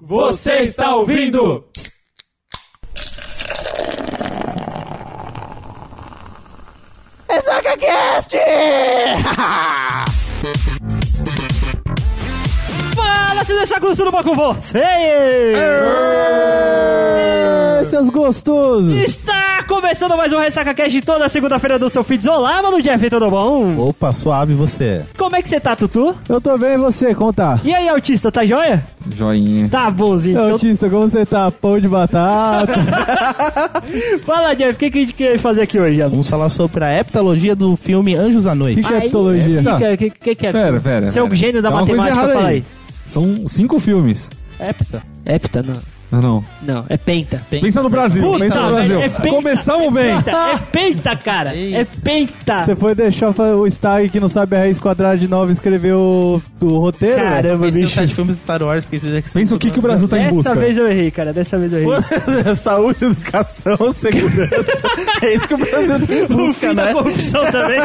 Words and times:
Você 0.00 0.60
está 0.60 0.94
ouvindo? 0.96 1.64
Ressaca 7.28 7.76
Cast! 7.76 8.34
Fala, 12.96 13.44
se 13.44 13.52
deixar 13.52 13.78
tudo 13.78 14.10
bom 14.10 14.22
com 14.22 14.34
você! 14.34 14.80
seus 17.84 18.08
gostosos! 18.08 18.94
Está 18.94 19.49
começando 19.70 20.16
mais 20.16 20.32
um 20.32 20.38
Ressaca 20.38 20.74
Cast 20.74 20.90
de 20.90 21.00
toda 21.00 21.28
segunda-feira 21.28 21.78
do 21.78 21.88
seu 21.88 22.02
feed. 22.02 22.28
Olá, 22.28 22.60
mano 22.60 22.82
Jeff, 22.82 23.08
tudo 23.08 23.30
bom? 23.30 23.78
Opa, 23.78 24.12
suave 24.12 24.52
você. 24.52 25.02
Como 25.16 25.36
é 25.36 25.40
que 25.40 25.48
você 25.48 25.60
tá, 25.60 25.76
Tutu? 25.76 26.12
Eu 26.28 26.40
tô 26.40 26.58
bem, 26.58 26.72
e 26.72 26.76
você? 26.76 27.14
Conta. 27.14 27.60
E 27.62 27.72
aí, 27.72 27.88
autista, 27.88 28.32
tá 28.32 28.44
joia? 28.44 28.84
Joinha. 29.14 29.68
Tá 29.68 29.88
bonzinho. 29.88 30.40
Então... 30.40 30.50
Autista, 30.50 30.90
como 30.90 31.08
você 31.08 31.24
tá? 31.24 31.52
Pão 31.52 31.78
de 31.78 31.86
batata. 31.86 32.80
Fala, 34.26 34.54
Jeff, 34.56 34.74
o 34.74 34.76
que, 34.76 34.90
que 34.90 34.98
a 34.98 35.00
gente 35.02 35.14
quer 35.14 35.38
fazer 35.38 35.62
aqui 35.62 35.78
hoje? 35.78 36.02
Vamos 36.02 36.26
falar 36.26 36.48
sobre 36.48 36.82
a 36.82 36.92
heptologia 36.98 37.54
do 37.54 37.76
filme 37.76 38.16
Anjos 38.16 38.46
à 38.46 38.56
Noite. 38.56 38.82
que, 38.82 38.88
que 38.88 38.92
é 38.92 39.06
heptologia? 39.06 39.60
O 39.60 39.78
que, 39.78 39.96
que, 39.96 40.10
que, 40.10 40.34
que 40.34 40.46
é? 40.48 40.52
Pera, 40.52 40.80
pera. 40.80 41.10
Você 41.12 41.20
é 41.20 41.22
o 41.22 41.26
pera. 41.26 41.36
gênio 41.36 41.62
da 41.62 41.70
matemática, 41.70 42.26
fala 42.26 42.48
aí. 42.48 42.64
São 43.06 43.46
cinco 43.46 43.78
filmes. 43.78 44.28
Hepta. 44.58 45.00
Hepta, 45.24 45.62
não. 45.62 45.80
Não, 46.10 46.20
não. 46.20 46.44
Não, 46.62 46.84
é 46.88 46.96
penta. 46.96 47.40
Pensa 47.48 47.82
no 47.82 47.88
Brasil. 47.88 48.22
Puta, 48.22 48.40
pensa 48.40 48.60
no 48.60 48.74
Brasil. 48.74 49.00
é 49.00 49.08
penta, 49.08 49.28
Começamos 49.28 49.92
bem. 49.92 50.16
Penta, 50.16 50.30
é 50.30 50.58
penta, 50.58 51.16
cara. 51.16 51.56
É 51.56 51.84
penta. 51.84 52.64
Você 52.64 52.74
foi 52.74 52.94
deixar 52.94 53.30
o 53.30 53.66
Stag 53.68 54.08
que 54.08 54.18
não 54.18 54.28
sabe 54.28 54.56
a 54.56 54.60
raiz 54.60 54.78
quadrada 54.78 55.16
de 55.16 55.28
9 55.28 55.52
escrever 55.52 55.94
o, 55.94 56.42
o 56.60 56.78
roteiro? 56.78 57.16
Caramba, 57.16 57.66
no 57.66 57.72
bicho. 57.72 58.00
de 58.06 58.14
filmes 58.14 58.36
de 58.36 58.42
Star 58.42 58.62
Wars, 58.62 58.84
esqueci 58.84 59.06
de 59.06 59.22
Pensa 59.30 59.54
o 59.54 59.58
que, 59.58 59.70
que 59.70 59.78
o 59.78 59.82
Brasil 59.82 60.08
tá 60.08 60.18
em 60.18 60.28
busca. 60.28 60.50
Dessa 60.50 60.60
vez 60.60 60.76
eu 60.76 60.88
errei, 60.88 61.10
cara. 61.10 61.32
Dessa 61.32 61.58
vez 61.58 61.72
eu 61.72 61.78
errei. 61.78 62.54
Saúde, 62.56 63.04
educação, 63.04 63.76
segurança. 63.92 64.64
é 65.22 65.34
isso 65.34 65.46
que 65.46 65.54
o 65.54 65.58
Brasil 65.58 66.06
tem 66.06 66.18
em 66.18 66.24
O 66.24 66.28
busca, 66.28 66.74
né? 66.74 66.92
corrupção 66.92 67.50
também. 67.50 67.78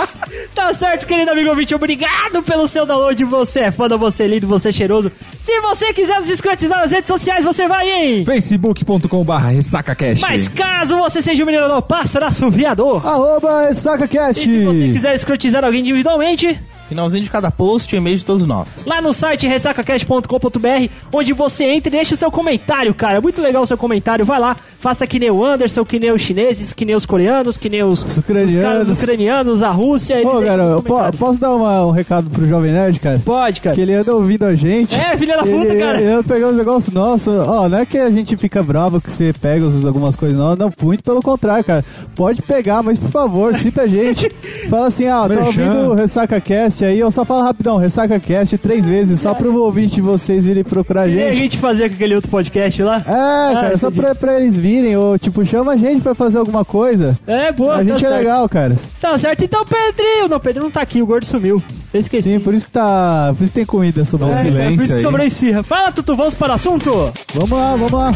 tá 0.54 0.72
certo, 0.72 1.06
querido 1.06 1.30
amigo 1.30 1.50
ouvinte. 1.50 1.74
Obrigado 1.74 2.42
pelo 2.42 2.66
seu 2.66 2.86
download. 2.86 3.22
Você 3.24 3.60
é 3.60 3.70
fã, 3.70 3.86
você 3.88 4.24
é 4.24 4.26
lindo, 4.26 4.46
você 4.46 4.70
é 4.70 4.72
cheiroso. 4.72 5.12
Se 5.42 5.60
você 5.60 5.92
quiser 5.92 6.18
nos 6.18 6.28
escrotizar 6.28 6.80
nas 6.80 6.90
redes 6.90 7.08
sociais, 7.08 7.44
você 7.44 7.65
vai 7.68 7.88
em... 7.90 8.24
facebook.com 8.24 9.24
barra 9.24 9.50
ressacacast. 9.50 10.22
Mas 10.22 10.48
caso 10.48 10.96
você 10.96 11.20
seja 11.22 11.42
um 11.42 11.46
menino 11.46 11.68
do 11.68 11.82
pássaro 11.82 12.24
assoviador, 12.26 13.06
Arroba 13.06 13.72
SacaCast. 13.72 14.40
e 14.40 14.58
se 14.58 14.64
você 14.64 14.92
quiser 14.92 15.14
escrotizar 15.14 15.64
alguém 15.64 15.80
individualmente, 15.80 16.58
Finalzinho 16.88 17.24
de 17.24 17.30
cada 17.30 17.50
post 17.50 17.94
e 17.94 17.98
e-mail 17.98 18.16
de 18.16 18.24
todos 18.24 18.46
nós. 18.46 18.82
lá 18.86 19.00
no 19.00 19.12
site 19.12 19.46
ressacacast.com.br, 19.46 20.88
onde 21.12 21.32
você 21.32 21.64
entra 21.64 21.88
e 21.88 21.92
deixa 21.92 22.14
o 22.14 22.16
seu 22.16 22.30
comentário, 22.30 22.94
cara. 22.94 23.20
Muito 23.20 23.40
legal 23.40 23.62
o 23.62 23.66
seu 23.66 23.76
comentário. 23.76 24.24
Vai 24.24 24.38
lá, 24.38 24.56
faça 24.78 25.06
que 25.06 25.18
nem 25.18 25.30
o 25.30 25.44
Anderson, 25.44 25.84
que 25.84 25.98
nem 25.98 26.12
os 26.12 26.22
chineses, 26.22 26.72
que 26.72 26.84
nem 26.84 26.94
os 26.94 27.04
coreanos, 27.06 27.56
que 27.56 27.68
nem 27.68 27.82
os, 27.82 28.04
Os 28.04 28.18
ucranianos. 28.18 28.54
os 28.56 28.62
caras 28.62 29.02
ucranianos, 29.02 29.62
a 29.62 29.70
Rússia. 29.70 30.14
eles 30.14 30.26
Ô, 30.26 30.38
deixam 30.38 30.46
cara, 30.56 30.68
os 30.78 30.84
eu 30.86 31.12
posso 31.18 31.40
dar 31.40 31.54
uma- 31.54 31.86
um 31.86 31.90
recado 31.90 32.30
pro 32.30 32.46
Jovem 32.46 32.72
Nerd, 32.72 33.00
cara? 33.00 33.20
Pode, 33.24 33.60
cara. 33.60 33.74
Que 33.74 33.82
ele 33.82 33.94
anda 33.94 34.14
ouvindo 34.14 34.44
a 34.44 34.54
gente. 34.54 34.94
É, 34.98 35.16
filha 35.16 35.36
da 35.36 35.42
puta, 35.42 35.56
ele, 35.72 35.80
cara. 35.80 36.00
Ele 36.00 36.10
anda 36.10 36.22
pegando 36.22 36.50
os 36.52 36.56
negócios 36.56 36.94
nossos. 36.94 37.28
Ó, 37.48 37.68
não 37.68 37.78
é 37.78 37.86
que 37.86 37.98
a 37.98 38.10
gente 38.10 38.36
fica 38.36 38.62
bravo 38.62 39.00
que 39.00 39.10
você 39.10 39.32
pega 39.32 39.64
os- 39.64 39.84
algumas 39.84 40.14
coisas, 40.16 40.36
não. 40.38 40.54
Não, 40.56 40.70
muito 40.82 41.02
pelo 41.02 41.20
contrário, 41.22 41.64
cara. 41.64 41.84
Pode 42.14 42.42
pegar, 42.42 42.82
mas 42.82 42.98
por 42.98 43.10
favor, 43.10 43.54
cita 43.56 43.82
a 43.82 43.86
gente. 43.86 44.30
Fala 44.70 44.86
assim, 44.86 45.08
ah, 45.08 45.22
tô 45.22 45.28
Merchan. 45.28 45.44
ouvindo 45.46 45.90
o 45.90 45.94
Ressaca 45.94 46.40
Cast 46.40 46.75
aí. 46.84 46.98
Eu 46.98 47.10
só 47.10 47.24
falo 47.24 47.42
rapidão, 47.42 47.76
Ressaca 47.76 48.18
Cast 48.20 48.56
três 48.58 48.84
vezes, 48.86 49.20
só 49.20 49.34
pro 49.34 49.54
ouvinte 49.62 49.96
de 49.96 50.00
vocês 50.00 50.44
virem 50.44 50.64
procurar 50.64 51.02
a 51.02 51.08
Que 51.08 51.14
nem 51.14 51.24
a 51.24 51.32
gente. 51.32 51.42
gente 51.42 51.58
fazia 51.58 51.88
com 51.88 51.94
aquele 51.94 52.14
outro 52.14 52.30
podcast 52.30 52.82
lá. 52.82 52.96
É, 52.98 53.54
cara, 53.54 53.78
só 53.78 53.90
pra, 53.90 54.14
pra 54.14 54.40
eles 54.40 54.56
virem, 54.56 54.96
ou 54.96 55.18
tipo, 55.18 55.44
chama 55.46 55.72
a 55.72 55.76
gente 55.76 56.00
pra 56.02 56.14
fazer 56.14 56.38
alguma 56.38 56.64
coisa. 56.64 57.18
É, 57.26 57.52
boa, 57.52 57.74
a 57.74 57.76
tá 57.78 57.82
gente 57.84 57.92
é 57.94 57.98
certo. 57.98 58.14
legal, 58.18 58.48
cara. 58.48 58.74
Tá 59.00 59.16
certo. 59.18 59.44
Então, 59.44 59.64
Pedrinho. 59.64 60.28
Não, 60.28 60.40
Pedro 60.40 60.62
não 60.64 60.70
tá 60.70 60.80
aqui, 60.82 61.00
o 61.02 61.06
gordo 61.06 61.24
sumiu. 61.26 61.62
Eu 61.94 62.00
esqueci. 62.00 62.30
Sim, 62.30 62.40
por 62.40 62.52
isso 62.52 62.66
que 62.66 62.72
tá. 62.72 63.32
Por 63.36 63.44
isso 63.44 63.52
que 63.52 63.58
tem 63.60 63.64
comida 63.66 64.04
sobre 64.04 64.26
É, 64.28 64.30
você. 64.32 64.36
cara, 64.36 64.44
por 64.50 64.52
silêncio 64.62 64.76
isso 64.84 64.86
que 64.92 64.98
aí. 64.98 65.02
sobrou 65.02 65.26
esfirra. 65.26 65.62
Fala, 65.62 65.92
Tutu, 65.92 66.16
vamos 66.16 66.34
para 66.34 66.52
o 66.52 66.54
assunto? 66.54 67.12
Vamos 67.34 67.50
lá, 67.50 67.76
vamos 67.76 67.92
lá. 67.92 68.12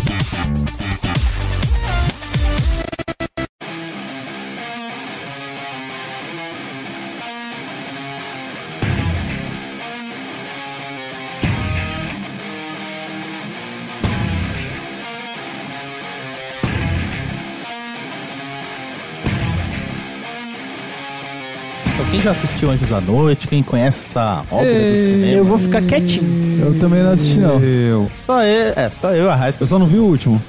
Já 22.23 22.31
assistiu 22.33 22.71
Anjos 22.71 22.93
à 22.93 23.01
Noite, 23.01 23.49
quem 23.49 23.63
conhece 23.63 24.01
essa 24.11 24.43
obra 24.51 24.67
do 24.67 24.97
cinema? 24.97 25.33
Eu 25.33 25.45
vou 25.45 25.59
ficar 25.59 25.83
quietinho. 25.83 26.65
Eu 26.65 26.79
também 26.79 27.03
não 27.03 27.13
assisti, 27.13 27.39
não. 27.39 27.61
Eu. 27.61 28.11
Só 28.27 28.43
eu, 28.43 28.73
é, 28.77 28.91
só 28.91 29.11
eu 29.15 29.27
e 29.27 29.29
a 29.29 29.35
Raiz. 29.35 29.59
Eu 29.61 29.67
só 29.67 29.79
não 29.79 29.87
vi 29.87 29.99
o 29.99 30.05
último. 30.05 30.41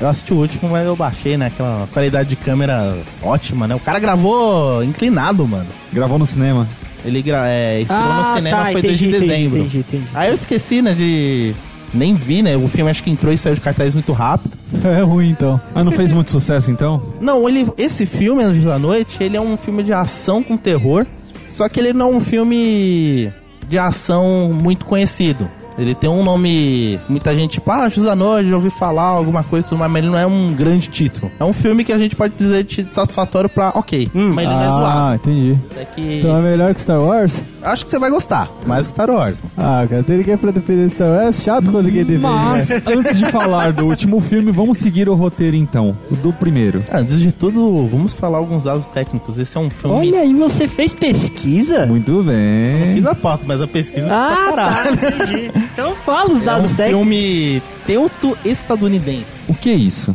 Eu 0.00 0.08
assisti 0.08 0.32
o 0.32 0.36
último, 0.36 0.68
mas 0.70 0.84
eu 0.86 0.96
baixei, 0.96 1.36
né? 1.36 1.46
Aquela 1.46 1.86
qualidade 1.92 2.28
de 2.28 2.36
câmera 2.36 2.96
ótima, 3.22 3.68
né? 3.68 3.74
O 3.74 3.80
cara 3.80 3.98
gravou 3.98 4.82
inclinado, 4.82 5.46
mano. 5.46 5.66
Gravou 5.92 6.18
no 6.18 6.26
cinema. 6.26 6.66
Ele 7.04 7.20
gra 7.20 7.46
é, 7.48 7.80
estreou 7.82 8.02
Ah, 8.02 8.24
no 8.26 8.36
cinema, 8.36 8.56
tá, 8.64 8.72
foi 8.72 8.80
entendi, 8.80 8.86
2 8.86 8.98
de 8.98 9.06
entendi, 9.08 9.26
dezembro. 9.28 9.58
entendi, 9.58 9.78
entendi. 9.78 10.04
Aí 10.14 10.28
eu 10.28 10.34
esqueci, 10.34 10.80
né, 10.80 10.94
de... 10.94 11.54
Nem 11.94 12.14
vi, 12.14 12.42
né? 12.42 12.56
O 12.56 12.66
filme 12.68 12.90
acho 12.90 13.02
que 13.02 13.10
entrou 13.10 13.32
e 13.32 13.38
saiu 13.38 13.54
de 13.54 13.60
cartaz 13.60 13.94
muito 13.94 14.12
rápido. 14.12 14.56
É 14.84 15.00
ruim, 15.02 15.30
então. 15.30 15.60
Ah, 15.74 15.84
não 15.84 15.92
fez 15.92 16.12
muito 16.12 16.30
sucesso 16.30 16.70
então? 16.70 17.02
Não, 17.20 17.48
ele, 17.48 17.66
esse 17.78 18.04
filme, 18.04 18.42
Anjos 18.42 18.64
da 18.64 18.78
Noite, 18.78 19.22
ele 19.22 19.36
é 19.36 19.40
um 19.40 19.56
filme 19.56 19.82
de 19.82 19.92
ação 19.92 20.42
com 20.42 20.56
terror. 20.56 21.06
Só 21.48 21.68
que 21.68 21.78
ele 21.78 21.92
não 21.92 22.12
é 22.12 22.16
um 22.16 22.20
filme 22.20 23.30
de 23.68 23.78
ação 23.78 24.52
muito 24.52 24.84
conhecido. 24.84 25.48
Ele 25.78 25.94
tem 25.94 26.08
um 26.08 26.22
nome. 26.24 27.00
Muita 27.08 27.34
gente, 27.34 27.52
tipo, 27.52 27.70
ah, 27.70 27.88
Noite, 28.16 28.48
já 28.50 28.56
ouvi 28.56 28.70
falar 28.70 29.02
alguma 29.02 29.42
coisa 29.42 29.66
e 29.66 29.68
tudo 29.68 29.78
mais, 29.78 29.90
mas 29.90 30.02
ele 30.02 30.10
não 30.12 30.18
é 30.18 30.26
um 30.26 30.52
grande 30.54 30.88
título. 30.88 31.30
É 31.38 31.44
um 31.44 31.52
filme 31.52 31.84
que 31.84 31.92
a 31.92 31.98
gente 31.98 32.14
pode 32.14 32.34
dizer 32.34 32.64
de 32.64 32.86
satisfatório 32.90 33.48
pra, 33.48 33.70
ok, 33.74 34.08
mas 34.14 34.44
ele 34.46 34.54
não 34.54 34.62
é 34.62 34.66
ah, 34.66 34.70
zoado. 34.70 35.14
entendi. 35.16 35.58
É 35.76 35.84
que. 35.84 36.18
Então 36.18 36.36
é 36.36 36.40
melhor 36.40 36.74
que 36.74 36.80
Star 36.80 37.00
Wars? 37.00 37.42
Acho 37.62 37.84
que 37.84 37.90
você 37.90 37.98
vai 37.98 38.10
gostar, 38.10 38.48
mais 38.66 38.86
que 38.86 38.90
Star 38.92 39.10
Wars. 39.10 39.40
mano. 39.40 39.52
Ah, 39.56 39.86
cara, 39.88 40.02
tem 40.02 40.18
ninguém 40.18 40.36
pra 40.36 40.50
defender 40.50 40.90
Star 40.90 41.08
Wars. 41.08 41.38
É 41.38 41.42
chato 41.42 41.70
quando 41.70 41.86
ninguém 41.86 42.04
defende. 42.04 42.22
Mas, 42.26 42.68
né? 42.68 42.82
antes 42.86 43.18
de 43.18 43.30
falar 43.32 43.72
do 43.72 43.86
último 43.86 44.20
filme, 44.20 44.52
vamos 44.52 44.78
seguir 44.78 45.08
o 45.08 45.14
roteiro 45.14 45.56
então. 45.56 45.96
o 46.10 46.14
Do 46.16 46.32
primeiro. 46.32 46.82
Ah, 46.90 46.98
Antes 46.98 47.18
de 47.20 47.32
tudo, 47.32 47.86
vamos 47.86 48.14
falar 48.14 48.38
alguns 48.38 48.64
dados 48.64 48.86
técnicos. 48.88 49.36
Esse 49.38 49.56
é 49.56 49.60
um 49.60 49.68
filme. 49.70 49.96
Olha 49.96 50.20
aí, 50.20 50.32
você 50.34 50.66
fez 50.66 50.92
pesquisa? 50.92 51.84
Muito 51.86 52.12
Eu 52.12 52.22
bem. 52.22 52.94
fiz 52.94 53.06
a 53.06 53.14
pauta, 53.14 53.44
mas 53.46 53.60
a 53.60 53.66
pesquisa 53.66 54.06
ah, 54.10 54.26
pra 54.26 54.34
Ah, 54.34 54.50
caralho. 54.50 54.96
tá, 54.96 55.06
entendi. 55.08 55.50
Então 55.72 55.94
fala 55.96 56.32
os 56.32 56.40
É 56.40 56.42
um 56.42 56.46
dados 56.46 56.72
técnicos. 56.72 57.08
filme 57.08 57.62
teuto-estadunidense. 57.86 59.50
O 59.50 59.54
que 59.54 59.70
é 59.70 59.74
isso? 59.74 60.12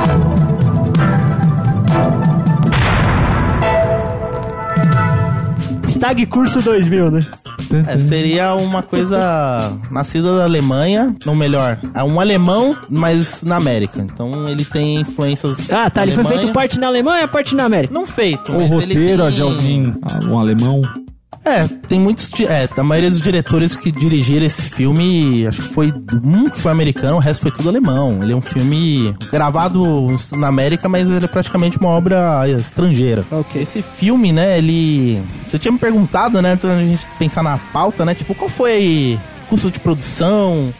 Stag 5.87 6.25
Curso 6.27 6.61
2000, 6.61 7.11
né? 7.11 7.27
É, 7.87 7.99
seria 7.99 8.55
uma 8.55 8.81
coisa 8.81 9.73
nascida 9.91 10.37
da 10.37 10.43
Alemanha, 10.43 11.15
ou 11.25 11.35
melhor, 11.35 11.77
é 11.93 12.03
um 12.03 12.19
alemão, 12.19 12.75
mas 12.89 13.43
na 13.43 13.57
América. 13.57 13.99
Então 14.01 14.47
ele 14.49 14.65
tem 14.65 15.01
influências. 15.01 15.71
Ah, 15.71 15.89
tá. 15.89 16.03
Ele 16.03 16.13
foi 16.13 16.23
feito 16.23 16.51
parte 16.51 16.79
na 16.79 16.87
Alemanha 16.87 17.27
parte 17.27 17.53
na 17.55 17.65
América. 17.65 17.93
Não 17.93 18.05
feito, 18.07 18.51
O 18.51 18.65
roteiro 18.65 19.23
é 19.23 19.25
tem... 19.27 19.35
de 19.35 19.41
alguém, 19.41 19.93
um 20.25 20.39
alemão. 20.39 20.81
É, 21.45 21.67
tem 21.87 21.99
muitos. 21.99 22.31
É, 22.41 22.67
a 22.75 22.83
maioria 22.83 23.09
dos 23.09 23.21
diretores 23.21 23.75
que 23.75 23.91
dirigiram 23.91 24.45
esse 24.45 24.63
filme, 24.63 25.47
acho 25.47 25.61
que 25.61 25.69
foi 25.69 25.93
um 26.23 26.49
que 26.49 26.59
foi 26.59 26.71
americano, 26.71 27.17
o 27.17 27.19
resto 27.19 27.41
foi 27.41 27.51
tudo 27.51 27.69
alemão. 27.69 28.21
Ele 28.21 28.33
é 28.33 28.35
um 28.35 28.41
filme 28.41 29.13
gravado 29.31 30.07
na 30.33 30.47
América, 30.47 30.89
mas 30.89 31.09
ele 31.09 31.25
é 31.25 31.27
praticamente 31.27 31.77
uma 31.77 31.89
obra 31.89 32.47
estrangeira. 32.49 33.25
Ok. 33.31 33.61
Esse 33.61 33.81
filme, 33.81 34.31
né, 34.31 34.57
ele. 34.57 35.21
Você 35.45 35.57
tinha 35.57 35.71
me 35.71 35.79
perguntado, 35.79 36.41
né, 36.41 36.53
então 36.53 36.69
a 36.69 36.83
gente 36.83 37.07
pensar 37.17 37.43
na 37.43 37.57
pauta, 37.57 38.05
né, 38.05 38.13
tipo, 38.13 38.35
qual 38.35 38.49
foi 38.49 39.17
custo 39.49 39.71
de 39.71 39.79
produção? 39.79 40.73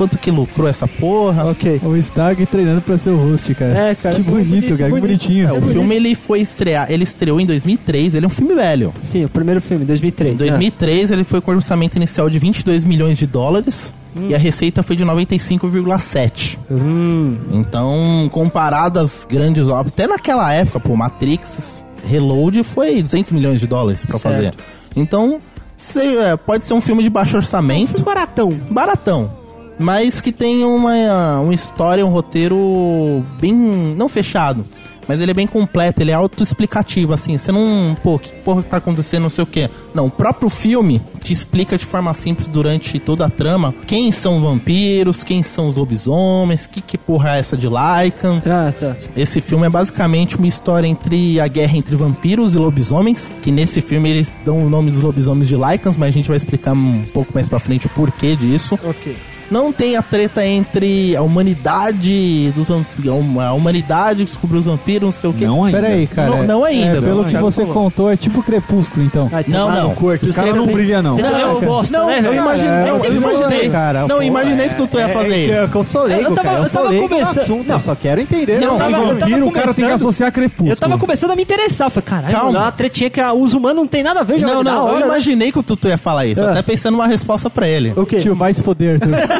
Quanto 0.00 0.16
que 0.16 0.30
lucrou 0.30 0.66
essa 0.66 0.88
porra? 0.88 1.44
Ok. 1.50 1.78
O 1.84 1.94
Stag 2.00 2.46
treinando 2.46 2.80
pra 2.80 2.96
ser 2.96 3.10
o 3.10 3.16
host, 3.18 3.54
cara. 3.54 3.90
É, 3.90 3.94
cara, 3.94 4.16
Que 4.16 4.22
bonito, 4.22 4.48
bonito, 4.48 4.68
cara. 4.68 4.76
Que 4.84 4.88
bonito. 4.88 5.02
bonitinho. 5.02 5.48
É, 5.48 5.52
o 5.52 5.60
filme 5.60 5.94
ele 5.94 6.14
foi 6.14 6.40
estrear, 6.40 6.90
ele 6.90 7.04
estreou 7.04 7.38
em 7.38 7.44
2003, 7.44 8.14
ele 8.14 8.24
é 8.24 8.26
um 8.26 8.30
filme 8.30 8.54
velho. 8.54 8.94
Sim, 9.02 9.26
o 9.26 9.28
primeiro 9.28 9.60
filme, 9.60 9.84
2003. 9.84 10.32
Em 10.32 10.36
2003 10.38 11.10
ele 11.10 11.22
foi 11.22 11.42
com 11.42 11.50
orçamento 11.50 11.96
inicial 11.96 12.30
de 12.30 12.38
22 12.38 12.82
milhões 12.82 13.18
de 13.18 13.26
dólares 13.26 13.92
e 14.26 14.34
a 14.34 14.38
receita 14.38 14.82
foi 14.82 14.96
de 14.96 15.04
95,7. 15.04 16.58
Ah. 16.70 16.74
Hum. 16.74 17.36
Então, 17.52 18.26
comparado 18.32 18.98
às 19.00 19.26
grandes 19.30 19.68
obras, 19.68 19.92
até 19.92 20.06
naquela 20.06 20.50
época, 20.50 20.80
pô, 20.80 20.96
Matrix 20.96 21.84
Reload 22.08 22.62
foi 22.62 23.02
200 23.02 23.32
milhões 23.32 23.60
de 23.60 23.66
dólares 23.66 24.02
pra 24.06 24.18
Certo. 24.18 24.34
fazer. 24.34 24.54
Então, 24.96 25.38
cê- 25.76 26.16
é, 26.16 26.36
pode 26.36 26.64
ser 26.64 26.72
um 26.72 26.80
filme 26.80 27.02
de 27.02 27.10
baixo 27.10 27.36
orçamento, 27.36 27.88
Filme 27.90 28.04
baratão. 28.06 28.48
baratão. 28.70 29.39
Mas 29.80 30.20
que 30.20 30.30
tem 30.30 30.64
uma, 30.64 31.40
uma 31.40 31.54
história, 31.54 32.04
um 32.04 32.10
roteiro 32.10 33.24
bem. 33.40 33.52
não 33.96 34.08
fechado. 34.08 34.64
Mas 35.08 35.20
ele 35.20 35.32
é 35.32 35.34
bem 35.34 35.46
completo, 35.46 36.00
ele 36.00 36.12
é 36.12 36.14
autoexplicativo, 36.14 37.12
assim. 37.12 37.36
Você 37.36 37.50
não. 37.50 37.96
Pô, 38.00 38.16
que 38.16 38.30
porra 38.30 38.62
que 38.62 38.68
tá 38.68 38.76
acontecendo, 38.76 39.22
não 39.22 39.30
sei 39.30 39.42
o 39.42 39.46
quê. 39.46 39.68
Não, 39.92 40.06
o 40.06 40.10
próprio 40.10 40.48
filme 40.48 41.02
te 41.18 41.32
explica 41.32 41.76
de 41.76 41.84
forma 41.84 42.14
simples 42.14 42.46
durante 42.46 42.96
toda 43.00 43.26
a 43.26 43.28
trama 43.28 43.74
quem 43.88 44.12
são 44.12 44.40
vampiros, 44.40 45.24
quem 45.24 45.42
são 45.42 45.66
os 45.66 45.74
lobisomens, 45.74 46.68
que, 46.68 46.80
que 46.80 46.96
porra 46.96 47.34
é 47.34 47.40
essa 47.40 47.56
de 47.56 47.66
Lycan. 47.66 48.40
Ah, 48.46 48.72
tá. 48.78 48.96
Esse 49.16 49.40
filme 49.40 49.66
é 49.66 49.70
basicamente 49.70 50.36
uma 50.36 50.46
história 50.46 50.86
entre 50.86 51.40
a 51.40 51.48
guerra 51.48 51.76
entre 51.76 51.96
vampiros 51.96 52.54
e 52.54 52.58
lobisomens, 52.58 53.34
que 53.42 53.50
nesse 53.50 53.80
filme 53.80 54.10
eles 54.10 54.36
dão 54.44 54.64
o 54.64 54.70
nome 54.70 54.92
dos 54.92 55.02
lobisomens 55.02 55.48
de 55.48 55.56
Lycans, 55.56 55.96
mas 55.96 56.10
a 56.10 56.12
gente 56.12 56.28
vai 56.28 56.36
explicar 56.36 56.72
um 56.72 57.02
pouco 57.12 57.32
mais 57.34 57.48
pra 57.48 57.58
frente 57.58 57.86
o 57.86 57.90
porquê 57.90 58.36
disso. 58.36 58.78
Ok. 58.84 59.16
Não 59.50 59.72
tem 59.72 59.96
a 59.96 60.02
treta 60.02 60.44
entre 60.46 61.16
a 61.16 61.22
humanidade 61.22 62.52
dos 62.54 62.68
vampiros, 62.68 63.14
a 63.40 63.52
humanidade 63.52 64.18
que 64.20 64.24
descobriu 64.26 64.60
os 64.60 64.66
vampiros, 64.66 65.02
não 65.02 65.12
sei 65.12 65.30
o 65.30 65.32
quê. 65.32 65.46
Não 65.46 65.64
ainda. 65.64 65.80
Pera 65.80 65.92
aí, 65.94 66.06
cara. 66.06 66.30
Não- 66.30 66.44
não 66.44 66.64
ainda, 66.64 66.98
É, 66.98 67.00
pelo 67.00 67.22
não, 67.22 67.24
que 67.24 67.36
você 67.36 67.62
falou. 67.66 67.74
contou, 67.84 68.10
é 68.10 68.16
tipo 68.16 68.42
Crepúsculo, 68.42 69.04
então. 69.04 69.28
Ah, 69.32 69.40
então 69.40 69.52
Não, 69.60 69.68
vai 69.74 69.80
não. 69.82 69.94
curto. 69.94 70.24
Os 70.24 70.32
caras 70.32 70.54
não 70.54 70.66
brilham, 70.66 71.02
não. 71.02 71.16
Também 71.16 71.30
é 71.32 71.38
não, 71.44 71.60
né, 71.60 72.18
eu 72.18 72.22
velho? 72.22 72.34
imaginei, 72.34 72.70
É, 72.70 72.84
não, 72.86 72.98
você 72.98 73.06
eu 73.08 73.14
imaginei, 73.16 73.68
cara, 73.68 74.00
não, 74.06 74.16
pô, 74.16 74.22
imaginei 74.22 74.68
que 74.68 74.76
tu, 74.76 74.86
tu 74.86 74.98
ia 74.98 75.08
fazer 75.08 75.32
é, 75.34 75.38
isso. 75.62 75.68
Que 75.70 75.76
eu 75.76 75.84
sou 75.84 76.02
leigo, 76.04 76.22
Eu 76.30 76.34
tava- 76.34 76.42
cara. 76.48 76.58
Eu, 76.58 76.62
eu 76.64 76.68
sou 76.70 76.88
leigo 76.88 77.02
no 77.02 77.08
começando- 77.08 77.38
assunto, 77.42 77.68
Não. 77.68 77.74
eu 77.76 77.80
só 77.80 77.94
quero 77.94 78.20
entender. 78.20 78.60
Não, 78.60 78.78
Eu 78.80 78.90
eu 78.90 79.06
vampiro, 79.18 79.48
o 79.48 79.52
cara 79.52 79.74
tem 79.74 79.84
que 79.84 79.90
associar 79.90 80.28
a 80.28 80.32
crepúsculo. 80.32 80.70
Eu 80.72 80.76
tava 80.76 80.98
começando 80.98 81.30
a 81.32 81.36
me 81.36 81.42
interessar. 81.42 81.86
Eu 81.86 81.90
falei, 81.90 82.08
caralho, 82.08 82.56
é 82.56 82.58
uma 82.60 82.72
tretinha 82.72 83.10
que 83.10 83.20
a- 83.20 83.32
os 83.32 83.52
humanos 83.54 83.76
não 83.76 83.86
tem 83.86 84.02
nada 84.02 84.20
a 84.20 84.22
ver. 84.22 84.38
Não, 84.40 84.62
não, 84.62 84.88
eu 84.88 85.00
né? 85.00 85.06
imaginei 85.06 85.50
que 85.52 85.58
o 85.58 85.62
Tutu 85.62 85.88
ia 85.88 85.98
falar 85.98 86.26
isso, 86.26 86.42
Ah. 86.42 86.52
até 86.52 86.62
pensando 86.62 86.92
numa 86.96 87.06
resposta 87.06 87.50
pra 87.50 87.66
ele. 87.68 87.92
O 87.96 88.06
quê? 88.06 88.16
Tio, 88.16 88.36
mais 88.36 88.60
foder. 88.60 89.00
Tu. 89.00 89.08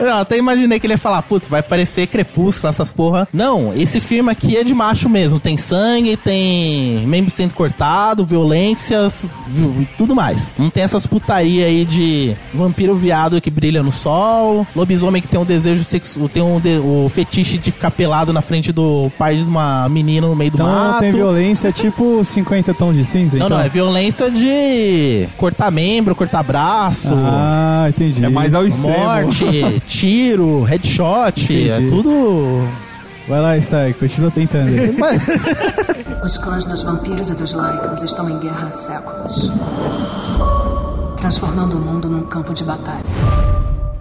Não, 0.00 0.18
até 0.18 0.36
imaginei 0.36 0.80
que 0.80 0.86
ele 0.86 0.94
ia 0.94 0.98
falar, 0.98 1.22
putz, 1.22 1.48
vai 1.48 1.62
parecer 1.62 2.06
crepúsculo, 2.06 2.68
essas 2.68 2.90
porra. 2.90 3.28
Não, 3.32 3.72
esse 3.74 4.00
filme 4.00 4.30
aqui 4.30 4.56
é 4.56 4.64
de 4.64 4.74
macho 4.74 5.08
mesmo. 5.08 5.38
Tem 5.38 5.56
sangue, 5.56 6.16
tem 6.16 7.06
membro 7.06 7.30
sendo 7.30 7.54
cortado, 7.54 8.24
violências, 8.24 9.26
vi- 9.48 9.88
tudo 9.96 10.14
mais. 10.14 10.52
Não 10.58 10.70
tem 10.70 10.82
essas 10.82 11.06
putaria 11.06 11.66
aí 11.66 11.84
de 11.84 12.34
vampiro 12.52 12.94
viado 12.94 13.40
que 13.40 13.50
brilha 13.50 13.82
no 13.82 13.92
sol, 13.92 14.66
lobisomem 14.74 15.22
que 15.22 15.28
tem 15.28 15.38
um 15.38 15.44
desejo 15.44 15.84
sexual, 15.84 16.28
tem 16.28 16.42
um 16.42 16.58
de- 16.60 16.78
o 16.78 17.08
fetiche 17.08 17.58
de 17.58 17.70
ficar 17.70 17.90
pelado 17.90 18.32
na 18.32 18.40
frente 18.40 18.72
do 18.72 19.10
pai 19.18 19.36
de 19.36 19.42
uma 19.44 19.88
menina 19.88 20.26
no 20.26 20.34
meio 20.36 20.50
do 20.50 20.56
Então 20.56 20.66
mato. 20.66 21.00
tem 21.00 21.12
violência 21.12 21.70
tipo 21.72 22.24
50 22.24 22.74
tons 22.74 22.96
de 22.96 23.04
cinza, 23.04 23.38
Não, 23.38 23.46
então? 23.46 23.58
não, 23.58 23.64
é 23.64 23.68
violência 23.68 24.30
de 24.30 25.26
cortar 25.36 25.70
membro, 25.70 26.14
cortar 26.14 26.42
braço. 26.42 27.08
Ah, 27.12 27.86
entendi. 27.88 28.24
É 28.24 28.28
mais 28.28 28.54
ao 28.54 28.66
extremo. 28.66 28.88
Morte, 28.98 29.44
tiro, 29.86 30.62
headshot, 30.62 31.52
é 31.70 31.76
Entendi. 31.78 31.88
tudo. 31.90 32.68
Vai 33.28 33.40
lá, 33.40 33.56
Stag, 33.58 33.94
continua 33.94 34.30
tentando. 34.30 34.70
Mas, 34.98 35.22
Os 36.24 36.38
clãs 36.38 36.64
dos 36.64 36.82
vampiros 36.82 37.30
e 37.30 37.34
dos 37.34 37.52
Lycans 37.54 38.02
estão 38.02 38.28
em 38.28 38.38
guerra 38.38 38.66
há 38.66 38.70
séculos. 38.70 39.52
Transformando 41.16 41.76
o 41.76 41.80
mundo 41.80 42.08
num 42.08 42.22
campo 42.22 42.52
de 42.52 42.64
batalha. 42.64 43.02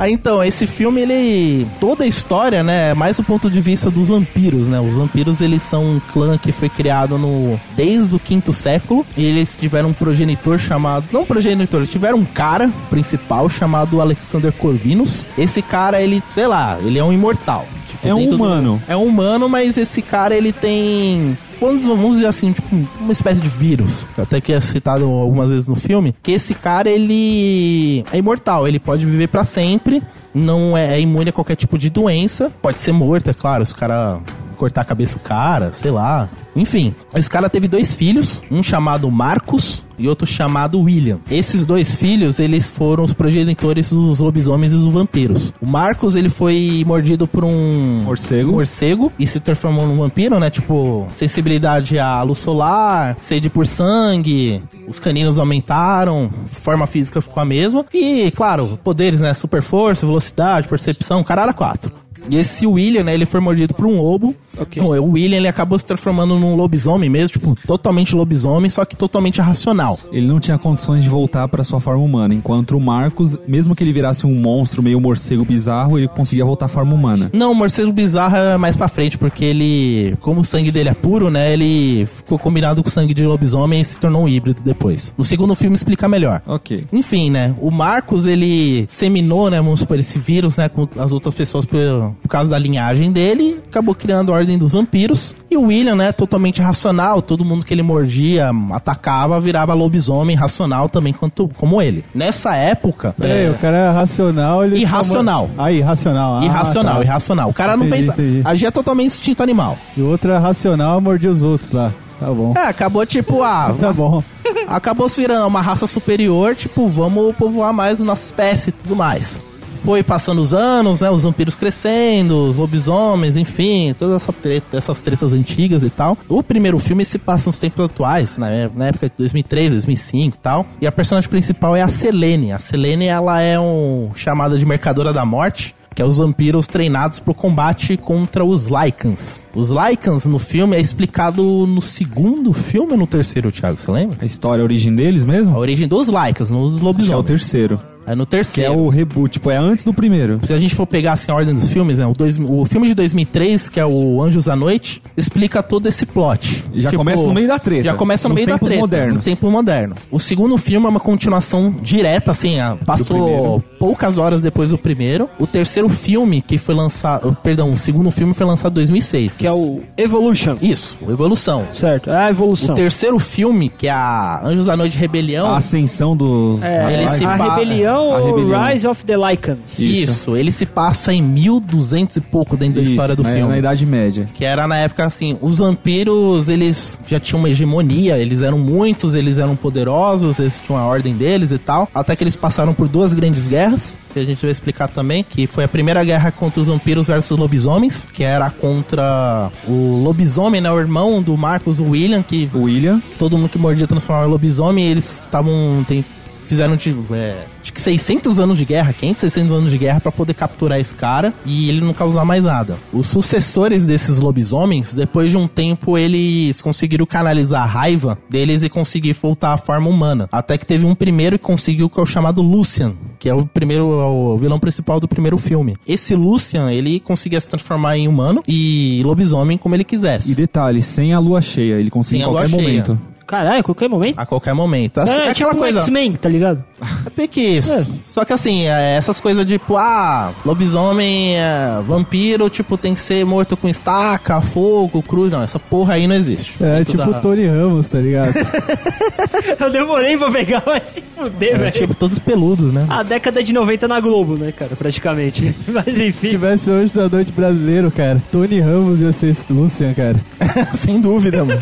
Ah, 0.02 0.10
então, 0.10 0.44
esse 0.44 0.66
filme, 0.66 1.00
ele. 1.00 1.68
Toda 1.80 2.06
a 2.06 2.08
história, 2.08 2.64
né? 2.64 2.90
É 2.90 2.94
mais 2.96 3.18
do 3.18 3.24
ponto 3.24 3.52
de 3.52 3.62
vista 3.62 3.92
dos 3.92 4.08
vampiros, 4.08 4.68
né? 4.68 4.80
Os 4.80 4.96
vampiros, 4.96 5.42
eles 5.42 5.62
são 5.62 5.84
um 5.84 6.02
clã 6.12 6.40
que 6.40 6.52
foi 6.52 6.70
criado 6.70 7.20
no. 7.20 7.60
Desde 7.76 8.16
o 8.16 8.18
quinto 8.18 8.52
século. 8.52 9.06
E 9.16 9.24
eles 9.24 9.56
tiveram 9.56 9.90
um 9.90 9.94
progenitor 9.94 10.58
chamado. 10.58 11.06
Não 11.12 11.24
progenitor, 11.24 11.82
eles 11.82 11.92
tiveram 11.92 12.18
um 12.18 12.26
cara 12.26 12.68
principal 12.90 13.48
chamado 13.48 14.02
Alexander 14.02 14.52
Corvinus. 14.52 15.24
Esse 15.38 15.62
cara, 15.62 16.02
ele, 16.02 16.24
sei 16.32 16.48
lá, 16.48 16.80
ele 16.84 16.98
é 16.98 17.04
um 17.04 17.14
imortal. 17.14 17.68
Tipo, 18.02 18.08
É 18.08 18.14
um 18.14 18.30
humano. 18.34 18.82
É 18.88 18.98
um 18.98 19.06
humano, 19.06 19.48
mas 19.48 19.78
esse 19.78 20.02
cara, 20.02 20.36
ele 20.36 20.52
tem. 20.52 21.38
Vamos, 21.60 21.86
vamos 21.86 22.16
dizer 22.16 22.28
assim, 22.28 22.52
tipo, 22.52 22.68
uma 23.00 23.12
espécie 23.14 23.40
de 23.40 23.48
vírus, 23.48 24.06
até 24.18 24.42
que 24.42 24.52
é 24.52 24.60
citado 24.60 25.06
algumas 25.06 25.52
vezes 25.52 25.68
no 25.68 25.76
filme, 25.76 26.16
que 26.24 26.32
esse 26.32 26.56
cara, 26.56 26.90
ele 26.90 28.04
é 28.12 28.18
imortal, 28.18 28.68
ele 28.68 28.80
pode 28.80 29.06
viver 29.06 29.28
pra 29.28 29.44
sempre, 29.44 30.02
não 30.34 30.76
é, 30.76 30.96
é 30.96 31.00
imune 31.00 31.30
a 31.30 31.34
qualquer 31.34 31.56
tipo 31.56 31.78
de 31.78 31.92
doença, 31.92 32.52
pode 32.64 32.82
ser 32.82 32.92
morto, 32.92 33.30
é 33.30 33.34
claro, 33.34 33.64
se 33.64 33.74
o 33.74 33.76
cara 33.76 34.20
cortar 34.62 34.82
a 34.82 34.86
cabeça 34.86 35.16
do 35.16 35.22
cara, 35.22 35.74
sei 35.74 35.90
lá. 35.90 36.30
Enfim, 36.56 36.94
esse 37.16 37.28
cara 37.28 37.50
teve 37.50 37.68
dois 37.68 37.96
filhos, 37.96 38.44
um 38.52 38.62
chamado 38.62 39.10
Marcos 39.10 39.84
e 39.98 40.08
outro 40.08 40.28
chamado 40.28 40.80
William. 40.80 41.18
Esses 41.32 41.66
dois 41.66 41.96
filhos, 41.96 42.38
eles 42.38 42.68
foram 42.68 43.04
os 43.04 43.12
progenitores 43.12 43.90
dos 43.90 44.20
lobisomens 44.20 44.72
e 44.72 44.76
dos 44.76 44.94
vampiros. 44.94 45.52
O 45.60 45.66
Marcos, 45.66 46.16
ele 46.16 46.30
foi 46.30 46.84
mordido 46.86 47.26
por 47.26 47.44
um 47.44 48.04
Morcego. 48.06 48.52
morcego 48.52 49.12
e 49.18 49.26
se 49.26 49.40
transformou 49.40 49.88
num 49.88 49.98
vampiro, 49.98 50.40
né? 50.40 50.52
Tipo, 50.52 51.08
sensibilidade 51.16 51.98
à 51.98 52.22
luz 52.22 52.38
solar, 52.38 53.18
sede 53.20 53.50
por 53.50 53.66
sangue, 53.66 54.62
os 54.88 55.00
caninos 55.00 55.40
aumentaram, 55.40 56.30
forma 56.46 56.86
física 56.86 57.20
ficou 57.20 57.42
a 57.42 57.46
mesma. 57.46 57.84
E, 57.92 58.30
claro, 58.30 58.78
poderes, 58.84 59.22
né? 59.22 59.34
Super 59.34 59.64
força, 59.64 60.06
velocidade, 60.06 60.68
percepção, 60.68 61.24
caralho, 61.24 61.54
quatro. 61.56 61.92
E 62.30 62.38
esse 62.38 62.66
William, 62.68 63.04
né, 63.04 63.14
ele 63.14 63.26
foi 63.26 63.40
mordido 63.40 63.74
por 63.74 63.86
um 63.86 64.00
lobo. 64.00 64.36
Então, 64.54 64.88
O 65.02 65.12
William, 65.12 65.38
ele 65.38 65.48
acabou 65.48 65.78
se 65.80 65.86
transformando 65.86 66.38
num 66.38 66.56
lobisomem 66.56 67.10
mesmo, 67.10 67.30
tipo, 67.30 67.58
totalmente 67.66 68.16
lobisomem, 68.16 68.70
só 68.70 68.84
que 68.86 68.96
totalmente 68.96 69.38
irracional. 69.38 69.98
Ele 70.12 70.28
não 70.28 70.40
tinha 70.40 70.58
condições 70.58 71.04
de 71.04 71.10
voltar 71.10 71.48
pra 71.48 71.64
sua 71.64 71.80
forma 71.80 72.04
humana, 72.04 72.34
enquanto 72.34 72.76
o 72.78 72.80
Marcos, 72.80 73.38
mesmo 73.48 73.76
que 73.76 73.84
ele 73.84 73.94
virasse 73.94 74.26
um 74.26 74.36
monstro 74.36 74.84
meio 74.84 75.00
morcego 75.00 75.46
bizarro, 75.46 75.98
ele 75.98 76.08
conseguia 76.08 76.46
voltar 76.46 76.66
à 76.66 76.70
forma 76.70 76.94
humana. 76.94 77.30
Não, 77.34 77.52
o 77.52 77.56
morcego 77.56 77.92
bizarro 77.92 78.36
é 78.36 78.58
mais 78.58 78.76
pra 78.76 78.88
frente, 78.88 79.18
porque 79.18 79.44
ele, 79.44 80.16
como 80.20 80.42
o 80.42 80.44
sangue 80.44 80.72
dele 80.72 80.90
é 80.90 80.94
puro, 80.94 81.30
né, 81.30 81.54
ele 81.54 82.06
ficou 82.06 82.38
combinado 82.38 82.84
com 82.84 82.90
o 82.90 82.92
sangue 82.92 83.14
de 83.14 83.26
lobisomem 83.26 83.82
e 83.82 83.86
se 83.86 83.98
tornou 83.98 84.24
um 84.24 84.28
híbrido 84.28 84.62
depois. 84.62 85.14
No 85.18 85.24
segundo 85.24 85.56
filme 85.56 85.76
explica 85.76 86.08
melhor. 86.08 86.42
Ok. 86.46 86.86
Enfim, 86.92 87.30
né? 87.30 87.56
O 87.62 87.72
Marcos, 87.72 88.26
ele 88.26 88.86
seminou, 88.90 89.50
né? 89.50 89.62
Vamos 89.62 89.80
supor, 89.80 90.00
esse 90.00 90.20
vírus, 90.20 90.58
né? 90.58 90.70
Com 90.70 90.88
as 90.98 91.12
outras 91.12 91.34
pessoas 91.34 91.66
por, 92.12 92.22
por 92.24 92.30
causa 92.30 92.50
da 92.50 92.60
linhagem 92.60 93.12
dele. 93.12 93.60
Acabou 93.70 93.94
criando 93.94 94.32
a 94.32 94.36
Ordem 94.36 94.58
dos 94.58 94.72
Vampiros. 94.72 95.36
E 95.50 95.58
o 95.58 95.64
William, 95.64 95.96
né? 95.96 96.12
Totalmente 96.12 96.62
racional. 96.62 97.22
Todo 97.22 97.44
mundo 97.44 97.66
que 97.66 97.74
ele 97.74 97.84
mordia, 97.84 98.52
atacava, 98.72 99.40
virava 99.40 99.74
lobisomem 99.74 100.36
racional 100.36 100.88
também 100.88 101.12
quanto, 101.14 101.50
como 101.50 101.82
ele. 101.82 102.04
Nessa 102.16 102.56
época... 102.56 103.14
É, 103.20 103.50
o 103.50 103.60
cara 103.60 103.78
é 103.78 103.92
racional, 103.92 104.64
ele... 104.64 104.78
Irracional. 104.78 105.50
Ah, 105.58 105.72
irracional. 105.72 106.38
Ah, 106.38 106.46
irracional, 106.46 106.96
tá. 106.96 107.04
irracional. 107.04 107.50
O 107.50 107.54
cara 107.54 107.76
não 107.76 107.86
Entendi, 107.86 108.08
pensa... 108.08 108.22
entendi. 108.22 108.42
Agia 108.46 108.72
totalmente 108.72 109.08
instinto 109.08 109.44
animal. 109.44 109.78
E 109.96 110.02
o 110.02 110.08
outro 110.08 110.32
é 110.32 110.38
racional, 110.38 111.02
mordia 111.02 111.30
os 111.30 111.44
outros 111.44 111.72
lá. 111.72 111.92
Tá 112.20 112.28
bom. 112.28 112.54
É, 112.56 112.68
acabou 112.68 113.06
tipo, 113.06 113.42
ah... 113.42 113.76
Tá 113.80 113.92
bom. 113.92 114.24
acabou 114.68 115.10
se 115.10 115.22
virando 115.22 115.48
uma 115.48 115.62
raça 115.62 115.88
superior, 115.88 116.56
tipo, 116.56 116.88
vamos 116.88 117.36
povoar 117.36 117.74
mais 117.74 118.00
a 118.00 118.04
nossa 118.04 118.26
espécie 118.26 118.70
e 118.70 118.72
tudo 118.72 118.96
mais. 118.96 119.40
Foi 119.84 120.04
passando 120.04 120.42
os 120.42 120.54
anos, 120.54 121.02
né? 121.02 121.10
Os 121.10 121.24
vampiros 121.24 121.56
crescendo, 121.56 122.50
os 122.50 122.56
lobisomens, 122.56 123.36
enfim, 123.36 123.96
todas 123.98 124.16
essa 124.22 124.32
treta- 124.32 124.78
essas 124.78 125.02
tretas 125.02 125.34
antigas 125.34 125.82
e 125.84 125.90
tal. 125.90 126.18
O 126.30 126.44
primeiro 126.44 126.78
filme 126.78 127.04
se 127.04 127.18
passa 127.18 127.50
nos 127.50 127.58
tempos 127.58 127.84
atuais, 127.86 128.38
né, 128.38 128.70
na 128.76 128.88
época 128.88 129.08
de 129.08 129.14
2003, 129.18 129.72
2005 129.72 130.36
e 130.36 130.40
tal. 130.40 130.66
E 130.80 130.86
a 130.88 130.92
personagem 130.92 131.30
principal 131.30 131.76
é 131.76 131.82
a 131.82 131.88
Selene. 131.88 132.52
A 132.52 132.60
Selene, 132.60 133.06
ela 133.06 133.42
é 133.42 133.60
um 133.60 134.12
chamada 134.14 134.58
de 134.58 134.66
Mercadora 134.66 135.12
da 135.12 135.26
Morte. 135.26 135.76
Que 135.94 136.02
é 136.02 136.06
os 136.06 136.20
vampiros 136.20 136.68
treinados 136.68 137.20
pro 137.20 137.34
combate 137.34 137.98
contra 137.98 138.46
os 138.46 138.66
Lycans. 138.66 139.42
Os 139.54 139.70
Lycans 139.70 140.26
no 140.26 140.40
filme 140.40 140.78
é 140.78 140.80
explicado 140.80 141.44
no 141.68 141.82
segundo 141.82 142.54
filme 142.54 142.94
ou 142.94 142.98
no 142.98 143.06
terceiro, 143.06 143.52
Thiago? 143.52 143.78
Você 143.78 143.92
lembra? 143.92 144.18
A 144.22 144.26
história, 144.26 144.62
a 144.62 144.64
origem 144.64 144.96
deles 144.96 145.26
mesmo? 145.26 145.54
A 145.54 145.60
origem 145.60 145.90
dos 145.90 146.08
Lycans, 146.08 146.50
não 146.50 146.62
dos 146.62 146.76
Acho 146.76 146.80
é 146.80 146.82
o 146.82 146.86
lobisomens. 146.86 147.26
terceiro. 147.26 147.78
É 148.06 148.16
no 148.16 148.26
Que 148.26 148.36
é 148.36 148.40
terceiro. 148.40 148.78
o 148.78 148.90
reboot, 148.90 149.34
tipo, 149.34 149.50
é 149.52 149.58
antes 149.58 149.86
do 149.86 149.94
primeiro. 149.94 150.40
Se 150.46 150.54
a 150.54 150.60
gente 150.60 150.74
for 150.76 150.86
pegar 150.88 151.14
assim 151.14 151.32
a 151.32 151.36
ordem 151.36 151.54
dos 151.54 151.72
filmes, 151.72 152.00
né? 152.00 152.06
O, 152.06 152.14
dois, 152.14 152.38
o 152.40 152.66
filme 152.66 152.88
de 152.88 152.94
2003, 152.96 153.70
que 153.70 153.80
é 153.80 153.86
o 153.86 154.22
Anjos 154.22 154.46
da 154.46 154.56
Noite, 154.56 155.02
explica 155.16 155.62
todo 155.62 155.88
esse 155.88 156.06
plot. 156.06 156.64
Tipo, 156.64 156.80
Já 156.80 156.92
começa 156.92 157.22
no 157.24 157.34
meio 157.34 157.48
da 157.48 157.60
treta. 157.60 157.84
Já 157.84 157.94
começa 157.94 158.28
no 158.30 158.36
meio 158.36 158.48
da 158.48 158.58
treta. 158.58 158.80
modernos. 158.82 159.16
No 159.18 159.22
tempo 159.22 159.52
moderno. 159.52 159.96
O 160.10 160.20
segundo 160.20 160.58
filme 160.58 160.86
é 160.86 160.90
uma 160.90 161.00
continuação 161.00 161.72
direta, 161.82 162.32
assim, 162.32 162.58
passou 162.86 163.64
poucas 163.80 164.18
horas 164.18 164.42
depois 164.42 164.72
do 164.72 164.78
primeiro. 164.78 165.30
O 165.40 165.46
terceiro 165.48 165.88
filme 165.90 166.42
que 166.42 166.58
foi 166.58 166.76
lançado, 166.76 167.36
perdão, 167.44 167.72
o 167.72 167.78
segundo 167.78 168.10
filme 168.12 168.34
foi 168.34 168.46
lançado 168.46 168.72
em 168.74 168.76
2006. 168.86 169.38
Que 169.38 169.48
é 169.48 169.52
o 169.52 169.82
Evolution. 169.98 170.56
Isso, 170.62 170.98
o 171.06 171.12
Evolução. 171.12 171.66
Certo, 171.74 172.10
é 172.10 172.26
a 172.26 172.30
evolução. 172.30 172.74
O 172.74 172.76
terceiro 172.76 173.20
filme, 173.20 173.70
que 173.70 173.88
é 173.88 173.92
a 173.92 174.42
Anjos 174.44 174.66
da 174.66 174.76
Noite 174.76 174.98
Rebelião, 174.98 175.54
A 175.54 175.58
ascensão 175.58 176.16
dos... 176.16 176.62
É, 176.64 176.94
Ele 176.94 177.04
a 177.04 177.10
se 177.10 177.26
rebelião 177.26 177.91
A 177.91 177.91
o 177.91 177.91
rebelião. 178.26 178.66
Rise 178.68 178.88
of 178.88 179.06
the 179.06 179.18
Lycans. 179.18 179.80
Isso. 179.80 180.12
Isso. 180.12 180.38
ele 180.38 180.52
se 180.52 180.66
passa 180.66 181.14
em 181.14 181.22
1200 181.22 182.18
e 182.18 182.22
pouco 182.22 182.56
dentro 182.58 182.76
da 182.76 182.82
Isso, 182.82 182.92
história 182.92 183.16
do 183.16 183.24
na, 183.24 183.30
filme. 183.32 183.50
Na 183.50 183.58
Idade 183.58 183.86
Média. 183.86 184.28
Que 184.34 184.46
era 184.46 184.68
na 184.68 184.78
época 184.78 185.06
assim, 185.06 185.38
os 185.42 185.58
vampiros, 185.60 186.50
eles 186.50 187.00
já 187.08 187.20
tinham 187.20 187.40
uma 187.40 187.50
hegemonia, 187.50 188.18
eles 188.18 188.42
eram 188.42 188.60
muitos, 188.60 189.16
eles 189.16 189.38
eram 189.38 189.56
poderosos, 189.56 190.40
eles 190.40 190.62
tinham 190.66 190.80
a 190.80 190.86
ordem 190.86 191.14
deles 191.16 191.52
e 191.52 191.58
tal. 191.58 191.88
Até 191.94 192.16
que 192.16 192.24
eles 192.24 192.36
passaram 192.36 192.74
por 192.74 192.88
duas 192.88 193.14
grandes 193.14 193.48
guerras, 193.48 193.98
que 194.14 194.20
a 194.20 194.24
gente 194.26 194.42
vai 194.42 194.52
explicar 194.52 194.88
também, 194.90 195.24
que 195.28 195.48
foi 195.48 195.64
a 195.64 195.68
primeira 195.68 196.04
guerra 196.04 196.32
contra 196.32 196.60
os 196.62 196.68
vampiros 196.68 197.08
versus 197.08 197.38
lobisomens, 197.38 198.06
que 198.14 198.24
era 198.24 198.50
contra 198.50 199.50
o 199.68 200.02
lobisomem, 200.04 200.60
né, 200.62 200.70
o 200.72 200.80
irmão 200.80 201.22
do 201.22 201.36
Marcos, 201.38 201.80
o 201.80 201.92
William, 201.92 202.22
que 202.22 202.50
O 202.54 202.64
William, 202.64 203.02
todo 203.18 203.38
mundo 203.38 203.50
que 203.50 203.58
mordia 203.58 203.88
transformava 203.88 204.28
em 204.28 204.32
lobisomem, 204.32 204.86
e 204.86 204.92
eles 204.92 205.22
estavam 205.26 205.86
tem- 205.88 206.04
fizeram 206.52 206.76
tipo, 206.76 207.16
é, 207.16 207.46
acho 207.62 207.72
que 207.72 207.82
600 207.82 208.38
anos 208.38 208.58
de 208.58 208.66
guerra, 208.66 208.92
500, 208.92 209.22
600 209.22 209.52
anos 209.54 209.72
de 209.72 209.78
guerra 209.78 210.02
pra 210.02 210.12
poder 210.12 210.34
capturar 210.34 210.78
esse 210.82 210.94
cara 210.94 211.34
e 211.46 211.70
ele 211.70 211.80
não 211.80 211.94
causar 211.94 212.26
mais 212.26 212.44
nada. 212.44 212.78
Os 212.92 213.08
sucessores 213.08 213.86
desses 213.86 214.20
lobisomens, 214.20 214.94
depois 214.94 215.32
de 215.32 215.38
um 215.38 215.48
tempo, 215.48 215.98
eles 215.98 216.62
conseguiram 216.62 217.06
canalizar 217.06 217.62
a 217.62 217.66
raiva 217.66 218.18
deles 218.30 218.64
e 218.64 218.70
conseguir 218.70 219.14
voltar 219.14 219.54
à 219.54 219.58
forma 219.58 219.90
humana. 219.90 220.28
Até 220.30 220.58
que 220.58 220.66
teve 220.66 220.86
um 220.86 220.94
primeiro 220.94 221.40
que 221.40 221.46
conseguiu, 221.46 221.90
que 221.90 221.98
é 221.98 222.04
o 222.04 222.06
chamado 222.06 222.42
Lucian, 222.42 222.96
que 223.18 223.30
é 223.30 223.34
o 223.34 223.46
primeiro, 223.46 223.86
o 223.88 224.38
vilão 224.38 224.60
principal 224.60 225.00
do 225.00 225.08
primeiro 225.08 225.38
filme. 225.38 225.78
Esse 225.88 226.16
Lucian, 226.16 226.70
ele 226.70 227.00
conseguia 227.00 227.40
se 227.40 227.48
transformar 227.48 227.98
em 227.98 228.10
humano 228.10 228.44
e 228.46 229.02
lobisomem 229.06 229.58
como 229.58 229.74
ele 229.74 229.86
quisesse. 229.86 230.30
e 230.30 230.36
detalhe, 230.36 230.82
sem 230.82 231.14
a 231.14 231.20
lua 231.20 231.42
cheia, 231.42 231.76
ele 231.76 231.90
consegue 231.90 232.22
Sem 232.22 232.30
em 232.30 232.34
qualquer 232.34 232.50
cheia. 232.50 233.00
Caralho, 233.32 233.60
a 233.62 233.64
qualquer 233.64 233.88
momento. 233.90 234.20
A 234.20 234.26
qualquer 234.26 234.54
momento. 234.54 234.98
Assim, 235.00 235.12
é, 235.14 235.30
aquela 235.30 235.52
tipo 235.52 235.56
coisa. 235.64 235.80
X-Men, 235.80 236.12
tá 236.18 236.28
ligado? 236.28 236.62
É 237.06 237.10
pique 237.10 237.40
isso. 237.40 237.90
Só 238.10 238.26
que 238.26 238.34
assim, 238.34 238.68
é, 238.68 238.96
essas 238.98 239.22
coisas 239.22 239.48
tipo, 239.48 239.78
ah, 239.78 240.32
lobisomem, 240.46 241.38
é, 241.38 241.80
vampiro, 241.88 242.50
tipo, 242.50 242.78
tem 242.78 242.94
que 242.94 243.00
ser 243.00 243.26
morto 243.26 243.56
com 243.56 243.70
estaca, 243.70 244.42
fogo, 244.42 245.02
cruz. 245.02 245.32
Não, 245.32 245.42
essa 245.42 245.58
porra 245.58 245.94
aí 245.94 246.08
não 246.08 246.16
existe. 246.16 246.62
É 246.62 246.84
tipo 246.84 246.98
da- 246.98 247.08
o 247.08 247.14
Tony 247.22 247.46
Ramos, 247.48 247.88
tá 247.88 248.00
ligado? 248.00 248.34
Eu 249.60 249.70
demorei 249.72 250.18
pra 250.18 250.30
pegar, 250.30 250.60
vai 250.60 250.82
se 250.86 251.02
fuder, 251.16 251.56
é, 251.56 251.58
velho. 251.58 251.72
tipo, 251.72 251.96
todos 251.96 252.20
peludos, 252.20 252.72
né? 252.72 252.86
A 252.90 253.02
década 253.02 253.42
de 253.42 253.54
90 253.54 253.88
na 253.88 254.00
Globo, 254.02 254.36
né, 254.36 254.52
cara, 254.52 254.76
praticamente. 254.76 255.56
Mas 255.72 255.88
enfim. 255.88 256.28
Se 256.28 256.30
tivesse 256.30 256.70
hoje 256.70 256.94
da 256.94 257.08
noite 257.08 257.32
brasileiro, 257.32 257.90
cara, 257.92 258.22
Tony 258.32 258.60
Ramos 258.60 259.00
ia 259.00 259.12
ser 259.14 259.36
Lucian, 259.50 259.94
cara. 259.94 260.18
Sem 260.74 261.00
dúvida, 261.00 261.46
mano. 261.46 261.62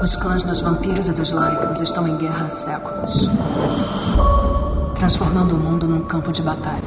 Os 0.00 0.16
clãs 0.16 0.42
dos 0.42 0.62
vampiros 0.62 1.08
e 1.08 1.12
dos 1.12 1.32
Lycans 1.32 1.82
estão 1.82 2.08
em 2.08 2.16
guerra 2.16 2.46
há 2.46 2.48
séculos. 2.48 3.30
Transformando 4.94 5.54
o 5.54 5.58
mundo 5.58 5.86
num 5.86 6.00
campo 6.00 6.32
de 6.32 6.42
batalha. 6.42 6.80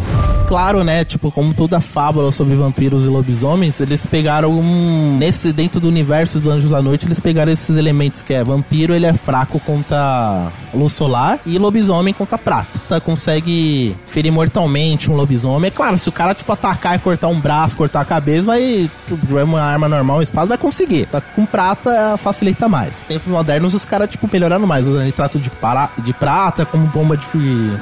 Claro, 0.48 0.84
né? 0.84 1.04
Tipo, 1.04 1.32
como 1.32 1.54
toda 1.54 1.80
fábula 1.80 2.32
sobre 2.32 2.56
vampiros 2.56 3.06
e 3.06 3.08
lobisomens, 3.08 3.80
eles 3.80 4.06
pegaram 4.06 4.52
um. 4.52 5.18
Nesse, 5.18 5.52
dentro 5.54 5.80
do 5.80 5.88
universo 5.88 6.40
do 6.40 6.52
Anjos 6.52 6.70
da 6.70 6.82
Noite, 6.82 7.06
eles 7.06 7.20
pegaram 7.20 7.52
esses 7.52 7.76
elementos 7.76 8.22
que 8.22 8.34
é 8.34 8.44
vampiro, 8.44 8.94
ele 8.94 9.06
é 9.06 9.14
fraco 9.14 9.60
contra 9.60 10.52
luz 10.74 10.94
solar 10.94 11.40
e 11.46 11.58
lobisomem 11.58 12.14
contra 12.14 12.38
prata. 12.38 12.80
Tá, 12.88 13.00
consegue 13.00 13.96
ferir 14.06 14.32
mortalmente 14.32 15.10
um 15.10 15.16
lobisomem. 15.16 15.70
É 15.70 15.72
claro, 15.72 15.98
se 15.98 16.10
o 16.10 16.12
cara, 16.12 16.36
tipo, 16.36 16.52
atacar 16.52 16.96
e 16.96 17.00
cortar 17.00 17.30
um 17.30 17.40
braço, 17.40 17.78
cortar 17.78 18.02
a 18.02 18.06
cabeça, 18.06 18.48
vai. 18.48 18.90
Tipo, 19.08 19.44
uma 19.44 19.62
arma 19.62 19.88
normal, 19.88 20.18
uma 20.18 20.24
espada, 20.24 20.48
vai 20.48 20.58
conseguir. 20.58 21.06
Tá 21.06 21.22
com 21.22 21.46
prata, 21.46 22.18
facilita 22.18 22.68
mais. 22.68 23.02
Tempos 23.08 23.28
modernos, 23.28 23.74
os 23.74 23.86
caras, 23.86 24.10
tipo, 24.10 24.30
melhoraram 24.32 24.68
mais, 24.68 24.88
usando 24.88 25.04
nitrato 25.04 25.40
de, 25.40 25.50
para, 25.50 25.90
de 26.00 26.14
prata 26.14 26.66
como 26.66 26.86
bomba 26.88 27.18
de. 27.18 27.26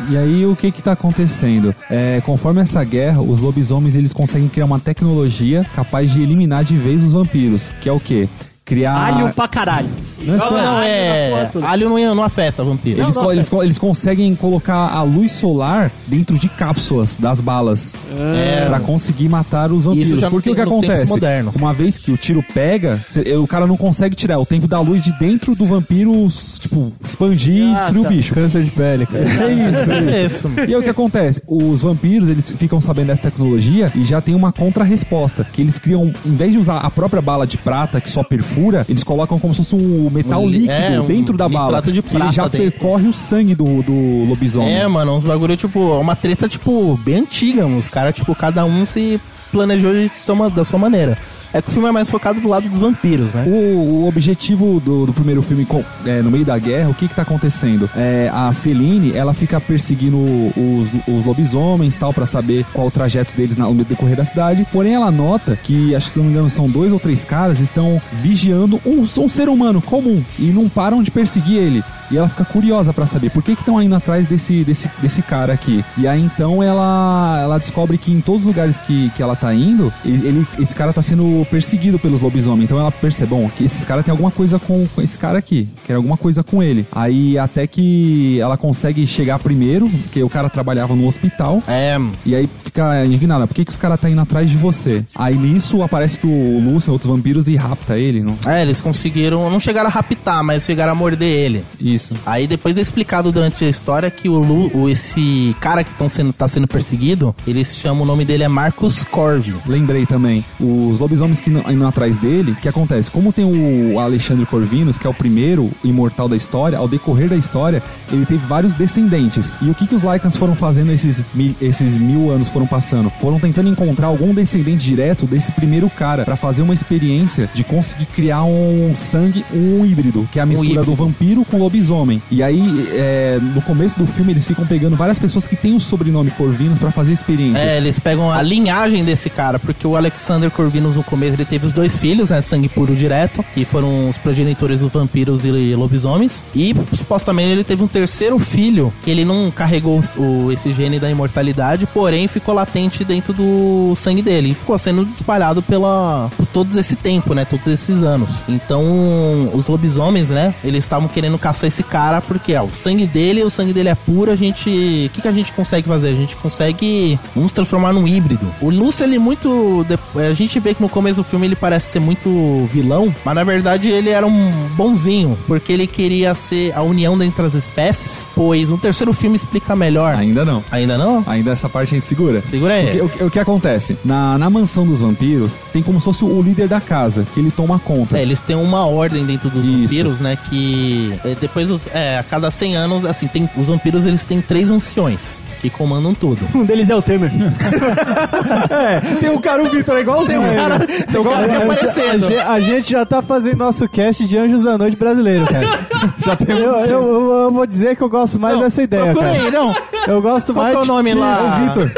E 0.10 0.18
aí 0.18 0.46
o 0.46 0.56
que 0.56 0.72
que 0.72 0.82
tá 0.82 0.92
acontecendo? 0.92 1.74
É, 1.90 2.22
conforme 2.26 2.51
essa 2.60 2.84
guerra, 2.84 3.22
os 3.22 3.40
lobisomens 3.40 3.96
eles 3.96 4.14
conseguem 4.14 4.50
criar 4.50 4.66
uma 4.66 4.80
tecnologia 4.80 5.66
capaz 5.76 6.12
de 6.12 6.22
eliminar 6.22 6.64
de 6.64 6.76
vez 6.76 7.04
os 7.04 7.14
vampiros, 7.14 7.70
que 7.82 7.88
é 7.88 7.92
o 7.92 8.00
quê? 8.00 8.28
Criar 8.64 8.94
Alho 8.96 9.34
pra 9.34 9.48
caralho. 9.48 9.90
Não 10.22 10.36
é 10.36 10.40
só- 10.40 10.50
Joga 10.50 10.62
Não, 10.62 10.78
alho 10.78 10.82
na 10.82 10.86
é. 10.88 11.50
toda. 11.52 11.68
Alho 11.68 11.90
não, 11.90 12.16
não 12.16 12.24
afeta 12.24 12.64
vampiro. 12.64 13.02
Eles, 13.02 13.16
Não, 13.16 13.24
co- 13.24 13.28
não, 13.28 13.32
eles, 13.32 13.50
co- 13.50 13.64
eles 13.64 13.80
conseguem 13.80 14.36
colocar 14.36 14.76
a 14.94 15.02
luz 15.02 15.32
solar 15.32 15.92
dentro 16.06 16.38
de 16.38 16.48
cápsulas 16.48 17.18
das 17.18 17.42
balas 17.42 17.96
É. 18.16 18.68
Pra 18.68 18.80
conseguir 18.80 19.28
matar 19.30 19.72
os 19.72 19.84
vampiros. 19.86 20.10
Isso 20.10 20.18
já 20.18 20.30
Porque 20.30 20.44
tem 20.44 20.54
o 20.54 20.56
que 20.56 20.62
acontece? 20.62 21.08
modernos. 21.08 21.56
Uma 21.56 21.74
vez 21.74 21.98
que 21.98 22.12
o 22.12 22.18
tiro 22.18 22.44
pega, 22.54 23.04
cê- 23.10 23.36
o 23.36 23.48
cara 23.48 23.66
não 23.66 23.76
consegue 23.76 24.16
tirar 24.16 24.38
o 24.38 24.46
tempo 24.46 24.68
da 24.68 24.80
luz 24.80 25.04
de 25.04 25.12
dentro 25.20 25.56
do 25.56 25.66
vampiro, 25.66 26.28
tipo, 26.60 26.94
expandir 27.04 27.64
e 27.64 27.74
Ah, 27.74 27.80
destruir 27.82 28.04
tá. 28.04 28.10
o 28.10 28.12
bicho. 28.14 28.34
Câncer 28.36 28.64
de 28.64 28.70
pele, 28.72 29.06
cara. 29.08 29.24
É 29.24 29.54
isso, 29.54 29.92
é 29.92 29.98
É 30.22 30.26
isso. 30.28 30.48
isso. 30.48 30.52
E 30.60 30.62
aí 30.62 30.76
o 30.76 30.84
que 30.84 30.90
acontece? 30.90 31.42
Os 31.48 31.82
vampiros, 31.82 32.30
eles 32.30 32.52
ficam 32.52 32.80
sabendo 32.80 33.08
dessa 33.08 33.24
tecnologia 33.24 33.92
e 33.96 34.06
já 34.06 34.22
tem 34.22 34.36
uma 34.36 34.52
contra-resposta. 34.54 35.46
Que 35.52 35.62
eles 35.64 35.80
criam, 35.80 36.14
em 36.24 36.36
vez 36.36 36.52
de 36.54 36.60
usar 36.60 36.78
a 36.78 36.92
própria 36.92 37.22
bala 37.24 37.48
de 37.48 37.58
prata 37.58 38.00
que 38.00 38.10
só 38.10 38.24
perfura, 38.24 38.51
eles 38.88 39.04
colocam 39.04 39.40
como 39.40 39.54
se 39.54 39.64
fosse 39.64 39.76
um 39.76 40.10
metal 40.10 40.44
Um 40.44 40.50
líquido 40.50 40.72
é, 40.72 41.00
um 41.02 41.06
dentro 41.06 41.38
da 41.38 41.48
bala. 41.48 41.82
de 41.82 42.02
que 42.02 42.16
ele 42.16 42.32
já 42.32 42.48
dentro. 42.48 42.58
percorre 42.72 43.08
o 43.08 43.14
sangue 43.14 43.56
do, 43.56 43.82
do 43.84 44.26
lobisomem. 44.26 44.74
É, 44.74 44.88
mano, 44.88 45.16
uns 45.16 45.24
bagulho, 45.24 45.56
tipo, 45.58 45.80
uma 46.00 46.16
treta, 46.16 46.48
tipo, 46.48 46.98
bem 47.04 47.16
antiga, 47.20 47.64
mano. 47.64 47.78
Os 47.78 47.88
caras, 47.88 48.16
tipo, 48.16 48.34
cada 48.36 48.66
um 48.66 48.86
se 48.86 49.20
planejou 49.52 49.94
de 49.94 50.12
sua, 50.18 50.50
da 50.50 50.64
sua 50.66 50.80
maneira. 50.80 51.18
É 51.54 51.62
que 51.62 51.68
o 51.70 51.72
filme 51.72 51.88
é 51.90 51.92
mais 51.92 52.10
focado 52.10 52.40
do 52.40 52.48
lado 52.48 52.68
dos 52.70 52.80
vampiros, 52.80 53.34
né? 53.34 53.44
O, 53.46 54.04
o 54.04 54.08
objetivo 54.08 54.80
do, 54.80 55.06
do 55.06 55.14
primeiro 55.14 55.42
filme, 55.42 55.66
com- 55.66 55.84
é, 56.06 56.22
no 56.22 56.32
meio 56.32 56.46
da 56.46 56.58
guerra, 56.58 56.90
o 56.90 56.94
que 56.94 57.08
que 57.08 57.16
tá 57.16 57.24
acontecendo? 57.24 57.90
É, 57.96 58.30
a 58.34 58.52
Celine, 58.54 59.12
ela 59.16 59.34
fica 59.34 59.60
perseguindo 59.60 60.18
os, 60.18 60.90
os 61.08 61.26
lobisomens 61.26 61.98
tal, 61.98 62.14
pra 62.14 62.26
saber 62.26 62.66
qual 62.74 62.88
o 62.88 62.92
trajeto 62.92 63.36
deles 63.36 63.58
na- 63.58 63.68
no 63.68 63.84
decorrer 63.84 64.16
da 64.16 64.24
cidade. 64.26 64.66
Porém, 64.72 64.94
ela 64.94 65.12
nota 65.12 65.58
que, 65.62 65.94
acho 65.96 66.08
que 66.08 66.14
se 66.14 66.20
não 66.20 66.26
me 66.26 66.32
engano, 66.32 66.50
são 66.50 66.70
dois 66.70 66.92
ou 66.92 67.00
três 67.00 67.26
caras, 67.26 67.60
estão 67.60 68.02
vigiando 68.22 68.80
um, 68.86 69.02
um 69.02 69.30
ser 69.30 69.50
humano 69.50 69.82
comum 69.82 70.24
e 70.40 70.44
não 70.44 70.70
param 70.70 71.04
de 71.04 71.12
perseguir 71.12 71.58
ele. 71.58 71.84
E 72.10 72.18
ela 72.18 72.28
fica 72.28 72.44
curiosa 72.44 72.92
pra 72.92 73.06
saber 73.06 73.30
por 73.32 73.42
que 73.42 73.54
estão 73.54 73.82
indo 73.82 73.96
atrás 73.96 74.28
desse, 74.28 74.66
desse, 74.66 74.90
desse 75.02 75.22
cara 75.22 75.54
aqui. 75.54 75.84
E 75.98 76.06
aí 76.06 76.22
então 76.22 76.62
ela, 76.62 77.40
ela 77.42 77.58
descobre 77.58 77.98
que 77.98 78.12
em 78.12 78.20
todos 78.20 78.42
os 78.42 78.48
lugares 78.48 78.78
que, 78.80 79.10
que 79.12 79.24
ela 79.24 79.34
tá 79.34 79.54
indo, 79.54 79.94
ele- 80.04 80.46
esse 80.60 80.76
cara 80.76 80.92
tá 80.92 81.02
sendo 81.02 81.41
perseguido 81.46 82.00
pelos 82.00 82.22
lobisomens. 82.22 82.66
Então 82.66 82.80
ela 82.80 82.92
percebe, 82.92 83.32
bom, 83.32 83.50
que 83.56 83.64
esses 83.64 83.84
caras 83.84 84.06
têm 84.06 84.12
alguma 84.12 84.32
coisa 84.32 84.60
com, 84.60 84.88
com 84.88 85.02
esse 85.02 85.18
cara 85.18 85.38
aqui. 85.40 85.68
Quer 85.86 85.96
alguma 85.96 86.18
coisa 86.18 86.44
com 86.44 86.62
ele. 86.62 86.86
Aí 86.92 87.38
até 87.38 87.68
que 87.68 88.40
ela 88.40 88.58
consegue 88.58 89.06
chegar 89.08 89.40
primeiro, 89.40 89.90
porque 89.90 90.22
o 90.24 90.30
cara 90.30 90.50
trabalhava 90.50 90.96
no 90.96 91.08
hospital. 91.08 91.62
É, 91.68 91.98
E 92.26 92.36
aí 92.36 92.50
fica 92.64 93.06
indignada, 93.06 93.48
por 93.48 93.54
que, 93.54 93.66
que 93.66 93.72
os 93.72 93.78
caras 93.78 94.00
tá 94.00 94.10
indo 94.10 94.22
atrás 94.22 94.50
de 94.50 94.58
você? 94.58 95.04
Aí 95.16 95.36
nisso 95.36 95.82
aparece 95.84 96.18
que 96.18 96.28
o 96.28 96.60
Lúcio, 96.60 96.92
outros 96.92 97.10
vampiros, 97.10 97.48
e 97.48 97.56
rapta 97.56 97.98
ele, 97.98 98.24
não? 98.24 98.38
é, 98.48 98.62
eles 98.62 98.82
conseguiram, 98.82 99.50
não 99.50 99.60
chegaram 99.60 99.88
a 99.88 99.92
raptar, 99.92 100.44
mas 100.44 100.64
chegaram 100.64 100.92
a 100.92 100.96
morder 100.96 101.28
ele. 101.28 101.66
Isso. 101.80 102.14
Aí 102.26 102.48
depois 102.48 102.78
é 102.78 102.82
explicado 102.82 103.32
durante 103.32 103.64
a 103.66 103.70
história 103.70 104.10
que 104.10 104.30
o, 104.30 104.38
Lu, 104.38 104.72
o 104.74 104.90
esse 104.90 105.56
cara 105.60 105.84
que 105.84 105.94
tão 105.94 106.10
sendo, 106.10 106.34
tá 106.34 106.48
sendo 106.48 106.68
perseguido, 106.68 107.36
eles 107.48 107.76
chamam 107.76 108.04
o 108.04 108.06
nome 108.06 108.26
dele 108.26 108.44
é 108.44 108.48
Marcus 108.48 109.04
Corvi. 109.04 109.54
Lembrei 109.66 110.06
também, 110.06 110.44
os 110.60 111.00
lobisomens 111.00 111.31
que 111.40 111.50
não- 111.50 111.64
indo 111.72 111.86
atrás 111.86 112.18
dele, 112.18 112.52
o 112.52 112.56
que 112.56 112.68
acontece? 112.68 113.10
Como 113.10 113.32
tem 113.32 113.46
o 113.46 114.00
Alexandre 114.00 114.46
Corvinus, 114.46 114.98
que 114.98 115.08
é 115.08 115.10
o 115.10 115.14
primeiro 115.14 115.72
imortal 115.84 116.28
da 116.28 116.36
história, 116.36 116.78
ao 116.78 116.88
decorrer 116.88 117.30
da 117.30 117.36
história, 117.36 117.82
ele 118.12 118.26
teve 118.26 118.46
vários 118.46 118.76
descendentes. 118.76 119.56
E 119.62 119.70
o 119.70 119.74
que, 119.76 119.88
que 119.88 119.96
os 119.96 120.04
Lycans 120.04 120.36
foram 120.36 120.56
fazendo 120.56 120.92
esses 120.92 121.22
mil, 121.34 121.56
esses 121.62 121.96
mil 121.96 122.30
anos 122.32 122.48
foram 122.48 122.68
passando? 122.68 123.10
Foram 123.22 123.40
tentando 123.40 123.70
encontrar 123.70 124.08
algum 124.08 124.34
descendente 124.34 124.86
direto 124.86 125.26
desse 125.26 125.52
primeiro 125.52 125.90
cara, 125.90 126.24
pra 126.26 126.36
fazer 126.36 126.62
uma 126.62 126.74
experiência 126.74 127.50
de 127.54 127.64
conseguir 127.64 128.06
criar 128.08 128.44
um 128.44 128.92
sangue, 128.96 129.46
um 129.54 129.86
híbrido, 129.86 130.28
que 130.32 130.40
é 130.40 130.42
a 130.42 130.46
mistura 130.46 130.70
híbrido. 130.72 130.86
do 130.86 130.96
vampiro 130.96 131.46
com 131.46 131.58
lobisomem. 131.58 132.22
E 132.32 132.42
aí, 132.42 132.88
é, 132.92 133.40
no 133.54 133.62
começo 133.62 133.98
do 134.00 134.08
filme, 134.08 134.34
eles 134.34 134.46
ficam 134.46 134.66
pegando 134.66 134.96
várias 134.96 135.20
pessoas 135.20 135.48
que 135.48 135.56
têm 135.56 135.76
o 135.76 135.80
sobrenome 135.80 136.32
Corvinus 136.32 136.80
pra 136.80 136.92
fazer 136.92 137.14
experiências. 137.14 137.62
É, 137.62 137.78
eles 137.78 138.00
pegam 138.00 138.32
a 138.32 138.42
linhagem 138.42 139.04
desse 139.04 139.30
cara, 139.30 139.60
porque 139.60 139.86
o 139.86 139.96
Alexander 139.96 140.50
Corvinus 140.50 140.96
no 140.96 141.04
começo 141.04 141.21
ele 141.30 141.46
teve 141.46 141.66
os 141.68 141.74
dois 141.74 141.98
filhos, 141.98 142.30
né, 142.30 142.42
sangue 142.42 142.68
puro 142.70 142.96
direto, 142.96 143.44
que 143.54 143.64
foram 143.66 144.10
os 144.10 144.18
progenitores 144.18 144.82
dos 144.82 144.92
vampiros 144.92 145.46
e 145.46 145.76
lobisomens, 145.76 146.44
e 146.56 146.74
supostamente 146.94 147.50
ele 147.52 147.64
teve 147.64 147.84
um 147.84 147.88
terceiro 147.88 148.38
filho, 148.40 148.94
que 149.04 149.12
ele 149.12 149.26
não 149.26 149.52
carregou 149.52 150.00
o, 150.18 150.52
esse 150.52 150.74
gene 150.74 151.00
da 151.00 151.10
imortalidade, 151.10 151.86
porém 151.88 152.28
ficou 152.28 152.54
latente 152.54 153.04
dentro 153.04 153.34
do 153.34 153.94
sangue 153.96 154.22
dele, 154.22 154.52
e 154.52 154.54
ficou 154.54 154.78
sendo 154.78 155.08
espalhado 155.16 155.62
pela, 155.62 156.30
por 156.38 156.46
todo 156.48 156.78
esse 156.80 156.96
tempo, 156.96 157.34
né, 157.34 157.46
todos 157.46 157.68
esses 157.68 158.02
anos. 158.04 158.44
Então, 158.48 159.50
os 159.54 159.68
lobisomens, 159.68 160.30
né, 160.30 160.54
eles 160.64 160.84
estavam 160.84 161.08
querendo 161.08 161.38
caçar 161.38 161.68
esse 161.68 161.84
cara 161.84 162.22
porque 162.22 162.56
ó, 162.56 162.64
o 162.64 162.72
sangue 162.72 163.06
dele, 163.06 163.44
o 163.44 163.50
sangue 163.50 163.74
dele 163.74 163.90
é 163.90 163.96
puro, 163.96 164.32
a 164.32 164.36
gente, 164.36 164.70
o 164.70 165.10
que, 165.10 165.22
que 165.22 165.28
a 165.28 165.32
gente 165.32 165.52
consegue 165.54 165.88
fazer? 165.88 166.10
A 166.10 166.14
gente 166.16 166.36
consegue 166.36 167.20
vamos 167.36 167.52
transformar 167.52 167.94
num 167.94 168.08
híbrido. 168.08 168.46
O 168.62 168.70
Lúcio 168.70 169.04
ele 169.04 169.20
muito, 169.20 169.86
de- 169.88 170.22
a 170.22 170.34
gente 170.34 170.60
vê 170.60 170.74
que 170.74 170.82
no 170.82 170.90
começo 170.90 171.11
do 171.16 171.24
filme 171.24 171.48
ele 171.48 171.56
parece 171.56 171.92
ser 171.92 172.00
muito 172.00 172.68
vilão, 172.72 173.14
mas 173.26 173.36
na 173.36 173.44
verdade 173.44 173.90
ele 173.90 174.10
era 174.10 174.26
um 174.26 174.52
bonzinho, 174.76 175.38
porque 175.48 175.74
ele 175.74 175.88
queria 175.88 176.34
ser 176.36 176.74
a 176.74 176.82
união 176.82 177.18
dentre 177.18 177.46
as 177.46 177.54
espécies, 177.54 178.28
pois 178.36 178.70
no 178.70 178.78
terceiro 178.78 179.14
filme 179.14 179.36
explica 179.36 179.76
melhor. 179.76 180.16
Ainda 180.16 180.46
não. 180.46 180.64
Ainda 180.72 180.98
não? 180.98 181.24
Ainda 181.26 181.52
essa 181.52 181.68
parte 181.68 181.96
a 181.96 182.00
gente 182.00 182.08
segura. 182.08 182.42
Segura 182.42 182.76
aí. 182.76 183.02
O 183.02 183.10
que, 183.10 183.24
o 183.24 183.32
o 183.32 183.34
que 183.34 183.40
acontece? 183.40 183.98
Na, 184.04 184.38
na 184.38 184.50
mansão 184.50 184.86
dos 184.86 185.00
vampiros, 185.00 185.54
tem 185.72 185.82
como 185.82 186.00
se 186.02 186.06
fosse 186.06 186.26
o 186.26 186.42
líder 186.42 186.68
da 186.68 186.82
casa, 186.82 187.26
que 187.34 187.40
ele 187.40 187.50
toma 187.50 187.80
conta. 187.80 188.18
É, 188.18 188.22
eles 188.22 188.42
têm 188.42 188.58
uma 188.58 188.86
ordem 188.86 189.26
dentro 189.26 189.50
dos 189.50 189.64
Isso. 189.64 189.84
vampiros, 189.84 190.20
né? 190.20 190.38
Que 190.50 191.18
é, 191.24 191.34
depois, 191.40 191.70
é, 191.94 192.20
a 192.20 192.24
cada 192.24 192.52
100 192.52 192.76
anos, 192.76 193.06
assim, 193.06 193.28
tem, 193.28 193.50
os 193.56 193.70
vampiros 193.70 194.06
eles 194.06 194.26
têm 194.26 194.42
três 194.42 194.70
anciões 194.70 195.40
que 195.62 195.70
comandam 195.70 196.14
tudo. 196.14 196.48
Um 196.56 196.64
deles 196.66 196.90
é 196.90 196.96
o 196.96 197.02
Temer. 197.02 197.32
Tem 199.20 199.30
o 199.30 199.40
cara, 199.40 199.64
o 199.64 199.70
Vitor, 199.70 199.96
é 199.98 200.02
igualzinho. 200.02 200.42
Tem 200.42 200.50
um 200.52 200.56
cara, 200.56 200.80
tem 200.80 201.22
um 201.22 201.24
cara 201.24 201.48
que 201.48 201.56
A, 201.56 201.58
aparecendo. 201.60 202.28
gente- 202.28 202.40
a 202.40 202.60
gente 202.60 202.92
já 202.92 203.06
tá 203.06 203.22
fazendo 203.22 203.58
nosso 203.58 203.88
cast 203.88 204.26
de 204.26 204.38
Anjos 204.38 204.64
da 204.64 204.78
Noite 204.78 204.98
brasileiro, 204.98 205.46
cara. 205.46 205.68
Já 206.26 206.36
tem 206.36 206.56
Eu, 206.56 206.64
eu, 206.64 206.86
eu- 206.88 207.32
eu 207.44 207.52
vou 207.52 207.66
dizer 207.66 207.96
que 207.96 208.02
eu 208.04 208.10
gosto 208.10 208.40
mais 208.40 208.60
dessa 208.60 208.82
ideia, 208.84 209.06
Procura 209.06 209.28
cara. 209.32 209.42
aí, 209.44 209.52
não. 209.52 209.76
Eu 210.08 210.22
gosto 210.22 210.54
Qual 210.54 210.64
mais 210.64 210.76
que 210.78 210.82
é 210.82 210.84
o 210.84 210.88
nome 210.88 211.12
de- 211.14 211.18
lá? 211.18 211.38
É 211.40 211.42
o 211.44 211.68
Vitor. 211.68 211.92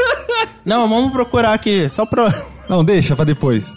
Não, 0.64 0.88
vamos 0.88 1.12
procurar 1.12 1.52
aqui, 1.52 1.88
só 1.90 2.04
pra... 2.06 2.32
Não, 2.68 2.84
deixa 2.84 3.14
pra 3.14 3.24
depois. 3.24 3.72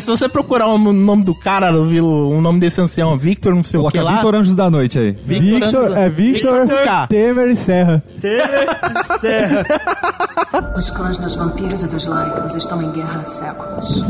Se 0.00 0.06
você 0.06 0.28
procurar 0.28 0.66
o 0.66 0.78
nome 0.78 1.24
do 1.24 1.34
cara, 1.34 1.72
o 1.72 2.40
nome 2.40 2.60
desse 2.60 2.80
ancião, 2.80 3.16
Victor, 3.16 3.54
não 3.54 3.62
sei 3.62 3.78
o 3.78 3.88
que 3.88 3.98
Coloca 3.98 4.10
lá. 4.10 4.16
Vitor 4.16 4.34
Anjos 4.34 4.56
da 4.56 4.70
Noite 4.70 4.98
aí. 4.98 5.12
Victor, 5.12 5.96
é 5.96 6.08
Victor, 6.08 6.60
Victor 6.62 6.84
K. 6.84 7.06
Temer 7.06 7.48
e 7.48 7.56
Serra. 7.56 8.02
Os 10.76 10.90
clãs 10.90 11.18
dos 11.18 11.34
vampiros 11.34 11.82
e 11.82 11.86
dos 11.86 12.06
Lycans 12.06 12.56
estão 12.56 12.82
em 12.82 12.90
guerra 12.92 13.20
há 13.20 13.24
séculos. 13.24 14.04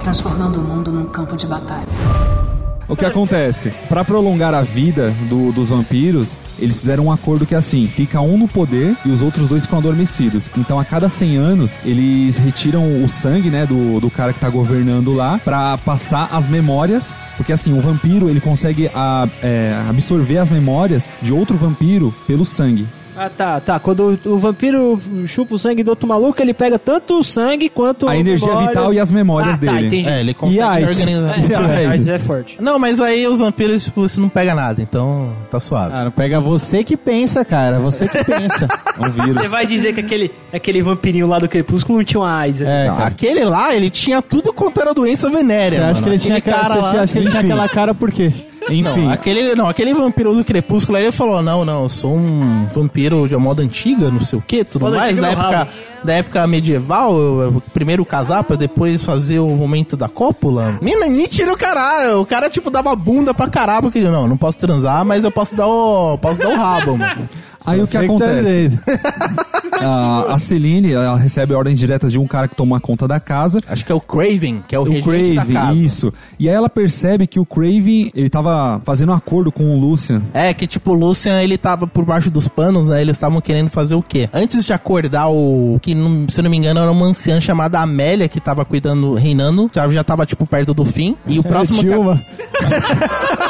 Transformando 0.00 0.60
o 0.60 0.62
mundo 0.62 0.90
num 0.90 1.06
campo 1.06 1.36
de 1.36 1.46
batalha. 1.46 1.86
O 2.92 2.96
que 2.96 3.06
acontece? 3.06 3.72
Pra 3.88 4.04
prolongar 4.04 4.52
a 4.52 4.60
vida 4.60 5.14
do- 5.28 5.50
dos 5.50 5.70
vampiros, 5.70 6.36
eles 6.58 6.78
fizeram 6.78 7.06
um 7.06 7.12
acordo 7.12 7.46
que 7.46 7.54
é 7.54 7.58
assim: 7.58 7.86
fica 7.88 8.20
um 8.20 8.36
no 8.36 8.46
poder 8.46 8.94
e 9.06 9.08
os 9.08 9.22
outros 9.22 9.48
dois 9.48 9.62
ficam 9.64 9.78
adormecidos. 9.78 10.50
Então, 10.58 10.78
a 10.78 10.84
cada 10.84 11.08
100 11.08 11.36
anos, 11.36 11.74
eles 11.86 12.36
retiram 12.36 13.02
o 13.02 13.08
sangue, 13.08 13.48
né, 13.48 13.64
do, 13.64 13.98
do 13.98 14.10
cara 14.10 14.34
que 14.34 14.40
tá 14.40 14.50
governando 14.50 15.12
lá, 15.14 15.40
pra 15.42 15.78
passar 15.78 16.28
as 16.32 16.46
memórias. 16.46 17.14
Porque 17.38 17.52
assim, 17.52 17.72
o 17.76 17.80
vampiro 17.80 18.28
ele 18.28 18.40
consegue 18.42 18.90
a- 18.94 19.26
é, 19.42 19.74
absorver 19.88 20.36
as 20.36 20.50
memórias 20.50 21.08
de 21.22 21.32
outro 21.32 21.56
vampiro 21.56 22.14
pelo 22.26 22.44
sangue. 22.44 22.86
Ah, 23.16 23.28
tá, 23.28 23.60
tá. 23.60 23.78
Quando 23.78 24.18
o, 24.24 24.30
o 24.30 24.38
vampiro 24.38 25.00
chupa 25.26 25.54
o 25.54 25.58
sangue 25.58 25.82
do 25.84 25.90
outro 25.90 26.08
maluco, 26.08 26.40
ele 26.40 26.54
pega 26.54 26.78
tanto 26.78 27.18
o 27.18 27.22
sangue 27.22 27.68
quanto 27.68 28.08
A 28.08 28.16
energia 28.16 28.48
memórias. 28.48 28.68
vital 28.70 28.94
e 28.94 28.98
as 29.00 29.12
memórias 29.12 29.58
ah, 29.58 29.66
Tá, 29.66 29.72
dele. 29.72 29.86
entendi. 29.86 30.08
É, 30.08 30.20
ele 30.20 30.32
consegue 30.34 30.58
E 30.58 30.62
AIDS? 30.62 31.00
organizar. 31.00 31.34
É, 31.76 31.84
É, 31.84 31.86
AIDS 31.88 32.08
é 32.08 32.18
forte. 32.18 32.56
Não, 32.60 32.78
mas 32.78 33.00
aí 33.00 33.26
os 33.26 33.38
vampiros, 33.40 33.84
tipo, 33.84 34.04
isso 34.04 34.20
não 34.20 34.28
pega 34.28 34.54
nada, 34.54 34.80
então 34.80 35.32
tá 35.50 35.60
suave. 35.60 35.92
Cara, 35.92 36.10
pega 36.10 36.40
você 36.40 36.82
que 36.82 36.96
pensa, 36.96 37.44
cara. 37.44 37.78
Você 37.80 38.08
que 38.08 38.24
pensa. 38.24 38.66
Um 38.98 39.08
vírus. 39.10 39.34
Você 39.40 39.48
vai 39.48 39.66
dizer 39.66 39.94
que 39.94 40.00
aquele, 40.00 40.30
aquele 40.52 40.82
vampirinho 40.82 41.26
lá 41.26 41.38
do 41.38 41.48
Crepúsculo 41.48 41.98
não 41.98 42.04
tinha 42.04 42.20
uma 42.20 42.36
AIDS. 42.38 42.60
né? 42.60 42.84
É, 42.84 42.88
Não, 42.88 42.96
cara. 42.96 43.08
aquele 43.08 43.44
lá, 43.44 43.74
ele 43.74 43.88
tinha 43.90 44.20
tudo 44.20 44.52
quanto 44.52 44.80
era 44.80 44.92
doença 44.92 45.30
venérea. 45.30 45.78
Você 45.78 45.84
acha 45.84 45.92
mano. 45.94 46.02
que 46.02 46.08
ele 46.10 46.18
tinha 46.18 46.36
Aquele 46.38 46.56
cara 46.56 46.74
você 46.74 46.80
lá- 46.80 47.02
acha 47.02 47.12
que 47.12 47.18
ele 47.18 47.30
tinha 47.30 47.42
aquela 47.42 47.68
cara 47.68 47.94
por 47.94 48.10
quê? 48.12 48.32
Enfim. 48.68 48.82
Não, 48.82 49.10
aquele, 49.10 49.54
não, 49.54 49.68
aquele 49.68 49.94
vampiro 49.94 50.34
do 50.34 50.44
Crepúsculo 50.44 50.98
aí 50.98 51.04
ele 51.04 51.12
falou: 51.12 51.42
não, 51.42 51.64
não, 51.64 51.82
eu 51.84 51.88
sou 51.88 52.14
um 52.14 52.66
vampiro 52.72 53.26
de 53.28 53.36
moda 53.36 53.62
antiga, 53.62 54.10
não 54.10 54.20
sei 54.20 54.38
o 54.38 54.42
que, 54.42 54.64
tudo 54.64 54.84
Moda 54.84 54.96
mais. 54.96 55.16
Da 55.16 55.30
época, 55.30 55.50
rabo. 55.50 55.70
da 56.04 56.12
época 56.14 56.46
medieval, 56.46 57.18
eu, 57.18 57.40
eu 57.42 57.62
primeiro 57.72 58.04
casar 58.04 58.44
pra 58.44 58.56
depois 58.56 59.02
fazer 59.04 59.38
o 59.38 59.48
momento 59.48 59.96
da 59.96 60.08
cópula. 60.08 60.76
Mina, 60.80 61.06
mentira 61.08 61.52
o 61.52 61.56
caralho. 61.56 62.20
O 62.20 62.26
cara, 62.26 62.48
tipo, 62.48 62.70
dava 62.70 62.94
bunda 62.94 63.34
pra 63.34 63.48
caralho, 63.48 63.82
porque 63.82 64.00
não, 64.00 64.28
não 64.28 64.36
posso 64.36 64.58
transar, 64.58 65.04
mas 65.04 65.24
eu 65.24 65.30
posso 65.30 65.54
dar 65.56 65.66
o. 65.66 66.18
Posso 66.18 66.40
dar 66.40 66.48
o 66.50 66.56
rabo, 66.56 66.96
mano. 66.96 67.28
Aí 67.64 67.80
o 67.80 67.86
que 67.86 67.92
tá 67.92 68.00
acontece? 68.00 68.42
dizendo. 68.42 68.82
A, 69.80 70.34
a 70.34 70.38
Celine, 70.38 70.92
ela 70.92 71.16
recebe 71.16 71.54
ordens 71.54 71.78
diretas 71.78 72.12
de 72.12 72.18
um 72.18 72.26
cara 72.26 72.48
que 72.48 72.54
toma 72.54 72.80
conta 72.80 73.06
da 73.08 73.18
casa. 73.18 73.58
Acho 73.66 73.84
que 73.84 73.92
é 73.92 73.94
o 73.94 74.00
Craven, 74.00 74.64
que 74.66 74.74
é 74.74 74.78
o, 74.78 74.82
O 74.82 74.84
regente 74.84 75.34
da 75.34 75.44
casa. 75.44 75.52
Craven, 75.52 75.84
isso. 75.84 76.12
E 76.38 76.48
aí 76.48 76.54
ela 76.54 76.68
percebe 76.68 77.26
que 77.26 77.40
o 77.40 77.46
Craven, 77.46 78.10
ele 78.14 78.28
tava 78.28 78.80
fazendo 78.84 79.10
um 79.10 79.14
acordo 79.14 79.50
com 79.50 79.74
o 79.74 79.80
Lucian. 79.80 80.22
É, 80.34 80.52
que 80.52 80.66
tipo, 80.66 80.90
o 80.92 80.94
Lucian, 80.94 81.42
ele 81.42 81.56
tava 81.56 81.86
por 81.86 82.04
baixo 82.04 82.30
dos 82.30 82.48
panos, 82.48 82.88
né? 82.88 83.00
Eles 83.00 83.16
estavam 83.16 83.40
querendo 83.40 83.68
fazer 83.68 83.94
o 83.94 84.02
quê? 84.02 84.28
Antes 84.32 84.64
de 84.64 84.72
acordar 84.72 85.28
o... 85.28 85.78
Que, 85.80 85.94
se 86.28 86.40
eu 86.40 86.44
não 86.44 86.50
me 86.50 86.56
engano, 86.56 86.80
era 86.80 86.90
uma 86.90 87.06
anciã 87.06 87.40
chamada 87.40 87.80
Amélia 87.80 88.28
que 88.28 88.40
tava 88.40 88.64
cuidando, 88.64 89.14
reinando. 89.14 89.70
Já, 89.72 89.88
já 89.88 90.04
tava, 90.04 90.26
tipo, 90.26 90.46
perto 90.46 90.74
do 90.74 90.84
fim. 90.84 91.16
E 91.26 91.38
o 91.38 91.42
próximo... 91.44 91.80
É, 91.80 91.84
Dilma. 91.84 92.22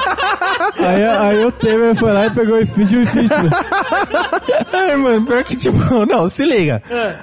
aí, 0.78 1.04
aí 1.04 1.44
o 1.44 1.52
Temer 1.52 1.94
foi 1.94 2.12
lá 2.12 2.26
e 2.26 2.30
pegou 2.30 2.60
e 2.60 2.66
pediu 2.66 3.00
o 3.00 3.02
impeachment. 3.02 3.50
Ai, 4.72 4.96
mano, 4.96 5.26
pior 5.26 5.44
que, 5.44 5.56
tipo, 5.56 5.78
não, 6.06 6.21
se 6.30 6.44
liga. 6.44 6.82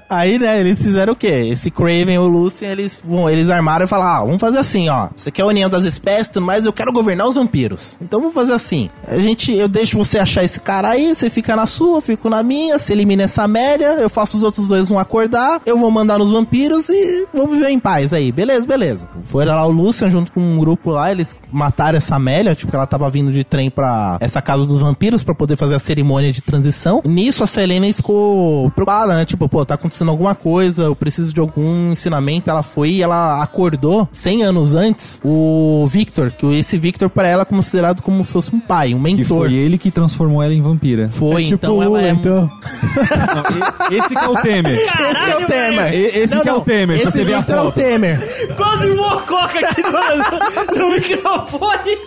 Aí, 0.10 0.38
né, 0.40 0.60
eles 0.60 0.82
fizeram 0.82 1.14
o 1.14 1.16
quê? 1.16 1.48
Esse 1.52 1.70
Craven 1.72 2.16
e 2.16 2.18
o 2.18 2.28
Lucian, 2.28 2.68
eles, 2.70 2.98
vão- 3.04 3.30
eles 3.30 3.50
armaram 3.50 3.86
e 3.86 3.88
falaram, 3.88 4.12
ah, 4.24 4.26
vamos 4.26 4.40
fazer 4.40 4.58
assim, 4.60 4.90
ó. 4.90 5.10
Você 5.16 5.32
quer 5.32 5.44
a 5.44 5.48
união 5.48 5.70
das 5.70 5.84
espécies 5.86 6.30
tudo 6.30 6.46
mais, 6.46 6.66
eu 6.66 6.74
quero 6.74 6.92
governar 6.92 7.28
os 7.28 7.36
vampiros. 7.36 7.98
Então 8.02 8.20
vamos 8.20 8.34
fazer 8.34 8.54
assim. 8.54 8.90
A 9.08 9.18
gente, 9.18 9.54
eu 9.56 9.68
deixo 9.68 9.98
você 9.98 10.20
achar 10.20 10.44
esse 10.44 10.60
cara 10.60 10.90
aí, 10.90 11.14
você 11.16 11.30
fica 11.30 11.56
na 11.56 11.66
sua, 11.66 11.98
eu 11.98 12.02
fico 12.02 12.30
na 12.30 12.44
minha, 12.44 12.78
você 12.78 12.94
elimina 12.94 13.24
essa 13.24 13.44
Amélia, 13.44 13.98
eu 14.00 14.10
faço 14.10 14.38
os 14.38 14.44
outros 14.44 14.68
dois 14.68 14.90
vão 14.90 15.00
acordar, 15.00 15.62
eu 15.66 15.78
vou 15.78 15.90
mandar 15.92 16.18
nos 16.20 16.32
vampiros 16.32 16.90
e 16.90 17.28
vamos 17.34 17.56
viver 17.58 17.70
em 17.70 17.80
paz 17.80 18.14
aí. 18.14 18.32
Beleza, 18.32 18.66
beleza. 18.66 19.08
Foram 19.24 19.54
lá 19.56 19.66
o 19.66 19.72
Lucian 19.72 20.10
junto 20.12 20.32
com 20.32 20.40
um 20.42 20.60
grupo 20.60 20.92
lá, 20.92 21.12
eles 21.12 21.36
mataram 21.52 21.98
essa 21.98 22.16
Amélia, 22.16 22.56
tipo, 22.56 22.70
que 22.72 22.76
ela 22.76 22.86
tava 22.88 23.10
vindo 23.10 23.32
de 23.32 23.44
trem 23.44 23.70
pra 23.70 24.18
essa 24.20 24.42
casa 24.42 24.66
dos 24.66 24.82
vampiros 24.82 25.24
pra 25.24 25.34
poder 25.36 25.56
fazer 25.56 25.76
a 25.76 25.80
cerimônia 25.80 26.32
de 26.32 26.42
transição. 26.42 27.02
Nisso 27.06 27.44
a 27.44 27.48
Selene 27.48 27.94
ficou 27.94 28.70
preocupada, 28.86 29.16
né? 29.16 29.26
Tipo, 29.26 29.50
pô, 29.50 29.66
tá 29.66 29.76
acontecendo 29.76 30.10
alguma 30.10 30.36
coisa, 30.36 30.84
eu 30.84 30.96
preciso 30.96 31.34
de 31.34 31.40
algum 31.40 31.92
ensinamento. 31.92 32.50
Ela 32.50 32.64
foi 32.64 32.90
e 32.92 33.02
ela 33.02 33.42
acordou 33.44 34.08
100 34.12 34.44
anos 34.44 34.76
antes 34.76 35.20
o 35.24 35.86
Victor, 35.88 36.32
que 36.32 36.46
esse 36.58 36.78
Victor 36.78 37.10
pra 37.10 37.28
ela 37.28 37.42
é 37.44 37.46
considerado 37.46 38.02
como 38.02 38.24
se 38.24 38.32
fosse 38.34 38.56
um 38.56 38.60
pai, 38.60 38.94
um 38.94 38.98
Que 38.98 39.04
mentor. 39.04 39.46
foi 39.46 39.54
ele 39.54 39.78
que 39.78 39.92
transformou 39.92 40.42
ela 40.42 40.54
em 40.54 40.62
vampira. 40.62 41.10
Foi, 41.10 41.44
tipo 41.44 41.56
então 41.56 41.82
ela 41.84 42.02
é 42.02 42.10
então. 42.10 42.50
Não, 42.50 43.92
esse 43.98 44.16
que 44.16 44.24
é 44.24 44.28
o 44.28 44.34
Temer. 44.36 44.74
Esse 44.74 45.24
que 45.24 45.32
é 45.32 45.38
o 45.38 45.46
Temer. 45.46 45.94
Esse 45.94 46.40
que 46.40 46.50
é 46.50 46.54
o 46.54 46.62
Temer, 46.62 46.98
se 46.98 47.04
Esse 47.04 47.12
você 47.12 47.24
Victor 47.24 47.56
é 47.58 47.62
o. 47.62 47.72
Temer. 47.72 48.56
Quase 48.56 48.90
um 48.90 48.96
mococa 48.96 49.60
aqui 49.60 49.82
no, 49.82 50.80
no 50.80 50.94
microfone. 50.94 51.98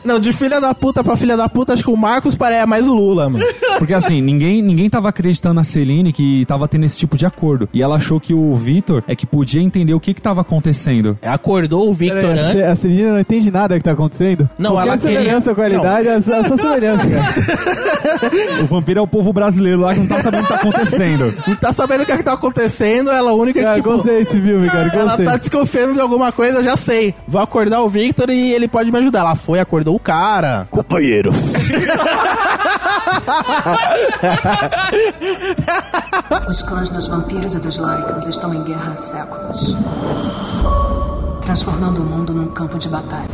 Não, 0.03 0.19
de 0.19 0.31
filha 0.33 0.59
da 0.59 0.73
puta 0.73 1.03
pra 1.03 1.15
filha 1.15 1.37
da 1.37 1.47
puta, 1.49 1.73
acho 1.73 1.83
que 1.83 1.89
o 1.91 1.97
Marcos 1.97 2.35
parece 2.35 2.65
mais 2.65 2.87
o 2.87 2.93
Lula, 2.93 3.29
mano. 3.29 3.43
Porque 3.77 3.93
assim, 3.93 4.21
ninguém, 4.21 4.61
ninguém 4.61 4.89
tava 4.89 5.09
acreditando 5.09 5.55
na 5.55 5.63
Celine 5.63 6.11
que 6.11 6.45
tava 6.45 6.67
tendo 6.67 6.85
esse 6.85 6.97
tipo 6.97 7.17
de 7.17 7.25
acordo. 7.25 7.69
E 7.73 7.81
ela 7.81 7.95
achou 7.95 8.19
que 8.19 8.33
o 8.33 8.55
Vitor 8.55 9.03
é 9.07 9.15
que 9.15 9.25
podia 9.25 9.61
entender 9.61 9.93
o 9.93 9.99
que 9.99 10.13
que 10.13 10.21
tava 10.21 10.41
acontecendo. 10.41 11.17
Acordou 11.23 11.89
o 11.89 11.93
Victor 11.93 12.31
antes. 12.31 12.61
a 12.61 12.75
Celina 12.75 13.13
não 13.13 13.19
entende 13.19 13.51
nada 13.51 13.77
que 13.77 13.83
tá 13.83 13.91
acontecendo? 13.91 14.49
Não, 14.57 14.71
Qualquer 14.71 14.87
ela 14.89 14.97
queria- 14.97 15.19
semelhança 15.19 15.55
com 15.55 15.61
a 15.61 15.67
realidade 15.67 16.07
é 16.07 16.21
só, 16.21 16.33
é 16.35 16.43
só 16.43 16.57
semelhança, 16.57 17.07
cara. 17.07 18.61
O 18.61 18.65
vampiro 18.65 18.99
é 18.99 19.01
o 19.01 19.07
povo 19.07 19.31
brasileiro 19.33 19.81
lá 19.81 19.93
que 19.93 19.99
não 20.01 20.07
tá 20.07 20.21
sabendo 20.21 20.43
o 20.43 20.47
que 20.47 20.53
tá 20.53 20.59
acontecendo. 20.59 21.33
Não 21.47 21.55
tá 21.55 21.71
sabendo 21.73 22.01
o 22.03 22.05
que, 22.05 22.11
é 22.11 22.17
que 22.17 22.23
tá 22.23 22.33
acontecendo, 22.33 23.09
ela 23.09 23.29
é 23.29 23.33
a 23.33 23.35
única 23.35 23.59
que, 23.59 23.65
Cara, 23.65 23.75
tipo, 23.77 23.89
gostei 23.91 24.23
desse 24.23 24.39
filme, 24.41 24.67
cara, 24.69 24.89
Ela 24.93 25.03
gostei. 25.05 25.25
tá 25.25 25.37
desconfiando 25.37 25.93
de 25.93 25.99
alguma 25.99 26.31
coisa, 26.31 26.63
já 26.63 26.75
sei. 26.77 27.13
Vou 27.27 27.41
acordar 27.41 27.81
o 27.81 27.89
Victor 27.89 28.29
e 28.29 28.53
ele 28.53 28.67
pode 28.67 28.91
me 28.91 28.97
ajudar. 28.99 29.19
Ela 29.21 29.35
foi, 29.35 29.59
acordou 29.59 29.90
o 29.95 29.99
cara. 29.99 30.67
Companheiros. 30.69 31.55
Os 36.47 36.61
clãs 36.63 36.89
dos 36.89 37.07
vampiros 37.07 37.55
e 37.55 37.59
dos 37.59 37.77
Lycans 37.77 38.27
estão 38.27 38.53
em 38.53 38.63
guerra 38.63 38.91
há 38.91 38.95
séculos. 38.95 39.77
Transformando 41.41 42.01
o 42.01 42.05
mundo 42.05 42.33
num 42.33 42.47
campo 42.47 42.77
de 42.77 42.89
batalha. 42.89 43.29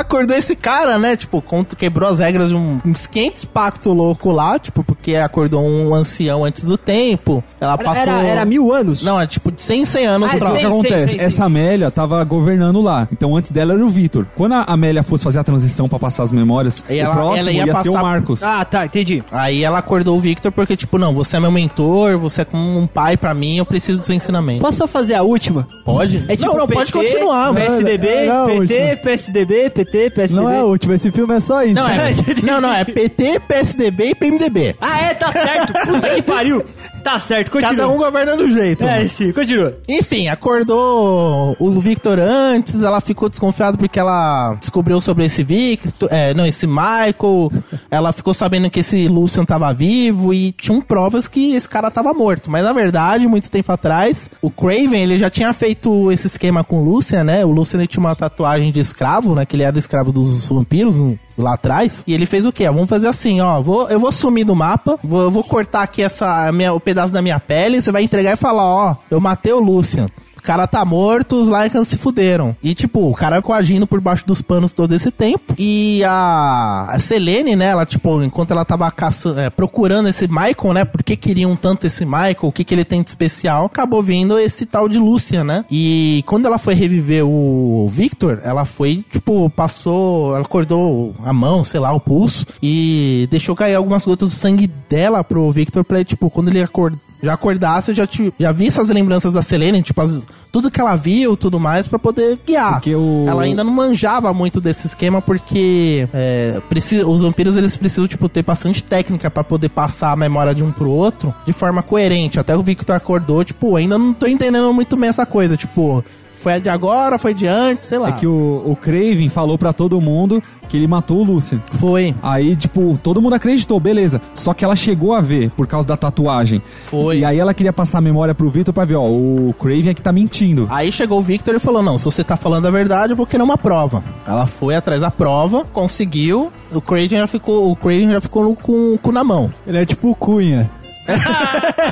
Acordou 0.00 0.36
esse 0.36 0.54
cara, 0.54 0.98
né? 0.98 1.16
Tipo, 1.16 1.42
quebrou 1.76 2.08
as 2.08 2.18
regras 2.18 2.48
de 2.50 2.54
um- 2.54 2.80
uns 2.84 3.06
500 3.06 3.44
pactos 3.46 3.92
loucos 3.94 4.34
lá, 4.34 4.58
tipo, 4.58 4.82
porque 4.84 5.16
acordou 5.16 5.62
um 5.64 5.94
ancião 5.94 6.44
antes 6.44 6.64
do 6.64 6.76
tempo. 6.76 7.42
Ela 7.60 7.74
Era, 7.74 7.84
passou. 7.84 8.02
era, 8.02 8.22
era 8.26 8.44
mil 8.44 8.72
anos? 8.72 9.02
Não, 9.02 9.20
é 9.20 9.26
tipo 9.26 9.50
de 9.50 9.60
100 9.62 9.84
100 9.84 10.06
anos 10.06 10.30
Ah, 10.32 10.36
pra 10.38 10.52
O 10.52 10.56
que 10.56 10.64
acontece? 10.66 11.08
sim, 11.12 11.18
sim, 11.18 11.24
Essa 11.24 11.44
Amélia 11.46 11.90
tava 11.90 12.22
governando 12.24 12.80
lá. 12.80 13.08
Então 13.12 13.36
antes 13.36 13.50
dela 13.50 13.72
era 13.74 13.84
o 13.84 13.88
Vitor. 13.88 14.26
Quando 14.36 14.52
a 14.54 14.62
Amélia 14.64 15.02
fosse 15.02 15.24
fazer 15.24 15.38
a 15.38 15.44
transição 15.44 15.88
pra 15.88 15.98
passar 15.98 16.22
as 16.22 16.32
memórias, 16.32 16.82
E 16.88 16.98
ela- 16.98 17.10
o 17.10 17.14
próximo 17.16 17.38
ela 17.38 17.50
ia 17.50 17.56
ia, 17.58 17.64
ser 17.82 17.88
o 17.88 17.92
passar- 17.92 18.02
Marcos. 18.02 18.42
Ah, 18.42 18.64
tá, 18.64 18.84
entendi. 18.86 19.22
Aí 19.32 19.64
ela 19.64 19.78
acordou 19.78 20.16
o 20.16 20.20
Victor 20.20 20.52
porque, 20.52 20.76
tipo, 20.76 20.98
não, 20.98 21.14
você 21.14 21.36
é 21.36 21.40
meu 21.40 21.50
mentor, 21.50 22.18
você 22.18 22.42
é 22.42 22.44
como 22.44 22.78
um 22.78 22.86
pai 22.86 23.16
pra 23.16 23.34
mim, 23.34 23.56
eu 23.58 23.66
preciso 23.66 23.98
do 24.00 24.04
seu 24.04 24.14
ensinamento. 24.14 24.60
Posso 24.60 24.78
só 24.78 24.86
fazer 24.86 25.14
a 25.14 25.22
última? 25.22 25.66
Pode? 25.84 26.24
É 26.28 26.36
tipo 26.36 26.46
não, 26.46 26.54
não, 26.58 26.66
PT, 26.66 26.74
pode 26.78 26.92
continuar, 26.92 27.52
mano. 27.52 27.54
PSDB, 27.66 28.08
PT. 28.46 28.96
PSDB, 29.02 29.70
PT, 29.70 29.87
PSDB. 30.10 30.34
Não 30.34 30.50
é 30.50 30.58
a 30.58 30.64
última, 30.64 30.94
esse 30.94 31.10
filme 31.10 31.34
é 31.34 31.40
só 31.40 31.62
isso. 31.62 31.74
Não, 31.74 31.88
é, 31.88 32.14
não, 32.42 32.60
não, 32.60 32.72
é 32.72 32.84
PT, 32.84 33.40
PSDB 33.40 34.10
e 34.10 34.14
PMDB. 34.14 34.76
Ah, 34.80 35.00
é, 35.00 35.14
tá 35.14 35.32
certo. 35.32 35.72
Puta 35.72 36.08
que 36.10 36.22
pariu. 36.22 36.64
Tá 37.02 37.18
certo, 37.18 37.50
continua. 37.50 37.70
Cada 37.76 37.88
um 37.88 37.96
governa 37.96 38.36
do 38.36 38.50
jeito. 38.50 38.84
É, 38.84 38.98
mano. 38.98 39.08
sim, 39.10 39.32
continua. 39.32 39.76
Enfim, 39.88 40.28
acordou 40.28 41.56
o 41.58 41.80
Victor 41.80 42.18
antes, 42.18 42.82
ela 42.82 43.00
ficou 43.00 43.28
desconfiada 43.28 43.76
porque 43.78 43.98
ela 43.98 44.54
descobriu 44.60 45.00
sobre 45.00 45.24
esse 45.24 45.42
Victor, 45.42 46.08
é, 46.12 46.34
não, 46.34 46.46
esse 46.46 46.66
Michael, 46.66 47.50
ela 47.90 48.12
ficou 48.12 48.34
sabendo 48.34 48.68
que 48.70 48.80
esse 48.80 49.08
Lucian 49.08 49.44
tava 49.44 49.72
vivo 49.72 50.34
e 50.34 50.52
tinham 50.52 50.80
provas 50.80 51.26
que 51.28 51.54
esse 51.54 51.68
cara 51.68 51.90
tava 51.90 52.12
morto. 52.12 52.50
Mas 52.50 52.62
na 52.62 52.72
verdade, 52.72 53.26
muito 53.26 53.50
tempo 53.50 53.72
atrás, 53.72 54.28
o 54.42 54.50
Craven, 54.50 55.02
ele 55.02 55.16
já 55.18 55.30
tinha 55.30 55.52
feito 55.52 56.10
esse 56.12 56.26
esquema 56.26 56.62
com 56.62 56.80
o 56.80 56.84
Lucian, 56.84 57.24
né? 57.24 57.44
O 57.44 57.50
Lucian 57.50 57.78
ele 57.80 57.86
tinha 57.88 58.00
uma 58.04 58.14
tatuagem 58.16 58.70
de 58.70 58.80
escravo, 58.80 59.34
né? 59.34 59.46
Que 59.46 59.56
ele 59.56 59.62
era 59.62 59.78
escravo 59.78 60.12
dos 60.12 60.48
vampiros, 60.48 61.00
um- 61.00 61.16
lá 61.42 61.54
atrás. 61.54 62.02
E 62.06 62.12
ele 62.12 62.26
fez 62.26 62.44
o 62.44 62.52
quê? 62.52 62.66
Ah, 62.66 62.72
Vamos 62.72 62.88
fazer 62.88 63.08
assim, 63.08 63.40
ó. 63.40 63.60
Vou, 63.60 63.88
eu 63.88 63.98
vou 63.98 64.12
sumir 64.12 64.44
do 64.44 64.54
mapa. 64.54 64.98
Vou, 65.02 65.22
eu 65.22 65.30
vou 65.30 65.44
cortar 65.44 65.82
aqui 65.82 66.02
essa, 66.02 66.50
minha, 66.52 66.72
o 66.72 66.80
pedaço 66.80 67.12
da 67.12 67.22
minha 67.22 67.38
pele. 67.40 67.80
Você 67.80 67.90
vai 67.92 68.02
entregar 68.02 68.32
e 68.32 68.36
falar, 68.36 68.64
ó, 68.64 68.96
eu 69.10 69.20
matei 69.20 69.52
o 69.52 69.60
Lucian. 69.60 70.06
O 70.38 70.42
cara 70.42 70.66
tá 70.66 70.84
morto, 70.84 71.40
os 71.42 71.48
Lycans 71.48 71.88
se 71.88 71.96
fuderam. 71.98 72.56
E, 72.62 72.74
tipo, 72.74 73.08
o 73.08 73.14
cara 73.14 73.42
coagindo 73.42 73.86
por 73.86 74.00
baixo 74.00 74.26
dos 74.26 74.40
panos 74.40 74.72
todo 74.72 74.94
esse 74.94 75.10
tempo. 75.10 75.54
E 75.58 76.02
a, 76.04 76.86
a 76.90 76.98
Selene, 76.98 77.54
né, 77.56 77.66
ela, 77.66 77.84
tipo, 77.84 78.22
enquanto 78.22 78.52
ela 78.52 78.64
tava 78.64 78.90
caçando, 78.90 79.40
é, 79.40 79.50
procurando 79.50 80.08
esse 80.08 80.26
Michael, 80.28 80.72
né, 80.74 80.84
por 80.84 81.02
que 81.02 81.16
queriam 81.16 81.54
tanto 81.56 81.86
esse 81.86 82.04
Michael, 82.04 82.36
o 82.42 82.52
que 82.52 82.64
que 82.64 82.74
ele 82.74 82.84
tem 82.84 83.02
de 83.02 83.10
especial, 83.10 83.66
acabou 83.66 84.02
vindo 84.02 84.38
esse 84.38 84.64
tal 84.64 84.88
de 84.88 84.98
Lucian, 84.98 85.44
né? 85.44 85.64
E 85.70 86.22
quando 86.26 86.46
ela 86.46 86.58
foi 86.58 86.74
reviver 86.74 87.24
o 87.26 87.86
Victor, 87.90 88.40
ela 88.44 88.64
foi, 88.64 89.04
tipo, 89.10 89.50
passou, 89.50 90.34
ela 90.34 90.42
acordou 90.44 91.14
a 91.24 91.32
mão, 91.32 91.64
sei 91.64 91.80
lá, 91.80 91.92
o 91.92 92.00
pulso, 92.00 92.46
e 92.62 93.26
deixou 93.30 93.54
cair 93.56 93.74
algumas 93.74 94.04
gotas 94.04 94.30
de 94.30 94.36
sangue 94.36 94.70
dela 94.88 95.22
pro 95.24 95.50
Victor 95.50 95.84
pra, 95.84 95.98
ele, 95.98 96.04
tipo, 96.04 96.30
quando 96.30 96.48
ele 96.48 96.62
acor- 96.62 96.92
já 97.22 97.32
acordasse, 97.34 97.90
eu 97.90 97.94
já, 97.94 98.08
já 98.38 98.52
vi 98.52 98.66
essas 98.68 98.88
lembranças 98.90 99.32
da 99.32 99.42
Selene, 99.42 99.82
tipo, 99.82 100.00
as- 100.00 100.22
tudo 100.52 100.70
que 100.70 100.80
ela 100.80 100.96
viu, 100.96 101.36
tudo 101.36 101.58
mais, 101.60 101.86
pra 101.86 101.98
poder 101.98 102.38
guiar. 102.46 102.74
Porque 102.74 102.94
o- 102.94 103.24
Ela 103.28 103.42
ainda 103.42 103.62
não 103.64 103.72
manjava 103.72 104.32
muito 104.32 104.60
desse 104.60 104.86
esquema, 104.86 105.20
porque 105.20 106.08
é, 106.14 106.60
precisa, 106.68 107.06
os 107.06 107.20
vampiros, 107.22 107.56
eles 107.56 107.76
precisam, 107.76 108.06
tipo, 108.08 108.28
ter 108.28 108.42
bastante 108.42 108.82
técnica 108.82 109.30
pra 109.30 109.44
poder 109.44 109.68
passar 109.68 110.12
a 110.12 110.16
memória 110.16 110.54
de 110.54 110.62
um 110.64 110.72
pro 110.72 110.90
outro 110.90 111.34
de 111.46 111.52
forma 111.52 111.82
coerente. 111.82 112.40
Até 112.40 112.56
o 112.56 112.62
Victor 112.62 112.96
acordou, 112.96 113.44
tipo, 113.44 113.76
ainda 113.76 113.98
não 113.98 114.14
tô 114.14 114.26
entendendo 114.26 114.72
muito 114.72 114.96
bem 114.96 115.08
essa 115.08 115.26
coisa, 115.26 115.56
tipo... 115.56 116.04
Foi 116.40 116.60
de 116.60 116.68
agora, 116.68 117.18
foi 117.18 117.34
de 117.34 117.46
antes, 117.46 117.86
sei 117.86 117.98
lá. 117.98 118.10
É 118.10 118.12
que 118.12 118.26
o, 118.26 118.62
o 118.64 118.76
Craven 118.76 119.28
falou 119.28 119.58
pra 119.58 119.72
todo 119.72 120.00
mundo 120.00 120.42
que 120.68 120.76
ele 120.76 120.86
matou 120.86 121.18
o 121.18 121.24
Lucian. 121.24 121.60
Foi. 121.72 122.14
Aí, 122.22 122.54
tipo, 122.54 122.98
todo 123.02 123.20
mundo 123.20 123.34
acreditou, 123.34 123.80
beleza. 123.80 124.20
Só 124.34 124.54
que 124.54 124.64
ela 124.64 124.76
chegou 124.76 125.14
a 125.14 125.20
ver 125.20 125.50
por 125.50 125.66
causa 125.66 125.88
da 125.88 125.96
tatuagem. 125.96 126.62
Foi. 126.84 127.18
E 127.18 127.24
aí 127.24 127.38
ela 127.38 127.52
queria 127.52 127.72
passar 127.72 127.98
a 127.98 128.00
memória 128.00 128.34
pro 128.34 128.50
Victor 128.50 128.72
pra 128.72 128.84
ver, 128.84 128.94
ó, 128.94 129.04
o 129.08 129.54
Craven 129.58 129.88
é 129.90 129.94
que 129.94 130.02
tá 130.02 130.12
mentindo. 130.12 130.66
Aí 130.70 130.92
chegou 130.92 131.18
o 131.18 131.22
Victor 131.22 131.54
e 131.54 131.58
falou: 131.58 131.82
Não, 131.82 131.98
se 131.98 132.04
você 132.04 132.22
tá 132.22 132.36
falando 132.36 132.66
a 132.66 132.70
verdade, 132.70 133.12
eu 133.12 133.16
vou 133.16 133.26
querer 133.26 133.42
uma 133.42 133.58
prova. 133.58 134.04
Ela 134.26 134.46
foi 134.46 134.74
atrás 134.76 135.00
da 135.00 135.10
prova, 135.10 135.64
conseguiu. 135.72 136.52
O 136.72 136.80
Craven 136.80 137.08
já 137.08 137.26
ficou, 137.26 137.70
o 137.70 137.76
Craven 137.76 138.10
já 138.12 138.20
ficou 138.20 138.54
com 138.54 138.94
o 138.94 138.98
cu 138.98 139.10
na 139.10 139.24
mão. 139.24 139.52
Ele 139.66 139.78
é 139.78 139.86
tipo 139.86 140.10
o 140.10 140.14
Cunha. 140.14 140.70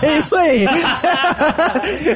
É 0.03 0.19
isso 0.19 0.37
aí. 0.37 0.67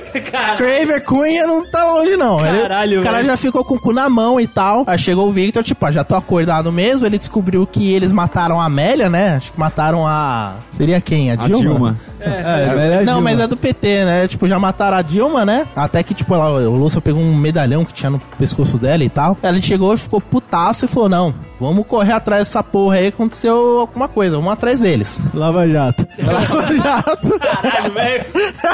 Craver 0.56 1.04
Cunha 1.04 1.46
não 1.46 1.68
tá 1.70 1.84
longe, 1.84 2.16
não. 2.16 2.44
Ele- 2.44 2.62
Caralho, 2.62 3.00
o 3.00 3.02
cara 3.02 3.16
velho. 3.18 3.28
já 3.28 3.36
ficou 3.36 3.64
com 3.64 3.74
o 3.74 3.80
cu 3.80 3.92
na 3.92 4.08
mão 4.08 4.40
e 4.40 4.46
tal. 4.46 4.84
Aí 4.86 4.98
chegou 4.98 5.28
o 5.28 5.32
Victor, 5.32 5.62
tipo, 5.62 5.84
ah, 5.86 5.90
já 5.90 6.04
tô 6.04 6.14
acordado 6.14 6.70
mesmo. 6.72 7.06
Ele 7.06 7.18
descobriu 7.18 7.66
que 7.66 7.92
eles 7.92 8.12
mataram 8.12 8.60
a 8.60 8.66
Amélia, 8.66 9.08
né? 9.08 9.36
Acho 9.36 9.52
que 9.52 9.58
mataram 9.58 10.06
a. 10.06 10.56
Seria 10.70 11.00
quem? 11.00 11.30
A 11.30 11.34
A 11.34 11.36
Dilma? 11.36 11.60
Dilma. 11.60 11.96
É, 12.20 12.66
velho, 12.74 12.80
é 12.80 12.96
não, 13.04 13.14
Dilma. 13.14 13.20
mas 13.22 13.40
é 13.40 13.46
do 13.46 13.56
PT, 13.56 14.04
né? 14.04 14.28
Tipo, 14.28 14.46
já 14.46 14.58
mataram 14.58 14.96
a 14.96 15.02
Dilma, 15.02 15.44
né? 15.44 15.66
Até 15.74 16.02
que, 16.02 16.14
tipo, 16.14 16.34
ela, 16.34 16.50
o 16.68 16.76
Lúcio 16.76 17.00
pegou 17.00 17.22
um 17.22 17.34
medalhão 17.34 17.84
que 17.84 17.92
tinha 17.92 18.10
no 18.10 18.18
pescoço 18.38 18.78
dela 18.78 19.02
e 19.04 19.08
tal. 19.08 19.36
Ela 19.42 19.60
chegou, 19.60 19.96
ficou 19.96 20.20
putaço 20.20 20.84
e 20.84 20.88
falou: 20.88 21.08
Não, 21.08 21.34
vamos 21.60 21.86
correr 21.86 22.12
atrás 22.12 22.44
dessa 22.48 22.62
porra 22.62 22.96
aí. 22.96 23.08
Aconteceu 23.08 23.80
alguma 23.80 24.08
coisa, 24.08 24.36
vamos 24.36 24.52
atrás 24.52 24.80
deles. 24.80 25.20
Lava 25.34 25.68
Jato. 25.68 26.06
Lava 26.24 26.76
Jato. 26.76 27.38
Caralho, 27.38 27.92
velho. 27.92 28.24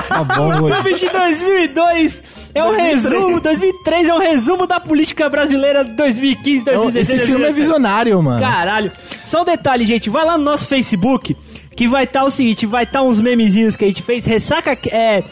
Tá 0.09 0.25
bom, 0.25 0.63
O 0.69 0.75
filme 0.75 0.95
de 0.95 1.09
2002 1.09 2.23
é 2.55 2.63
um 2.65 2.69
2003. 2.69 3.03
resumo, 3.05 3.41
2003 3.41 4.09
é 4.09 4.15
um 4.15 4.19
resumo 4.19 4.67
da 4.67 4.81
política 4.81 5.29
brasileira 5.29 5.85
de 5.85 5.93
2015, 5.93 6.65
2016. 6.65 7.09
Esse 7.21 7.27
filme 7.27 7.45
é 7.45 7.49
2017. 7.49 7.61
visionário, 7.61 8.23
mano. 8.23 8.41
Caralho. 8.41 8.93
Só 9.25 9.43
um 9.43 9.45
detalhe, 9.45 9.85
gente. 9.85 10.09
Vai 10.09 10.25
lá 10.25 10.39
no 10.39 10.45
nosso 10.45 10.67
Facebook. 10.67 11.37
Que 11.75 11.87
vai 11.87 12.05
estar 12.05 12.25
o 12.25 12.31
seguinte, 12.31 12.65
vai 12.65 12.85
estar 12.85 13.03
uns 13.03 13.21
memezinhos 13.21 13.77
que 13.77 13.85
a 13.85 13.89
gente 13.89 14.03
fez, 14.03 14.25
ressaca, 14.25 14.79
é, 14.91 15.23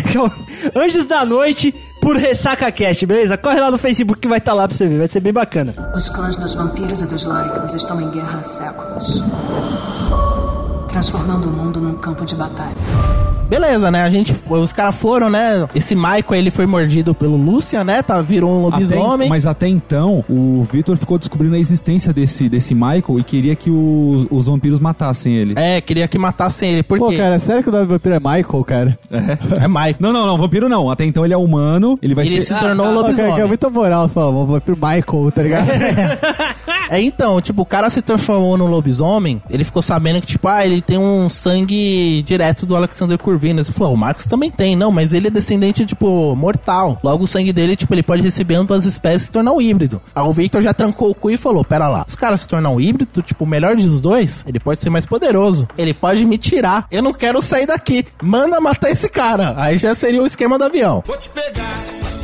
Anjos 0.74 1.04
da 1.04 1.26
Noite 1.26 1.74
por 2.04 2.16
Ressaca 2.16 2.70
Cast, 2.70 3.06
beleza? 3.06 3.38
Corre 3.38 3.58
lá 3.58 3.70
no 3.70 3.78
Facebook 3.78 4.20
que 4.20 4.28
vai 4.28 4.36
estar 4.36 4.52
lá 4.52 4.68
pra 4.68 4.76
você 4.76 4.86
ver, 4.86 4.98
vai 4.98 5.08
ser 5.08 5.20
bem 5.20 5.32
bacana. 5.32 5.74
Os 5.96 6.10
clãs 6.10 6.36
dos 6.36 6.54
vampiros 6.54 7.00
e 7.00 7.06
dos 7.06 7.24
Lycans 7.24 7.72
estão 7.74 7.98
em 7.98 8.10
guerra 8.10 8.40
há 8.40 8.42
séculos. 8.42 9.24
Transformando 10.88 11.48
o 11.48 11.50
mundo 11.50 11.80
num 11.80 11.94
campo 11.94 12.26
de 12.26 12.36
batalha. 12.36 12.74
Beleza, 13.54 13.90
né? 13.90 14.02
A 14.02 14.10
gente, 14.10 14.34
os 14.50 14.72
caras 14.72 14.96
foram, 14.96 15.30
né? 15.30 15.68
Esse 15.74 15.94
Michael, 15.94 16.24
ele 16.34 16.50
foi 16.50 16.66
mordido 16.66 17.14
pelo 17.14 17.36
Lucian, 17.36 17.84
né? 17.84 18.02
Tá, 18.02 18.20
virou 18.20 18.50
um 18.50 18.62
lobisomem. 18.62 19.26
Até- 19.26 19.28
mas 19.28 19.46
até 19.46 19.68
então, 19.68 20.24
o 20.28 20.66
Victor 20.70 20.96
ficou 20.96 21.18
descobrindo 21.18 21.54
a 21.54 21.58
existência 21.58 22.12
desse, 22.12 22.48
desse 22.48 22.74
Michael 22.74 23.18
e 23.20 23.22
queria 23.24 23.54
que 23.54 23.70
os, 23.70 24.26
os 24.30 24.46
vampiros 24.46 24.80
matassem 24.80 25.36
ele. 25.36 25.54
É, 25.56 25.80
queria 25.80 26.08
que 26.08 26.18
matassem 26.18 26.72
ele. 26.72 26.82
Por 26.82 26.98
Pô, 26.98 27.08
quê? 27.10 27.16
cara, 27.16 27.38
sério 27.38 27.62
que 27.62 27.68
o 27.68 27.72
nome 27.72 27.86
do 27.86 27.90
vampiro 27.90 28.14
é 28.14 28.18
Michael, 28.18 28.64
cara? 28.64 28.98
É 29.60 29.68
Michael. 29.68 29.96
Não, 30.00 30.12
não, 30.12 30.26
não, 30.26 30.36
vampiro 30.36 30.68
não. 30.68 30.90
Até 30.90 31.04
então 31.04 31.24
ele 31.24 31.32
é 31.34 31.36
humano, 31.36 31.96
ele 32.02 32.14
vai 32.14 32.26
Ele 32.26 32.40
ser... 32.42 32.54
se 32.54 32.60
tornou 32.60 32.86
um 32.86 32.94
Pô, 32.94 33.00
cara, 33.02 33.14
que 33.14 33.20
é 33.20 33.24
lobisomem. 33.24 33.46
muita 33.48 33.70
moral, 33.70 34.08
fala, 34.08 34.30
o 34.30 34.46
vampiro 34.46 34.76
Michael, 34.76 35.32
tá 35.32 35.42
ligado? 35.42 35.68
É, 36.90 37.00
então, 37.00 37.40
tipo, 37.40 37.62
o 37.62 37.66
cara 37.66 37.88
se 37.88 38.02
transformou 38.02 38.58
no 38.58 38.66
lobisomem, 38.66 39.40
ele 39.48 39.64
ficou 39.64 39.80
sabendo 39.80 40.20
que, 40.20 40.26
tipo, 40.26 40.46
ah, 40.48 40.64
ele 40.66 40.82
tem 40.82 40.98
um 40.98 41.30
sangue 41.30 42.22
direto 42.26 42.66
do 42.66 42.76
Alexander 42.76 43.16
Ele 43.50 43.64
falou, 43.64 43.94
o 43.94 43.96
Marcos 43.96 44.26
também 44.26 44.50
tem. 44.50 44.76
Não, 44.76 44.90
mas 44.90 45.12
ele 45.12 45.28
é 45.28 45.30
descendente, 45.30 45.86
tipo, 45.86 46.34
mortal. 46.36 46.98
Logo, 47.02 47.24
o 47.24 47.28
sangue 47.28 47.52
dele, 47.52 47.76
tipo, 47.76 47.94
ele 47.94 48.02
pode 48.02 48.22
receber 48.22 48.54
ambas 48.54 48.80
as 48.80 48.84
espécies 48.84 49.22
e 49.22 49.26
se 49.26 49.32
tornar 49.32 49.52
um 49.52 49.60
híbrido. 49.60 50.00
Aí 50.14 50.22
o 50.22 50.32
Victor 50.32 50.60
já 50.62 50.74
trancou 50.74 51.10
o 51.10 51.14
cu 51.14 51.30
e 51.30 51.36
falou, 51.36 51.64
pera 51.64 51.88
lá, 51.88 52.04
se 52.06 52.14
o 52.14 52.18
cara 52.18 52.36
se 52.36 52.46
tornar 52.46 52.70
um 52.70 52.80
híbrido, 52.80 53.22
tipo, 53.22 53.44
o 53.44 53.46
melhor 53.46 53.76
dos 53.76 54.00
dois, 54.00 54.44
ele 54.46 54.58
pode 54.58 54.80
ser 54.80 54.90
mais 54.90 55.06
poderoso. 55.06 55.68
Ele 55.76 55.94
pode 55.94 56.24
me 56.24 56.38
tirar. 56.38 56.86
Eu 56.90 57.02
não 57.02 57.12
quero 57.12 57.40
sair 57.42 57.66
daqui. 57.66 58.04
Manda 58.22 58.60
matar 58.60 58.90
esse 58.90 59.08
cara. 59.08 59.54
Aí 59.56 59.78
já 59.78 59.94
seria 59.94 60.22
o 60.22 60.26
esquema 60.26 60.58
do 60.58 60.64
avião. 60.64 61.02
Vou 61.06 61.16
te 61.16 61.28
pegar. 61.28 62.23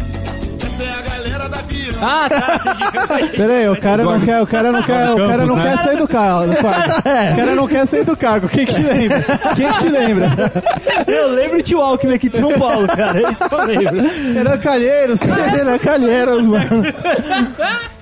É 0.83 0.93
a 0.93 1.03
galera 1.03 1.49
da 1.49 1.59
vila. 1.63 1.99
Ah, 2.03 2.29
tá, 2.29 2.61
entendi. 3.21 3.37
Pera 3.37 3.53
aí, 3.55 3.69
o 3.69 3.81
cara 3.81 4.03
não 4.05 4.21
quer, 4.21 4.41
o 4.43 4.47
cara 4.47 4.73
não 4.73 4.83
quer, 4.83 5.11
o 5.11 5.17
cara 5.29 5.47
não 5.47 5.57
quer 5.61 5.77
sair 5.79 5.97
do 5.99 6.09
carro, 6.09 6.47
do 6.47 6.57
quarto. 6.57 6.99
O 7.01 7.37
cara 7.37 7.55
não 7.55 7.69
quer 7.69 7.87
sair 7.87 8.05
do 8.05 8.17
cargo. 8.17 8.49
Quem 8.49 8.65
que 8.67 8.75
te 8.75 8.83
lembra? 8.83 9.21
Quem 9.57 9.73
que 9.73 9.79
te 9.79 9.89
lembra? 9.89 10.31
Eu 11.07 11.31
lembro 11.33 11.59
o 11.59 11.63
tio 11.63 11.81
Alckmin 11.81 12.15
aqui 12.15 12.29
de 12.29 12.37
São 12.39 12.53
Paulo, 12.59 12.87
cara. 12.89 13.21
Isso 13.31 13.43
eu 13.51 13.67
lembro. 13.67 14.39
Era 14.39 14.59
Calheiros. 14.59 15.21
Era 15.23 15.79
Calheiros, 15.79 16.47
mano. 16.47 16.85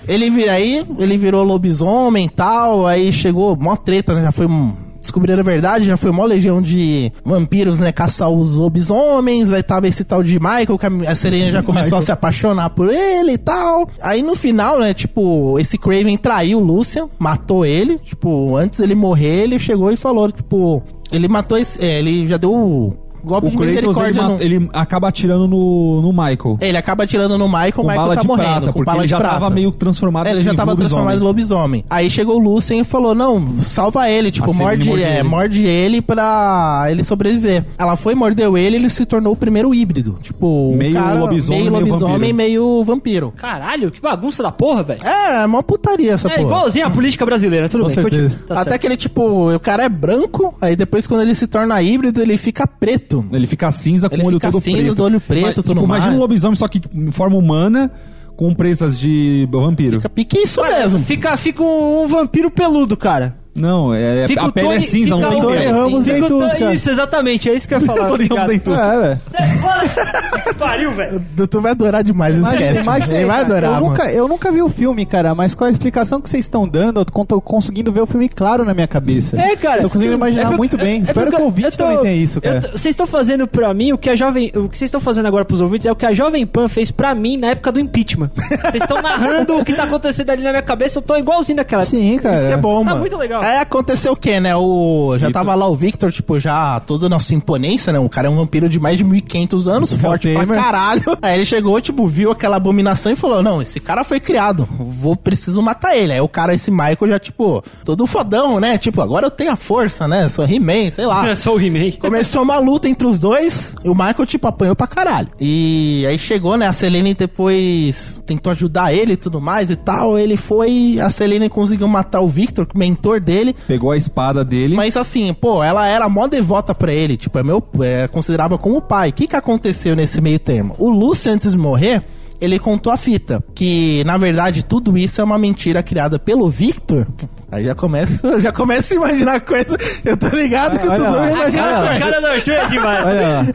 Ele 0.06 0.30
vira 0.30 0.52
aí, 0.52 0.84
ele 0.98 1.16
virou 1.16 1.42
lobisomem 1.44 2.26
e 2.26 2.28
tal, 2.30 2.86
aí 2.86 3.12
chegou, 3.12 3.56
mó 3.56 3.76
treta, 3.76 4.14
né? 4.14 4.22
Já 4.22 4.32
foi. 4.32 4.46
um- 4.46 4.87
Descobriram 5.08 5.40
a 5.40 5.42
verdade, 5.42 5.86
já 5.86 5.96
foi 5.96 6.10
mó 6.10 6.26
legião 6.26 6.60
de 6.60 7.10
vampiros, 7.24 7.80
né? 7.80 7.90
Caçar 7.90 8.28
os 8.28 8.56
lobisomens. 8.56 9.50
Aí 9.50 9.62
tava 9.62 9.88
esse 9.88 10.04
tal 10.04 10.22
de 10.22 10.38
Michael, 10.38 10.78
que 10.78 10.84
a, 10.84 11.12
a 11.12 11.14
Serena 11.14 11.50
já 11.50 11.62
começou 11.62 11.96
a 11.96 12.02
se 12.02 12.12
apaixonar 12.12 12.68
por 12.70 12.90
ele 12.92 13.32
e 13.32 13.38
tal. 13.38 13.88
Aí 14.02 14.22
no 14.22 14.34
final, 14.34 14.78
né? 14.78 14.92
Tipo, 14.92 15.58
esse 15.58 15.78
Craven 15.78 16.18
traiu 16.18 16.58
o 16.58 16.62
Lucian, 16.62 17.08
matou 17.18 17.64
ele. 17.64 17.98
Tipo, 17.98 18.54
antes 18.54 18.80
dele 18.80 18.94
morrer, 18.94 19.44
ele 19.44 19.58
chegou 19.58 19.90
e 19.90 19.96
falou, 19.96 20.30
tipo. 20.30 20.82
Ele 21.10 21.26
matou 21.26 21.56
esse. 21.56 21.82
é, 21.82 22.00
ele 22.00 22.26
já 22.26 22.36
deu 22.36 22.92
golpe 23.24 23.46
O 23.48 23.50
de 23.50 23.56
Kratos, 23.56 23.72
ele, 23.76 23.86
misericórdia 23.86 24.22
ma- 24.22 24.28
não. 24.28 24.40
ele 24.40 24.68
acaba 24.72 25.08
atirando 25.08 25.46
no, 25.48 26.02
no 26.02 26.08
Michael. 26.12 26.58
Ele 26.60 26.76
acaba 26.76 27.04
atirando 27.04 27.36
no 27.38 27.46
Michael, 27.48 27.72
o 27.76 27.86
Michael 27.86 28.14
tá 28.14 28.24
morrendo, 28.24 28.48
prata, 28.48 28.66
com 28.66 28.72
porque 28.72 28.84
bala 28.84 28.98
ele 28.98 29.06
de 29.06 29.10
já 29.10 29.18
prata. 29.18 29.34
tava 29.34 29.50
meio 29.50 29.72
transformado 29.72 30.26
É, 30.26 30.30
ele 30.30 30.42
já 30.42 30.52
em 30.52 30.56
tava 30.56 30.70
lobisomem. 30.72 30.88
transformado 30.88 31.20
em 31.20 31.24
lobisomem. 31.24 31.84
Aí 31.90 32.10
chegou 32.10 32.36
o 32.36 32.38
Lucien 32.38 32.80
e 32.80 32.84
falou: 32.84 33.14
Não, 33.14 33.58
salva 33.62 34.08
ele, 34.10 34.30
tipo, 34.30 34.52
morde, 34.54 34.88
morde 34.88 35.02
é, 35.02 35.14
ele. 35.18 35.22
morde 35.28 35.66
ele 35.66 36.02
pra 36.02 36.86
ele 36.90 37.02
sobreviver. 37.04 37.64
Ela 37.78 37.96
foi, 37.96 38.14
mordeu 38.14 38.56
ele 38.56 38.76
ele 38.76 38.88
se 38.90 39.04
tornou 39.06 39.32
o 39.32 39.36
primeiro 39.36 39.74
híbrido. 39.74 40.18
Tipo, 40.22 40.70
um 40.72 40.76
Meio 40.76 40.94
cara, 40.94 41.20
lobisomem, 41.20 41.60
meio 41.62 41.72
meio 41.72 41.84
lobisomem, 41.86 42.14
vampiro. 42.18 42.36
meio 42.36 42.84
vampiro. 42.84 43.32
Caralho, 43.36 43.90
que 43.90 44.00
bagunça 44.00 44.42
da 44.42 44.52
porra, 44.52 44.82
velho. 44.82 45.00
É, 45.04 45.42
é 45.42 45.46
uma 45.46 45.62
putaria 45.62 46.12
essa 46.12 46.28
É 46.28 46.36
porra. 46.36 46.46
igualzinho 46.46 46.86
a 46.86 46.90
política 46.90 47.24
brasileira, 47.26 47.68
tudo 47.68 47.82
Com 47.82 47.86
bem. 47.88 47.94
certeza. 47.94 48.38
Tá 48.46 48.54
Até 48.60 48.70
certo. 48.70 48.80
que 48.80 48.86
ele, 48.86 48.96
tipo, 48.96 49.54
o 49.54 49.60
cara 49.60 49.84
é 49.84 49.88
branco, 49.88 50.54
aí 50.60 50.76
depois 50.76 51.06
quando 51.06 51.22
ele 51.22 51.34
se 51.34 51.46
torna 51.46 51.80
híbrido, 51.82 52.20
ele 52.20 52.36
fica 52.36 52.66
preto. 52.66 53.07
Ele 53.32 53.46
fica 53.46 53.70
cinza 53.70 54.08
com 54.08 54.14
Ele 54.14 54.24
o 54.24 54.26
olho 54.26 54.36
fica 54.36 54.50
todo 54.50 54.62
cinza, 54.62 54.78
preto. 54.78 54.94
do 54.94 55.04
olho 55.04 55.20
preto, 55.20 55.44
Mas, 55.44 55.54
tipo, 55.54 55.84
Imagina 55.84 56.14
um 56.14 56.18
lobisomem, 56.18 56.56
só 56.56 56.68
que 56.68 56.80
em 56.94 57.10
forma 57.10 57.36
humana, 57.36 57.90
com 58.36 58.54
presas 58.54 58.98
de 58.98 59.48
vampiro. 59.50 59.96
Fica 59.96 60.08
pique 60.08 60.38
isso 60.38 60.60
Mas 60.60 60.78
mesmo. 60.78 61.00
Fica, 61.00 61.36
fica 61.36 61.62
um, 61.62 62.04
um 62.04 62.06
vampiro 62.06 62.50
peludo, 62.50 62.96
cara. 62.96 63.36
Não, 63.58 63.94
é, 63.94 64.26
Fica 64.26 64.42
a 64.42 64.46
o 64.46 64.52
pele 64.52 64.66
é 64.68 64.70
Tony- 64.74 64.80
cinza, 64.86 65.10
não 65.16 65.28
tem 65.30 65.40
pele. 65.40 65.66
Ramos 65.66 66.04
Tony- 66.04 66.58
cara. 66.58 66.74
Isso, 66.74 66.90
exatamente, 66.90 67.48
é 67.50 67.54
isso 67.54 67.68
que 67.68 67.74
eu 67.74 67.80
ia 67.80 67.86
falar. 67.86 68.06
Tony 68.08 68.26
Ramos 68.28 68.44
obrigado. 68.44 68.48
dentuço. 68.48 68.82
É, 68.82 68.98
velho. 69.00 70.42
Que 70.44 70.54
pariu, 70.54 70.92
velho. 70.94 71.24
Tu 71.50 71.60
vai 71.60 71.70
adorar 71.72 72.02
demais 72.02 72.34
esse 72.34 72.56
cast. 72.56 72.82
imagina 72.82 73.14
Ele 73.14 73.26
vai 73.26 73.40
adorar, 73.40 73.64
eu, 73.64 73.72
mano. 73.74 73.88
nunca, 73.88 74.12
eu 74.12 74.28
nunca 74.28 74.50
vi 74.52 74.62
o 74.62 74.68
filme, 74.68 75.04
cara, 75.06 75.34
mas 75.34 75.54
com 75.54 75.64
a 75.64 75.70
explicação 75.70 76.20
que 76.20 76.28
vocês 76.30 76.44
estão 76.44 76.66
dando, 76.68 77.00
eu 77.00 77.04
tô 77.04 77.40
conseguindo 77.40 77.92
ver 77.92 78.00
o 78.00 78.06
filme 78.06 78.28
claro 78.28 78.64
na 78.64 78.74
minha 78.74 78.86
cabeça. 78.86 79.40
É, 79.40 79.56
cara. 79.56 79.76
Tô 79.82 79.82
conseguindo 79.84 80.14
imaginar 80.14 80.42
é 80.42 80.46
por- 80.46 80.56
muito 80.56 80.76
bem. 80.76 80.96
é- 80.96 80.98
é 80.98 81.02
Espero 81.02 81.30
que 81.30 81.40
o 81.40 81.44
ouvinte 81.44 81.76
tô- 81.76 81.84
também 81.84 82.00
tenha 82.00 82.14
isso, 82.14 82.40
cara. 82.40 82.60
Vocês 82.60 82.86
estão 82.92 83.06
fazendo 83.06 83.46
pra 83.46 83.72
mim 83.74 83.92
o 83.92 83.98
que 83.98 84.10
a 84.10 84.14
Jovem. 84.14 84.52
O 84.54 84.68
que 84.68 84.76
vocês 84.78 84.88
estão 84.88 85.00
fazendo 85.00 85.26
agora 85.26 85.44
pros 85.44 85.60
ouvintes 85.60 85.86
é 85.86 85.92
o 85.92 85.96
que 85.96 86.06
a 86.06 86.12
Jovem 86.12 86.46
Pan 86.46 86.68
fez 86.68 86.90
pra 86.90 87.14
mim 87.14 87.36
na 87.36 87.48
época 87.48 87.72
do 87.72 87.80
impeachment. 87.80 88.30
Vocês 88.70 88.82
estão 88.82 89.00
narrando 89.02 89.56
o 89.58 89.64
que 89.64 89.72
tá 89.72 89.84
acontecendo 89.84 90.30
ali 90.30 90.42
na 90.42 90.50
minha 90.50 90.62
cabeça, 90.62 90.98
eu 90.98 91.02
tô 91.02 91.16
igualzinho 91.16 91.56
daquela. 91.56 91.84
Sim, 91.84 92.18
cara. 92.18 92.36
Isso 92.36 92.46
que 92.46 92.52
é 92.52 92.56
bom, 92.56 92.80
Ah, 92.80 92.84
mano. 92.84 93.00
muito 93.00 93.16
legal. 93.16 93.42
Aí 93.48 93.56
aconteceu 93.56 94.12
o 94.12 94.16
quê, 94.16 94.38
né? 94.38 94.54
O, 94.54 95.16
já 95.16 95.30
tava 95.30 95.54
lá 95.54 95.66
o 95.66 95.74
Victor, 95.74 96.12
tipo, 96.12 96.38
já 96.38 96.78
toda 96.80 97.08
na 97.08 97.18
sua 97.18 97.34
imponência, 97.34 97.90
né? 97.90 97.98
O 97.98 98.06
cara 98.06 98.26
é 98.26 98.30
um 98.30 98.36
vampiro 98.36 98.68
de 98.68 98.78
mais 98.78 98.98
de 98.98 99.04
1500 99.04 99.66
anos, 99.66 99.92
forte 99.94 100.30
pra 100.34 100.46
caralho. 100.46 101.02
Aí 101.22 101.36
ele 101.36 101.46
chegou, 101.46 101.80
tipo, 101.80 102.06
viu 102.06 102.30
aquela 102.30 102.56
abominação 102.56 103.10
e 103.10 103.16
falou: 103.16 103.42
Não, 103.42 103.62
esse 103.62 103.80
cara 103.80 104.04
foi 104.04 104.20
criado, 104.20 104.68
vou, 104.78 105.16
preciso 105.16 105.62
matar 105.62 105.96
ele. 105.96 106.12
Aí 106.12 106.20
o 106.20 106.28
cara, 106.28 106.54
esse 106.54 106.70
Michael, 106.70 107.08
já, 107.08 107.18
tipo, 107.18 107.64
todo 107.86 108.06
fodão, 108.06 108.60
né? 108.60 108.76
Tipo, 108.76 109.00
agora 109.00 109.26
eu 109.26 109.30
tenho 109.30 109.50
a 109.50 109.56
força, 109.56 110.06
né? 110.06 110.28
Sou 110.28 110.44
He-Man, 110.44 110.90
sei 110.90 111.06
lá. 111.06 111.26
Eu 111.28 111.36
sou 111.36 111.56
o 111.56 111.60
He-Man. 111.60 111.92
Começou 111.98 112.42
uma 112.42 112.58
luta 112.58 112.86
entre 112.86 113.06
os 113.06 113.18
dois 113.18 113.74
e 113.82 113.88
o 113.88 113.94
Michael, 113.94 114.26
tipo, 114.26 114.46
apanhou 114.46 114.76
pra 114.76 114.86
caralho. 114.86 115.28
E 115.40 116.04
aí 116.06 116.18
chegou, 116.18 116.56
né? 116.58 116.66
A 116.66 116.72
Selene 116.72 117.14
depois 117.14 118.16
tentou 118.26 118.50
ajudar 118.50 118.92
ele 118.92 119.12
e 119.12 119.16
tudo 119.16 119.40
mais 119.40 119.70
e 119.70 119.76
tal. 119.76 120.18
Ele 120.18 120.36
foi. 120.36 120.98
A 121.00 121.08
Selene 121.08 121.48
conseguiu 121.48 121.88
matar 121.88 122.20
o 122.20 122.28
Victor, 122.28 122.66
o 122.74 122.78
mentor 122.78 123.20
dele. 123.28 123.54
Pegou 123.66 123.90
a 123.90 123.96
espada 123.96 124.42
dele. 124.42 124.74
Mas 124.74 124.96
assim, 124.96 125.32
pô, 125.34 125.62
ela 125.62 125.86
era 125.86 126.08
mó 126.08 126.26
devota 126.26 126.74
pra 126.74 126.92
ele. 126.92 127.16
Tipo, 127.16 127.38
é 127.38 127.42
meu. 127.42 127.62
É, 127.82 128.08
considerava 128.08 128.56
como 128.56 128.80
pai. 128.80 129.10
O 129.10 129.12
que 129.12 129.26
que 129.26 129.36
aconteceu 129.36 129.94
nesse 129.94 130.20
meio 130.20 130.38
termo? 130.38 130.74
O 130.78 130.88
Lúcio, 130.88 131.30
antes 131.30 131.52
de 131.52 131.58
morrer. 131.58 132.02
Ele 132.40 132.56
contou 132.60 132.92
a 132.92 132.96
fita, 132.96 133.42
que 133.52 134.04
na 134.04 134.16
verdade 134.16 134.64
tudo 134.64 134.96
isso 134.96 135.20
é 135.20 135.24
uma 135.24 135.36
mentira 135.36 135.82
criada 135.82 136.20
pelo 136.20 136.48
Victor. 136.48 137.04
Aí 137.50 137.64
já 137.64 137.74
começa, 137.74 138.40
já 138.40 138.52
começa 138.52 138.94
a 138.94 138.96
imaginar 138.96 139.40
coisa. 139.40 139.76
Eu 140.04 140.16
tô 140.16 140.28
ligado 140.28 140.78
que 140.78 140.86
Olha 140.86 140.96
tudo 140.96 141.10
lá. 141.10 141.18
vai 141.18 141.28
A 141.28 141.32
imaginar 141.32 141.62
cara, 141.64 141.88
coisa. 141.88 141.98
cara 141.98 142.34
Arthur 142.34 142.52
é 142.52 142.66
demais. 142.66 143.48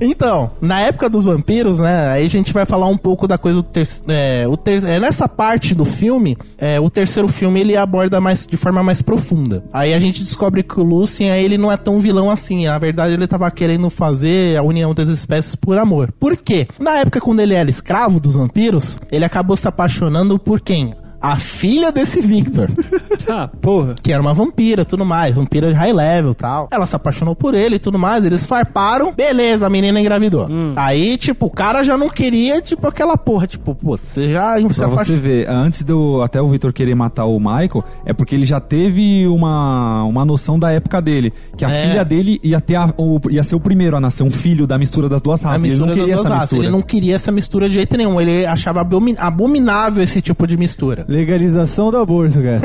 Então, 0.00 0.50
na 0.60 0.80
época 0.80 1.08
dos 1.08 1.24
vampiros, 1.24 1.78
né? 1.78 2.08
Aí 2.10 2.26
a 2.26 2.28
gente 2.28 2.52
vai 2.52 2.66
falar 2.66 2.86
um 2.88 2.96
pouco 2.98 3.26
da 3.26 3.38
coisa 3.38 3.56
do 3.56 3.62
terceiro. 3.62 4.04
É, 4.12 4.46
o 4.46 4.56
ter 4.56 4.82
é, 4.84 4.98
nessa 4.98 5.28
parte 5.28 5.74
do 5.74 5.84
filme, 5.84 6.36
é, 6.58 6.78
o 6.80 6.90
terceiro 6.90 7.28
filme 7.28 7.60
ele 7.60 7.76
aborda 7.76 8.20
mais 8.20 8.46
de 8.46 8.56
forma 8.56 8.82
mais 8.82 9.00
profunda. 9.00 9.64
Aí 9.72 9.94
a 9.94 9.98
gente 9.98 10.22
descobre 10.22 10.62
que 10.62 10.78
o 10.78 10.82
Lucien 10.82 11.30
aí, 11.30 11.44
ele 11.44 11.56
não 11.56 11.70
é 11.72 11.76
tão 11.76 12.00
vilão 12.00 12.30
assim. 12.30 12.66
Na 12.66 12.78
verdade, 12.78 13.14
ele 13.14 13.26
tava 13.26 13.50
querendo 13.50 13.88
fazer 13.88 14.58
a 14.58 14.62
união 14.62 14.92
das 14.92 15.08
espécies 15.08 15.54
por 15.54 15.78
amor. 15.78 16.12
Por 16.18 16.36
quê? 16.36 16.66
Na 16.78 16.98
época, 16.98 17.20
quando 17.20 17.40
ele 17.40 17.54
era 17.54 17.70
escravo 17.70 18.20
dos 18.20 18.34
vampiros, 18.34 18.98
ele 19.10 19.24
acabou 19.24 19.56
se 19.56 19.66
apaixonando 19.66 20.38
por 20.38 20.60
quem? 20.60 20.94
A 21.26 21.36
filha 21.36 21.90
desse 21.90 22.20
Victor 22.20 22.68
Ah, 23.26 23.48
porra. 23.60 23.94
que 24.02 24.12
era 24.12 24.20
uma 24.20 24.34
vampira 24.34 24.84
tudo 24.84 25.04
mais, 25.04 25.34
vampira 25.34 25.68
de 25.68 25.72
high 25.74 25.92
level 25.92 26.32
e 26.32 26.34
tal. 26.34 26.68
Ela 26.70 26.86
se 26.86 26.94
apaixonou 26.94 27.34
por 27.34 27.54
ele 27.54 27.76
e 27.76 27.78
tudo 27.78 27.98
mais, 27.98 28.24
eles 28.24 28.44
farparam, 28.44 29.12
beleza, 29.14 29.66
a 29.66 29.70
menina 29.70 29.98
engravidou. 29.98 30.46
Aí, 30.76 31.16
tipo, 31.16 31.46
o 31.46 31.50
cara 31.50 31.82
já 31.82 31.96
não 31.96 32.10
queria, 32.10 32.60
tipo, 32.60 32.86
aquela 32.86 33.16
porra, 33.16 33.46
tipo, 33.46 33.74
pô, 33.74 33.96
você 34.00 34.28
já 34.30 34.56
se 34.58 34.66
Pra 34.74 34.88
você 34.88 35.16
ver, 35.16 35.48
antes 35.48 35.82
do 35.84 36.20
até 36.22 36.42
o 36.42 36.48
Victor 36.48 36.72
querer 36.72 36.94
matar 36.94 37.24
o 37.24 37.38
Michael, 37.40 37.82
é 38.04 38.12
porque 38.12 38.34
ele 38.34 38.44
já 38.44 38.60
teve 38.60 39.26
uma, 39.26 40.04
uma 40.04 40.24
noção 40.24 40.58
da 40.58 40.70
época 40.72 41.00
dele. 41.00 41.32
Que 41.56 41.64
a 41.64 41.70
É. 41.70 41.88
filha 41.88 42.04
dele 42.04 42.38
ia, 42.42 42.60
ter 42.60 42.74
a- 42.76 42.92
o- 42.98 43.18
ia 43.30 43.42
ser 43.42 43.54
o 43.56 43.60
primeiro 43.60 43.96
a 43.96 44.00
nascer, 44.00 44.22
um 44.22 44.30
filho 44.30 44.66
da 44.66 44.76
mistura 44.76 45.08
das 45.08 45.22
duas 45.22 45.42
raças. 45.42 45.64
Ele 45.64 45.76
não 45.76 45.88
queria 45.88 46.14
essa 46.14 46.22
raças. 46.28 46.40
mistura. 46.42 46.62
Ele 46.64 46.72
não 46.72 46.82
queria 46.82 47.14
essa 47.16 47.32
mistura 47.32 47.68
de 47.68 47.74
jeito 47.76 47.96
nenhum. 47.96 48.20
Ele 48.20 48.44
achava 48.44 48.82
abomi- 48.82 49.16
abominável 49.18 50.02
esse 50.02 50.20
tipo 50.20 50.46
de 50.46 50.56
mistura. 50.58 51.06
Legalização 51.14 51.90
do 51.90 51.98
aborto, 51.98 52.40
cara. 52.42 52.60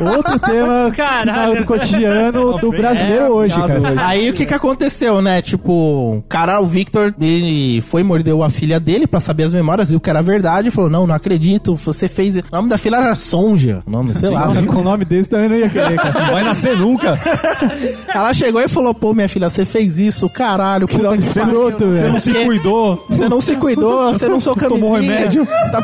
Outro 0.16 0.38
tema 0.40 0.90
Caralho. 0.94 1.58
do 1.58 1.64
cotidiano 1.64 2.58
do 2.58 2.70
brasileiro 2.70 3.24
É, 3.26 3.30
hoje, 3.30 3.54
cara. 3.54 3.94
Aí 3.98 4.28
o 4.28 4.34
que 4.34 4.44
que 4.44 4.54
aconteceu, 4.54 5.22
né? 5.22 5.40
Tipo, 5.40 6.16
o 6.18 6.24
cara, 6.28 6.60
o 6.60 6.66
Victor, 6.66 7.14
ele 7.20 7.80
foi 7.80 8.02
mordeu 8.02 8.42
a 8.42 8.50
filha 8.50 8.80
dele 8.80 9.06
pra 9.06 9.20
saber 9.20 9.44
as 9.44 9.54
memórias, 9.54 9.90
viu 9.90 10.00
que 10.00 10.10
era 10.10 10.20
verdade, 10.20 10.72
falou: 10.72 10.90
Não, 10.90 11.06
não 11.06 11.14
acredito, 11.14 11.76
você 11.76 12.08
fez. 12.08 12.36
O 12.36 12.42
nome 12.50 12.68
da 12.68 12.76
filha 12.76 12.96
era 12.96 13.14
Sonja, 13.14 13.82
o 13.86 13.90
nome, 13.90 14.14
sei 14.16 14.30
lá. 14.30 14.48
Com 14.66 14.80
o 14.80 14.82
nome 14.84 15.04
desse 15.04 15.30
também 15.30 15.48
não 15.48 15.56
ia 15.56 15.68
querer, 15.68 15.96
cara. 15.96 16.20
Não 16.26 16.32
vai 16.32 16.42
nascer 16.44 16.76
nunca. 16.76 17.16
Ela 18.12 18.34
chegou 18.34 18.60
e 18.60 18.68
falou: 18.68 18.92
Pô, 18.92 19.14
minha 19.14 19.28
filha, 19.28 19.48
você 19.48 19.64
fez 19.64 19.98
isso, 19.98 20.28
caralho. 20.28 20.88
Que 20.88 20.98
nome 21.00 21.18
que 21.18 21.34
pariu, 21.34 21.68
escroto, 21.68 21.84
não 21.86 22.20
quê. 22.20 22.44
cuidou. 22.44 23.04
Você 23.08 23.28
não 23.28 23.40
se 23.40 23.56
cuidou, 23.56 24.12
você 24.12 24.28
não 24.28 24.40
sou 24.40 24.54
camisinha. 24.56 24.80
Tomou 24.80 24.96
remédio. 24.98 25.46
Tá, 25.46 25.82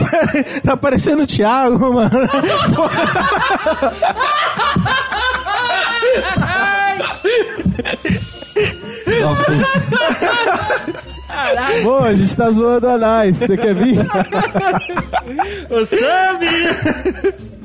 tá 0.65 0.77
parecendo 0.77 1.23
o 1.23 1.27
Thiago, 1.27 1.95
mano. 1.95 2.00
Bom, 11.83 12.05
a 12.05 12.15
gente 12.15 12.37
tá 12.37 12.51
zoando 12.51 12.89
a 12.89 12.99
Nais. 12.99 13.39
Você 13.39 13.57
quer 13.57 13.75
vir? 13.75 13.99
Ô, 15.71 15.85
Sammy! 15.85 17.60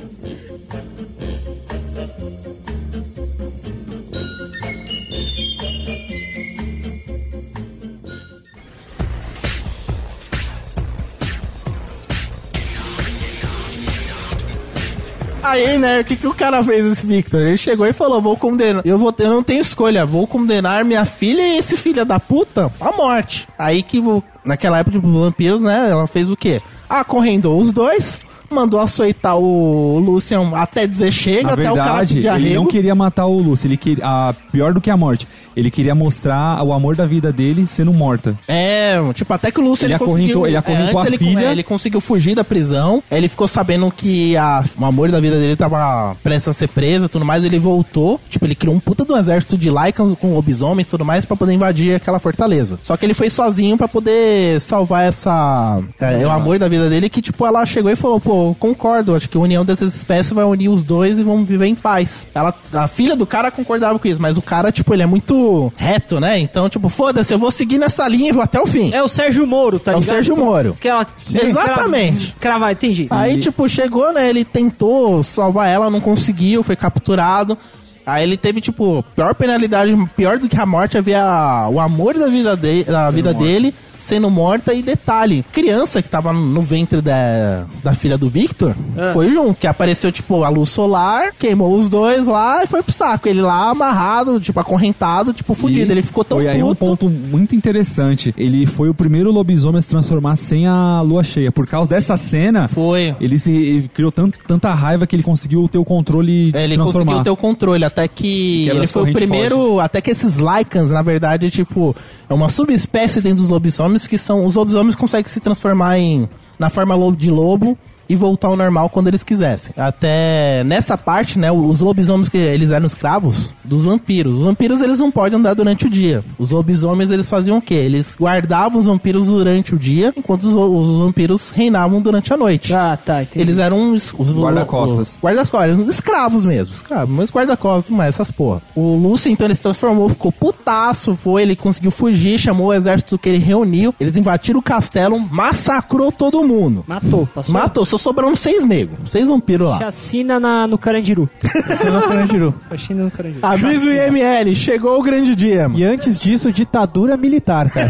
Aí, 15.46 15.78
né, 15.78 16.02
o 16.02 16.04
que, 16.04 16.16
que 16.16 16.28
o 16.28 16.34
cara 16.34 16.64
fez, 16.64 16.84
esse 16.86 17.06
Victor? 17.06 17.42
Ele 17.42 17.56
chegou 17.56 17.86
e 17.86 17.94
falou: 17.94 18.20
Vou 18.20 18.36
condenar. 18.36 18.82
Eu, 18.86 18.98
vou, 18.98 19.14
eu 19.20 19.30
não 19.30 19.44
tenho 19.44 19.62
escolha, 19.62 20.06
vou 20.06 20.26
condenar 20.26 20.84
minha 20.84 21.06
filha 21.06 21.42
e 21.42 21.58
esse 21.58 21.78
filho 21.78 22.04
da 22.04 22.20
puta 22.20 22.72
à 22.82 22.92
morte. 22.92 23.48
Aí 23.58 23.84
que, 23.84 24.02
naquela 24.44 24.80
época 24.80 25.00
de 25.00 25.08
vampiros, 25.08 25.62
né, 25.62 25.90
ela 25.92 26.08
fez 26.08 26.32
o 26.32 26.36
quê? 26.36 26.62
Acorrendou 26.90 27.62
os 27.62 27.72
dois. 27.72 28.20
Mandou 28.50 28.80
açoitar 28.80 29.38
o 29.38 30.00
Lucian 30.00 30.52
até 30.56 30.88
dizer 30.88 31.12
chega, 31.12 31.54
até 31.54 31.72
o 31.72 31.76
cara 31.76 31.86
verdade, 31.86 32.16
pedir 32.16 32.28
ele 32.28 32.50
não 32.50 32.62
arrego. 32.62 32.68
queria 32.68 32.96
matar 32.96 33.26
o 33.26 33.38
Lúcio. 33.38 33.68
Ele 33.68 33.78
queria, 33.78 34.06
a, 34.06 34.34
pior 34.52 34.74
do 34.74 34.82
que 34.82 34.90
a 34.90 34.98
morte. 34.98 35.28
Ele 35.56 35.72
queria 35.72 35.96
mostrar 35.96 36.62
o 36.64 36.74
amor 36.74 36.98
da 36.98 37.06
vida 37.06 37.32
dele 37.32 37.66
sendo 37.66 37.94
morta. 37.94 38.38
É, 38.46 38.98
tipo, 39.14 39.34
até 39.34 39.50
que 39.52 39.60
o 39.60 39.64
Lúcio 39.64 39.86
Ele 39.86 39.94
ele, 39.94 40.00
conseguiu... 40.00 40.46
ele 40.48 40.58
acorrentou 40.58 41.00
antes 41.00 41.14
a 41.14 41.16
ele, 41.16 41.18
filha. 41.18 41.48
é, 41.48 41.52
ele 41.52 41.64
conseguiu 41.64 42.02
fugir 42.02 42.36
da 42.36 42.44
prisão. 42.44 43.02
Ele 43.10 43.30
ficou 43.30 43.48
sabendo 43.48 43.90
que 43.90 44.36
a, 44.36 44.64
o 44.78 44.86
amor 44.86 45.10
da 45.12 45.20
vida 45.20 45.40
dele 45.40 45.56
tava 45.56 46.16
prestes 46.22 46.50
a 46.50 46.54
ser 46.54 46.68
preso 46.68 47.06
e 47.06 47.10
tudo 47.10 47.24
mais. 47.24 47.46
Ele 47.46 47.58
voltou. 47.58 48.20
Tipo, 48.30 48.46
ele 48.46 48.56
criou 48.56 48.76
um 48.76 48.80
puta 48.82 49.06
do 49.06 49.16
exército 49.16 49.58
de 49.58 49.70
Lycans 49.70 50.16
com 50.20 50.34
lobisomens 50.34 50.88
e 50.88 50.90
tudo 50.90 51.06
mais 51.06 51.26
pra 51.26 51.38
poder 51.38 51.54
invadir 51.54 51.96
aquela 51.96 52.20
fortaleza. 52.20 52.78
Só 52.82 52.98
que 52.98 53.06
ele 53.06 53.14
foi 53.14 53.30
sozinho 53.30 53.78
pra 53.78 53.88
poder 53.88 54.60
salvar 54.60 55.06
essa... 55.06 55.80
É, 56.02 56.28
o 56.28 56.32
amor 56.32 56.60
da 56.60 56.68
vida 56.68 56.90
dele 56.90 57.10
que, 57.10 57.22
tipo, 57.22 57.46
ela 57.46 57.66
chegou 57.66 57.90
e 57.90 57.96
falou, 57.96 58.20
pô, 58.20 58.35
eu 58.50 58.56
concordo. 58.60 59.16
Acho 59.16 59.30
que 59.30 59.38
a 59.38 59.40
união 59.40 59.64
dessas 59.66 59.96
espécies 59.96 60.32
vai 60.34 60.46
unir 60.46 60.70
os 60.70 60.84
dois 60.84 61.20
e 61.20 61.24
vão 61.24 61.44
viver 61.46 61.66
em 61.66 61.76
paz. 61.76 62.26
Ela, 62.34 62.54
a 62.74 62.88
filha 62.88 63.16
do 63.16 63.26
cara 63.26 63.52
concordava 63.52 63.98
com 64.00 64.08
isso, 64.08 64.22
mas 64.22 64.38
o 64.38 64.42
cara, 64.42 64.72
tipo, 64.72 64.94
ele 64.94 65.04
é 65.04 65.06
muito 65.06 65.72
reto, 65.76 66.20
né? 66.20 66.38
Então, 66.40 66.70
tipo, 66.70 66.90
foda-se, 66.90 67.34
eu 67.34 67.40
vou 67.40 67.52
seguir 67.52 67.78
nessa 67.78 68.08
linha 68.08 68.30
e 68.30 68.32
vou 68.34 68.44
até 68.44 68.60
o 68.60 68.68
fim. 68.68 68.94
É 68.94 69.02
o 69.02 69.08
Sérgio 69.08 69.46
Moro, 69.46 69.80
tá 69.80 69.92
É 69.92 69.96
o 69.96 70.00
ligado? 70.00 70.14
Sérgio 70.16 70.38
Moro. 70.38 70.78
Que 70.80 70.88
ela, 70.88 71.06
Exatamente. 71.34 72.36
Cravar, 72.40 72.72
entendi. 72.72 73.08
Aí, 73.10 73.38
tipo, 73.40 73.68
chegou, 73.68 74.14
né? 74.14 74.30
Ele 74.30 74.44
tentou 74.44 75.24
salvar 75.24 75.70
ela, 75.70 75.90
não 75.90 76.02
conseguiu, 76.02 76.64
foi 76.64 76.76
capturado. 76.76 77.58
Aí 78.06 78.24
ele 78.24 78.38
teve, 78.38 78.62
tipo, 78.62 79.04
pior 79.16 79.34
penalidade, 79.34 79.96
pior 80.16 80.38
do 80.38 80.48
que 80.48 80.60
a 80.60 80.66
morte, 80.66 80.98
havia 80.98 81.68
o 81.72 81.80
amor 81.80 82.14
da 82.14 82.28
vida, 82.28 82.56
de, 82.56 82.84
da 82.84 83.10
vida 83.10 83.34
dele 83.34 83.74
sendo 84.06 84.30
morta. 84.30 84.74
E 84.74 84.82
detalhe, 84.82 85.44
criança 85.52 86.02
que 86.02 86.08
tava 86.10 86.32
no 86.32 86.62
ventre 86.62 87.02
da, 87.02 87.66
da 87.84 87.94
filha 87.94 88.18
do 88.18 88.30
Victor 88.30 88.76
Ah. 88.98 89.12
foi 89.14 89.32
junto, 89.32 89.60
que 89.60 89.68
apareceu, 89.68 90.12
tipo, 90.12 90.44
a 90.44 90.50
luz 90.50 90.70
solar, 90.70 91.34
queimou 91.38 91.76
os 91.76 91.90
dois 91.90 92.28
lá 92.28 92.64
e 92.64 92.68
foi 92.68 92.84
pro 92.84 92.92
saco. 92.94 93.28
Ele 93.28 93.42
lá 93.42 93.70
amarrado, 93.70 94.40
tipo, 94.40 94.60
acorrentado, 94.60 95.34
tipo, 95.34 95.54
fudido. 95.54 95.92
E 95.92 95.96
Ele 95.96 96.02
ficou 96.02 96.24
tão 96.24 96.38
Foi 96.38 96.48
aí 96.48 96.62
um 96.62 96.68
puto. 96.70 96.86
ponto 96.86 97.10
muito 97.10 97.56
interessante. 97.56 98.34
Ele 98.38 98.66
foi 98.66 98.90
o 98.90 98.94
primeiro 98.94 99.32
lobisomem 99.32 99.80
a 99.80 99.82
se 99.82 99.90
transformar 99.90 100.36
sem 100.36 100.68
a 100.68 101.02
lua 101.02 101.24
cheia. 101.24 101.52
Por 101.52 101.66
causa 101.68 101.90
dessa 101.90 102.18
cena, 102.18 102.68
Foi. 102.68 103.16
ele 103.20 103.40
se 103.40 103.52
ele 103.52 103.90
criou 103.94 104.12
tanto, 104.12 104.38
tanta 104.48 104.74
raiva 104.74 105.08
que 105.08 105.16
ele 105.16 105.24
conseguiu 105.24 105.68
ter 105.70 105.78
o 105.78 105.86
controle 105.86 106.52
de 106.52 106.58
É, 106.58 106.60
se 106.62 106.66
ele 106.66 106.76
transformar. 106.76 107.06
conseguiu 107.06 107.24
ter 107.24 107.30
o 107.30 107.36
controle, 107.38 107.84
até 107.86 108.08
que 108.08 108.68
ele 108.70 108.88
foi 108.88 109.10
o 109.10 109.14
primeiro, 109.14 109.80
até 109.80 110.02
que 110.02 110.12
esses 110.12 110.38
Lycans, 110.38 110.92
na 110.92 111.02
verdade, 111.02 111.50
tipo, 111.50 111.96
é 112.30 112.34
uma 112.34 112.50
subespécie 112.50 113.22
dentro 113.22 113.40
dos 113.40 113.50
lobisomens 113.50 113.95
que 114.08 114.18
são, 114.18 114.46
os 114.46 114.56
lobisomens 114.56 114.96
conseguem 114.96 115.32
se 115.32 115.40
transformar 115.40 115.98
em, 115.98 116.28
na 116.60 116.70
forma 116.70 116.96
de 117.16 117.32
lobo 117.32 117.78
e 118.08 118.16
voltar 118.16 118.48
ao 118.48 118.56
normal 118.56 118.90
quando 118.90 119.08
eles 119.08 119.24
quisessem. 119.24 119.74
Até 119.78 120.64
nessa 120.64 120.98
parte, 120.98 121.40
né, 121.40 121.52
os 121.52 121.82
lobisomens 121.82 122.30
que 122.30 122.38
eles 122.38 122.72
eram 122.72 122.86
escravos 122.86 123.54
dos 123.64 123.86
vampiros. 123.86 124.36
Os 124.36 124.42
vampiros 124.42 124.82
eles 124.82 125.00
não 125.00 125.12
podem 125.12 125.40
andar 125.40 125.54
durante 125.54 125.86
o 125.86 125.90
dia. 125.90 126.24
Os 126.38 126.52
lobisomens 126.52 127.10
eles 127.10 127.30
faziam 127.30 127.58
o 127.58 127.62
quê? 127.62 127.76
Eles 127.76 128.16
guardavam 128.20 128.80
os 128.80 128.86
vampiros 128.86 129.28
durante 129.28 129.76
o 129.76 129.80
dia, 129.80 130.14
enquanto 130.16 130.44
os, 130.44 130.54
os 130.54 130.98
vampiros 130.98 131.52
reinavam 131.52 132.02
durante 132.02 132.34
a 132.34 132.38
noite. 132.38 132.74
Ah, 132.74 132.98
tá, 132.98 133.24
entendi. 133.24 133.42
Eles 133.42 133.58
eram 133.58 133.94
os, 133.94 134.14
os 134.18 134.32
Guarda-costas. 134.32 135.14
os 135.14 135.20
Guarda-costas, 135.22 135.78
uns 135.78 135.90
escravos 135.90 136.46
mesmo, 136.46 136.74
escravos, 136.74 137.16
mas 137.16 137.32
guarda-costas, 137.32 137.90
mas 137.90 138.10
essas 138.10 138.32
porra. 138.32 138.62
O 138.76 138.96
Lúcio, 138.96 139.32
então, 139.32 139.48
ele 139.48 139.56
se 139.56 139.62
transformou, 139.62 140.10
ficou 140.10 140.32
putaço, 140.32 141.16
foi, 141.16 141.44
ele 141.44 141.56
conseguiu 141.56 141.92
fugir, 141.92 142.38
chamou 142.38 142.68
o 142.68 142.74
exército 142.74 143.18
que 143.18 143.30
ele 143.30 143.38
reuniu, 143.38 143.94
eles 144.00 144.18
invadiram 144.18 144.60
o 144.60 144.64
castelo, 144.64 145.20
massacrou 145.20 146.12
todo 146.12 146.46
mundo. 146.48 146.84
Matou, 146.88 147.28
passou. 147.34 147.54
Matou, 147.54 147.86
só 147.98 148.10
sobraram 148.10 148.36
seis 148.36 148.66
negros, 148.66 149.12
seis 149.12 149.28
vampiros 149.28 149.70
lá. 149.70 149.80
Chacina 149.80 150.40
na, 150.40 150.68
no 150.68 150.78
Carandiru. 150.78 151.30
Você 151.40 151.90
não 151.90 152.02
Carandiru. 152.02 152.56
Chacina 152.70 153.04
no 153.04 153.12
Carandiru. 153.12 153.46
Avisa 153.46 153.86
o 153.86 153.92
IML, 153.92 154.56
chegou 154.56 155.00
o 155.00 155.04
grande 155.04 155.36
dia. 155.36 155.70
E 155.74 155.84
antes 155.84 156.20
disso, 156.20 156.52
ditadura 156.52 157.18
militar, 157.18 157.70
cara. 157.70 157.90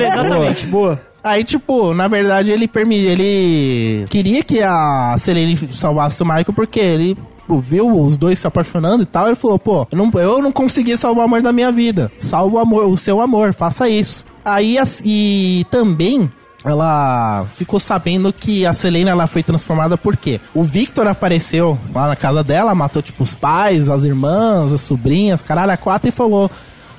Exatamente, 0.00 0.66
boa. 0.66 1.00
Aí, 1.22 1.42
tipo, 1.42 1.92
na 1.92 2.06
verdade, 2.06 2.52
ele 2.52 2.68
permi 2.68 2.98
ele 2.98 4.06
queria 4.08 4.44
que 4.44 4.62
a 4.62 5.16
Selene 5.18 5.56
salvasse 5.72 6.22
o 6.22 6.26
Michael 6.26 6.52
porque 6.54 6.78
ele 6.78 7.18
pô, 7.46 7.60
viu 7.60 7.88
os 7.88 8.16
dois 8.16 8.38
se 8.38 8.46
apaixonando 8.46 9.02
e 9.02 9.06
tal. 9.06 9.26
Ele 9.26 9.34
falou, 9.34 9.58
pô, 9.58 9.86
eu 9.90 9.98
não, 9.98 10.10
eu 10.20 10.42
não 10.42 10.52
consegui 10.52 10.96
salvar 10.96 11.24
o 11.24 11.26
amor 11.26 11.42
da 11.42 11.52
minha 11.52 11.72
vida. 11.72 12.12
Salva 12.18 12.56
o 12.56 12.58
amor, 12.60 12.86
o 12.86 12.96
seu 12.96 13.20
amor, 13.20 13.52
faça 13.52 13.88
isso. 13.88 14.24
Aí, 14.44 14.76
e 15.04 15.66
também 15.70 16.30
ela 16.70 17.46
ficou 17.56 17.78
sabendo 17.78 18.32
que 18.32 18.66
a 18.66 18.72
Selena 18.72 19.10
ela 19.10 19.26
foi 19.26 19.42
transformada 19.42 19.96
porque 19.96 20.40
o 20.52 20.64
Victor 20.64 21.06
apareceu 21.06 21.78
lá 21.94 22.08
na 22.08 22.16
casa 22.16 22.42
dela, 22.42 22.74
matou 22.74 23.00
tipo 23.00 23.22
os 23.22 23.34
pais, 23.34 23.88
as 23.88 24.02
irmãs, 24.02 24.72
as 24.72 24.80
sobrinhas, 24.80 25.42
caralho, 25.42 25.72
a 25.72 25.76
quatro 25.76 26.08
e 26.08 26.12
falou: 26.12 26.50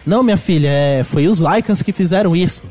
Não, 0.06 0.24
minha 0.24 0.38
filha, 0.38 0.70
é, 0.70 1.04
foi 1.04 1.28
os 1.28 1.40
Lycans 1.40 1.82
que 1.82 1.92
fizeram 1.92 2.36
isso. 2.36 2.64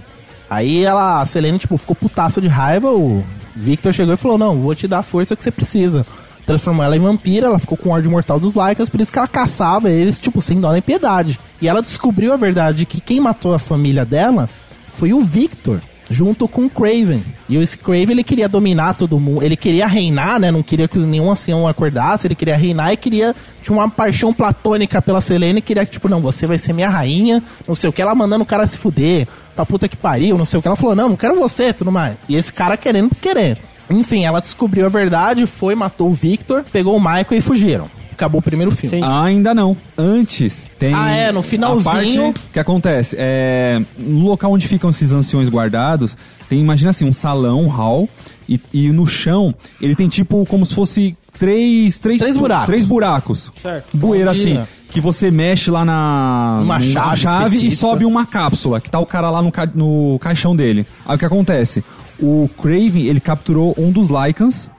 Aí 0.49 0.85
ela, 0.85 1.21
a 1.21 1.27
Selene, 1.27 1.59
tipo, 1.59 1.77
ficou 1.77 1.95
putaça 1.95 2.41
de 2.41 2.49
raiva. 2.49 2.91
O 2.91 3.23
Victor 3.55 3.93
chegou 3.93 4.15
e 4.15 4.17
falou: 4.17 4.39
Não, 4.39 4.59
vou 4.61 4.75
te 4.75 4.89
dar 4.89 5.01
a 5.01 5.03
força 5.03 5.37
que 5.37 5.43
você 5.43 5.51
precisa. 5.51 6.07
Transformou 6.47 6.85
ela 6.85 6.97
em 6.97 7.01
vampira, 7.01 7.47
ela 7.47 7.59
ficou 7.59 7.77
com 7.77 7.91
ódio 7.91 8.11
mortal 8.11 8.39
dos 8.39 8.55
Lycans, 8.55 8.89
por 8.89 9.01
isso 9.01 9.13
que 9.13 9.19
ela 9.19 9.27
caçava 9.27 9.91
eles, 9.91 10.21
tipo, 10.21 10.41
sem 10.41 10.61
dó 10.61 10.73
nem 10.73 10.81
piedade. 10.81 11.41
E 11.61 11.67
ela 11.67 11.83
descobriu 11.83 12.33
a 12.33 12.37
verdade 12.37 12.87
que 12.87 13.01
quem 13.01 13.21
matou 13.21 13.53
a 13.53 13.59
família 13.59 14.05
dela 14.05 14.49
foi 14.87 15.13
o 15.13 15.21
Victor, 15.21 15.81
junto 16.11 16.47
com 16.47 16.67
o 16.67 16.71
Craven. 16.71 17.23
E 17.49 17.57
esse 17.57 17.77
Craven, 17.79 18.13
ele 18.13 18.25
queria 18.25 18.49
dominar 18.49 18.95
todo 18.95 19.19
mundo, 19.19 19.43
ele 19.43 19.57
queria 19.57 19.87
reinar, 19.87 20.39
né? 20.39 20.51
Não 20.51 20.63
queria 20.63 20.89
que 20.89 20.99
nenhum 20.99 21.31
ancião 21.31 21.67
acordasse, 21.67 22.27
ele 22.27 22.35
queria 22.35 22.57
reinar 22.57 22.93
e 22.93 22.97
queria, 22.97 23.35
tinha 23.63 23.77
uma 23.77 23.89
paixão 23.89 24.33
platônica 24.33 25.01
pela 25.03 25.21
Selene, 25.21 25.61
queria 25.61 25.85
que, 25.85 25.93
tipo, 25.93 26.09
não, 26.09 26.21
você 26.21 26.47
vai 26.47 26.59
ser 26.59 26.73
minha 26.73 26.89
rainha, 26.89 27.43
não 27.67 27.75
sei 27.75 27.91
o 27.91 27.93
que, 27.93 28.03
ela 28.03 28.15
mandando 28.15 28.43
o 28.43 28.47
cara 28.47 28.67
se 28.67 28.79
fuder, 28.79 29.27
pra 29.55 29.67
puta 29.67 29.89
que 29.89 29.97
pariu, 29.97 30.39
não 30.39 30.45
sei 30.45 30.59
o 30.59 30.63
que. 30.63 30.69
Ela 30.69 30.77
falou, 30.77 30.95
não, 30.95 31.09
não 31.11 31.17
quero 31.17 31.35
você, 31.35 31.73
tudo 31.73 31.91
mais. 31.91 32.17
E 32.29 32.37
esse 32.37 32.53
cara 32.53 32.77
querendo 32.77 33.09
por 33.11 33.19
querer. 33.19 33.59
Enfim, 33.89 34.25
ela 34.25 34.41
descobriu 34.41 34.87
a 34.87 34.89
verdade, 34.89 35.47
foi, 35.47 35.75
matou 35.75 36.09
o 36.09 36.13
Victor, 36.13 36.65
pegou 36.73 36.97
o 36.97 37.01
Michael 37.01 37.27
e 37.33 37.41
fugiram. 37.41 37.89
Acabou 38.17 38.39
o 38.41 38.43
primeiro 38.43 38.71
filme. 38.71 38.97
Sim. 38.99 39.05
Ainda 39.05 39.55
não. 39.55 39.77
Antes 39.97 40.65
tem. 40.79 40.93
Ah, 40.95 41.11
é, 41.11 41.31
no 41.33 41.41
a 41.41 41.43
finalzinho- 41.43 42.33
parte 42.33 42.41
que 42.53 42.59
acontece 42.59 43.15
é 43.19 43.81
no 43.99 44.25
local 44.27 44.53
onde 44.53 44.67
ficam 44.67 44.89
esses 44.91 45.13
anciões 45.13 45.49
guardados 45.51 46.17
tem 46.49 46.59
imagina 46.61 46.91
assim 46.91 47.05
um 47.05 47.13
salão, 47.13 47.63
um 47.65 47.69
hall 47.69 48.09
e, 48.49 48.61
e 48.73 48.91
no 48.91 49.07
chão 49.07 49.55
ele 49.83 49.95
tem 49.95 50.09
tipo 50.09 50.47
como 50.47 50.65
se 50.65 50.75
fosse 50.75 51.17
três 51.39 51.99
três 51.99 52.21
Três 52.21 52.37
buracos. 52.37 52.67
três 52.67 52.85
buracos. 52.85 53.53
Certo. 53.61 53.97
Bueira 53.97 54.31
assim 54.31 54.61
que 54.89 55.01
você 55.01 55.31
mexe 55.31 55.71
lá 55.71 55.85
na 55.85 56.61
Uma 56.63 56.79
numa 56.79 57.17
chave 57.17 57.67
e 57.67 57.71
sobe 57.71 58.05
uma 58.07 58.25
cápsula 58.25 58.81
que 58.81 58.89
tá 58.89 58.99
o 58.99 59.05
cara 59.05 59.29
lá 59.31 59.43
no, 59.43 59.53
ca- 59.53 59.69
no 59.75 60.19
caixão 60.21 60.57
dele. 60.57 60.87
Aí 61.05 61.17
o 61.17 61.19
que 61.19 61.25
acontece? 61.27 61.85
O 62.19 62.49
Craven 62.57 63.05
ele 63.07 63.21
capturou 63.21 63.75
um 63.77 63.91
dos 63.91 64.09
Lycans 64.09 64.71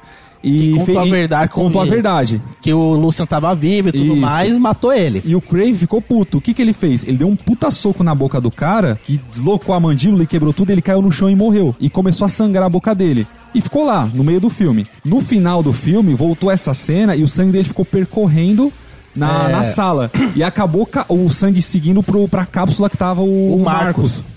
e 0.44 0.60
Que 0.72 0.78
contou 0.80 1.00
a 1.00 1.06
verdade 1.06 1.52
contou 1.52 1.82
a 1.82 1.86
verdade. 1.86 2.42
Que 2.62 2.74
o 2.74 2.94
Lucian 2.96 3.26
tava 3.26 3.54
vivo 3.56 3.90
e 3.90 3.92
tudo 3.92 4.12
Isso. 4.14 4.22
mais, 4.22 4.58
matou 4.58 4.94
ele. 4.94 5.22
E 5.26 5.36
o 5.36 5.42
Crave 5.42 5.74
ficou 5.74 6.02
puto. 6.02 6.38
O 6.38 6.42
que, 6.42 6.54
que 6.54 6.62
ele 6.62 6.74
fez? 6.74 7.04
Ele 7.08 7.18
deu 7.18 7.28
um 7.28 7.36
puta 7.36 7.70
soco 7.72 8.04
na 8.04 8.14
boca 8.16 8.40
do 8.40 8.52
cara, 8.52 9.00
que 9.04 9.20
deslocou 9.30 9.74
a 9.74 9.80
mandíbula 9.80 10.24
e 10.24 10.28
quebrou 10.28 10.54
tudo, 10.54 10.70
ele 10.72 10.82
caiu 10.82 11.02
no 11.02 11.12
chão 11.12 11.30
e 11.30 11.36
morreu. 11.36 11.76
E 11.80 11.90
começou 11.90 12.26
a 12.26 12.30
sangrar 12.30 12.66
a 12.66 12.70
boca 12.70 12.94
dele. 12.94 13.26
E 13.56 13.62
ficou 13.62 13.86
lá, 13.86 14.06
no 14.14 14.24
meio 14.24 14.40
do 14.40 14.50
filme. 14.50 14.86
No 15.04 15.22
final 15.22 15.64
do 15.64 15.74
filme, 15.74 16.14
voltou 16.14 16.52
essa 16.52 16.74
cena 16.74 17.16
e 17.16 17.24
o 17.24 17.28
sangue 17.28 17.52
dele 17.54 17.64
ficou 17.64 17.84
percorrendo 17.86 18.72
na, 19.16 19.50
É. 19.50 19.52
na 19.52 19.64
sala. 19.64 20.12
E 20.36 20.44
acabou 20.44 20.86
ca- 20.86 21.06
o 21.10 21.30
sangue 21.30 21.62
seguindo 21.62 22.04
pro, 22.04 22.28
pra 22.28 22.46
cápsula 22.46 22.90
que 22.90 22.98
tava 22.98 23.22
o, 23.22 23.56
O 23.56 23.64
Marcos. 23.64 24.22
Marcos. 24.22 24.37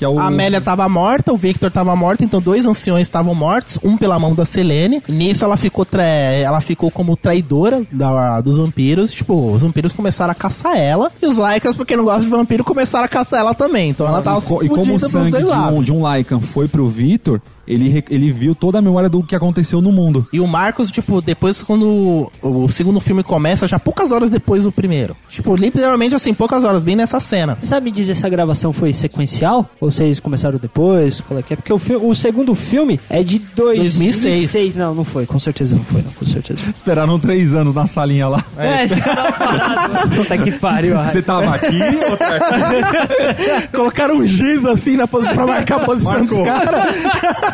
Que 0.00 0.04
é 0.06 0.08
o... 0.08 0.18
A 0.18 0.28
Amélia 0.28 0.62
tava 0.62 0.88
morta, 0.88 1.30
o 1.30 1.36
Victor 1.36 1.70
tava 1.70 1.94
morto, 1.94 2.24
então 2.24 2.40
dois 2.40 2.64
anciões 2.64 3.02
estavam 3.02 3.34
mortos, 3.34 3.78
um 3.84 3.98
pela 3.98 4.18
mão 4.18 4.34
da 4.34 4.46
Selene. 4.46 5.02
Nisso 5.06 5.44
ela 5.44 5.58
ficou 5.58 5.84
tra- 5.84 6.02
ela 6.02 6.58
ficou 6.62 6.90
como 6.90 7.14
traidora 7.18 7.82
da- 7.92 8.40
dos 8.40 8.56
vampiros. 8.56 9.12
Tipo, 9.12 9.52
os 9.52 9.60
vampiros 9.60 9.92
começaram 9.92 10.32
a 10.32 10.34
caçar 10.34 10.74
ela. 10.78 11.12
E 11.20 11.26
os 11.26 11.36
Lycans, 11.36 11.76
porque 11.76 11.94
não 11.98 12.04
gostam 12.04 12.24
de 12.24 12.30
vampiro, 12.30 12.64
começaram 12.64 13.04
a 13.04 13.08
caçar 13.08 13.40
ela 13.40 13.52
também. 13.52 13.90
Então 13.90 14.06
ela 14.06 14.22
tava 14.22 14.38
e, 14.38 14.42
co- 14.42 14.64
e 14.64 14.68
como 14.70 14.94
o 14.94 14.98
sangue 15.00 15.30
dois 15.32 15.44
de 15.44 15.50
um, 15.52 15.82
de 15.82 15.92
um 15.92 16.10
Lycan 16.16 16.40
foi 16.40 16.66
pro 16.66 16.88
Victor, 16.88 17.42
ele, 17.66 18.04
ele 18.10 18.32
viu 18.32 18.54
toda 18.54 18.78
a 18.78 18.82
memória 18.82 19.08
do 19.08 19.22
que 19.22 19.34
aconteceu 19.34 19.80
no 19.80 19.92
mundo. 19.92 20.26
E 20.32 20.40
o 20.40 20.46
Marcos, 20.46 20.90
tipo, 20.90 21.20
depois 21.20 21.62
quando 21.62 22.30
o 22.42 22.68
segundo 22.68 23.00
filme 23.00 23.22
começa, 23.22 23.66
já 23.68 23.78
poucas 23.78 24.10
horas 24.12 24.30
depois 24.30 24.64
do 24.64 24.72
primeiro. 24.72 25.16
Tipo, 25.28 25.54
literalmente 25.56 26.14
assim, 26.14 26.34
poucas 26.34 26.64
horas, 26.64 26.82
bem 26.82 26.96
nessa 26.96 27.20
cena. 27.20 27.58
Sabe 27.62 27.86
me 27.86 27.90
dizer 27.92 28.14
se 28.16 28.26
a 28.26 28.28
gravação 28.28 28.72
foi 28.72 28.92
sequencial? 28.92 29.68
Ou 29.80 29.90
vocês 29.90 30.18
começaram 30.20 30.58
depois? 30.58 31.20
Qual 31.20 31.38
é 31.38 31.42
que 31.42 31.52
é? 31.52 31.56
Porque 31.56 31.72
o, 31.72 31.78
fi- 31.78 31.96
o 31.96 32.14
segundo 32.14 32.54
filme 32.54 32.98
é 33.08 33.22
de 33.22 33.38
dois- 33.38 33.78
2006. 33.96 34.74
Não, 34.74 34.94
não 34.94 35.04
foi. 35.04 35.26
Com 35.26 35.38
certeza 35.38 35.74
não 35.74 35.84
foi. 35.84 36.02
Não, 36.02 36.10
com 36.12 36.26
certeza. 36.26 36.60
Esperaram 36.74 37.18
três 37.18 37.54
anos 37.54 37.74
na 37.74 37.86
salinha 37.86 38.28
lá. 38.28 38.44
É, 38.58 38.84
esse 38.84 39.00
canal 39.00 39.32
parado. 39.32 40.10
Puta 40.16 40.38
que 40.38 40.52
pariu. 40.52 40.96
Você 41.10 41.22
tava 41.22 41.54
aqui 41.54 41.78
ou 42.10 42.16
tá 42.16 42.36
aqui? 42.36 43.68
Colocaram 43.72 44.16
um 44.18 44.26
giz 44.26 44.64
assim 44.64 44.96
na 44.96 45.06
posição 45.06 45.34
pra 45.34 45.46
marcar 45.46 45.76
a 45.82 45.84
posição 45.84 46.24
dos 46.24 46.38
caras. 46.38 46.94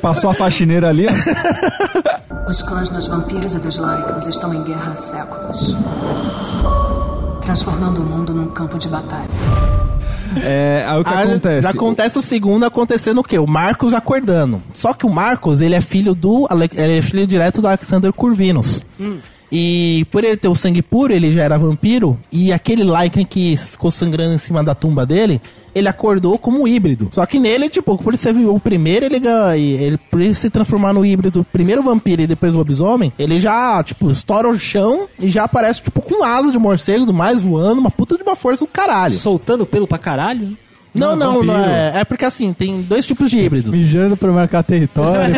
Passou 0.00 0.30
a 0.30 0.34
faxineira 0.34 0.88
ali. 0.88 1.06
Os 2.48 2.62
clãs 2.62 2.90
dos 2.90 3.06
vampiros 3.06 3.54
e 3.54 3.58
dos 3.58 3.76
Lycans 3.78 4.26
estão 4.26 4.54
em 4.54 4.62
guerra 4.62 4.92
há 4.92 4.96
séculos. 4.96 5.76
Transformando 7.42 8.00
o 8.00 8.04
mundo 8.04 8.32
num 8.34 8.46
campo 8.48 8.78
de 8.78 8.88
batalha. 8.88 9.28
É, 10.42 10.84
aí 10.86 11.00
o 11.00 11.04
que 11.04 11.14
Ah, 11.14 11.20
acontece? 11.20 11.62
Já 11.62 11.70
acontece 11.70 12.18
o 12.18 12.22
segundo 12.22 12.64
acontecendo 12.64 13.18
o 13.20 13.24
quê? 13.24 13.38
O 13.38 13.46
Marcos 13.46 13.94
acordando. 13.94 14.62
Só 14.74 14.92
que 14.92 15.06
o 15.06 15.10
Marcos, 15.10 15.60
ele 15.60 15.74
é 15.74 15.80
filho 15.80 16.14
do. 16.14 16.46
Ele 16.74 16.98
é 16.98 17.02
filho 17.02 17.26
direto 17.26 17.62
do 17.62 17.68
Alexander 17.68 18.12
Curvinus. 18.12 18.82
E 19.58 20.04
por 20.10 20.22
ele 20.22 20.36
ter 20.36 20.48
o 20.48 20.54
sangue 20.54 20.82
puro, 20.82 21.14
ele 21.14 21.32
já 21.32 21.42
era 21.42 21.56
vampiro. 21.56 22.18
E 22.30 22.52
aquele 22.52 22.82
Lycan 22.84 23.24
que 23.24 23.56
ficou 23.56 23.90
sangrando 23.90 24.34
em 24.34 24.38
cima 24.38 24.62
da 24.62 24.74
tumba 24.74 25.06
dele, 25.06 25.40
ele 25.74 25.88
acordou 25.88 26.36
como 26.36 26.60
um 26.60 26.68
híbrido. 26.68 27.08
Só 27.10 27.24
que 27.24 27.40
nele, 27.40 27.70
tipo, 27.70 27.96
por 27.96 28.12
ele 28.12 28.18
ser 28.18 28.34
o 28.34 28.60
primeiro, 28.60 29.06
ele, 29.06 29.16
ele 29.56 29.96
por 30.10 30.20
ele 30.20 30.34
se 30.34 30.50
transformar 30.50 30.92
no 30.92 31.06
híbrido, 31.06 31.46
primeiro 31.50 31.82
vampiro 31.82 32.20
e 32.20 32.26
depois 32.26 32.52
lobisomem, 32.52 33.10
ele 33.18 33.40
já, 33.40 33.82
tipo, 33.82 34.10
estoura 34.10 34.46
o 34.46 34.58
chão 34.58 35.08
e 35.18 35.30
já 35.30 35.44
aparece, 35.44 35.82
tipo, 35.82 36.02
com 36.02 36.22
asa 36.22 36.52
de 36.52 36.58
morcego, 36.58 37.06
do 37.06 37.14
mais 37.14 37.40
voando, 37.40 37.80
uma 37.80 37.90
puta 37.90 38.18
de 38.18 38.22
uma 38.22 38.36
força 38.36 38.66
do 38.66 38.70
caralho. 38.70 39.16
Soltando 39.16 39.64
pelo 39.64 39.86
pra 39.86 39.96
caralho. 39.96 40.54
Não, 40.98 41.12
Ah, 41.12 41.16
não, 41.16 41.32
vampiro. 41.34 41.52
não 41.52 41.64
é. 41.64 41.92
É 42.00 42.04
porque 42.04 42.24
assim, 42.24 42.52
tem 42.52 42.82
dois 42.82 43.06
tipos 43.06 43.30
de 43.30 43.38
híbridos. 43.38 43.72
Mijando 43.72 44.16
pra 44.16 44.30
marcar 44.32 44.62
território. 44.62 45.34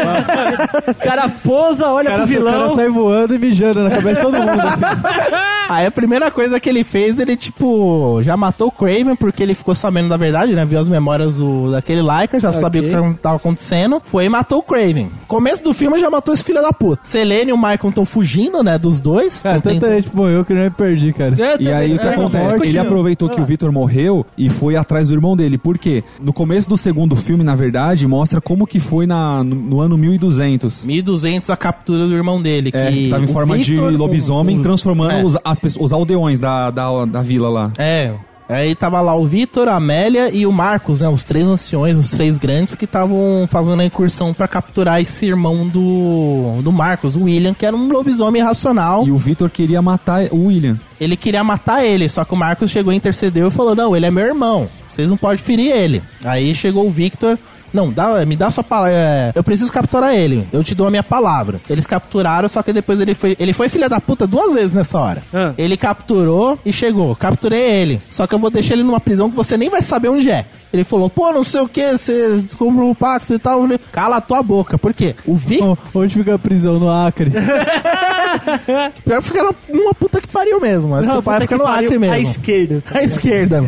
O 0.91 0.95
cara 1.03 1.29
pousa, 1.29 1.87
olha 1.89 2.11
o, 2.11 2.13
cara, 2.13 2.27
pro 2.27 2.41
o 2.41 2.45
cara 2.45 2.57
vilão. 2.59 2.75
sai 2.75 2.89
voando 2.89 3.35
e 3.35 3.39
mijando 3.39 3.83
na 3.85 3.91
cabeça 3.91 4.15
de 4.17 4.21
todo 4.23 4.39
mundo. 4.39 4.61
Assim. 4.61 4.85
Aí 5.69 5.85
a 5.85 5.91
primeira 5.91 6.31
coisa 6.31 6.59
que 6.59 6.67
ele 6.69 6.83
fez, 6.83 7.19
ele, 7.19 7.37
tipo, 7.37 8.21
já 8.23 8.37
matou 8.39 8.69
o 8.69 8.73
Craven, 8.73 9.15
porque 9.15 9.43
ele 9.43 9.53
ficou 9.53 9.75
sabendo 9.75 10.09
da 10.09 10.17
verdade, 10.17 10.55
né? 10.55 10.65
Viu 10.65 10.81
as 10.81 10.89
memórias 10.89 11.35
do, 11.35 11.71
daquele 11.73 12.01
Laika, 12.01 12.41
já 12.41 12.53
sabia 12.55 12.81
o 12.81 13.13
que 13.15 13.21
tava 13.21 13.37
acontecendo. 13.37 14.01
Foi 14.03 14.25
e 14.25 14.29
matou 14.31 14.61
o 14.61 14.63
Craven. 14.63 15.11
Começo 15.27 15.63
do 15.63 15.75
filme 15.75 15.99
já 15.99 16.09
matou 16.09 16.33
esse 16.33 16.43
filho 16.43 16.63
da 16.63 16.73
puta. 16.73 17.03
Selene 17.05 17.51
e 17.51 17.53
o 17.53 17.57
Michael 17.59 17.89
estão 17.91 18.05
fugindo, 18.07 18.63
né? 18.63 18.79
Dos 18.79 18.99
dois. 18.99 19.43
Cara, 19.43 19.57
tanta 19.61 19.71
tentando- 19.75 19.95
gente 19.97 20.17
morreu 20.17 20.43
que 20.45 20.53
eu 20.53 20.57
nem 20.57 20.65
me 20.67 20.71
perdi, 20.71 21.13
cara. 21.13 21.35
É, 21.39 21.57
E 21.61 21.71
aí 21.71 21.95
o 21.95 21.99
que 21.99 22.07
é, 22.07 22.11
acontece? 22.15 22.61
Ele 22.63 22.73
não. 22.79 22.83
aproveitou 22.85 23.29
que 23.29 23.41
o 23.41 23.45
Victor 23.45 23.71
morreu 23.71 24.25
e 24.39 24.49
foi 24.49 24.75
atrás 24.77 25.09
do 25.09 25.15
irmão 25.15 25.37
dele. 25.37 25.48
Por 25.57 25.79
quê? 25.79 26.03
No 26.21 26.33
começo 26.33 26.69
do 26.69 26.77
segundo 26.77 27.17
filme, 27.17 27.43
na 27.45 27.55
verdade, 27.55 28.07
mostra 28.07 28.41
como 28.41 28.67
que 28.67 28.79
foi 28.81 29.07
na, 29.07 29.43
no, 29.45 29.55
no 29.55 29.81
ano 29.81 29.97
1200. 29.97 30.85
1200 30.85 31.49
a 31.51 31.57
captura 31.57 32.07
do 32.07 32.15
irmão 32.15 32.43
dele. 32.43 32.71
É, 32.75 32.91
que 32.91 33.05
que 33.05 33.09
tava 33.11 33.23
em 33.23 33.27
o 33.29 33.33
forma 33.33 33.57
Victor- 33.57 33.93
de 33.93 33.97
lobisomem, 33.97 34.59
o- 34.59 34.63
transformando 34.63 35.13
é. 35.13 35.25
os, 35.25 35.37
as 35.45 35.59
os 35.79 35.93
aldeões 35.93 36.39
da, 36.41 36.71
da, 36.71 37.05
da 37.05 37.23
vila 37.23 37.49
lá. 37.49 37.73
É. 37.79 38.13
Aí 38.51 38.75
tava 38.75 38.99
lá 39.03 39.15
o 39.15 39.27
Vitor, 39.27 39.69
a 39.69 39.77
Amélia 39.77 40.31
e 40.35 40.47
o 40.47 40.53
Marcos, 40.53 41.03
né? 41.03 41.09
Os 41.11 41.23
três 41.23 41.45
anciões, 41.47 41.95
os 41.99 42.11
três 42.13 42.39
grandes 42.39 42.75
que 42.75 42.87
estavam 42.87 43.47
fazendo 43.47 43.81
a 43.81 43.85
incursão 43.85 44.33
pra 44.33 44.49
capturar 44.49 45.03
esse 45.03 45.27
irmão 45.27 45.69
do, 45.69 46.63
do 46.63 46.73
Marcos, 46.73 47.15
o 47.15 47.25
William, 47.25 47.53
que 47.53 47.67
era 47.67 47.77
um 47.77 47.93
lobisomem 47.93 48.41
irracional. 48.41 49.07
E 49.07 49.11
o 49.11 49.19
Victor 49.19 49.51
queria 49.51 49.83
matar 49.83 50.29
o 50.33 50.47
William. 50.47 50.81
Ele 50.99 51.15
queria 51.15 51.45
matar 51.45 51.85
ele, 51.85 52.09
só 52.09 52.25
que 52.25 52.33
o 52.33 52.37
Marcos 52.39 52.71
chegou 52.71 52.91
e 52.91 52.97
intercedeu 52.97 53.49
e 53.49 53.51
falou: 53.51 53.75
Não, 53.75 53.95
ele 53.95 54.07
é 54.07 54.11
meu 54.11 54.25
irmão, 54.25 54.67
vocês 54.99 55.11
não 55.11 55.17
podem 55.17 55.39
ferir 55.39 55.71
ele. 55.71 56.03
Aí 56.25 56.53
chegou 56.57 56.85
o 56.85 56.91
Victor. 56.91 57.39
Não, 57.73 57.93
dá, 57.93 58.25
me 58.25 58.37
dá 58.37 58.51
sua 58.51 58.65
palavra. 58.65 58.93
é, 58.95 59.33
eu 59.35 59.43
preciso 59.45 59.73
capturar 59.73 60.15
ele. 60.15 60.47
Eu 60.53 60.63
te 60.65 60.75
dou 60.75 60.87
a 60.87 60.91
minha 60.91 61.03
palavra. 61.03 61.61
Eles 61.69 61.87
capturaram, 61.87 62.49
só 62.49 62.63
que 62.63 62.73
depois 62.73 63.01
ele 63.01 63.15
foi. 63.15 63.37
Ele 63.39 63.53
foi 63.53 63.69
filha 63.69 63.89
da 63.89 64.01
puta 64.01 64.27
duas 64.27 64.55
vezes 64.55 64.75
nessa 64.75 64.99
hora. 64.99 65.23
Ah. 65.33 65.53
Ele 65.59 65.77
capturou 65.77 66.59
e 66.65 66.73
chegou. 66.73 67.15
Capturei 67.17 67.61
ele. 67.61 68.01
Só 68.11 68.27
que 68.27 68.35
eu 68.35 68.39
vou 68.39 68.51
deixar 68.51 68.75
ele 68.75 68.83
numa 68.83 69.01
prisão 69.01 69.31
que 69.31 69.37
você 69.37 69.57
nem 69.57 69.69
vai 69.71 69.83
saber 69.83 70.09
onde 70.09 70.31
é. 70.31 70.47
Ele 70.73 70.85
falou, 70.85 71.09
pô, 71.09 71.33
não 71.33 71.43
sei 71.43 71.61
o 71.63 71.69
que, 71.69 71.93
você 71.97 72.41
descobriu 72.43 72.91
o 72.91 72.95
pacto 72.95 73.33
e 73.33 73.39
tal. 73.39 73.63
Falei, 73.63 73.79
Cala 73.91 74.17
a 74.17 74.21
tua 74.21 74.43
boca. 74.43 74.77
Por 74.77 74.93
quê? 74.93 75.15
O 75.27 75.35
Victor. 75.35 75.79
Ó, 75.95 76.01
Onde 76.01 76.15
fica 76.15 76.35
a 76.35 76.39
prisão? 76.39 76.79
No 76.79 76.91
Acre. 76.91 77.33
Pior 79.05 79.23
que 79.23 79.29
fica 79.29 79.43
na- 79.43 79.55
numa 79.73 79.95
puta 79.95 80.21
que 80.21 80.29
pariu 80.29 80.61
mesmo. 80.61 80.91
Mas 80.91 81.07
seu 81.07 81.23
pai 81.23 81.41
fica 81.41 81.57
no 81.57 81.67
Acre 81.67 81.99
mesmo. 81.99 82.15
À 82.15 82.21
esquerda. 82.21 82.83
À 82.93 83.03
esquerda. 83.03 83.65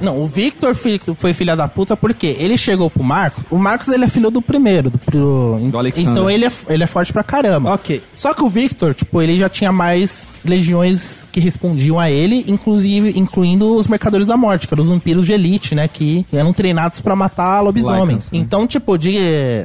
Não, 0.00 0.20
o 0.22 0.26
Victor 0.26 0.74
foi 0.74 1.32
filha 1.34 1.56
da 1.56 1.66
puta 1.68 1.96
porque 1.96 2.36
ele 2.38 2.56
chegou 2.56 2.88
pro 2.90 3.02
Marcos. 3.02 3.43
O 3.50 3.58
Marcos 3.58 3.88
ele 3.88 4.04
é 4.04 4.08
filho 4.08 4.30
do 4.30 4.42
primeiro, 4.42 4.90
do, 5.10 5.58
Do 5.70 5.78
Alexander. 5.78 6.10
Então 6.12 6.30
ele 6.30 6.44
é, 6.44 6.52
ele 6.68 6.82
é 6.82 6.86
forte 6.86 7.12
pra 7.12 7.22
caramba. 7.22 7.72
Ok. 7.74 8.02
Só 8.14 8.34
que 8.34 8.42
o 8.42 8.48
Victor, 8.48 8.94
tipo, 8.94 9.20
ele 9.20 9.36
já 9.38 9.48
tinha 9.48 9.72
mais 9.72 10.36
legiões 10.44 11.26
que 11.32 11.40
respondiam 11.40 11.98
a 11.98 12.10
ele, 12.10 12.44
inclusive 12.48 13.12
incluindo 13.18 13.76
os 13.76 13.88
Mercadores 13.88 14.26
da 14.26 14.36
Morte, 14.36 14.66
que 14.66 14.74
eram 14.74 14.82
os 14.82 14.88
vampiros 14.88 15.26
de 15.26 15.32
elite, 15.32 15.74
né? 15.74 15.88
Que 15.88 16.26
eram 16.32 16.52
treinados 16.52 17.00
pra 17.00 17.14
matar 17.16 17.60
lobisomens. 17.60 18.26
Lycans, 18.26 18.30
né? 18.32 18.38
Então, 18.38 18.66
tipo, 18.66 18.96
de 18.96 19.16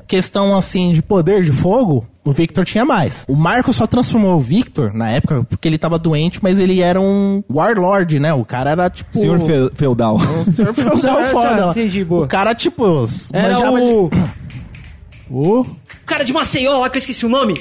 questão 0.08 0.58
assim 0.58 0.92
de 0.92 1.02
poder 1.02 1.44
de 1.44 1.52
fogo, 1.52 2.06
o 2.30 2.34
Victor 2.34 2.66
tinha 2.66 2.86
mais. 2.86 3.26
O 3.28 3.36
Marco 3.36 3.72
só 3.74 3.86
transformou 3.88 4.36
o 4.36 4.40
Victor 4.40 4.94
na 4.94 5.10
época 5.12 5.44
porque 5.50 5.68
ele 5.68 5.78
tava 5.78 5.98
doente, 6.00 6.40
mas 6.42 6.60
ele 6.60 6.82
era 6.82 7.00
um 7.00 7.44
Warlord, 7.52 8.20
né? 8.20 8.34
O 8.34 8.46
cara 8.46 8.72
era 8.72 8.90
tipo. 8.90 9.18
Senhor 9.18 9.40
fe- 9.40 9.70
feudal. 9.76 10.18
O 10.48 10.52
senhor 10.52 10.74
feudal 10.76 11.24
foda. 11.26 11.72
entendi, 11.72 12.04
boa. 12.04 12.26
O 12.26 12.28
cara, 12.28 12.54
tipo, 12.56 12.86
Era 13.34 13.54
manjava 13.54 13.82
de- 13.82 13.88
o... 13.92 14.10
O 15.30 15.62
o 15.62 15.66
cara 16.06 16.24
de 16.24 16.34
Maceió 16.34 16.80
lá, 16.80 16.90
que 16.90 16.98
eu 16.98 17.00
esqueci 17.02 17.26
o 17.26 17.30
nome. 17.30 17.60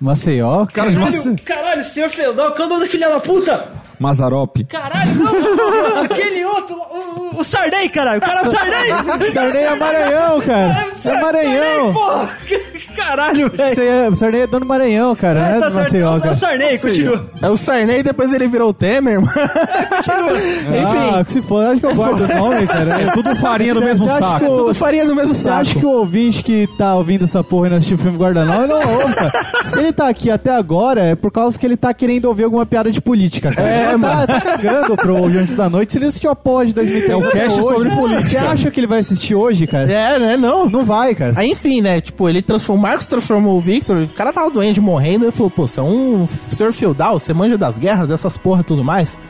Maceió. 0.00 0.66
Cara 0.66 0.90
de 0.90 0.96
Caralho, 0.96 1.16
massa. 1.16 1.34
caralho, 1.44 1.84
senhor 1.84 2.10
feudal, 2.10 2.52
qual 2.52 2.62
é 2.62 2.66
o 2.66 2.68
nome 2.70 2.80
da 2.84 2.90
filha 2.90 3.08
da 3.08 3.20
puta? 3.20 3.81
Mazarop. 4.02 4.64
Caralho, 4.68 5.14
não, 5.14 6.02
aquele 6.02 6.44
outro, 6.44 6.74
o, 6.74 7.40
o, 7.40 7.44
Sarney, 7.44 7.88
caralho, 7.88 8.18
o 8.18 8.20
cara 8.20 8.40
é 8.40 8.48
o 8.48 8.50
Sarney. 8.50 9.30
Sarney 9.30 9.62
é 9.62 9.74
Maranhão, 9.76 10.40
cara. 10.40 10.86
É 11.04 11.20
Maranhão. 11.20 12.28
Caralho, 12.96 13.50
velho. 13.50 13.82
É, 13.82 14.08
o 14.08 14.16
Sarney 14.16 14.42
é 14.42 14.46
dono 14.46 14.64
do 14.64 14.68
Maranhão, 14.68 15.14
cara. 15.14 15.40
É, 15.40 15.50
não 15.52 15.58
é 15.58 15.60
tá 15.60 15.70
Maceió, 15.70 16.14
é 16.14 16.16
o 16.16 16.20
cara. 16.20 16.34
Sarney, 16.34 16.78
continua. 16.78 17.26
É 17.40 17.48
o 17.48 17.56
Sarney, 17.56 18.02
depois 18.02 18.32
ele 18.32 18.48
virou 18.48 18.70
o 18.70 18.74
Temer, 18.74 19.20
mano. 19.20 19.32
Enfim. 20.82 21.11
Ah, 21.22 21.24
que 21.24 21.32
se 21.32 21.42
for, 21.42 21.64
acho 21.64 21.80
que 21.80 21.86
eu 21.86 21.94
guardo 21.94 22.20
o 22.20 22.26
nome, 22.28 22.66
cara. 22.66 23.02
É 23.02 23.06
tudo 23.12 23.36
farinha 23.36 23.74
do 23.74 23.80
mesmo 23.82 24.08
você 24.08 24.18
saco. 24.18 24.44
o- 24.44 24.56
Tudo 24.58 24.74
farinha 24.74 25.06
do 25.06 25.14
mesmo 25.14 25.34
Você 25.34 25.42
saco. 25.42 25.56
acha 25.60 25.78
que 25.78 25.86
o 25.86 25.90
ouvinte 25.90 26.42
que 26.44 26.68
tá 26.76 26.94
ouvindo 26.94 27.24
essa 27.24 27.42
porra 27.44 27.66
e 27.68 27.70
não 27.70 27.76
assistiu 27.78 27.96
o 27.96 28.00
filme 28.00 28.18
Guardanal, 28.18 28.66
não 28.66 28.76
ouve, 28.76 29.14
cara. 29.14 29.32
Se 29.64 29.78
ele 29.78 29.92
tá 29.92 30.08
aqui 30.08 30.30
até 30.30 30.50
agora, 30.50 31.02
é 31.04 31.14
por 31.14 31.30
causa 31.30 31.58
que 31.58 31.64
ele 31.66 31.76
tá 31.76 31.92
querendo 31.94 32.26
ouvir 32.26 32.44
alguma 32.44 32.66
piada 32.66 32.90
de 32.90 33.00
política, 33.00 33.52
cara. 33.52 33.68
É, 33.68 33.92
Ele 33.92 34.00
tá, 34.02 34.26
tá 34.26 34.40
cagando 34.40 34.96
pro 34.96 35.30
Diante 35.30 35.52
da 35.54 35.68
Noite. 35.70 35.92
Se 35.92 35.98
ele 35.98 36.06
assistiu 36.06 36.30
a 36.30 36.36
porra 36.36 36.66
de 36.66 36.72
2003 36.74 37.10
É 37.12 37.16
um 37.16 37.30
cast 37.30 37.58
hoje, 37.60 37.68
sobre 37.68 37.90
política. 37.90 38.28
Você 38.28 38.36
acha 38.38 38.70
que 38.70 38.80
ele 38.80 38.86
vai 38.86 38.98
assistir 39.00 39.34
hoje, 39.34 39.66
cara? 39.66 39.90
É, 39.90 40.18
né? 40.18 40.36
Não. 40.36 40.68
Não 40.68 40.84
vai, 40.84 41.14
cara. 41.14 41.34
Aí, 41.36 41.50
enfim, 41.50 41.80
né? 41.80 42.00
Tipo, 42.00 42.28
ele 42.28 42.42
transformou. 42.42 42.72
O 42.72 42.82
Marcos 42.88 43.06
transformou 43.06 43.56
o 43.56 43.60
Victor. 43.60 44.02
O 44.02 44.08
cara 44.08 44.32
tava 44.32 44.50
doente, 44.50 44.80
morrendo. 44.80 45.24
Ele 45.26 45.32
falou: 45.32 45.50
pô, 45.50 45.66
você 45.68 45.78
é 45.78 45.82
um 45.82 46.26
senhor 46.50 46.72
feudal, 46.72 47.18
você 47.18 47.32
manja 47.34 47.56
das 47.58 47.76
guerras, 47.78 48.08
dessas 48.08 48.36
porra 48.36 48.62
e 48.62 48.64
tudo 48.64 48.82
mais. 48.82 49.20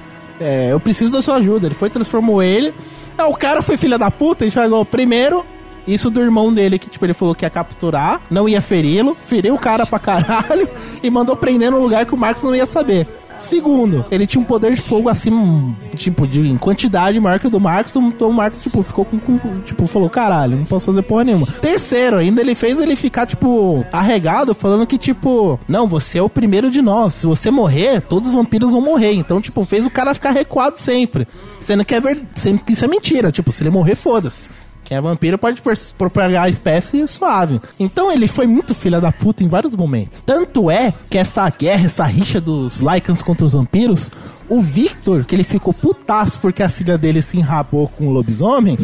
É, 0.42 0.72
eu 0.72 0.80
preciso 0.80 1.12
da 1.12 1.22
sua 1.22 1.36
ajuda. 1.36 1.66
Ele 1.66 1.74
foi, 1.74 1.88
transformou 1.90 2.42
ele. 2.42 2.74
Aí, 3.16 3.26
o 3.26 3.34
cara 3.34 3.62
foi 3.62 3.76
filha 3.76 3.98
da 3.98 4.10
puta 4.10 4.44
e 4.44 4.50
chegou 4.50 4.84
primeiro. 4.84 5.44
Isso 5.86 6.10
do 6.10 6.20
irmão 6.20 6.52
dele, 6.54 6.78
que 6.78 6.88
tipo, 6.88 7.04
ele 7.04 7.12
falou 7.12 7.34
que 7.34 7.44
ia 7.44 7.50
capturar, 7.50 8.20
não 8.30 8.48
ia 8.48 8.60
feri-lo, 8.60 9.14
feriu 9.16 9.56
o 9.56 9.58
cara 9.58 9.84
pra 9.84 9.98
caralho 9.98 10.68
e 11.02 11.10
mandou 11.10 11.36
prender 11.36 11.72
num 11.72 11.80
lugar 11.80 12.06
que 12.06 12.14
o 12.14 12.16
Marcos 12.16 12.44
não 12.44 12.54
ia 12.54 12.66
saber. 12.66 13.08
Segundo, 13.38 14.04
ele 14.10 14.26
tinha 14.26 14.40
um 14.40 14.44
poder 14.44 14.74
de 14.74 14.80
fogo 14.80 15.08
assim, 15.08 15.74
tipo, 15.96 16.26
de, 16.26 16.40
em 16.40 16.56
quantidade 16.56 17.18
maior 17.18 17.40
que 17.40 17.46
o 17.46 17.50
do 17.50 17.58
Marcos, 17.58 17.94
então 17.96 18.28
o 18.28 18.32
Marcos, 18.32 18.60
tipo, 18.60 18.82
ficou 18.82 19.04
com, 19.04 19.18
com- 19.18 19.60
tipo, 19.64 19.84
falou, 19.86 20.08
caralho, 20.08 20.56
não 20.56 20.64
posso 20.64 20.86
fazer 20.86 21.02
porra 21.02 21.24
nenhuma. 21.24 21.46
Terceiro, 21.60 22.18
ainda 22.18 22.40
ele 22.40 22.54
fez 22.54 22.78
ele 22.80 22.94
ficar, 22.94 23.26
tipo, 23.26 23.84
arregado, 23.92 24.54
falando 24.54 24.86
que, 24.86 24.96
tipo, 24.96 25.58
não, 25.66 25.88
você 25.88 26.18
é 26.18 26.22
o 26.22 26.28
primeiro 26.28 26.70
de 26.70 26.80
nós, 26.80 27.14
se 27.14 27.26
você 27.26 27.50
morrer, 27.50 28.00
todos 28.00 28.28
os 28.30 28.34
vampiros 28.34 28.72
vão 28.72 28.80
morrer. 28.80 29.12
Então, 29.12 29.40
tipo, 29.40 29.64
fez 29.64 29.84
o 29.84 29.90
cara 29.90 30.14
ficar 30.14 30.30
recuado 30.30 30.78
sempre. 30.78 31.26
Sendo 31.60 31.84
que 31.84 31.94
é 31.94 32.00
ver... 32.00 32.22
sendo 32.34 32.64
que 32.64 32.72
isso 32.72 32.84
é 32.84 32.88
mentira, 32.88 33.32
tipo, 33.32 33.50
se 33.50 33.62
ele 33.62 33.70
morrer, 33.70 33.94
foda-se. 33.96 34.48
Quem 34.92 34.98
é 34.98 35.00
vampiro 35.00 35.38
pode 35.38 35.62
propagar 35.96 36.44
a 36.44 36.48
espécie 36.50 37.08
suave. 37.08 37.58
Então 37.80 38.12
ele 38.12 38.28
foi 38.28 38.46
muito 38.46 38.74
filha 38.74 39.00
da 39.00 39.10
puta 39.10 39.42
em 39.42 39.48
vários 39.48 39.74
momentos. 39.74 40.20
Tanto 40.20 40.70
é 40.70 40.92
que 41.08 41.16
essa 41.16 41.48
guerra, 41.48 41.86
essa 41.86 42.04
rixa 42.04 42.38
dos 42.42 42.80
Lycans 42.80 43.22
contra 43.22 43.46
os 43.46 43.54
vampiros, 43.54 44.10
o 44.50 44.60
Victor, 44.60 45.24
que 45.24 45.34
ele 45.34 45.44
ficou 45.44 45.72
putaço 45.72 46.38
porque 46.40 46.62
a 46.62 46.68
filha 46.68 46.98
dele 46.98 47.22
se 47.22 47.38
enrabou 47.38 47.88
com 47.88 48.06
o 48.06 48.10
lobisomem 48.10 48.76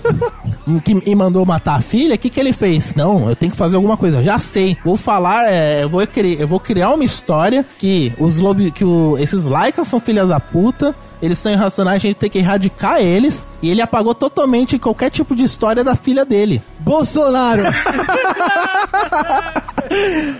que, 0.82 1.02
e 1.04 1.14
mandou 1.14 1.44
matar 1.44 1.76
a 1.76 1.80
filha, 1.82 2.14
o 2.14 2.18
que, 2.18 2.30
que 2.30 2.40
ele 2.40 2.54
fez? 2.54 2.94
Não, 2.94 3.28
eu 3.28 3.36
tenho 3.36 3.52
que 3.52 3.58
fazer 3.58 3.76
alguma 3.76 3.98
coisa. 3.98 4.22
Já 4.22 4.38
sei. 4.38 4.74
Vou 4.82 4.96
falar, 4.96 5.52
é, 5.52 5.84
eu, 5.84 5.88
vou 5.90 6.06
criar, 6.06 6.40
eu 6.40 6.48
vou 6.48 6.58
criar 6.58 6.94
uma 6.94 7.04
história 7.04 7.62
que 7.78 8.10
os 8.18 8.38
lobi, 8.38 8.70
que 8.70 8.84
o, 8.84 9.18
esses 9.18 9.44
Lycans 9.44 9.88
são 9.88 10.00
filhas 10.00 10.28
da 10.28 10.40
puta. 10.40 10.94
Eles 11.20 11.38
são 11.38 11.50
irracionais, 11.52 11.96
a 11.96 11.98
gente 12.06 12.16
tem 12.16 12.30
que 12.30 12.38
erradicar 12.38 13.00
eles. 13.00 13.46
E 13.62 13.70
ele 13.70 13.80
apagou 13.82 14.14
totalmente 14.14 14.78
qualquer 14.78 15.10
tipo 15.10 15.34
de 15.34 15.44
história 15.44 15.82
da 15.82 15.94
filha 15.96 16.24
dele. 16.24 16.62
Bolsonaro! 16.80 17.62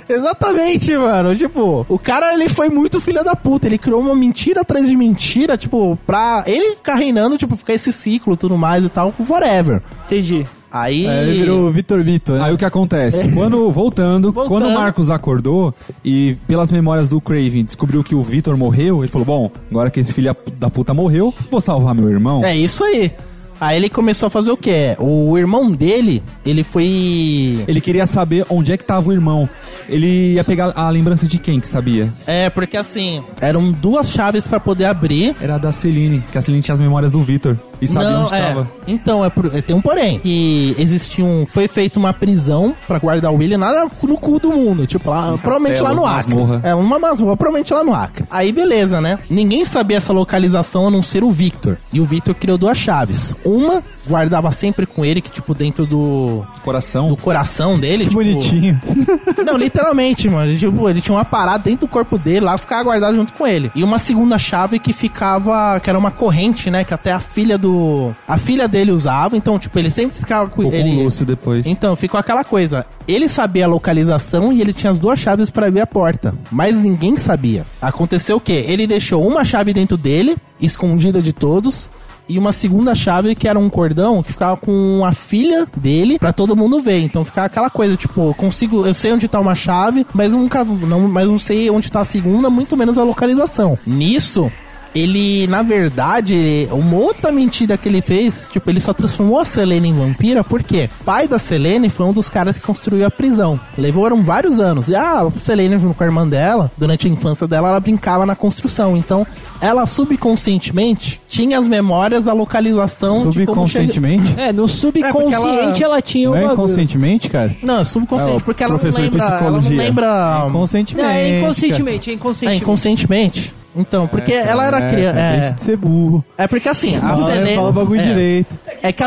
Exatamente, 0.08 0.96
mano. 0.96 1.34
Tipo, 1.36 1.86
o 1.88 1.98
cara 1.98 2.32
ele 2.34 2.48
foi 2.48 2.68
muito 2.68 3.00
filha 3.00 3.22
da 3.24 3.34
puta. 3.34 3.66
Ele 3.66 3.78
criou 3.78 4.00
uma 4.00 4.14
mentira 4.14 4.60
atrás 4.60 4.88
de 4.88 4.96
mentira, 4.96 5.56
tipo, 5.56 5.98
pra 6.06 6.44
ele 6.46 6.76
ficar 6.76 6.94
reinando, 6.96 7.38
tipo, 7.38 7.56
ficar 7.56 7.74
esse 7.74 7.92
ciclo 7.92 8.36
tudo 8.36 8.56
mais 8.56 8.84
e 8.84 8.88
tal, 8.88 9.12
forever. 9.12 9.82
Entendi. 10.06 10.46
Aí. 10.70 11.06
É, 11.06 11.22
ele 11.22 11.38
virou 11.38 11.66
o 11.66 11.70
Vitor 11.70 12.02
Mito, 12.04 12.32
né? 12.32 12.42
Aí 12.44 12.52
o 12.52 12.58
que 12.58 12.64
acontece? 12.64 13.32
Quando, 13.32 13.70
voltando, 13.70 14.32
Voltando. 14.32 14.48
quando 14.48 14.66
o 14.66 14.74
Marcos 14.74 15.10
acordou 15.10 15.74
e 16.04 16.36
pelas 16.46 16.70
memórias 16.70 17.08
do 17.08 17.20
Craven 17.20 17.64
descobriu 17.64 18.02
que 18.02 18.14
o 18.14 18.22
Victor 18.22 18.56
morreu, 18.56 19.00
ele 19.00 19.08
falou: 19.08 19.24
Bom, 19.26 19.50
agora 19.70 19.90
que 19.90 20.00
esse 20.00 20.12
filho 20.12 20.34
da 20.58 20.68
puta 20.68 20.92
morreu, 20.92 21.32
vou 21.50 21.60
salvar 21.60 21.94
meu 21.94 22.10
irmão. 22.10 22.44
É 22.44 22.56
isso 22.56 22.84
aí. 22.84 23.12
Aí 23.60 23.76
ele 23.76 23.88
começou 23.88 24.26
a 24.26 24.30
fazer 24.30 24.50
o 24.50 24.56
quê? 24.56 24.96
O 24.98 25.36
irmão 25.38 25.70
dele, 25.70 26.22
ele 26.44 26.62
foi. 26.62 27.64
Ele 27.66 27.80
queria 27.80 28.06
saber 28.06 28.44
onde 28.50 28.72
é 28.72 28.76
que 28.76 28.84
tava 28.84 29.08
o 29.08 29.12
irmão. 29.12 29.48
Ele 29.88 30.34
ia 30.34 30.44
pegar 30.44 30.72
a 30.74 30.90
lembrança 30.90 31.26
de 31.26 31.38
quem 31.38 31.60
que 31.60 31.68
sabia? 31.68 32.12
É, 32.26 32.50
porque 32.50 32.76
assim, 32.76 33.22
eram 33.40 33.70
duas 33.70 34.10
chaves 34.10 34.46
pra 34.46 34.58
poder 34.58 34.86
abrir. 34.86 35.34
Era 35.40 35.58
da 35.58 35.70
Celine, 35.72 36.22
que 36.32 36.36
a 36.38 36.42
Celine 36.42 36.62
tinha 36.62 36.72
as 36.72 36.80
memórias 36.80 37.12
do 37.12 37.20
Victor 37.22 37.58
e 37.80 37.86
sabia 37.86 38.10
Não, 38.10 38.26
onde 38.26 38.34
é. 38.34 38.38
estava. 38.40 38.70
Então, 38.86 39.24
é 39.24 39.30
por- 39.30 39.54
é, 39.54 39.60
tem 39.62 39.76
um 39.76 39.80
porém. 39.80 40.18
Que 40.18 40.74
existia 40.78 41.24
um. 41.24 41.46
Foi 41.46 41.68
feita 41.68 41.98
uma 41.98 42.12
prisão 42.12 42.74
pra 42.86 42.98
guardar 42.98 43.32
o 43.32 43.36
William 43.36 43.58
lá 43.58 43.84
no 44.02 44.16
cu 44.18 44.40
do 44.40 44.50
mundo. 44.50 44.86
Tipo, 44.86 45.10
lá, 45.10 45.36
provavelmente 45.38 45.80
lá 45.82 45.94
no 45.94 46.04
Acre. 46.04 46.34
masmorra. 46.34 46.60
É, 46.64 46.74
uma 46.74 46.98
masmorra, 46.98 47.36
provavelmente 47.36 47.72
lá 47.72 47.84
no 47.84 47.94
Acre. 47.94 48.24
Aí, 48.30 48.50
beleza, 48.52 49.00
né? 49.00 49.18
Ninguém 49.30 49.64
sabia 49.64 49.98
essa 49.98 50.12
localização 50.12 50.88
a 50.88 50.90
não 50.90 51.02
ser 51.02 51.22
o 51.22 51.30
Victor. 51.30 51.76
E 51.92 52.00
o 52.00 52.04
Victor 52.04 52.34
criou 52.34 52.58
duas 52.58 52.76
chaves. 52.76 53.34
Uma 53.46 53.82
guardava 54.08 54.50
sempre 54.52 54.86
com 54.86 55.04
ele, 55.04 55.20
que 55.20 55.30
tipo, 55.30 55.54
dentro 55.54 55.86
do, 55.86 56.44
Coração. 56.64 57.08
do 57.08 57.16
coração 57.16 57.78
dele. 57.78 58.04
Que 58.04 58.10
tipo, 58.10 58.22
bonitinho. 58.22 58.80
Não, 59.44 59.56
literalmente, 59.56 60.28
mano. 60.28 60.50
Ele, 60.50 60.58
tipo, 60.58 60.88
ele 60.88 61.00
tinha 61.00 61.16
uma 61.16 61.24
parada 61.24 61.64
dentro 61.64 61.86
do 61.86 61.90
corpo 61.90 62.18
dele 62.18 62.40
lá, 62.40 62.58
ficava 62.58 62.84
guardado 62.84 63.14
junto 63.14 63.32
com 63.32 63.46
ele. 63.46 63.70
E 63.74 63.82
uma 63.82 63.98
segunda 63.98 64.38
chave 64.38 64.78
que 64.78 64.92
ficava, 64.92 65.78
que 65.80 65.88
era 65.88 65.98
uma 65.98 66.10
corrente, 66.10 66.70
né? 66.70 66.84
Que 66.84 66.94
até 66.94 67.12
a 67.12 67.20
filha 67.20 67.56
do. 67.58 68.12
A 68.26 68.38
filha 68.38 68.66
dele 68.68 68.90
usava. 68.90 69.36
Então, 69.36 69.58
tipo, 69.58 69.78
ele 69.78 69.90
sempre 69.90 70.18
ficava 70.18 70.48
com 70.48 70.62
com 70.62 70.72
ele. 70.72 70.90
o 70.96 71.04
Lúcio 71.04 71.24
depois. 71.26 71.66
Então, 71.66 71.94
ficou 71.96 72.18
aquela 72.18 72.44
coisa. 72.44 72.86
Ele 73.06 73.28
sabia 73.28 73.66
a 73.66 73.68
localização 73.68 74.52
e 74.52 74.60
ele 74.60 74.72
tinha 74.72 74.90
as 74.90 74.98
duas 74.98 75.18
chaves 75.18 75.50
pra 75.50 75.68
abrir 75.68 75.80
a 75.80 75.86
porta. 75.86 76.34
Mas 76.50 76.76
ninguém 76.82 77.16
sabia. 77.16 77.64
Aconteceu 77.80 78.36
o 78.36 78.40
quê? 78.40 78.64
Ele 78.66 78.86
deixou 78.86 79.26
uma 79.26 79.44
chave 79.44 79.72
dentro 79.72 79.96
dele, 79.96 80.36
escondida 80.60 81.22
de 81.22 81.32
todos. 81.32 81.88
E 82.28 82.38
uma 82.38 82.52
segunda 82.52 82.94
chave 82.94 83.34
que 83.34 83.46
era 83.46 83.58
um 83.58 83.70
cordão 83.70 84.22
que 84.22 84.32
ficava 84.32 84.56
com 84.56 85.04
a 85.04 85.12
filha 85.12 85.66
dele 85.76 86.18
pra 86.18 86.32
todo 86.32 86.56
mundo 86.56 86.80
ver. 86.80 87.00
Então 87.00 87.24
ficava 87.24 87.46
aquela 87.46 87.70
coisa, 87.70 87.96
tipo, 87.96 88.30
eu 88.30 88.34
consigo, 88.34 88.86
eu 88.86 88.94
sei 88.94 89.12
onde 89.12 89.28
tá 89.28 89.38
uma 89.38 89.54
chave, 89.54 90.06
mas 90.12 90.32
nunca, 90.32 90.64
não, 90.64 91.08
mas 91.08 91.28
não 91.28 91.38
sei 91.38 91.70
onde 91.70 91.90
tá 91.90 92.00
a 92.00 92.04
segunda, 92.04 92.50
muito 92.50 92.76
menos 92.76 92.98
a 92.98 93.04
localização. 93.04 93.78
Nisso, 93.86 94.50
ele, 94.96 95.46
na 95.46 95.62
verdade, 95.62 96.66
uma 96.70 96.96
outra 96.96 97.30
mentira 97.30 97.76
que 97.76 97.88
ele 97.88 98.00
fez, 98.00 98.48
tipo, 98.50 98.70
ele 98.70 98.80
só 98.80 98.94
transformou 98.94 99.38
a 99.38 99.44
Selene 99.44 99.88
em 99.88 99.94
vampira 99.94 100.42
porque 100.42 100.88
o 101.00 101.04
pai 101.04 101.28
da 101.28 101.38
Selene 101.38 101.90
foi 101.90 102.06
um 102.06 102.12
dos 102.12 102.30
caras 102.30 102.58
que 102.58 102.64
construiu 102.64 103.06
a 103.06 103.10
prisão. 103.10 103.60
Levaram 103.76 104.24
vários 104.24 104.58
anos. 104.58 104.88
E 104.88 104.96
a 104.96 105.28
Selene, 105.36 105.78
junto 105.78 105.94
com 105.94 106.02
a 106.02 106.06
irmã 106.06 106.26
dela, 106.26 106.72
durante 106.78 107.06
a 107.06 107.10
infância 107.10 107.46
dela, 107.46 107.68
ela 107.68 107.80
brincava 107.80 108.24
na 108.24 108.34
construção. 108.34 108.96
Então, 108.96 109.26
ela 109.60 109.86
subconscientemente 109.86 111.20
tinha 111.28 111.58
as 111.58 111.68
memórias, 111.68 112.26
a 112.26 112.32
localização 112.32 113.28
de 113.28 113.44
como 113.44 113.66
chega... 113.66 113.86
Subconscientemente? 113.86 114.40
É, 114.40 114.52
no 114.52 114.66
subconsciente 114.66 115.82
ela... 115.84 116.00
tinha 116.00 116.30
o 116.30 116.34
Não 116.34 116.50
é 116.50 116.52
inconscientemente, 116.52 117.28
cara? 117.28 117.54
Não, 117.62 117.80
é 117.80 117.84
subconsciente, 117.84 118.32
É, 118.32 118.36
o 118.36 118.40
porque 118.40 118.64
ela 118.64 118.72
não 118.72 118.90
de 118.90 118.96
lembra. 118.96 119.22
Ela 119.22 119.30
não 119.30 119.38
psicologia. 119.38 119.76
lembra. 119.76 120.44
Inconscientemente. 120.48 121.06
Não, 121.06 121.14
é 121.14 121.38
inconscientemente, 121.38 122.10
é 122.10 122.12
É, 122.46 122.54
inconscientemente. 122.54 123.54
Então, 123.76 124.06
porque 124.08 124.32
É, 124.32 124.48
ela 124.48 124.64
era 124.66 124.78
cara, 124.80 124.92
criança. 124.92 125.16
cara, 125.16 125.26
É, 125.26 125.38
Deixa 125.40 125.54
de 125.54 125.60
ser 125.62 125.76
burro. 125.76 126.24
é 126.38 126.46
porque 126.48 126.68
assim, 126.68 126.96
a 126.96 127.00
Fala, 127.00 127.26
Selene. 127.30 127.56
fala 127.56 127.68
o 127.68 127.72
bagulho 127.72 128.00
é, 128.00 128.04
direito. 128.04 128.58
É 128.82 128.92
que 128.92 129.02
a, 129.02 129.06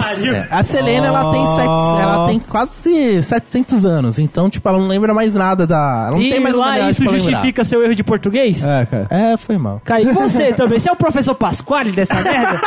a 0.52 0.64
Selena, 0.64 1.08
ela 1.08 1.32
tem, 1.32 1.46
sete, 1.48 1.68
ela 1.68 2.28
tem 2.28 2.40
quase 2.40 3.24
700 3.24 3.86
anos. 3.86 4.20
Então, 4.20 4.50
tipo, 4.50 4.68
ela 4.70 4.78
não 4.78 4.88
lembra 4.88 5.14
mais 5.14 5.34
nada 5.36 5.66
da. 5.66 6.06
Ela 6.08 6.12
não 6.12 6.22
E 6.22 6.30
tem 6.30 6.40
mais 6.40 6.54
lá 6.56 6.80
isso 6.90 7.02
lembrar. 7.04 7.20
justifica 7.20 7.64
seu 7.64 7.84
erro 7.84 7.96
de 7.96 8.04
português? 8.04 8.66
É, 8.66 8.86
cara. 8.86 9.08
É, 9.10 9.38
foi 9.38 9.58
mal. 9.58 9.82
Kai, 9.84 10.04
e 10.04 10.12
você 10.14 10.52
também? 10.54 10.78
Você 10.80 10.90
é 10.90 10.92
o 10.92 10.96
professor 10.96 11.34
Pasquale 11.36 11.92
dessa 11.92 12.16
merda? 12.22 12.60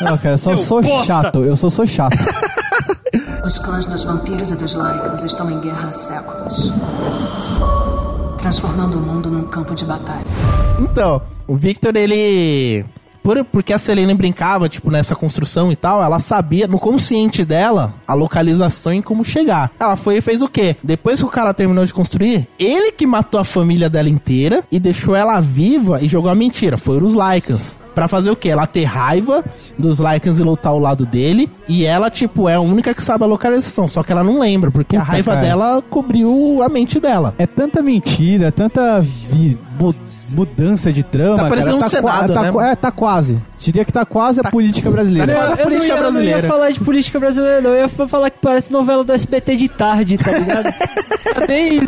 Não, 0.00 0.16
cara, 0.18 0.34
eu 0.34 0.38
só 0.38 0.56
sou 0.56 0.82
bosta. 0.82 1.06
chato. 1.06 1.42
Eu 1.42 1.56
só 1.56 1.70
sou 1.70 1.86
chato. 1.86 2.16
Os 3.44 3.58
clãs 3.60 3.86
dos 3.86 4.02
vampiros 4.04 4.50
e 4.50 4.56
dos 4.56 4.74
Lycans 4.74 5.22
estão 5.24 5.50
em 5.50 5.60
guerra 5.60 5.88
há 5.88 5.92
séculos. 5.92 6.72
Transformando 8.38 8.98
o 8.98 9.00
mundo 9.00 9.30
num 9.30 9.44
campo 9.44 9.74
de 9.74 9.84
batalha. 9.84 10.24
Então, 10.78 11.22
o 11.46 11.56
Victor, 11.56 11.94
ele. 11.96 12.84
Por, 13.22 13.44
porque 13.44 13.72
a 13.72 13.78
Selene 13.78 14.14
brincava, 14.14 14.68
tipo, 14.68 14.88
nessa 14.88 15.16
construção 15.16 15.72
e 15.72 15.74
tal, 15.74 16.00
ela 16.00 16.20
sabia, 16.20 16.68
no 16.68 16.78
consciente 16.78 17.44
dela, 17.44 17.92
a 18.06 18.14
localização 18.14 18.94
e 18.94 19.02
como 19.02 19.24
chegar. 19.24 19.72
Ela 19.80 19.96
foi 19.96 20.18
e 20.18 20.20
fez 20.20 20.40
o 20.42 20.46
quê? 20.48 20.76
Depois 20.80 21.18
que 21.18 21.26
o 21.26 21.30
cara 21.30 21.52
terminou 21.52 21.84
de 21.84 21.92
construir, 21.92 22.46
ele 22.56 22.92
que 22.92 23.04
matou 23.04 23.40
a 23.40 23.44
família 23.44 23.90
dela 23.90 24.08
inteira 24.08 24.62
e 24.70 24.78
deixou 24.78 25.16
ela 25.16 25.40
viva 25.40 26.00
e 26.00 26.06
jogou 26.08 26.30
a 26.30 26.36
mentira. 26.36 26.76
Foram 26.76 27.04
os 27.04 27.14
Lycans. 27.14 27.76
Pra 27.96 28.06
fazer 28.06 28.30
o 28.30 28.36
quê? 28.36 28.50
Ela 28.50 28.64
ter 28.66 28.84
raiva 28.84 29.44
dos 29.76 29.98
Lycans 29.98 30.38
e 30.38 30.42
lutar 30.44 30.70
ao 30.70 30.78
lado 30.78 31.04
dele. 31.04 31.50
E 31.66 31.84
ela, 31.84 32.08
tipo, 32.10 32.48
é 32.48 32.54
a 32.54 32.60
única 32.60 32.94
que 32.94 33.02
sabe 33.02 33.24
a 33.24 33.26
localização. 33.26 33.88
Só 33.88 34.04
que 34.04 34.12
ela 34.12 34.22
não 34.22 34.38
lembra, 34.38 34.70
porque 34.70 34.94
a 34.94 35.00
Puta, 35.00 35.10
raiva 35.12 35.30
cara. 35.32 35.44
dela 35.44 35.82
cobriu 35.90 36.62
a 36.62 36.68
mente 36.68 37.00
dela. 37.00 37.34
É 37.38 37.46
tanta 37.46 37.82
mentira, 37.82 38.52
tanta 38.52 39.00
vi- 39.00 39.58
mudança 40.30 40.92
de 40.92 41.02
trama. 41.02 41.44
Tá 41.44 41.48
parecendo 41.48 41.78
cara, 41.78 41.86
um 41.86 41.88
Senado, 41.90 42.34
tá, 42.34 42.42
né? 42.42 42.72
É, 42.72 42.76
tá 42.76 42.90
quase. 42.90 43.40
Diria 43.58 43.84
que 43.84 43.92
tá 43.92 44.04
quase 44.04 44.40
a 44.40 44.44
política 44.50 44.90
brasileira. 44.90 45.32
Tá 45.32 45.38
quase. 45.40 45.52
a 45.52 45.56
eu, 45.56 45.64
política 45.64 45.88
não 45.88 45.94
ia, 45.94 45.98
eu 45.98 46.04
não 46.04 46.12
brasileira. 46.12 46.40
ia 46.40 46.48
falar 46.48 46.70
de 46.70 46.80
política 46.80 47.18
brasileira, 47.20 47.60
não. 47.60 47.70
Eu 47.70 47.80
ia 47.80 47.88
falar 47.88 48.30
que 48.30 48.38
parece 48.40 48.72
novela 48.72 49.04
do 49.04 49.12
SBT 49.12 49.56
de 49.56 49.68
tarde, 49.68 50.18
tá 50.18 50.32
ligado? 50.32 50.72
Tá 51.36 51.46
bem. 51.46 51.80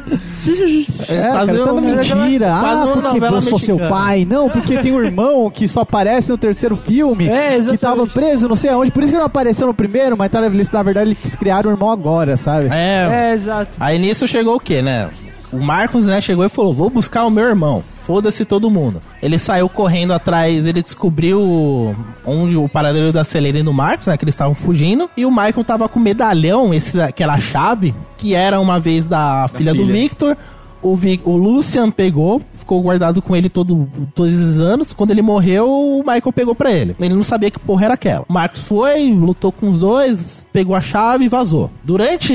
É, 1.09 1.30
Quase 1.30 1.59
cara, 1.59 1.72
mentira. 1.80 2.53
Ah, 2.53 2.86
porque 2.93 3.24
eu 3.24 3.41
sou 3.41 3.59
seu 3.59 3.78
pai. 3.78 4.26
Não, 4.28 4.51
porque 4.51 4.78
tem 4.78 4.93
um 4.93 5.03
irmão 5.03 5.51
que 5.51 5.66
só 5.68 5.82
aparece 5.82 6.30
no 6.30 6.36
terceiro 6.36 6.76
filme. 6.76 7.28
É, 7.28 7.59
que 7.61 7.78
tava 7.78 8.07
preso, 8.07 8.49
não 8.49 8.55
sei 8.55 8.70
aonde. 8.70 8.91
Por 8.91 9.03
isso 9.03 9.11
que 9.12 9.16
ele 9.16 9.20
não 9.20 9.26
apareceu 9.26 9.66
no 9.66 9.72
primeiro, 9.74 10.16
mas 10.18 10.30
tá, 10.30 10.41
na 10.41 10.82
verdade 10.82 11.11
eles 11.11 11.36
criaram 11.36 11.70
o 11.70 11.72
irmão 11.72 11.91
agora, 11.91 12.36
sabe? 12.36 12.68
É, 12.70 13.09
É, 13.11 13.34
exato. 13.34 13.70
Aí 13.78 13.99
nisso 13.99 14.26
chegou 14.26 14.57
o 14.57 14.61
quê, 14.61 14.82
né? 14.82 15.09
O 15.53 15.59
Marcos, 15.59 16.05
né, 16.05 16.20
chegou 16.20 16.45
e 16.45 16.49
falou: 16.49 16.74
Vou 16.74 16.91
buscar 16.91 17.24
o 17.24 17.30
meu 17.30 17.45
irmão. 17.45 17.82
Foda-se 18.09 18.47
todo 18.47 18.71
mundo. 18.71 19.03
Ele 19.23 19.39
saiu 19.39 19.69
correndo 19.69 20.15
atrás, 20.15 20.65
ele 20.65 20.83
descobriu 20.83 21.95
onde 22.25 22.57
o 22.57 22.67
paradeiro 22.67 23.13
da 23.13 23.23
e 23.23 23.63
do 23.63 23.71
Marcos, 23.71 24.07
né? 24.07 24.17
Que 24.17 24.25
eles 24.25 24.35
estavam 24.35 24.55
fugindo. 24.55 25.11
E 25.15 25.27
o 25.27 25.31
Michael 25.31 25.63
tava 25.63 25.87
com 25.91 26.01
o 26.01 26.03
medalhão, 26.03 26.73
esse, 26.73 26.99
aquela 27.03 27.39
chave, 27.39 27.95
que 28.17 28.35
era 28.35 28.59
uma 28.61 28.81
vez 28.81 29.07
da 29.07 29.47
filha, 29.55 29.75
do 29.75 29.85
filha. 29.85 29.93
Victor. 29.93 30.37
O, 30.81 30.95
Vi- 30.95 31.21
o 31.25 31.37
Lucian 31.37 31.91
pegou, 31.91 32.41
ficou 32.55 32.81
guardado 32.81 33.21
com 33.21 33.35
ele 33.35 33.49
todo, 33.49 33.87
todos 34.15 34.33
esses 34.33 34.59
anos. 34.61 34.95
Quando 34.95 35.11
ele 35.11 35.21
morreu, 35.21 35.69
o 35.69 35.99
Michael 35.99 36.33
pegou 36.33 36.55
pra 36.55 36.71
ele. 36.73 36.95
Ele 37.01 37.15
não 37.15 37.25
sabia 37.25 37.51
que 37.51 37.59
porra 37.59 37.87
era 37.87 37.95
aquela. 37.95 38.25
O 38.29 38.33
Marcos 38.33 38.63
foi, 38.63 39.11
lutou 39.13 39.51
com 39.53 39.69
os 39.69 39.81
dois, 39.81 40.45
pegou 40.53 40.75
a 40.77 40.81
chave 40.81 41.25
e 41.25 41.29
vazou. 41.29 41.69
Durante 41.85 42.33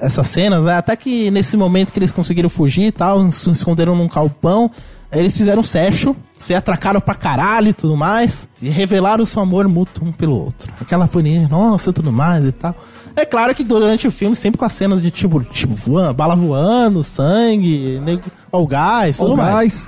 essas 0.00 0.26
cenas, 0.26 0.64
né, 0.64 0.74
até 0.74 0.96
que 0.96 1.30
nesse 1.30 1.56
momento 1.58 1.92
que 1.92 1.98
eles 1.98 2.10
conseguiram 2.10 2.48
fugir 2.48 2.86
e 2.86 2.92
tal, 2.92 3.30
se 3.30 3.50
esconderam 3.50 3.94
num 3.94 4.08
calpão, 4.08 4.70
eles 5.14 5.36
fizeram 5.36 5.62
sexo, 5.62 6.16
se 6.38 6.54
atracaram 6.54 7.00
pra 7.00 7.14
caralho 7.14 7.68
e 7.68 7.72
tudo 7.72 7.96
mais, 7.96 8.48
e 8.60 8.68
revelaram 8.68 9.24
seu 9.24 9.42
amor 9.42 9.66
mútuo 9.68 10.08
um 10.08 10.12
pelo 10.12 10.36
outro. 10.36 10.72
Aquela 10.80 11.06
paninha, 11.06 11.48
nossa, 11.48 11.90
e 11.90 11.92
tudo 11.92 12.12
mais 12.12 12.46
e 12.46 12.52
tal. 12.52 12.74
É 13.16 13.24
claro 13.24 13.54
que 13.54 13.62
durante 13.62 14.08
o 14.08 14.10
filme, 14.10 14.34
sempre 14.34 14.58
com 14.58 14.64
as 14.64 14.72
cenas 14.72 15.00
de 15.00 15.10
tipo, 15.10 15.40
tipo 15.44 15.72
voando, 15.72 16.14
bala 16.14 16.34
voando, 16.34 17.04
sangue, 17.04 18.00
nego, 18.00 18.22
gás, 18.66 19.18
tudo 19.18 19.36
mais. 19.36 19.86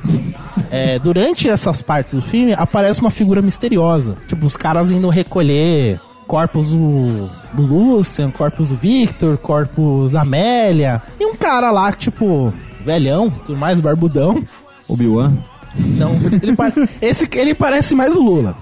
É, 0.71 0.99
durante 0.99 1.49
essas 1.49 1.83
partes 1.83 2.15
do 2.15 2.23
filme, 2.23 2.55
aparece 2.55 3.01
uma 3.01 3.11
figura 3.11 3.43
misteriosa. 3.43 4.17
Tipo, 4.29 4.47
os 4.47 4.57
caras 4.57 4.91
indo 4.91 5.09
recolher 5.09 6.01
corpos 6.27 6.71
do, 6.71 7.29
do 7.53 7.63
Lucian, 7.63 8.31
corpos 8.31 8.69
do 8.69 8.77
Victor, 8.77 9.37
corpos 9.39 10.13
da 10.13 10.23
Amélia. 10.23 11.03
E 11.19 11.27
um 11.27 11.35
cara 11.37 11.71
lá, 11.71 11.93
tipo, 11.93 12.53
velhão, 12.85 13.31
tudo 13.45 13.59
mais, 13.59 13.81
barbudão. 13.81 14.45
Obi-Wan. 14.89 15.33
Então, 15.79 16.13
ele, 16.43 16.57
pare- 16.57 16.89
esse, 17.03 17.29
ele 17.35 17.55
parece 17.55 17.95
mais 17.95 18.15
o 18.17 18.23
Lula. 18.23 18.57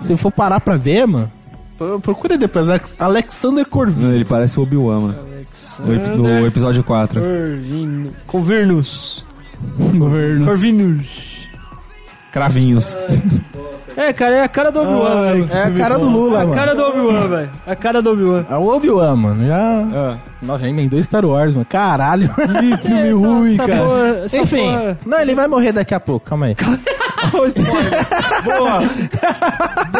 Se 0.00 0.16
for 0.16 0.30
parar 0.32 0.60
pra 0.60 0.76
ver, 0.76 1.06
mano, 1.06 1.30
pro- 1.76 2.00
procura 2.00 2.38
depois. 2.38 2.66
Alex- 2.68 2.94
Alexander 2.98 3.66
Corbin. 3.66 4.12
Ele 4.12 4.24
parece 4.24 4.58
o 4.58 4.62
Obi-Wan, 4.62 5.00
mano. 5.00 5.14
Do, 5.84 5.94
ep- 5.94 6.16
do 6.16 6.46
episódio 6.46 6.82
4. 6.84 7.20
Corvino. 7.20 8.10
Convirnus. 8.26 9.24
Governos. 9.96 10.48
Corvinus. 10.48 11.29
Cravinhos. 12.32 12.96
É, 13.96 14.12
cara, 14.12 14.36
é 14.36 14.42
a 14.44 14.48
cara 14.48 14.70
do 14.70 14.80
Obi-Wan, 14.80 15.22
velho. 15.32 15.48
É 15.52 15.62
a 15.64 15.70
cara 15.72 15.98
do 15.98 16.08
Lula, 16.08 16.38
É 16.38 16.42
a 16.42 16.44
mano. 16.44 16.54
cara 16.54 16.74
do 16.76 16.82
Obi-Wan, 16.84 17.28
velho. 17.28 17.50
É 17.66 17.72
a 17.72 17.76
cara 17.76 18.00
do 18.02 18.10
Obi-Wan. 18.12 18.44
É 18.48 18.56
o 18.56 18.66
Obi-Wan, 18.68 19.16
mano. 19.16 19.46
Já. 19.46 20.16
Nossa, 20.40 20.60
já 20.64 20.68
emendou 20.70 21.02
Star 21.02 21.24
Wars, 21.24 21.52
mano. 21.52 21.66
Caralho. 21.68 22.28
Que 22.34 22.76
filme 22.78 23.10
ruim, 23.12 23.54
Essa 23.54 23.66
cara. 23.66 23.82
porra- 23.84 24.26
Enfim. 24.42 24.72
porra- 24.72 24.98
Não, 25.04 25.20
ele 25.20 25.34
vai 25.34 25.48
morrer 25.48 25.72
daqui 25.72 25.92
a 25.94 26.00
pouco, 26.00 26.28
calma 26.30 26.46
aí. 26.46 26.56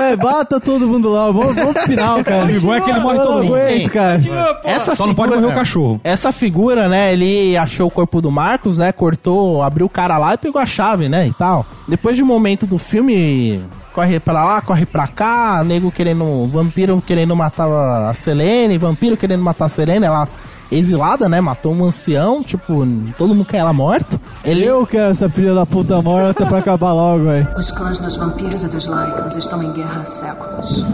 É, 0.02 0.16
bata 0.16 0.58
todo 0.60 0.86
mundo 0.86 1.10
lá. 1.10 1.30
Vamos, 1.30 1.54
vamos 1.54 1.72
pro 1.74 1.82
final, 1.84 2.22
cara. 2.24 2.46
O 2.50 2.60
bom 2.60 2.74
é 2.74 2.80
que 2.80 2.90
ele 2.90 3.00
morre 3.00 3.18
todo 3.18 3.42
mundo. 3.44 3.54
aguento, 3.56 3.90
cara. 3.90 4.20
Essa 4.64 4.96
Só 4.96 5.06
não 5.06 5.14
pode 5.14 5.30
figura- 5.30 5.40
morrer 5.48 5.54
o 5.54 5.58
cachorro. 5.58 6.00
Essa 6.02 6.32
figura, 6.32 6.88
né, 6.88 7.12
ele 7.12 7.56
achou 7.56 7.88
o 7.88 7.90
corpo 7.90 8.20
do 8.20 8.30
Marcos, 8.30 8.78
né, 8.78 8.92
cortou, 8.92 9.62
abriu 9.62 9.86
o 9.86 9.90
cara 9.90 10.16
lá 10.18 10.34
e 10.34 10.38
pegou 10.38 10.60
a 10.60 10.66
chave, 10.66 11.08
né, 11.08 11.26
e 11.26 11.32
tal. 11.32 11.66
Depois 11.88 12.16
de 12.16 12.22
um 12.22 12.26
momento 12.26 12.66
do 12.66 12.78
filme, 12.78 13.60
corre 13.92 14.18
pra 14.20 14.32
lá, 14.44 14.60
corre 14.60 14.86
pra 14.86 15.06
cá, 15.06 15.62
nego 15.64 15.90
querendo, 15.90 16.46
vampiro 16.46 17.02
querendo 17.06 17.34
matar 17.36 17.66
a 18.08 18.14
Selene, 18.14 18.78
vampiro 18.78 19.16
querendo 19.16 19.42
matar 19.42 19.66
a 19.66 19.68
Selene, 19.68 20.06
ela 20.06 20.28
exilada, 20.70 21.28
né, 21.28 21.40
matou 21.40 21.74
um 21.74 21.84
ancião, 21.84 22.42
tipo, 22.42 22.86
todo 23.18 23.34
mundo 23.34 23.46
quer 23.46 23.58
ela 23.58 23.72
morta. 23.72 24.20
Ele, 24.44 24.64
Eu 24.64 24.86
quero 24.86 25.10
essa 25.10 25.28
filha 25.28 25.54
da 25.54 25.66
puta 25.66 26.00
morta 26.00 26.46
pra 26.46 26.58
acabar 26.58 26.92
logo, 26.92 27.24
velho. 27.24 27.48
Os 27.56 27.70
clãs 27.70 27.98
dos 27.98 28.16
vampiros 28.16 28.64
e 28.64 28.68
dos 28.68 28.86
Lycans 28.86 29.36
estão 29.36 29.62
em 29.62 29.72
guerra 29.72 30.00
há 30.00 30.04
séculos. 30.04 30.86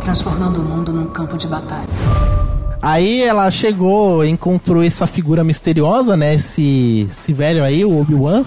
Transformando 0.00 0.60
o 0.60 0.64
mundo 0.64 0.92
num 0.92 1.06
campo 1.06 1.36
de 1.36 1.46
batalha. 1.46 1.88
Aí 2.82 3.22
ela 3.22 3.50
chegou, 3.50 4.24
encontrou 4.24 4.82
essa 4.82 5.06
figura 5.06 5.44
misteriosa, 5.44 6.16
né? 6.16 6.34
Esse, 6.34 7.06
esse 7.10 7.32
velho 7.32 7.62
aí, 7.62 7.84
o 7.84 8.00
Obi-Wan. 8.00 8.42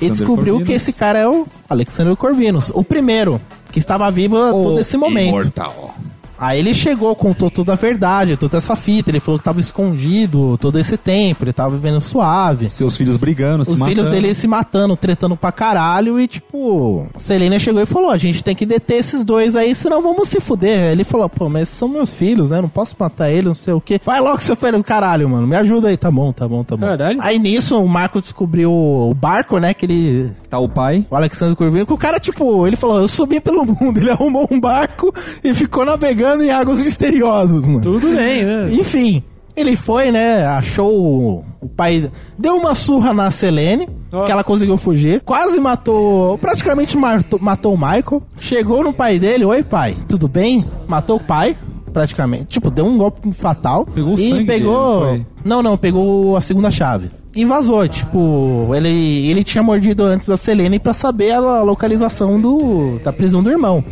E 0.00 0.10
descobriu 0.10 0.54
Corvinus. 0.54 0.66
que 0.68 0.72
esse 0.74 0.92
cara 0.92 1.20
é 1.20 1.28
o 1.28 1.46
Alexander 1.68 2.16
Corvinus. 2.16 2.72
O 2.74 2.82
primeiro 2.82 3.40
que 3.70 3.78
estava 3.78 4.10
viva 4.10 4.50
todo 4.50 4.80
esse 4.80 4.96
momento. 4.96 5.28
Imortal. 5.28 5.94
Aí 6.38 6.58
ele 6.58 6.74
chegou, 6.74 7.14
contou 7.14 7.50
toda 7.50 7.72
a 7.72 7.76
verdade, 7.76 8.36
toda 8.36 8.56
essa 8.58 8.76
fita. 8.76 9.10
Ele 9.10 9.20
falou 9.20 9.38
que 9.38 9.44
tava 9.44 9.60
escondido 9.60 10.58
todo 10.58 10.78
esse 10.78 10.96
tempo, 10.96 11.44
ele 11.44 11.52
tava 11.52 11.70
vivendo 11.76 12.00
suave. 12.00 12.70
Seus 12.70 12.96
filhos 12.96 13.16
brigando, 13.16 13.64
se 13.64 13.72
Os 13.72 13.78
filhos 13.78 14.04
matando. 14.06 14.10
dele 14.22 14.34
se 14.34 14.46
matando, 14.46 14.96
tretando 14.96 15.36
pra 15.36 15.50
caralho. 15.52 16.20
E 16.20 16.26
tipo, 16.26 17.06
Selena 17.18 17.58
chegou 17.58 17.80
e 17.82 17.86
falou: 17.86 18.10
a 18.10 18.16
gente 18.18 18.42
tem 18.44 18.54
que 18.54 18.66
deter 18.66 18.98
esses 18.98 19.24
dois 19.24 19.56
aí, 19.56 19.74
senão 19.74 20.02
vamos 20.02 20.28
se 20.28 20.40
fuder. 20.40 20.92
Ele 20.92 21.04
falou: 21.04 21.28
pô, 21.28 21.48
mas 21.48 21.68
são 21.68 21.88
meus 21.88 22.10
filhos, 22.14 22.50
né? 22.50 22.60
Não 22.60 22.68
posso 22.68 22.94
matar 22.98 23.30
ele, 23.30 23.48
não 23.48 23.54
sei 23.54 23.72
o 23.74 23.80
quê. 23.80 24.00
Vai 24.04 24.20
logo, 24.20 24.42
seu 24.42 24.56
filho 24.56 24.78
do 24.78 24.84
caralho, 24.84 25.28
mano. 25.28 25.46
Me 25.46 25.56
ajuda 25.56 25.88
aí. 25.88 25.96
Tá 25.96 26.10
bom, 26.10 26.32
tá 26.32 26.46
bom, 26.46 26.62
tá 26.62 26.76
bom. 26.76 26.86
Verdade. 26.86 27.18
Aí 27.20 27.38
nisso, 27.38 27.80
o 27.82 27.88
Marco 27.88 28.20
descobriu 28.20 28.70
o 28.72 29.14
barco, 29.14 29.58
né? 29.58 29.72
Que 29.74 29.86
ele 29.86 30.30
Tá 30.50 30.58
o 30.58 30.68
pai. 30.68 31.06
o 31.10 31.16
Alexandre 31.16 31.56
Curvino, 31.56 31.86
que 31.86 31.92
o 31.92 31.98
cara, 31.98 32.20
tipo, 32.20 32.66
ele 32.66 32.76
falou, 32.76 33.00
eu 33.00 33.08
subi 33.08 33.40
pelo 33.40 33.64
mundo, 33.66 33.98
ele 33.98 34.10
arrumou 34.10 34.46
um 34.50 34.60
barco 34.60 35.12
e 35.42 35.52
ficou 35.54 35.84
navegando 35.84 36.25
em 36.42 36.50
águas 36.50 36.80
misteriosas, 36.80 37.66
mano. 37.66 37.80
Tudo 37.80 38.14
bem, 38.14 38.44
né? 38.44 38.68
Enfim, 38.72 39.22
ele 39.56 39.74
foi, 39.74 40.12
né, 40.12 40.44
achou 40.46 41.44
o, 41.62 41.68
pai, 41.68 42.10
deu 42.38 42.56
uma 42.56 42.74
surra 42.74 43.14
na 43.14 43.30
Selene, 43.30 43.88
Ó. 44.12 44.24
que 44.24 44.30
ela 44.30 44.44
conseguiu 44.44 44.76
fugir, 44.76 45.22
quase 45.22 45.58
matou, 45.58 46.36
praticamente 46.38 46.96
matou, 46.96 47.38
matou 47.40 47.74
o 47.74 47.78
Michael, 47.78 48.22
chegou 48.38 48.84
no 48.84 48.92
pai 48.92 49.18
dele, 49.18 49.44
oi 49.44 49.62
pai, 49.62 49.96
tudo 50.06 50.28
bem? 50.28 50.64
Matou 50.86 51.16
o 51.16 51.20
pai, 51.20 51.56
praticamente, 51.90 52.44
tipo, 52.46 52.70
deu 52.70 52.84
um 52.84 52.98
golpe 52.98 53.32
fatal. 53.32 53.86
Pegou 53.86 54.14
o 54.14 54.20
e 54.20 54.44
pegou... 54.44 55.06
dele? 55.06 55.26
Não, 55.42 55.62
não, 55.62 55.78
pegou 55.78 56.36
a 56.36 56.42
segunda 56.42 56.70
chave. 56.70 57.08
E 57.36 57.44
vazou, 57.44 57.86
tipo, 57.86 58.72
ele, 58.74 59.28
ele 59.28 59.44
tinha 59.44 59.62
mordido 59.62 60.02
antes 60.04 60.26
da 60.26 60.38
Selene 60.38 60.78
pra 60.78 60.94
saber 60.94 61.32
a 61.32 61.62
localização 61.62 62.40
do, 62.40 62.98
da 63.04 63.12
prisão 63.12 63.42
do 63.42 63.50
irmão. 63.50 63.84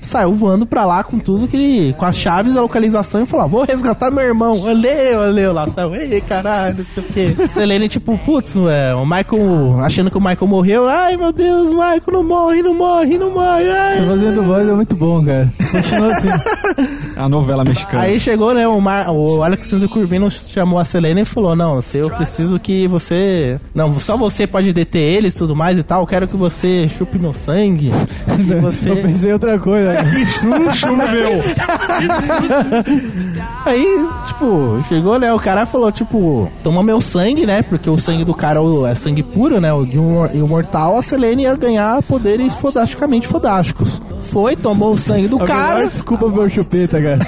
Saiu 0.00 0.32
voando 0.32 0.64
pra 0.64 0.86
lá 0.86 1.02
com 1.02 1.18
tudo 1.18 1.48
que. 1.48 1.92
com 1.98 2.04
as 2.04 2.16
chaves, 2.16 2.56
a 2.56 2.62
localização 2.62 3.22
e 3.22 3.26
falou: 3.26 3.44
ah, 3.44 3.48
vou 3.48 3.64
resgatar 3.64 4.08
meu 4.12 4.22
irmão. 4.22 4.60
Olhei, 4.60 5.16
olhei 5.16 5.48
lá, 5.48 5.66
saiu, 5.66 5.96
ei, 5.96 6.20
caralho, 6.20 6.78
não 6.78 6.84
sei 6.94 7.02
o 7.02 7.06
quê. 7.06 7.48
Selene, 7.50 7.88
tipo, 7.88 8.16
putz, 8.18 8.54
é, 8.54 8.94
o 8.94 9.04
Michael, 9.04 9.80
achando 9.80 10.08
que 10.08 10.16
o 10.16 10.20
Michael 10.20 10.46
morreu, 10.46 10.88
ai 10.88 11.16
meu 11.16 11.32
Deus, 11.32 11.70
Michael, 11.70 12.02
não 12.06 12.22
morre, 12.22 12.62
não 12.62 12.74
morre, 12.74 13.18
não 13.18 13.30
morre, 13.32 13.68
ai. 13.68 13.98
Essa 13.98 14.14
vozinha 14.14 14.30
do 14.30 14.42
voz 14.44 14.68
é 14.68 14.72
muito 14.72 14.94
bom, 14.94 15.24
cara. 15.24 15.52
Continua 15.72 16.12
assim. 16.12 16.28
A 17.16 17.28
novela 17.28 17.64
mexicana. 17.64 18.02
Aí 18.02 18.20
chegou, 18.20 18.52
né, 18.52 18.68
o, 18.68 18.80
Mar, 18.80 19.10
o 19.10 19.42
Alexandre 19.42 19.88
Curvino 19.88 20.30
chamou 20.30 20.78
a 20.78 20.84
Selene 20.84 21.22
e 21.22 21.24
falou: 21.24 21.56
Não, 21.56 21.80
eu 21.94 22.10
preciso 22.10 22.58
que 22.58 22.86
você. 22.86 23.58
Não, 23.74 23.92
só 23.98 24.16
você 24.16 24.46
pode 24.46 24.72
deter 24.72 25.00
eles 25.00 25.34
e 25.34 25.36
tudo 25.38 25.56
mais 25.56 25.78
e 25.78 25.82
tal. 25.82 26.02
Eu 26.02 26.06
quero 26.06 26.28
que 26.28 26.36
você 26.36 26.88
chupe 26.88 27.18
meu 27.18 27.32
sangue. 27.32 27.90
Que 28.36 28.54
você. 28.60 28.90
Eu 28.90 28.96
pensei 28.98 29.30
em 29.30 29.32
outra 29.32 29.58
coisa. 29.58 29.94
cara. 29.96 31.12
meu. 31.12 31.42
Aí, 33.66 34.08
tipo, 34.28 34.80
chegou, 34.88 35.18
né? 35.18 35.32
O 35.32 35.40
cara 35.40 35.66
falou, 35.66 35.90
tipo, 35.90 36.48
toma 36.62 36.84
meu 36.84 37.00
sangue, 37.00 37.44
né? 37.44 37.62
Porque 37.62 37.90
o 37.90 37.98
sangue 37.98 38.24
do 38.24 38.32
cara 38.32 38.60
é 38.88 38.94
sangue 38.94 39.24
puro, 39.24 39.60
né? 39.60 39.72
O 39.72 39.84
de 39.84 39.98
um 39.98 40.24
imortal, 40.32 40.96
a 40.96 41.02
Selene 41.02 41.42
ia 41.42 41.56
ganhar 41.56 42.00
poderes 42.04 42.54
fodasticamente 42.54 43.26
fodásticos. 43.26 44.00
Foi, 44.30 44.54
tomou 44.54 44.92
o 44.92 44.98
sangue 44.98 45.26
do 45.26 45.42
A 45.42 45.46
cara. 45.46 45.88
desculpa 45.88 46.28
meu 46.28 46.48
chupeta, 46.48 47.00
cara. 47.02 47.18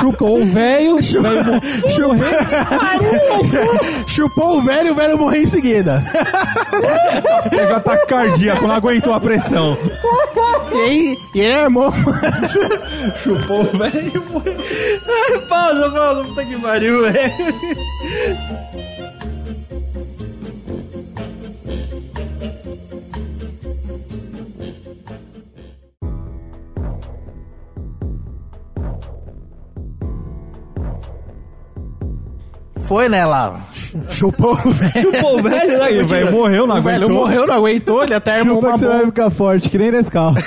Chupou 0.00 0.40
o 0.40 0.46
velho. 0.46 0.96
Chupou 4.06 4.58
o 4.58 4.60
velho 4.60 4.88
e 4.88 4.90
o 4.90 4.94
velho 4.94 5.18
morreu 5.18 5.42
em 5.42 5.46
seguida. 5.46 6.02
Teve 7.50 7.72
ataque 7.72 8.06
cardíaco, 8.06 8.66
não 8.66 8.74
aguentou 8.74 9.12
a 9.12 9.20
pressão. 9.20 9.76
E 10.72 10.76
aí, 10.76 11.18
e 11.34 11.40
ele 11.40 11.54
armou. 11.54 11.92
Chupou 13.22 13.60
o 13.60 13.78
velho. 13.78 14.22
pausa, 15.48 15.90
pausa, 15.90 16.24
puta 16.24 16.44
que 16.44 16.60
pariu, 16.60 17.02
velho. 17.02 17.34
Foi, 32.90 33.08
né, 33.08 33.24
lá. 33.24 33.60
Chupou 34.08 34.52
o 34.52 34.70
velho. 34.70 35.12
Pô, 35.20 35.34
o 35.38 35.42
velho, 35.44 35.78
né? 35.78 35.90
O 36.02 36.06
velho 36.08 36.32
morreu, 36.32 36.66
não 36.66 36.78
O 36.78 36.82
velho 36.82 37.04
aguentou. 37.04 37.20
morreu, 37.22 37.46
não 37.46 37.54
aguentou, 37.54 38.02
ele 38.02 38.14
até 38.14 38.40
armou 38.40 38.56
Chupa 38.56 38.66
uma 38.66 38.72
que 38.74 38.80
você 38.80 38.86
vai 38.88 38.96
bomba. 38.98 39.06
ficar 39.10 39.30
forte, 39.30 39.70
que 39.70 39.78
nem 39.78 39.92
Nescau. 39.92 40.34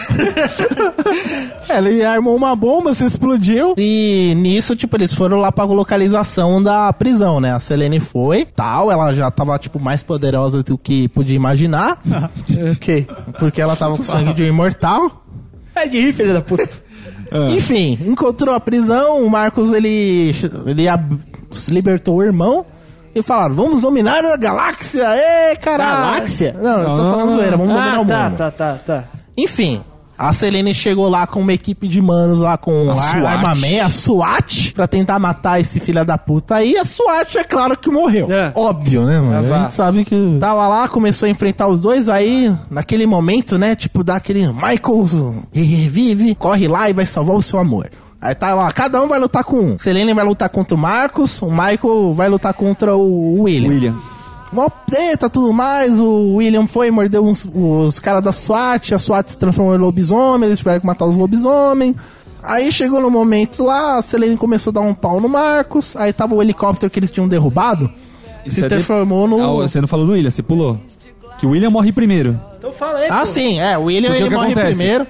É, 1.69 1.77
Ele 1.77 2.03
armou 2.03 2.35
uma 2.35 2.53
bomba, 2.55 2.93
se 2.93 3.05
explodiu. 3.05 3.73
E 3.77 4.33
nisso, 4.35 4.75
tipo, 4.75 4.97
eles 4.97 5.13
foram 5.13 5.37
lá 5.37 5.51
pra 5.53 5.63
localização 5.63 6.61
da 6.61 6.91
prisão, 6.91 7.39
né? 7.39 7.53
A 7.53 7.59
Selene 7.59 7.99
foi, 8.01 8.45
tal, 8.45 8.91
ela 8.91 9.13
já 9.13 9.31
tava, 9.31 9.57
tipo, 9.57 9.79
mais 9.79 10.03
poderosa 10.03 10.61
do 10.63 10.77
que 10.77 11.07
podia 11.07 11.35
imaginar. 11.35 11.97
Ok. 12.75 13.07
Porque 13.39 13.61
ela 13.61 13.75
tava 13.75 13.95
com 13.95 14.03
sangue 14.03 14.33
de 14.33 14.43
um 14.43 14.47
imortal. 14.47 15.23
É 15.75 15.87
de 15.87 15.99
rir, 15.99 16.11
filho 16.13 16.33
da 16.33 16.41
puta. 16.41 16.69
Enfim, 17.51 17.97
encontrou 18.05 18.53
a 18.53 18.59
prisão, 18.59 19.23
o 19.25 19.29
Marcos, 19.29 19.73
ele, 19.73 20.31
ele 20.67 20.87
ab- 20.87 21.19
libertou 21.69 22.15
o 22.17 22.23
irmão. 22.23 22.65
E 23.15 23.21
falaram, 23.21 23.53
vamos 23.53 23.83
dominar 23.83 24.25
a 24.25 24.35
galáxia, 24.35 25.03
ê, 25.15 25.55
caralho. 25.55 26.13
Galáxia? 26.15 26.55
Não, 26.59 26.79
eu 26.79 26.85
tô 26.97 27.11
falando 27.11 27.31
zoeira, 27.33 27.55
vamos 27.57 27.71
dominar 27.73 27.95
Ah, 27.97 28.01
o 28.01 28.05
tá, 28.07 28.23
mundo. 28.23 28.37
tá, 28.37 28.51
tá, 28.51 28.79
tá. 28.83 29.03
Enfim, 29.37 29.81
a 30.17 30.33
Selene 30.33 30.73
chegou 30.73 31.07
lá 31.09 31.27
com 31.27 31.39
uma 31.39 31.53
equipe 31.53 31.87
de 31.87 32.01
manos 32.01 32.39
lá 32.39 32.57
com 32.57 32.89
A 32.89 32.97
SWAT. 32.97 33.23
armamento, 33.23 33.85
a 33.85 33.89
SWAT, 33.91 34.73
pra 34.73 34.87
tentar 34.87 35.19
matar 35.19 35.61
esse 35.61 35.79
filho 35.79 36.03
da 36.03 36.17
puta 36.17 36.55
aí. 36.55 36.75
A 36.75 36.83
SWAT, 36.83 37.37
é 37.37 37.43
claro 37.43 37.77
que 37.77 37.87
morreu. 37.91 38.31
É. 38.31 38.51
Óbvio, 38.55 39.03
né, 39.05 39.19
mano? 39.19 39.53
Ah, 39.53 39.57
a 39.57 39.59
gente 39.61 39.73
sabe 39.75 40.05
que 40.05 40.37
tava 40.39 40.67
lá, 40.67 40.87
começou 40.87 41.27
a 41.27 41.29
enfrentar 41.29 41.67
os 41.67 41.79
dois, 41.79 42.09
aí, 42.09 42.51
naquele 42.71 43.05
momento, 43.05 43.59
né, 43.59 43.75
tipo, 43.75 44.03
dá 44.03 44.15
aquele 44.15 44.47
Michael 44.51 45.05
revive, 45.53 46.33
corre 46.33 46.67
lá 46.67 46.89
e 46.89 46.93
vai 46.93 47.05
salvar 47.05 47.35
o 47.35 47.41
seu 47.43 47.59
amor. 47.59 47.89
Aí 48.25 48.33
tá 48.33 48.55
lá, 48.55 48.71
cada 48.71 49.01
um 49.03 49.07
vai 49.07 49.19
lutar 49.19 49.43
com 49.43 49.59
um. 49.59 49.77
Selene 49.77 50.13
vai 50.13 50.23
lutar 50.23 50.47
contra 50.49 50.73
o 50.73 50.77
Marcos, 50.77 51.41
o 51.41 51.47
Michael 51.51 52.13
vai 52.15 52.29
lutar 52.29 52.53
contra 52.53 52.95
o 52.95 53.41
William. 53.41 53.67
William. 53.69 53.95
Mó 54.53 54.69
treta, 54.87 55.29
tudo 55.29 55.51
mais. 55.51 55.99
O 55.99 56.35
William 56.35 56.65
foi, 56.65 56.89
mordeu 56.89 57.25
uns- 57.25 57.45
os 57.53 57.99
caras 57.99 58.23
da 58.23 58.31
SWAT. 58.31 58.93
A 58.93 58.99
SWAT 58.99 59.31
se 59.31 59.37
transformou 59.37 59.75
em 59.75 59.77
lobisomem. 59.79 60.47
Eles 60.47 60.59
tiveram 60.59 60.79
que 60.79 60.85
matar 60.85 61.05
os 61.05 61.17
lobisomens. 61.17 61.95
Aí 62.41 62.71
chegou 62.71 63.01
no 63.01 63.09
momento 63.09 63.63
lá, 63.65 63.97
a 63.97 64.01
Selene 64.01 64.37
começou 64.37 64.71
a 64.71 64.73
dar 64.75 64.81
um 64.81 64.93
pau 64.93 65.19
no 65.19 65.27
Marcos. 65.27 65.95
Aí 65.97 66.13
tava 66.13 66.33
o 66.35 66.41
helicóptero 66.41 66.89
que 66.91 66.99
eles 66.99 67.11
tinham 67.11 67.27
derrubado. 67.27 67.89
Isso 68.45 68.55
se 68.55 68.61
é 68.61 68.63
de- 68.63 68.69
transformou 68.75 69.25
Ah, 69.25 69.27
no. 69.29 69.55
você 69.57 69.81
não 69.81 69.87
falou 69.87 70.05
do 70.05 70.11
William, 70.13 70.29
você 70.29 70.43
pulou. 70.43 70.79
Que 71.43 71.47
o 71.47 71.49
William 71.49 71.69
morre 71.69 71.91
primeiro. 71.91 72.39
Então 72.57 72.71
fala 72.71 72.99
aí, 72.99 73.09
Ah, 73.09 73.19
pô. 73.19 73.25
sim, 73.25 73.59
é. 73.59 73.77
O 73.77 73.83
William 73.83 74.11
Porque 74.11 74.23
ele 74.23 74.29
que 74.29 74.35
morre 74.37 74.51
acontece? 74.53 74.77
primeiro. 74.77 75.07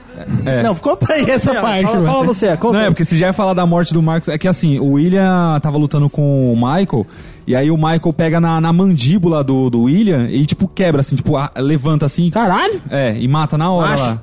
É. 0.47 0.63
Não, 0.63 0.73
conta 0.73 1.13
aí 1.13 1.29
essa 1.29 1.53
parte. 1.61 1.83
Fala, 1.91 2.05
fala 2.07 2.23
você, 2.23 2.57
conta 2.57 2.79
Não, 2.79 2.85
é 2.85 2.89
porque 2.89 3.05
se 3.05 3.19
já 3.19 3.27
ia 3.27 3.33
falar 3.33 3.53
da 3.53 3.67
morte 3.67 3.93
do 3.93 4.01
Marcos, 4.01 4.29
é 4.29 4.37
que 4.39 4.47
assim, 4.47 4.79
o 4.79 4.93
William 4.93 5.59
tava 5.61 5.77
lutando 5.77 6.09
com 6.09 6.51
o 6.51 6.55
Michael, 6.55 7.05
e 7.45 7.55
aí 7.55 7.69
o 7.69 7.75
Michael 7.77 8.11
pega 8.17 8.41
na, 8.41 8.59
na 8.59 8.73
mandíbula 8.73 9.43
do, 9.43 9.69
do 9.69 9.83
William 9.83 10.27
e, 10.27 10.43
tipo, 10.43 10.67
quebra, 10.67 11.01
assim, 11.01 11.15
tipo, 11.15 11.37
a- 11.37 11.51
levanta 11.57 12.07
assim. 12.07 12.31
Caralho. 12.31 12.81
É, 12.89 13.15
e 13.15 13.27
mata 13.27 13.55
na 13.55 13.69
hora 13.71 13.89
Macho. 13.91 14.03
lá. 14.03 14.21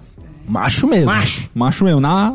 Macho 0.48 0.86
mesmo. 0.88 1.06
Macho. 1.06 1.48
Macho 1.54 1.84
mesmo, 1.84 2.00
na, 2.00 2.34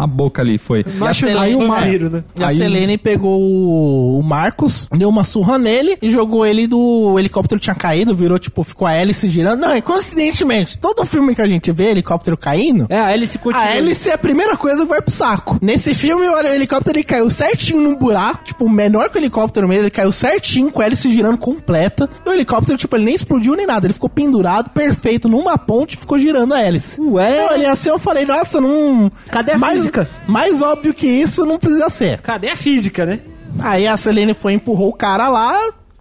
na 0.00 0.06
boca 0.06 0.40
ali, 0.42 0.56
foi. 0.58 0.84
Macho 0.98 1.26
Selene- 1.26 1.38
aí 1.38 1.54
o. 1.54 1.66
Mariro, 1.68 2.08
né? 2.10 2.24
E 2.38 2.42
a 2.42 2.48
Aí- 2.48 2.58
Selene 2.58 2.96
pegou 2.98 3.40
o- 3.40 4.22
Marcos, 4.22 4.88
deu 4.96 5.08
uma 5.08 5.24
surra 5.24 5.58
nele 5.58 5.96
e 6.00 6.10
jogou 6.10 6.44
ele 6.46 6.66
do 6.66 6.78
o 6.80 7.18
helicóptero 7.18 7.60
tinha 7.60 7.74
caído, 7.74 8.14
virou 8.14 8.38
tipo, 8.38 8.62
ficou 8.64 8.86
a 8.86 8.92
hélice 8.94 9.28
girando. 9.28 9.60
Não, 9.60 9.76
e 9.76 9.82
coincidentemente, 9.82 10.78
todo 10.78 11.04
filme 11.04 11.34
que 11.34 11.42
a 11.42 11.46
gente 11.46 11.70
vê 11.72 11.90
helicóptero 11.90 12.36
caindo, 12.36 12.86
É, 12.88 12.98
a 13.00 13.10
hélice 13.12 13.38
continua. 13.38 13.64
a 13.66 13.76
hélice 13.76 14.08
é 14.10 14.14
a 14.14 14.18
primeira 14.18 14.56
coisa 14.56 14.82
que 14.82 14.88
vai 14.88 15.00
pro 15.02 15.10
saco. 15.12 15.58
Nesse 15.60 15.94
filme, 15.94 16.26
olha, 16.28 16.50
o 16.50 16.54
helicóptero 16.54 16.96
ele 16.96 17.04
caiu 17.04 17.28
certinho 17.30 17.80
num 17.80 17.94
buraco, 17.96 18.44
tipo, 18.44 18.68
menor 18.68 19.10
que 19.10 19.18
o 19.18 19.20
helicóptero 19.20 19.68
mesmo, 19.68 19.82
ele 19.84 19.90
caiu 19.90 20.12
certinho 20.12 20.70
com 20.70 20.80
a 20.82 20.86
hélice 20.86 21.10
girando 21.10 21.38
completa. 21.38 22.08
E 22.24 22.28
o 22.28 22.32
helicóptero, 22.32 22.78
tipo, 22.78 22.96
ele 22.96 23.04
nem 23.04 23.14
explodiu 23.14 23.54
nem 23.54 23.66
nada, 23.66 23.86
ele 23.86 23.94
ficou 23.94 24.08
pendurado, 24.08 24.70
perfeito, 24.70 25.28
numa 25.28 25.58
ponte, 25.58 25.96
ficou 25.96 26.18
girando 26.18 26.54
a 26.54 26.60
hélice. 26.60 27.00
Ué. 27.00 27.46
Eu 27.46 27.52
olhei 27.52 27.66
assim, 27.66 27.88
eu 27.88 27.98
falei, 27.98 28.24
nossa, 28.24 28.60
não... 28.60 29.10
Cadê 29.30 29.52
a 29.52 29.58
mais, 29.58 29.89
física? 29.90 30.08
Mais 30.26 30.60
óbvio 30.62 30.94
que 30.94 31.06
isso 31.06 31.44
não 31.44 31.58
precisa 31.58 31.88
ser. 31.90 32.20
Cadê 32.20 32.48
a 32.50 32.56
física, 32.56 33.04
né? 33.06 33.20
Aí 33.58 33.86
a 33.86 33.96
Selene 33.96 34.32
foi, 34.34 34.52
empurrou 34.54 34.88
o 34.90 34.92
cara 34.92 35.28
lá, 35.28 35.54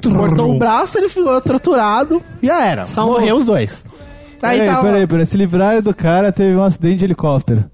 cortou 0.03 0.55
o 0.55 0.57
braço, 0.59 0.97
ele 0.97 1.09
ficou 1.09 1.39
torturado, 1.41 2.21
já 2.41 2.63
era. 2.63 2.85
Salvou. 2.85 3.19
Morreu 3.19 3.35
os 3.37 3.45
dois. 3.45 3.83
Aí 4.41 4.59
Peraí, 4.59 4.67
tava... 4.69 4.81
peraí, 4.83 5.07
peraí. 5.07 5.25
Se 5.25 5.35
livraram 5.35 5.81
do 5.81 5.93
cara, 5.93 6.31
teve 6.31 6.55
um 6.55 6.63
acidente 6.63 6.97
de 6.97 7.05
helicóptero. 7.05 7.65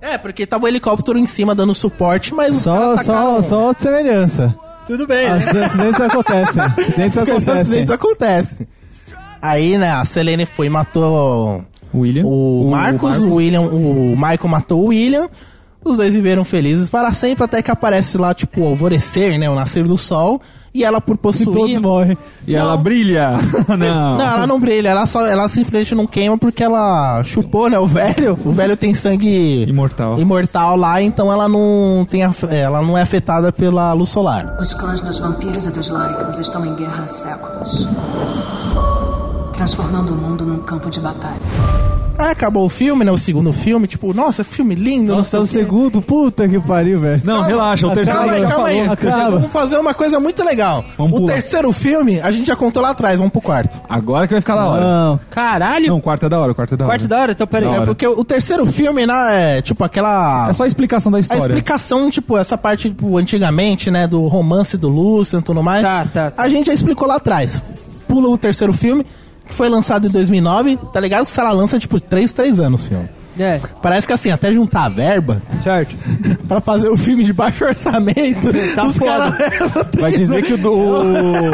É, 0.00 0.18
porque 0.18 0.46
tava 0.46 0.64
o 0.64 0.68
helicóptero 0.68 1.18
em 1.18 1.26
cima 1.26 1.54
dando 1.54 1.74
suporte, 1.74 2.34
mas 2.34 2.56
Só, 2.56 2.96
só, 2.98 3.40
só 3.42 3.72
semelhança. 3.72 4.54
Tudo 4.86 5.06
bem, 5.06 5.26
As- 5.26 5.46
né? 5.52 5.64
Acidentes 5.64 6.00
acontecem. 6.00 6.62
Acidentes 6.78 7.16
As 7.18 7.22
acontecem. 7.28 7.60
acidentes 7.62 7.90
acontecem. 7.92 8.66
Aí, 9.40 9.78
né, 9.78 9.90
a 9.90 10.04
Selene 10.04 10.44
foi 10.46 10.66
e 10.66 10.70
matou 10.70 11.64
William. 11.94 12.24
O, 12.24 12.66
O 12.66 12.70
Marcos, 12.70 13.10
Marcos. 13.12 13.24
o 13.30 13.34
William, 13.36 13.60
o 13.62 14.14
Michael 14.16 14.48
matou 14.48 14.80
o 14.82 14.86
William. 14.88 15.28
Os 15.84 15.96
dois 15.96 16.12
viveram 16.14 16.44
felizes 16.44 16.88
para 16.88 17.12
sempre, 17.12 17.44
até 17.44 17.60
que 17.60 17.70
aparece 17.70 18.16
lá, 18.16 18.32
tipo, 18.32 18.60
o 18.60 18.66
alvorecer, 18.68 19.38
né? 19.38 19.50
O 19.50 19.54
nascer 19.54 19.84
do 19.84 19.98
sol. 19.98 20.40
E 20.74 20.84
ela, 20.84 21.02
por 21.02 21.16
E 21.16 21.18
todos 21.18 21.44
possuir. 21.44 21.80
morrem. 21.80 22.16
E 22.46 22.54
ela 22.56 22.76
Não. 22.76 22.82
brilha. 22.82 23.32
não. 23.68 24.16
Não, 24.16 24.20
ela 24.22 24.46
não 24.46 24.58
brilha, 24.58 24.88
ela, 24.88 25.04
só, 25.04 25.26
ela 25.26 25.46
simplesmente 25.46 25.94
não 25.94 26.06
queima 26.06 26.38
porque 26.38 26.62
ela 26.64 27.22
chupou, 27.24 27.68
né? 27.68 27.78
O 27.78 27.86
velho. 27.86 28.38
O 28.42 28.52
velho 28.52 28.74
tem 28.74 28.94
sangue 28.94 29.64
Imortal. 29.68 30.18
imortal 30.18 30.74
lá, 30.76 31.02
então 31.02 31.30
ela 31.30 31.46
não 31.46 32.06
tem 32.08 32.22
af- 32.22 32.44
ela 32.50 32.80
não 32.80 32.96
é 32.96 33.02
afetada 33.02 33.52
pela 33.52 33.92
luz 33.92 34.08
solar. 34.08 34.56
Os 34.58 34.72
clãs 34.72 35.02
dos 35.02 35.18
vampiros 35.18 35.66
e 35.66 35.70
dos 35.70 35.90
Lycans 35.90 36.38
estão 36.38 36.64
em 36.64 36.74
guerra 36.74 37.04
há 37.04 37.06
séculos. 37.06 37.86
Transformando 39.52 40.14
o 40.14 40.16
mundo 40.16 40.46
num 40.46 40.58
campo 40.60 40.88
de 40.88 41.00
batalha. 41.00 41.36
Aí 42.22 42.30
acabou 42.30 42.64
o 42.64 42.68
filme, 42.68 43.04
né? 43.04 43.10
O 43.10 43.18
segundo 43.18 43.52
filme, 43.52 43.86
tipo, 43.88 44.14
nossa, 44.14 44.44
filme 44.44 44.74
lindo, 44.74 45.14
Nossa, 45.16 45.36
é 45.36 45.38
não 45.38 45.44
o 45.44 45.46
sei 45.46 45.62
o 45.62 45.64
quê. 45.64 45.70
segundo, 45.70 46.00
puta 46.02 46.48
que 46.48 46.60
pariu, 46.60 47.00
velho. 47.00 47.20
Não, 47.24 47.42
relaxa, 47.42 47.86
o 47.86 47.90
terceiro 47.90 48.18
Calma 48.18 48.32
aí, 48.34 48.40
já 48.40 48.48
calma 48.48 48.68
aí. 48.68 48.76
falou. 48.78 48.92
acaba. 48.92 49.30
Vamos 49.30 49.52
fazer 49.52 49.78
uma 49.78 49.92
coisa 49.94 50.20
muito 50.20 50.44
legal. 50.44 50.84
Vamos 50.96 51.14
o 51.14 51.20
pular. 51.22 51.32
terceiro 51.32 51.72
filme, 51.72 52.20
a 52.20 52.30
gente 52.30 52.46
já 52.46 52.54
contou 52.54 52.80
lá 52.82 52.90
atrás, 52.90 53.16
vamos 53.18 53.32
pro 53.32 53.40
quarto. 53.40 53.80
Agora 53.88 54.26
que 54.28 54.34
vai 54.34 54.40
ficar 54.40 54.54
da 54.54 54.64
hora. 54.66 54.80
Não, 54.80 55.20
Caralho. 55.30 55.88
Não, 55.88 55.96
o 55.96 56.00
quarto 56.00 56.26
é 56.26 56.28
da 56.28 56.38
hora, 56.38 56.52
o 56.52 56.54
quarto 56.54 56.74
é 56.74 56.76
da 56.76 56.84
hora. 56.84 56.92
Quarto 56.92 57.08
da 57.08 57.18
hora, 57.20 57.32
então 57.32 57.46
pera 57.46 57.64
Da 57.66 57.70
aí. 57.70 57.74
hora. 57.78 57.82
É 57.82 57.86
porque 57.86 58.06
o, 58.06 58.24
terceiro 58.24 58.64
filme, 58.66 59.04
né, 59.06 59.58
é 59.58 59.62
tipo 59.62 59.82
aquela... 59.82 60.48
É 60.48 60.52
só 60.52 60.62
a 60.62 60.66
explicação 60.66 61.10
da 61.10 61.18
A 61.18 61.20
história. 61.20 61.42
explicação, 61.42 62.08
tipo, 62.10 62.38
essa 62.38 62.56
parte, 62.56 62.88
tipo, 62.88 63.16
antigamente, 63.18 63.90
né, 63.90 64.06
do 64.06 64.26
romance 64.28 64.76
do 64.76 64.88
Lúcio 64.88 65.38
e 65.38 65.42
tudo 65.42 65.62
mais. 65.62 65.82
Tá, 65.82 66.04
tá, 66.12 66.30
tá. 66.30 66.42
A 66.42 66.48
gente 66.48 66.66
já 66.66 66.72
explicou 66.74 67.08
lá 67.08 67.16
atrás. 67.16 67.62
Pula 68.06 68.28
o 68.28 68.38
terceiro 68.38 68.72
filme, 68.72 69.04
foi 69.52 69.68
lançado 69.68 70.08
em 70.08 70.10
2009. 70.10 70.78
Tá 70.92 71.00
ligado 71.00 71.24
que 71.24 71.30
o 71.30 71.34
Sara 71.34 71.52
lança, 71.52 71.78
tipo, 71.78 72.00
3, 72.00 72.32
3 72.32 72.60
anos 72.60 72.84
o 72.84 72.88
filme. 72.88 73.08
É, 73.38 73.60
Parece 73.82 74.06
que 74.06 74.12
assim, 74.12 74.30
até 74.30 74.52
juntar 74.52 74.84
a 74.84 74.88
verba 74.88 75.40
certo. 75.62 75.94
pra 76.46 76.60
fazer 76.60 76.88
o 76.88 76.96
filme 76.96 77.24
de 77.24 77.32
baixo 77.32 77.64
orçamento, 77.64 78.50
Tá 78.74 78.84
os 78.84 78.96
foda. 78.98 79.34
Vai 79.98 80.12
dizer 80.12 80.42
que 80.42 80.54
o 80.54 80.58
do... 80.58 80.72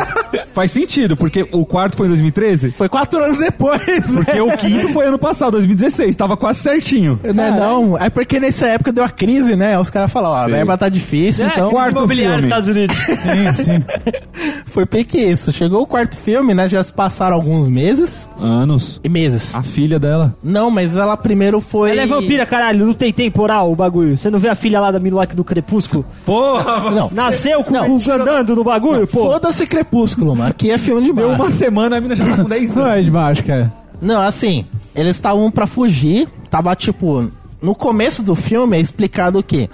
Faz 0.54 0.72
sentido, 0.72 1.16
porque 1.16 1.46
o 1.52 1.64
quarto 1.64 1.96
foi 1.96 2.06
em 2.06 2.10
2013, 2.10 2.72
Foi 2.72 2.88
quatro 2.88 3.22
anos 3.22 3.38
depois, 3.38 3.82
porque 4.12 4.32
velho. 4.32 4.48
o 4.48 4.56
quinto 4.56 4.88
foi 4.88 5.06
ano 5.06 5.18
passado, 5.18 5.52
2016, 5.52 6.16
tava 6.16 6.36
quase 6.36 6.58
certinho. 6.60 7.18
Não, 7.32 7.44
é 7.44 7.50
não, 7.50 7.98
é 7.98 8.10
porque 8.10 8.40
nessa 8.40 8.66
época 8.66 8.90
deu 8.92 9.04
a 9.04 9.08
crise, 9.08 9.54
né? 9.54 9.78
Os 9.78 9.88
caras 9.88 10.10
falaram, 10.10 10.34
ó, 10.34 10.38
a 10.44 10.46
verba 10.48 10.76
tá 10.76 10.88
difícil, 10.88 11.46
É, 11.46 11.50
então 11.50 11.70
quarto 11.70 11.96
imobiliário 11.98 12.42
filme. 12.42 12.54
dos 12.54 12.66
Estados 12.66 12.68
Unidos. 12.68 12.96
sim, 13.54 13.64
sim. 13.72 13.84
foi 14.66 14.84
pique 14.84 15.18
isso. 15.18 15.52
Chegou 15.52 15.82
o 15.82 15.86
quarto 15.86 16.16
filme, 16.16 16.54
né? 16.54 16.68
Já 16.68 16.82
se 16.82 16.92
passaram 16.92 17.36
alguns 17.36 17.68
meses. 17.68 18.28
Anos. 18.38 19.00
E 19.04 19.08
meses. 19.08 19.54
A 19.54 19.62
filha 19.62 19.98
dela. 19.98 20.36
Não, 20.42 20.70
mas 20.70 20.96
ela 20.96 21.16
primeiro 21.16 21.60
foi... 21.68 21.90
Ela 21.90 22.02
é 22.02 22.06
vampira, 22.06 22.46
caralho, 22.46 22.86
não 22.86 22.94
tem 22.94 23.12
temporal 23.12 23.70
o 23.70 23.76
bagulho. 23.76 24.16
Você 24.16 24.30
não 24.30 24.38
vê 24.38 24.48
a 24.48 24.54
filha 24.54 24.80
lá 24.80 24.90
da 24.90 24.98
Milwaukee 24.98 25.36
do 25.36 25.44
Crepúsculo? 25.44 26.04
Porra! 26.24 26.90
Não, 26.90 27.10
Nasceu 27.12 27.62
com, 27.62 27.72
Não. 27.72 27.86
com 27.98 28.12
andando 28.12 28.56
no 28.56 28.64
bagulho, 28.64 29.06
pô. 29.06 29.30
Foda-se 29.30 29.66
Crepúsculo, 29.66 30.34
mano. 30.34 30.50
Aqui 30.50 30.70
é 30.70 30.78
filme 30.78 31.02
de 31.02 31.12
Deu 31.12 31.28
uma 31.30 31.50
semana, 31.50 31.96
a 31.96 32.00
mina 32.00 32.16
já 32.16 32.24
tá 32.24 32.42
com 32.42 32.48
10 32.48 32.74
Não 32.74 32.82
anos. 32.84 32.98
é 32.98 33.02
de 33.02 33.10
baixo, 33.10 33.44
cara. 33.44 33.72
Não, 34.00 34.20
assim, 34.22 34.64
eles 34.94 35.16
estavam 35.16 35.50
pra 35.50 35.66
fugir. 35.66 36.28
Tava, 36.50 36.74
tipo... 36.74 37.30
No 37.60 37.74
começo 37.74 38.22
do 38.22 38.36
filme 38.36 38.76
é 38.76 38.80
explicado 38.80 39.42
que 39.42 39.68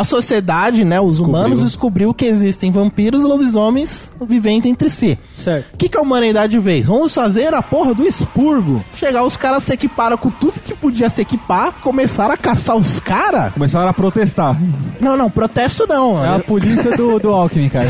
a 0.00 0.04
sociedade, 0.04 0.84
né, 0.84 1.00
os 1.00 1.18
humanos 1.18 1.62
descobriu 1.62 2.14
que 2.14 2.24
existem 2.24 2.70
vampiros 2.70 3.22
e 3.22 3.26
lobisomens 3.26 4.10
vivendo 4.20 4.66
entre 4.66 4.88
si. 4.88 5.18
Certo. 5.36 5.74
O 5.74 5.76
que, 5.76 5.88
que 5.88 5.98
a 5.98 6.00
humanidade 6.00 6.58
fez? 6.60 6.86
Vamos 6.86 7.12
fazer 7.14 7.52
a 7.52 7.60
porra 7.62 7.94
do 7.94 8.06
expurgo. 8.06 8.84
Chegar, 8.94 9.24
os 9.24 9.36
caras 9.36 9.62
se 9.64 9.72
equiparam 9.72 10.16
com 10.16 10.30
tudo 10.30 10.60
que 10.60 10.74
podia 10.74 11.08
se 11.08 11.20
equipar, 11.20 11.72
começaram 11.80 12.32
a 12.32 12.36
caçar 12.36 12.76
os 12.76 13.00
caras. 13.00 13.52
Começaram 13.52 13.88
a 13.88 13.92
protestar. 13.92 14.56
Não, 15.00 15.16
não, 15.16 15.28
protesto 15.30 15.86
não. 15.88 16.24
É 16.24 16.36
a 16.36 16.38
polícia 16.38 16.96
do, 16.96 17.18
do 17.18 17.30
Alckmin, 17.30 17.68
cara. 17.70 17.88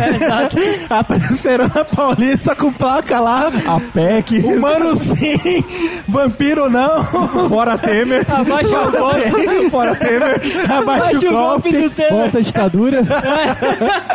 Apareceram 0.89 1.69
na 1.75 1.85
Paulista 1.85 2.55
com 2.57 2.73
placa 2.73 3.21
lá. 3.21 3.49
A 3.67 3.81
PEC, 3.81 4.39
Humano 4.39 4.97
sim, 4.97 5.65
vampiro 6.07 6.71
não. 6.71 7.05
fora 7.49 7.77
Temer. 7.77 8.27
Abaixa 8.31 8.81
o 8.81 8.91
golpe. 8.91 9.71
fora 9.71 9.95
Temer. 9.95 10.41
Abaixa 10.71 11.19
o 11.19 11.33
golpe. 11.33 11.73
do 11.73 11.91
Temer. 12.03 12.23
Volta 12.23 12.39
a 12.39 12.41
ditadura. 12.41 13.03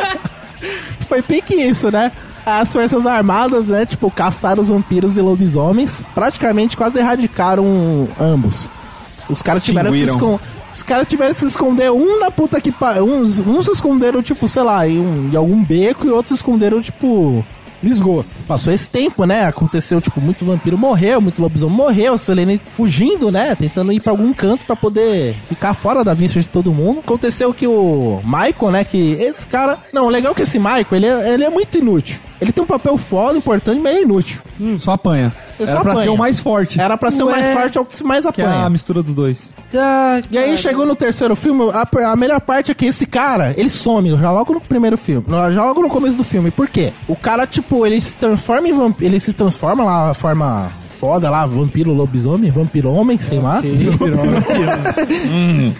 Foi 1.06 1.22
pique 1.22 1.54
isso, 1.54 1.90
né? 1.90 2.10
As 2.46 2.72
forças 2.72 3.06
armadas, 3.06 3.66
né, 3.66 3.86
tipo, 3.86 4.10
caçaram 4.10 4.62
os 4.62 4.68
vampiros 4.68 5.16
e 5.16 5.20
lobisomens. 5.20 6.02
Praticamente 6.14 6.76
quase 6.76 6.98
erradicaram 6.98 8.08
ambos. 8.20 8.68
Os 9.28 9.40
caras 9.40 9.64
tiveram 9.64 9.90
que 9.90 9.96
esconder. 10.14 10.40
Os 10.74 10.82
caras 10.82 11.06
tiveram 11.08 11.32
que 11.32 11.40
se 11.40 11.46
esconder 11.46 11.90
um 11.92 12.20
na 12.20 12.30
puta 12.30 12.60
que 12.60 12.74
uns, 13.02 13.38
uns 13.40 13.66
se 13.66 13.72
esconderam, 13.72 14.22
tipo, 14.22 14.46
sei 14.48 14.62
lá, 14.62 14.86
em, 14.88 14.98
um- 14.98 15.30
em 15.32 15.36
algum 15.36 15.62
beco 15.64 16.06
e 16.06 16.10
outros 16.10 16.28
se 16.30 16.34
esconderam, 16.34 16.82
tipo, 16.82 17.44
esgoto. 17.88 18.28
Passou 18.46 18.72
esse 18.72 18.88
tempo, 18.88 19.24
né? 19.24 19.44
Aconteceu, 19.44 20.00
tipo, 20.00 20.20
muito 20.20 20.44
vampiro 20.44 20.76
morreu, 20.76 21.20
muito 21.20 21.40
lobisomem 21.40 21.76
morreu, 21.76 22.16
Selene 22.18 22.60
fugindo, 22.76 23.30
né? 23.30 23.54
Tentando 23.54 23.92
ir 23.92 24.00
pra 24.00 24.12
algum 24.12 24.32
canto 24.32 24.64
pra 24.64 24.76
poder 24.76 25.34
ficar 25.48 25.74
fora 25.74 26.04
da 26.04 26.14
vista 26.14 26.40
de 26.40 26.50
todo 26.50 26.72
mundo. 26.72 27.00
Aconteceu 27.00 27.52
que 27.52 27.66
o 27.66 28.20
Michael, 28.24 28.72
né? 28.72 28.84
Que 28.84 29.12
esse 29.12 29.46
cara. 29.46 29.78
Não, 29.92 30.06
o 30.06 30.10
legal 30.10 30.32
é 30.32 30.34
que 30.34 30.42
esse 30.42 30.58
Michael, 30.58 30.86
ele 30.92 31.06
é, 31.06 31.34
ele 31.34 31.44
é 31.44 31.50
muito 31.50 31.76
inútil. 31.78 32.18
Ele 32.40 32.52
tem 32.52 32.64
um 32.64 32.66
papel 32.66 32.96
foda, 32.96 33.36
importante, 33.38 33.80
mas 33.80 33.92
ele 33.92 34.00
é 34.00 34.04
inútil. 34.04 34.40
Só 34.78 34.92
apanha. 34.92 35.32
Ele 35.58 35.68
Era 35.68 35.78
só 35.78 35.82
pra 35.82 35.92
apanha. 35.92 36.04
ser 36.06 36.10
o 36.10 36.16
mais 36.18 36.40
forte. 36.40 36.80
Era 36.80 36.96
pra 36.96 37.10
ser 37.10 37.22
o 37.22 37.30
mais 37.30 37.52
forte, 37.52 37.78
é 37.78 37.80
o 37.80 37.84
que 37.84 38.04
mais 38.04 38.24
Que 38.32 38.42
é 38.42 38.44
apanha. 38.44 38.64
a 38.66 38.70
mistura 38.70 39.02
dos 39.02 39.14
dois. 39.14 39.50
Tá, 39.70 40.20
E 40.30 40.38
aí 40.38 40.56
chegou 40.56 40.86
no 40.86 40.94
terceiro 40.96 41.34
filme, 41.36 41.70
a, 41.72 41.88
a 42.12 42.16
melhor 42.16 42.40
parte 42.40 42.70
é 42.70 42.74
que 42.74 42.86
esse 42.86 43.06
cara, 43.06 43.54
ele 43.56 43.70
some 43.70 44.10
já 44.16 44.30
logo 44.30 44.52
no 44.54 44.60
primeiro 44.60 44.96
filme, 44.98 45.24
já 45.52 45.64
logo 45.64 45.80
no 45.82 45.88
começo 45.88 46.16
do 46.16 46.24
filme. 46.24 46.50
Por 46.50 46.68
quê? 46.68 46.92
O 47.08 47.16
cara, 47.16 47.46
tipo, 47.46 47.84
ele 47.86 48.00
se 48.00 48.16
transforma 48.16 48.68
em 48.68 48.72
vampiro, 48.72 49.10
ele 49.10 49.20
se 49.20 49.32
transforma 49.32 49.84
lá, 49.84 50.10
a 50.10 50.14
forma 50.14 50.70
foda 51.00 51.28
lá, 51.30 51.44
vampiro, 51.44 51.92
lobisomem, 51.92 52.50
vampiro 52.50 52.90
homem, 52.92 53.18
sei 53.18 53.38
lá. 53.38 53.60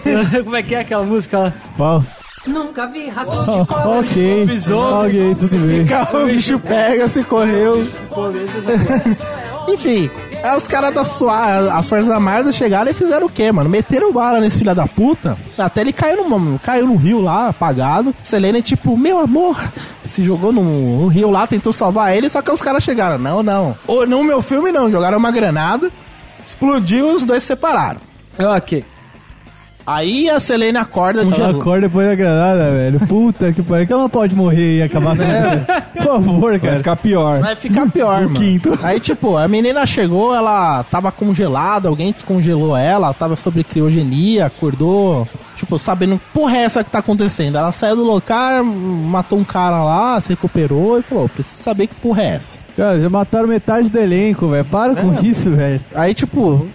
Como 0.43 0.55
é 0.55 0.63
que 0.63 0.75
é 0.75 0.79
aquela 0.81 1.03
música 1.03 1.37
lá? 1.39 1.53
Qual? 1.77 2.03
Nunca 2.47 2.85
vi 2.87 3.09
rastro 3.09 3.37
de 3.39 3.67
cobra. 3.67 3.99
ok. 3.99 4.47
Ok, 4.69 5.35
tudo 5.39 5.57
bem. 5.67 5.85
o 6.21 6.25
bicho 6.25 6.59
pega, 6.59 7.07
se 7.07 7.23
correu. 7.23 7.85
Enfim, 9.67 10.11
aí 10.43 10.55
os 10.55 10.67
caras 10.67 10.93
da 10.93 11.03
sua, 11.03 11.77
as 11.77 11.89
forças 11.89 12.09
armadas 12.11 12.55
chegaram 12.55 12.91
e 12.91 12.93
fizeram 12.93 13.25
o 13.25 13.29
quê, 13.29 13.51
mano? 13.51 13.69
Meteram 13.69 14.13
bala 14.13 14.39
nesse 14.39 14.59
filho 14.59 14.75
da 14.75 14.87
puta, 14.87 15.37
até 15.57 15.81
ele 15.81 15.91
caiu 15.91 16.29
no, 16.29 16.59
caiu 16.59 16.85
no 16.85 16.95
rio 16.95 17.19
lá, 17.19 17.49
apagado. 17.49 18.13
Selene, 18.23 18.61
tipo, 18.61 18.95
meu 18.95 19.19
amor, 19.19 19.57
se 20.07 20.23
jogou 20.23 20.51
no, 20.51 20.63
no 21.01 21.07
rio 21.07 21.31
lá, 21.31 21.47
tentou 21.47 21.73
salvar 21.73 22.15
ele, 22.15 22.29
só 22.29 22.43
que 22.43 22.51
os 22.51 22.61
caras 22.61 22.83
chegaram, 22.83 23.17
não, 23.17 23.41
não. 23.41 23.75
Ou, 23.87 24.05
no 24.05 24.23
meu 24.23 24.41
filme, 24.41 24.71
não, 24.71 24.89
jogaram 24.91 25.17
uma 25.17 25.31
granada, 25.31 25.91
explodiu 26.45 27.11
e 27.11 27.15
os 27.15 27.25
dois 27.25 27.41
se 27.41 27.47
separaram. 27.47 27.99
Ok. 28.37 28.85
Aí 29.85 30.27
a 30.29 30.39
Selene 30.39 30.77
acorda, 30.77 31.21
Ela 31.21 31.31
tipo, 31.31 31.45
acorda 31.45 31.87
depois 31.87 32.07
da 32.07 32.15
granada, 32.15 32.71
velho. 32.71 32.99
Puta 33.07 33.53
que 33.53 33.61
pariu. 33.61 33.85
Que 33.85 33.93
ela 33.93 34.01
não 34.03 34.09
pode 34.09 34.35
morrer 34.35 34.77
e 34.79 34.81
acabar 34.81 35.15
com 35.15 35.21
ela. 35.23 35.57
Por 35.93 36.03
favor, 36.03 36.51
Vai 36.51 36.59
cara. 36.59 36.77
ficar 36.77 36.95
pior. 36.95 37.39
Vai 37.39 37.55
ficar 37.55 37.89
pior, 37.91 38.21
mano. 38.23 38.35
quinto. 38.35 38.79
Aí, 38.81 38.99
tipo, 38.99 39.37
a 39.37 39.47
menina 39.47 39.85
chegou, 39.85 40.33
ela 40.35 40.83
tava 40.89 41.11
congelada, 41.11 41.87
alguém 41.87 42.11
descongelou 42.11 42.75
ela, 42.75 43.07
ela 43.07 43.13
tava 43.13 43.35
sobre 43.35 43.63
criogenia, 43.63 44.47
acordou, 44.47 45.27
tipo, 45.55 45.79
sabendo, 45.79 46.19
porra 46.33 46.57
é 46.57 46.61
essa 46.63 46.83
que 46.83 46.91
tá 46.91 46.99
acontecendo? 46.99 47.57
Ela 47.57 47.71
saiu 47.71 47.95
do 47.95 48.03
local, 48.03 48.63
matou 48.63 49.39
um 49.39 49.43
cara 49.43 49.83
lá, 49.83 50.19
se 50.21 50.29
recuperou 50.29 50.99
e 50.99 51.01
falou, 51.01 51.29
preciso 51.29 51.61
saber 51.61 51.87
que 51.87 51.95
porra 51.95 52.23
é 52.23 52.27
essa. 52.27 52.65
Cara, 52.75 52.99
já 52.99 53.09
mataram 53.09 53.47
metade 53.47 53.89
do 53.89 53.97
elenco, 53.97 54.49
velho. 54.49 54.65
Para 54.65 54.95
com 54.95 55.13
isso, 55.23 55.49
velho. 55.51 55.79
Aí, 55.95 56.13
tipo, 56.13 56.67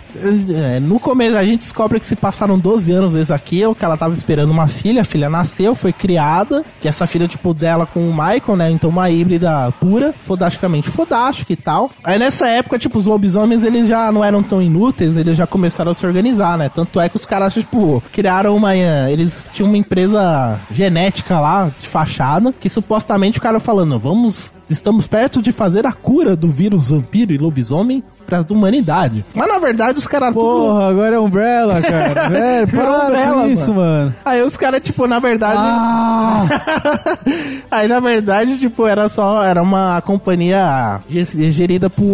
é, 0.55 0.81
no 0.81 0.99
começo 0.99 1.37
a 1.37 1.45
gente 1.45 1.61
descobre 1.61 2.01
que 2.01 2.07
se 2.07 2.17
passaram 2.17 2.59
12 2.59 2.91
anos 2.91 3.13
desde 3.13 3.33
aquilo, 3.35 3.75
que 3.75 3.85
ela 3.85 3.99
tava 3.99 4.15
esperando 4.15 4.51
uma 4.51 4.67
filha, 4.67 5.03
a 5.03 5.05
filha 5.05 5.29
nasceu, 5.29 5.75
foi 5.75 5.93
criada, 5.93 6.65
que 6.81 6.89
essa 6.89 7.07
filha, 7.07 7.29
tipo, 7.29 7.53
dela 7.53 7.87
com 7.87 8.09
o 8.09 8.13
Michael, 8.13 8.57
né? 8.57 8.71
Então 8.71 8.89
uma 8.89 9.11
híbrida 9.11 9.71
pura, 9.79 10.15
fodasticamente 10.27 10.89
fodástica 10.89 11.53
e 11.53 11.57
tal. 11.57 11.91
Aí 12.03 12.19
nessa 12.19 12.49
época, 12.49 12.79
tipo, 12.79 12.99
os 12.99 13.05
lobisomens, 13.05 13.63
eles 13.63 13.87
já 13.87 14.11
não 14.11 14.25
eram 14.25 14.43
tão 14.43 14.63
inúteis, 14.63 15.19
eles 15.19 15.37
já 15.37 15.47
começaram 15.47 15.91
a 15.91 15.95
se 15.95 16.07
organizar, 16.07 16.57
né? 16.57 16.71
Tanto 16.75 16.99
é 16.99 17.11
que 17.11 17.17
os 17.17 17.27
caras, 17.27 17.53
tipo, 17.53 18.03
criaram 18.11 18.57
uma... 18.57 18.70
eh, 18.79 19.13
Eles 19.13 19.49
tinham 19.53 19.69
uma 19.69 19.77
empresa 19.77 20.59
genética 20.71 21.39
lá, 21.39 21.71
de 21.77 21.87
fachada, 21.87 22.53
que 22.53 22.69
supostamente 22.69 23.39
o 23.39 23.43
cara 23.43 23.61
falando, 23.61 23.99
vamos 23.99 24.53
estamos 24.71 25.07
perto 25.07 25.43
de 25.43 25.53
fazer 25.53 25.87
a 25.87 25.93
cura 25.93 26.35
do 26.37 26.49
vírus 26.49 26.91
vampiro 26.91 27.33
e 27.33 27.39
lobisomem 27.39 28.03
pra 28.27 28.45
humanidade. 28.51 29.25
Mas 29.35 29.49
na 29.49 29.59
verdade 29.59 29.99
os 29.99 30.07
caras 30.07 30.33
tudo 30.35 30.41
Porra, 30.41 30.89
agora 30.89 31.17
é 31.17 31.19
Umbrella, 31.19 31.81
cara. 31.81 32.29
Velho, 32.31 32.69
para 32.69 33.07
Umbrella, 33.07 33.43
com 33.43 33.49
isso, 33.49 33.75
mano. 33.75 34.15
Aí 34.25 34.43
os 34.43 34.57
caras, 34.57 34.81
tipo, 34.83 35.07
na 35.07 35.19
verdade. 35.19 35.59
Ah, 35.59 36.47
Aí, 37.71 37.87
na 37.87 38.01
verdade, 38.01 38.59
tipo, 38.59 38.87
era 38.87 39.09
só. 39.09 39.43
Era 39.45 39.63
uma 39.63 40.01
companhia 40.03 41.01
ge- 41.09 41.51
gerida 41.53 41.89
por 41.89 42.05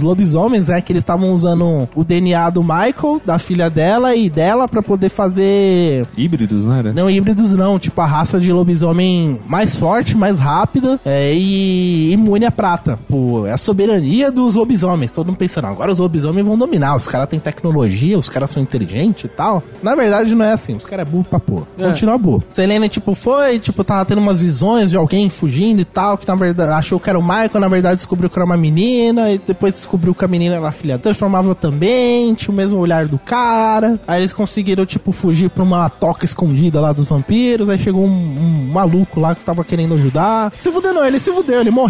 lobisomens, 0.00 0.66
né? 0.68 0.80
Que 0.80 0.92
eles 0.92 1.02
estavam 1.02 1.32
usando 1.32 1.88
o 1.94 2.04
DNA 2.04 2.50
do 2.50 2.62
Michael, 2.62 3.20
da 3.24 3.38
filha 3.38 3.68
dela 3.68 4.14
e 4.14 4.28
dela 4.30 4.66
pra 4.68 4.82
poder 4.82 5.08
fazer. 5.08 6.06
Híbridos, 6.16 6.64
não 6.64 6.74
era? 6.74 6.92
Não 6.92 7.10
híbridos, 7.10 7.52
não. 7.54 7.78
Tipo, 7.78 8.00
a 8.00 8.06
raça 8.06 8.40
de 8.40 8.52
lobisomem 8.52 9.38
mais 9.46 9.76
forte, 9.76 10.16
mais 10.16 10.38
rápida 10.38 10.98
é, 11.04 11.32
e 11.34 11.93
imune 11.94 12.44
à 12.44 12.50
prata. 12.50 12.98
Pô, 13.08 13.46
é 13.46 13.52
a 13.52 13.56
soberania 13.56 14.30
dos 14.30 14.54
lobisomens. 14.54 15.12
Todo 15.12 15.26
mundo 15.28 15.36
pensando, 15.36 15.66
agora 15.66 15.90
os 15.90 15.98
lobisomens 15.98 16.46
vão 16.46 16.58
dominar. 16.58 16.96
Os 16.96 17.06
caras 17.06 17.28
têm 17.28 17.38
tecnologia, 17.38 18.18
os 18.18 18.28
caras 18.28 18.50
são 18.50 18.62
inteligentes 18.62 19.24
e 19.24 19.28
tal. 19.28 19.62
Na 19.82 19.94
verdade, 19.94 20.34
não 20.34 20.44
é 20.44 20.52
assim. 20.52 20.76
Os 20.76 20.84
caras 20.84 21.06
é 21.06 21.10
burro 21.10 21.24
pra 21.24 21.38
pôr. 21.38 21.66
Continua 21.76 22.18
burro. 22.18 22.42
Selene, 22.48 22.88
tipo, 22.88 23.14
foi, 23.14 23.58
tipo, 23.58 23.84
tava 23.84 24.04
tendo 24.04 24.18
umas 24.18 24.40
visões 24.40 24.90
de 24.90 24.96
alguém 24.96 25.28
fugindo 25.30 25.80
e 25.80 25.84
tal, 25.84 26.18
que 26.18 26.26
na 26.26 26.34
verdade 26.34 26.72
achou 26.72 26.98
que 26.98 27.08
era 27.08 27.18
o 27.18 27.22
Michael, 27.22 27.60
na 27.60 27.68
verdade 27.68 27.96
descobriu 27.96 28.28
que 28.28 28.38
era 28.38 28.44
uma 28.44 28.56
menina, 28.56 29.30
e 29.30 29.38
depois 29.38 29.74
descobriu 29.74 30.14
que 30.14 30.24
a 30.24 30.28
menina 30.28 30.56
era 30.56 30.68
a 30.68 30.72
filha. 30.72 30.98
Transformava 30.98 31.54
também, 31.54 32.34
tinha 32.34 32.52
o 32.52 32.56
mesmo 32.56 32.78
olhar 32.78 33.06
do 33.06 33.18
cara. 33.18 33.98
Aí 34.06 34.20
eles 34.20 34.32
conseguiram, 34.32 34.84
tipo, 34.86 35.12
fugir 35.12 35.50
pra 35.50 35.62
uma 35.62 35.88
toca 35.88 36.24
escondida 36.24 36.80
lá 36.80 36.92
dos 36.92 37.06
vampiros. 37.06 37.68
Aí 37.68 37.78
chegou 37.78 38.04
um, 38.04 38.08
um 38.08 38.72
maluco 38.72 39.20
lá 39.20 39.34
que 39.34 39.42
tava 39.44 39.64
querendo 39.64 39.94
ajudar. 39.94 40.52
Se 40.56 40.70
fudeu, 40.70 40.92
não, 40.92 41.04
ele 41.04 41.18
se 41.20 41.32
fudeu, 41.32 41.60
ele 41.60 41.70
morreu. 41.70 41.83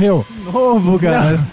Novo, 0.44 0.98
cara. 0.98 1.32
Não, 1.32 1.46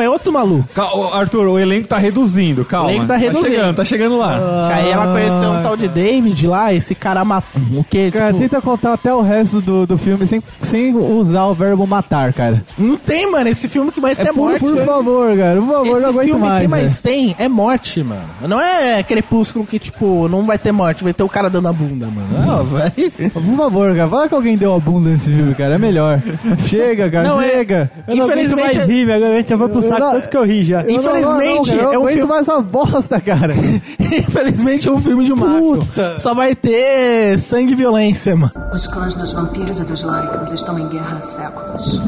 é 0.00 0.08
outro 0.08 0.32
maluco. 0.32 0.68
Cal- 0.74 1.14
Arthur, 1.14 1.46
o 1.48 1.58
elenco 1.58 1.88
tá 1.88 1.98
reduzindo, 1.98 2.64
calma. 2.64 2.88
O 2.88 2.90
elenco 2.90 3.06
tá 3.06 3.16
reduzindo. 3.16 3.50
chegando, 3.50 3.76
tá 3.76 3.84
chegando 3.84 4.16
lá. 4.18 4.70
Aí 4.74 4.90
ela 4.90 5.06
conheceu 5.12 5.50
um 5.50 5.62
tal 5.62 5.76
de 5.76 5.88
David 5.88 6.46
lá, 6.46 6.72
esse 6.72 6.94
cara 6.94 7.24
matou. 7.24 7.60
O 7.76 7.84
que? 7.84 8.10
Cara, 8.10 8.28
tipo, 8.28 8.38
tenta 8.40 8.60
contar 8.60 8.92
até 8.94 9.12
o 9.14 9.20
resto 9.20 9.60
do, 9.60 9.86
do 9.86 9.96
filme 9.98 10.26
sem, 10.26 10.42
sem 10.60 10.94
usar 10.96 11.46
o 11.46 11.54
verbo 11.54 11.86
matar, 11.86 12.32
cara. 12.32 12.62
Não 12.76 12.96
tem, 12.96 13.30
mano. 13.30 13.48
Esse 13.48 13.68
filme 13.68 13.90
que 13.90 14.00
mais 14.00 14.18
tem 14.18 14.28
é 14.28 14.32
morte. 14.32 14.60
por 14.60 14.84
favor, 14.84 15.36
cara. 15.36 15.60
Por 15.60 15.66
favor, 15.72 15.86
Esse 15.86 16.00
não 16.00 16.08
aguento 16.10 16.24
filme 16.26 16.48
mais. 16.48 16.60
que 16.62 16.68
mais 16.68 16.98
tem 16.98 17.36
é 17.38 17.48
morte, 17.48 18.02
mano. 18.02 18.22
Não 18.46 18.60
é 18.60 19.02
crepúsculo 19.02 19.64
que, 19.66 19.78
tipo, 19.78 20.28
não 20.28 20.44
vai 20.44 20.58
ter 20.58 20.72
morte, 20.72 21.02
vai 21.04 21.12
ter 21.12 21.22
o 21.22 21.28
cara 21.28 21.48
dando 21.48 21.68
a 21.68 21.72
bunda, 21.72 22.06
mano. 22.06 22.28
Não, 22.46 22.64
vai. 22.64 22.90
Por 22.90 23.56
favor, 23.56 23.94
cara. 23.96 24.08
Fala 24.08 24.28
que 24.28 24.34
alguém 24.34 24.56
deu 24.56 24.74
a 24.74 24.78
bunda 24.78 25.10
nesse 25.10 25.30
filme, 25.30 25.54
cara. 25.54 25.74
É 25.74 25.78
melhor. 25.78 26.20
Chega, 26.66 27.10
cara. 27.10 27.28
Não, 27.28 27.40
é- 27.40 27.48
chega. 27.50 27.90
Eu 28.06 28.16
não 28.16 28.24
aguento 28.24 28.38
Infelizmente- 28.38 28.76
mais 28.78 28.88
rir, 28.88 29.04
minha 29.04 29.18
garganta 29.18 29.42
pro 29.70 29.82
saco, 29.82 30.00
não- 30.00 30.12
tanto 30.12 30.28
que 30.28 30.36
eu 30.36 30.44
ri 30.44 30.64
já. 30.64 30.82
Eu 30.82 30.92
não- 30.94 31.00
Infelizmente, 31.00 31.70
não, 31.70 31.76
cara, 31.78 31.82
eu 31.82 31.92
é 31.92 31.98
um 31.98 32.02
não 32.02 32.08
filme- 32.12 32.24
mais 32.28 32.48
essa 32.48 32.60
bosta, 32.60 33.20
cara. 33.20 33.54
Infelizmente 34.00 34.88
é 34.88 34.92
um 34.92 35.00
filme 35.00 35.24
de 35.24 35.32
macho. 35.34 35.78
Só 36.18 36.34
vai 36.34 36.54
ter 36.54 37.38
sangue 37.38 37.72
e 37.72 37.76
violência, 37.76 38.34
mano. 38.36 38.52
Os 38.72 38.86
clãs 38.86 39.14
dos 39.14 39.32
vampiros 39.32 39.80
e 39.80 39.84
dos 39.84 40.02
Lycans 40.02 40.52
estão 40.52 40.78
em 40.78 40.88
guerra 40.88 41.16
há 41.16 41.20
séculos. 41.20 42.02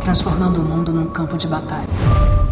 Transformando 0.00 0.60
o 0.60 0.64
mundo 0.64 0.92
num 0.92 1.06
campo 1.06 1.36
de 1.38 1.48
batalha. 1.48 1.88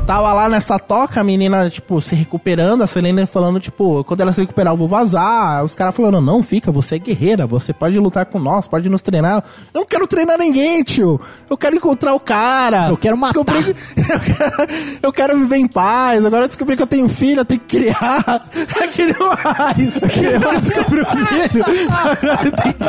Tava 0.07 0.32
lá 0.34 0.48
nessa 0.48 0.78
toca, 0.80 1.20
a 1.20 1.24
menina, 1.24 1.70
tipo, 1.70 2.00
se 2.00 2.14
recuperando, 2.16 2.82
a 2.82 2.86
Selena 2.88 3.24
falando, 3.26 3.61
tipo, 3.61 4.03
quando 4.05 4.20
ela 4.20 4.32
se 4.32 4.40
recuperar, 4.40 4.72
eu 4.72 4.76
vou 4.76 4.88
vazar. 4.88 5.64
Os 5.64 5.74
caras 5.76 5.94
falando, 5.94 6.20
não, 6.20 6.42
fica, 6.42 6.72
você 6.72 6.96
é 6.96 6.98
guerreira, 6.98 7.46
você 7.46 7.72
pode 7.72 7.98
lutar 8.00 8.26
com 8.26 8.38
nós, 8.38 8.66
pode 8.66 8.88
nos 8.88 9.00
treinar. 9.00 9.44
Eu 9.72 9.80
não 9.80 9.86
quero 9.86 10.07
treinar 10.07 10.36
ninguém, 10.38 10.82
tio. 10.82 11.20
Eu 11.48 11.57
quero 11.57 11.76
encontrar 11.76 12.14
o 12.14 12.20
cara. 12.20 12.88
Eu 12.88 12.96
quero 12.96 13.16
matar. 13.16 13.32
Descobri 13.44 13.62
que- 13.74 13.80
eu, 14.12 14.20
quero, 14.20 14.68
eu 15.05 15.12
quero 15.12 15.36
viver 15.38 15.57
em 15.57 15.68
paz. 15.68 16.26
Agora 16.26 16.44
eu 16.44 16.48
descobri 16.48 16.76
que 16.76 16.82
eu 16.82 16.86
tenho 16.86 17.09
filho, 17.09 17.40
eu 17.40 17.44
tenho 17.44 17.61
que 17.61 17.78
criar. 17.78 18.42
Eu 18.82 18.88
queria 18.88 19.14
mais. 19.18 20.03
Eu 20.03 20.61
descobri 20.61 21.00
o 21.00 21.07
filho. 21.07 21.64
Eu 22.44 22.53
tenho 22.53 22.74
que 22.74 22.84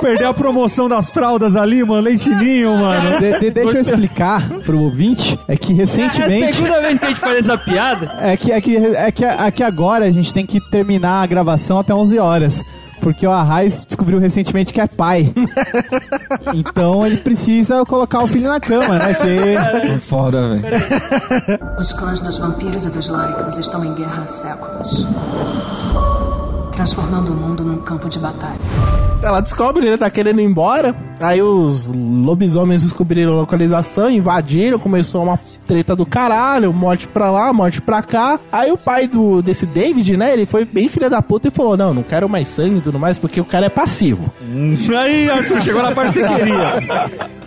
Perder 0.00 0.24
a 0.26 0.32
promoção 0.34 0.88
das 0.88 1.10
fraldas 1.10 1.54
ali, 1.56 1.84
mano, 1.84 2.02
leitinho, 2.02 2.76
mano. 2.76 3.18
De- 3.20 3.38
de- 3.40 3.50
deixa 3.50 3.74
eu 3.76 3.80
explicar 3.82 4.48
pro 4.64 4.80
ouvinte. 4.80 5.38
É 5.46 5.56
que 5.56 5.72
É 5.72 5.74
a 5.74 5.78
recentemente. 5.78 6.54
segunda 6.56 6.80
vez 6.80 6.98
que 6.98 7.04
a 7.04 7.08
gente 7.08 7.20
faz 7.20 7.36
essa 7.38 7.58
piada. 7.58 8.10
É 8.20 8.36
que, 8.36 8.50
é, 8.50 8.60
que, 8.60 8.76
é, 8.76 9.12
que, 9.12 9.24
é 9.24 9.50
que 9.50 9.62
agora 9.62 10.06
a 10.06 10.10
gente 10.10 10.32
tem 10.32 10.46
que 10.46 10.60
terminar 10.70 11.22
a 11.22 11.26
gravação 11.26 11.78
até 11.78 11.94
11 11.94 12.18
horas. 12.18 12.62
Porque 13.00 13.26
o 13.26 13.30
Arraiz 13.30 13.86
descobriu 13.86 14.18
recentemente 14.18 14.74
que 14.74 14.80
é 14.80 14.86
pai. 14.86 15.32
então 16.54 17.06
ele 17.06 17.16
precisa 17.16 17.82
colocar 17.86 18.22
o 18.22 18.26
filho 18.26 18.46
na 18.48 18.60
cama, 18.60 18.98
né? 18.98 19.14
Que 19.14 19.98
Foda, 20.00 20.54
velho. 20.56 20.76
Os 21.78 21.92
clãs 21.94 22.20
dos 22.20 22.38
vampiros 22.38 22.84
e 22.84 22.90
dos 22.90 23.08
Lycans 23.08 23.56
estão 23.58 23.82
em 23.84 23.94
guerra 23.94 24.22
há 24.22 24.26
séculos. 24.26 25.08
Transformando 26.72 27.32
o 27.32 27.34
mundo 27.34 27.64
num 27.64 27.78
campo 27.78 28.08
de 28.08 28.18
batalha. 28.18 28.58
Ela 29.22 29.40
descobre, 29.40 29.86
ele 29.86 29.98
tá 29.98 30.08
querendo 30.08 30.40
ir 30.40 30.44
embora. 30.44 30.94
Aí 31.20 31.42
os 31.42 31.88
lobisomens 31.88 32.82
descobriram 32.82 33.32
a 33.32 33.40
localização, 33.40 34.10
invadiram, 34.10 34.78
começou 34.78 35.22
uma 35.22 35.38
treta 35.66 35.94
do 35.94 36.06
caralho, 36.06 36.72
morte 36.72 37.06
pra 37.06 37.30
lá, 37.30 37.52
morte 37.52 37.82
pra 37.82 38.02
cá. 38.02 38.40
Aí 38.50 38.72
o 38.72 38.78
pai 38.78 39.06
do, 39.06 39.42
desse 39.42 39.66
David, 39.66 40.16
né, 40.16 40.32
ele 40.32 40.46
foi 40.46 40.64
bem 40.64 40.88
filha 40.88 41.10
da 41.10 41.20
puta 41.20 41.48
e 41.48 41.50
falou: 41.50 41.76
Não, 41.76 41.92
não 41.92 42.02
quero 42.02 42.28
mais 42.28 42.48
sangue 42.48 42.78
e 42.78 42.80
tudo 42.80 42.98
mais, 42.98 43.18
porque 43.18 43.40
o 43.40 43.44
cara 43.44 43.66
é 43.66 43.70
passivo. 43.70 44.32
Aí, 44.98 45.28
Arthur, 45.28 45.62
chegou 45.62 45.82
na 45.82 45.92
queria. 45.92 47.30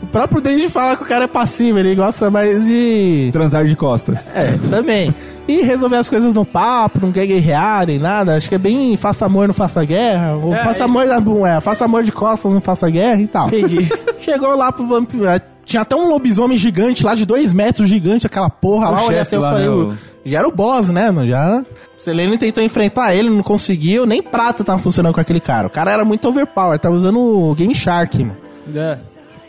O 0.00 0.06
próprio 0.06 0.40
David 0.40 0.68
fala 0.68 0.96
que 0.96 1.02
o 1.02 1.06
cara 1.06 1.24
é 1.24 1.26
passivo, 1.26 1.78
ele 1.78 1.96
gosta 1.96 2.30
mais 2.30 2.64
de. 2.64 3.30
Transar 3.32 3.64
de 3.66 3.74
costas. 3.74 4.30
É, 4.32 4.56
também. 4.70 5.12
E 5.50 5.62
resolver 5.62 5.96
as 5.96 6.08
coisas 6.08 6.32
no 6.32 6.44
papo, 6.44 7.00
não 7.02 7.10
quer 7.10 7.26
guerrear 7.26 7.86
nem 7.86 7.98
nada. 7.98 8.36
Acho 8.36 8.48
que 8.48 8.54
é 8.54 8.58
bem 8.58 8.96
faça 8.96 9.26
amor, 9.26 9.48
não 9.48 9.54
faça 9.54 9.84
guerra. 9.84 10.34
Ou 10.36 10.54
faça 10.54 10.84
amor, 10.84 11.04
é, 11.46 11.60
faça 11.60 11.84
amor 11.84 12.04
de 12.04 12.12
costas, 12.12 12.52
não 12.52 12.60
faça 12.60 12.88
guerra 12.88 13.20
e 13.20 13.26
tal. 13.26 13.48
Entendi. 13.48 13.88
Chegou 14.20 14.56
lá 14.56 14.70
pro 14.70 14.86
vampiro. 14.86 15.26
é, 15.26 15.40
Tinha 15.64 15.82
até 15.82 15.96
um 15.96 16.08
lobisomem 16.08 16.56
gigante 16.56 17.04
lá 17.04 17.14
de 17.14 17.26
dois 17.26 17.52
metros 17.52 17.88
gigante, 17.88 18.26
aquela 18.26 18.48
porra 18.48 18.88
O 18.88 18.92
lá. 18.92 19.02
Olha 19.04 19.22
assim, 19.22 19.36
eu 19.36 19.42
falei. 19.42 19.68
né, 19.68 19.96
Já 20.24 20.38
era 20.38 20.48
o 20.48 20.52
boss, 20.52 20.88
né, 20.88 21.10
mano? 21.10 21.26
Já. 21.26 21.64
Selene 21.98 22.38
tentou 22.38 22.62
enfrentar 22.62 23.14
ele, 23.14 23.28
não 23.28 23.42
conseguiu. 23.42 24.06
Nem 24.06 24.22
prata 24.22 24.62
tava 24.64 24.78
funcionando 24.78 25.14
com 25.14 25.20
aquele 25.20 25.40
cara. 25.40 25.66
O 25.66 25.70
cara 25.70 25.90
era 25.90 26.04
muito 26.04 26.26
overpower, 26.28 26.78
tava 26.78 26.94
usando 26.94 27.18
o 27.18 27.54
Game 27.54 27.74
Shark, 27.74 28.18
mano. 28.22 28.36
É. 28.74 28.98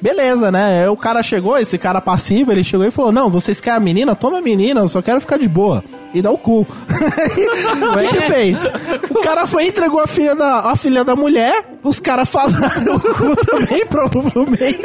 Beleza, 0.01 0.51
né? 0.51 0.83
Aí 0.83 0.89
o 0.89 0.97
cara 0.97 1.21
chegou, 1.21 1.57
esse 1.57 1.77
cara 1.77 2.01
passivo, 2.01 2.51
ele 2.51 2.63
chegou 2.63 2.85
e 2.85 2.91
falou: 2.91 3.11
Não, 3.11 3.29
vocês 3.29 3.61
querem 3.61 3.77
a 3.77 3.79
menina? 3.79 4.15
Toma 4.15 4.39
a 4.39 4.41
menina, 4.41 4.81
eu 4.81 4.89
só 4.89 5.01
quero 5.01 5.21
ficar 5.21 5.37
de 5.37 5.47
boa. 5.47 5.83
E 6.13 6.21
dá 6.21 6.29
o 6.29 6.37
cu. 6.37 6.67
o 6.67 7.97
que 7.99 8.07
que 8.17 8.21
fez? 8.23 8.57
O 9.09 9.21
cara 9.21 9.47
foi 9.47 9.63
e 9.63 9.67
entregou 9.69 10.01
a 10.01 10.07
filha 10.07 10.35
da, 10.35 10.59
a 10.71 10.75
filha 10.75 11.05
da 11.05 11.15
mulher, 11.15 11.63
os 11.83 12.01
caras 12.01 12.27
falaram 12.27 12.95
o 12.95 12.99
cu 12.99 13.35
também, 13.45 13.85
provavelmente. 13.85 14.83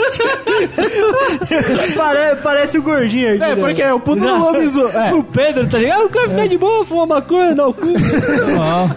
Pare- 1.96 2.36
parece 2.42 2.78
o 2.78 2.82
gordinho 2.82 3.34
aqui. 3.34 3.42
É, 3.42 3.56
porque 3.56 3.82
o 3.84 3.98
puto 3.98 4.20
do 4.20 4.38
lobisomem. 4.38 4.92
É. 4.94 5.14
O 5.14 5.24
Pedro, 5.24 5.66
tá 5.68 5.78
ligado? 5.78 6.02
Eu 6.02 6.10
quero 6.10 6.30
ficar 6.30 6.46
de 6.46 6.58
boa, 6.58 6.84
fumar 6.84 7.06
maconha, 7.08 7.54
não, 7.54 7.70
o 7.70 7.74
cu. 7.74 7.88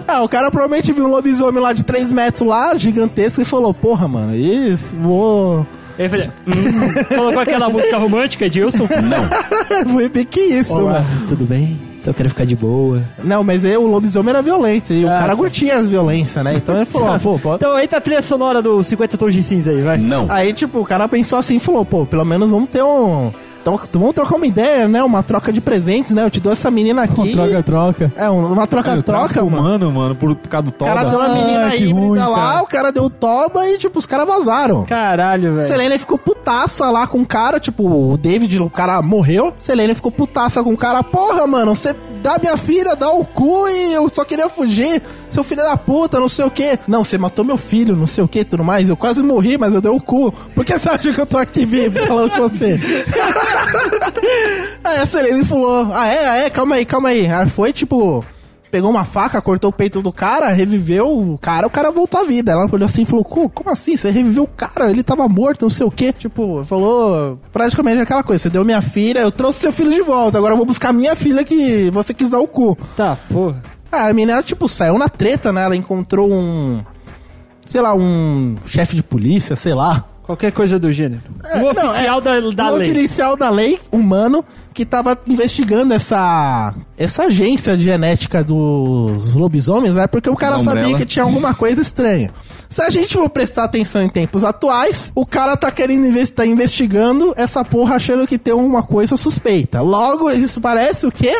Ah, 0.07 0.21
o 0.21 0.29
cara 0.29 0.51
provavelmente 0.51 0.91
viu 0.91 1.05
um 1.05 1.09
lobisomem 1.09 1.61
lá 1.61 1.73
de 1.73 1.83
3 1.83 2.11
metros 2.11 2.47
lá, 2.47 2.77
gigantesco, 2.77 3.41
e 3.41 3.45
falou: 3.45 3.73
Porra, 3.73 4.07
mano, 4.07 4.35
isso, 4.35 4.95
vou. 4.97 5.65
Ele 5.99 6.07
falou, 6.09 6.25
hum, 6.47 7.03
colocou 7.15 7.39
aquela 7.41 7.69
música 7.69 7.97
romântica, 7.97 8.45
Edilson? 8.45 8.87
Não. 9.03 9.91
Foi 9.93 10.07
bem 10.07 10.23
que 10.25 10.39
isso, 10.39 10.79
Olá, 10.79 11.01
mano. 11.01 11.27
tudo 11.27 11.43
bem? 11.45 11.77
Só 11.99 12.13
quero 12.13 12.29
ficar 12.29 12.45
de 12.45 12.55
boa. 12.55 13.03
Não, 13.21 13.43
mas 13.43 13.65
aí 13.65 13.75
o 13.75 13.85
lobisomem 13.85 14.29
era 14.29 14.41
violento, 14.41 14.93
e 14.93 15.03
o 15.03 15.09
Ah, 15.09 15.15
cara 15.19 15.31
tá. 15.31 15.35
curtia 15.35 15.75
as 15.77 15.85
violências, 15.85 16.41
né? 16.45 16.53
Então 16.55 16.73
ele 16.77 16.85
falou: 16.85 17.11
ah, 17.11 17.19
Pô, 17.19 17.37
pode. 17.37 17.57
Então 17.57 17.75
aí 17.75 17.85
tá 17.89 17.97
a 17.97 18.01
trilha 18.01 18.21
sonora 18.21 18.61
do 18.61 18.81
50 18.81 19.17
Tons 19.17 19.33
de 19.33 19.43
Cinza 19.43 19.71
aí, 19.71 19.81
vai. 19.81 19.99
Aí, 20.29 20.53
tipo, 20.53 20.79
o 20.79 20.85
cara 20.85 21.09
pensou 21.09 21.37
assim 21.37 21.57
e 21.57 21.59
falou, 21.59 21.83
pô, 21.83 22.05
pelo 22.05 22.23
menos 22.23 22.49
vamos 22.49 22.69
ter 22.69 22.81
um. 22.81 23.31
Então, 23.75 23.99
vamos 24.01 24.15
trocar 24.15 24.35
uma 24.35 24.45
ideia, 24.47 24.87
né? 24.87 25.03
Uma 25.03 25.21
troca 25.23 25.51
de 25.51 25.61
presentes, 25.61 26.11
né? 26.13 26.23
Eu 26.25 26.29
te 26.29 26.39
dou 26.39 26.51
essa 26.51 26.69
menina 26.71 27.03
aqui. 27.03 27.31
troca-troca. 27.33 28.11
É, 28.15 28.29
um- 28.29 28.53
uma 28.53 28.65
troca-troca, 28.67 29.43
mano. 29.43 29.57
humano, 29.59 29.91
mano, 29.91 30.15
por, 30.15 30.35
por 30.35 30.47
causa 30.49 30.63
do 30.65 30.69
O 30.69 30.71
toba. 30.71 30.91
cara 30.93 31.09
deu 31.09 31.19
uma 31.19 31.29
menina 31.29 31.67
Ah, 31.67 31.69
que 31.71 31.83
híbrida 31.83 31.99
ruim, 31.99 32.19
lá, 32.19 32.35
cara. 32.51 32.63
o 32.63 32.67
cara 32.67 32.91
deu 32.91 33.03
o 33.03 33.09
toba 33.09 33.67
e, 33.67 33.77
tipo, 33.77 33.99
os 33.99 34.05
caras 34.05 34.27
vazaram. 34.27 34.83
Caralho, 34.85 35.55
velho. 35.55 35.67
Selene 35.67 35.97
ficou 35.99 36.17
putaça 36.17 36.89
lá 36.89 37.05
com 37.07 37.19
o 37.21 37.25
cara, 37.25 37.59
tipo, 37.59 38.11
o 38.11 38.17
David, 38.17 38.61
o 38.61 38.69
cara 38.69 39.01
morreu. 39.01 39.53
Selene 39.57 39.95
ficou 39.95 40.11
putaça 40.11 40.63
com 40.63 40.73
o 40.73 40.77
cara. 40.77 41.03
Porra, 41.03 41.45
mano, 41.47 41.75
você 41.75 41.95
dá 42.21 42.37
minha 42.39 42.57
filha, 42.57 42.95
dá 42.95 43.09
o 43.09 43.25
cu 43.25 43.67
e 43.67 43.93
eu 43.93 44.07
só 44.09 44.23
queria 44.23 44.49
fugir. 44.49 45.01
Seu 45.29 45.43
filho 45.43 45.61
da 45.61 45.77
puta, 45.77 46.19
não 46.19 46.29
sei 46.29 46.45
o 46.45 46.51
quê. 46.51 46.77
Não, 46.87 47.03
você 47.03 47.17
matou 47.17 47.45
meu 47.45 47.57
filho, 47.57 47.95
não 47.95 48.07
sei 48.07 48.23
o 48.23 48.27
quê, 48.27 48.43
tudo 48.43 48.63
mais. 48.63 48.89
Eu 48.89 48.97
quase 48.97 49.21
morri, 49.21 49.57
mas 49.57 49.73
eu 49.73 49.81
dei 49.81 49.91
o 49.91 49.99
cu. 49.99 50.31
Por 50.31 50.65
que 50.65 50.77
você 50.77 50.89
acha 50.89 51.13
que 51.13 51.21
eu 51.21 51.25
tô 51.25 51.37
aqui 51.37 51.65
vivo 51.65 51.99
falando 52.05 52.31
com 52.31 52.41
você? 52.41 52.79
Aí 54.83 54.97
a 54.97 55.05
Selene 55.05 55.45
falou: 55.45 55.91
Ah, 55.93 56.07
é, 56.07 56.27
ah, 56.27 56.37
é, 56.37 56.49
calma 56.49 56.75
aí, 56.75 56.85
calma 56.85 57.09
aí. 57.09 57.27
Aí 57.27 57.49
foi 57.49 57.71
tipo. 57.71 58.25
Pegou 58.71 58.89
uma 58.89 59.03
faca, 59.03 59.41
cortou 59.41 59.69
o 59.69 59.73
peito 59.73 60.01
do 60.01 60.11
cara, 60.11 60.49
reviveu 60.49 61.07
o 61.17 61.37
cara, 61.37 61.67
o 61.67 61.69
cara 61.69 61.91
voltou 61.91 62.19
à 62.19 62.23
vida. 62.23 62.51
Ela 62.51 62.67
olhou 62.71 62.85
assim 62.85 63.01
e 63.01 63.05
falou: 63.05 63.23
"Co- 63.25 63.49
Como 63.49 63.69
assim? 63.69 63.95
Você 63.97 64.09
reviveu 64.11 64.43
o 64.43 64.47
cara? 64.47 64.89
Ele 64.89 65.03
tava 65.03 65.27
morto, 65.27 65.63
não 65.63 65.69
sei 65.69 65.85
o 65.85 65.91
quê. 65.91 66.13
Tipo, 66.13 66.63
falou 66.65 67.39
praticamente 67.51 68.01
aquela 68.01 68.23
coisa: 68.23 68.43
Você 68.43 68.49
deu 68.49 68.63
minha 68.65 68.81
filha, 68.81 69.19
eu 69.19 69.31
trouxe 69.31 69.59
seu 69.59 69.71
filho 69.71 69.91
de 69.91 70.01
volta, 70.01 70.37
agora 70.37 70.53
eu 70.53 70.57
vou 70.57 70.65
buscar 70.65 70.93
minha 70.93 71.15
filha 71.15 71.43
que 71.43 71.89
você 71.91 72.13
quis 72.13 72.29
dar 72.29 72.39
o 72.39 72.47
cu. 72.47 72.77
Tá, 72.95 73.17
porra. 73.31 73.61
Ah, 73.91 74.07
a 74.07 74.13
menina, 74.13 74.43
tipo, 74.43 74.67
saiu 74.67 74.97
na 74.99 75.09
treta, 75.09 75.51
né? 75.51 75.63
Ela 75.63 75.75
encontrou 75.75 76.31
um. 76.31 76.81
Sei 77.65 77.81
lá, 77.81 77.93
um 77.95 78.55
chefe 78.65 78.95
de 78.95 79.03
polícia, 79.03 79.55
sei 79.55 79.73
lá. 79.73 80.05
Qualquer 80.29 80.51
coisa 80.51 80.77
do 80.77 80.91
gênero. 80.93 81.23
É, 81.43 81.57
o 81.57 81.73
não, 81.73 81.87
oficial 81.87 82.19
é, 82.19 82.21
da, 82.21 82.39
da 82.51 82.69
lei. 82.69 82.91
oficial 82.91 83.35
da 83.35 83.49
lei 83.49 83.79
humano 83.91 84.45
que 84.75 84.85
tava 84.85 85.17
investigando 85.27 85.91
essa 85.91 86.71
essa 86.95 87.23
agência 87.23 87.75
de 87.75 87.83
genética 87.85 88.43
dos 88.43 89.33
lobisomens, 89.33 89.95
né? 89.95 90.05
Porque 90.05 90.29
o 90.29 90.35
cara 90.35 90.59
sabia 90.59 90.95
que 90.95 91.03
tinha 91.05 91.23
alguma 91.25 91.55
coisa 91.55 91.81
estranha. 91.81 92.29
Se 92.69 92.79
a 92.83 92.91
gente 92.91 93.17
for 93.17 93.27
prestar 93.27 93.63
atenção 93.63 94.03
em 94.03 94.07
tempos 94.07 94.43
atuais, 94.43 95.11
o 95.15 95.25
cara 95.25 95.57
tá 95.57 95.71
querendo 95.71 96.05
inves- 96.05 96.29
tá 96.29 96.45
investigando 96.45 97.33
essa 97.35 97.65
porra 97.65 97.95
achando 97.95 98.27
que 98.27 98.37
tem 98.37 98.53
alguma 98.53 98.83
coisa 98.83 99.17
suspeita. 99.17 99.81
Logo, 99.81 100.29
isso 100.29 100.61
parece 100.61 101.07
o 101.07 101.11
quê? 101.11 101.39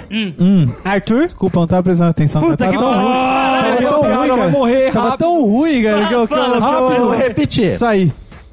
Arthur? 0.83 1.25
Desculpa, 1.25 1.59
não 1.59 1.67
tava 1.67 1.83
prestando 1.83 2.09
atenção. 2.09 2.41
Puta 2.41 2.57
tava 2.57 2.71
que 2.71 2.77
tão 2.79 2.91
ruim. 2.91 3.03
pariu. 3.03 3.89
Tava 3.89 4.01
tão 4.01 4.01
ruim, 4.01 4.27
cara. 4.39 4.49
morrer 4.49 4.91
Tava 4.91 5.17
tão 5.17 5.41
ruim, 5.45 5.83
cara, 5.83 6.07
que 6.07 6.13
eu... 6.15 6.27
que 6.27 6.33
eu- 6.33 6.37
Fala, 6.37 6.49
que 6.49 6.57
eu- 6.57 6.59
rápido. 6.61 6.93
Eu 6.95 7.05
vou 7.05 7.15
repetir. 7.15 7.73
Isso 7.75 7.85
aí. 7.85 8.11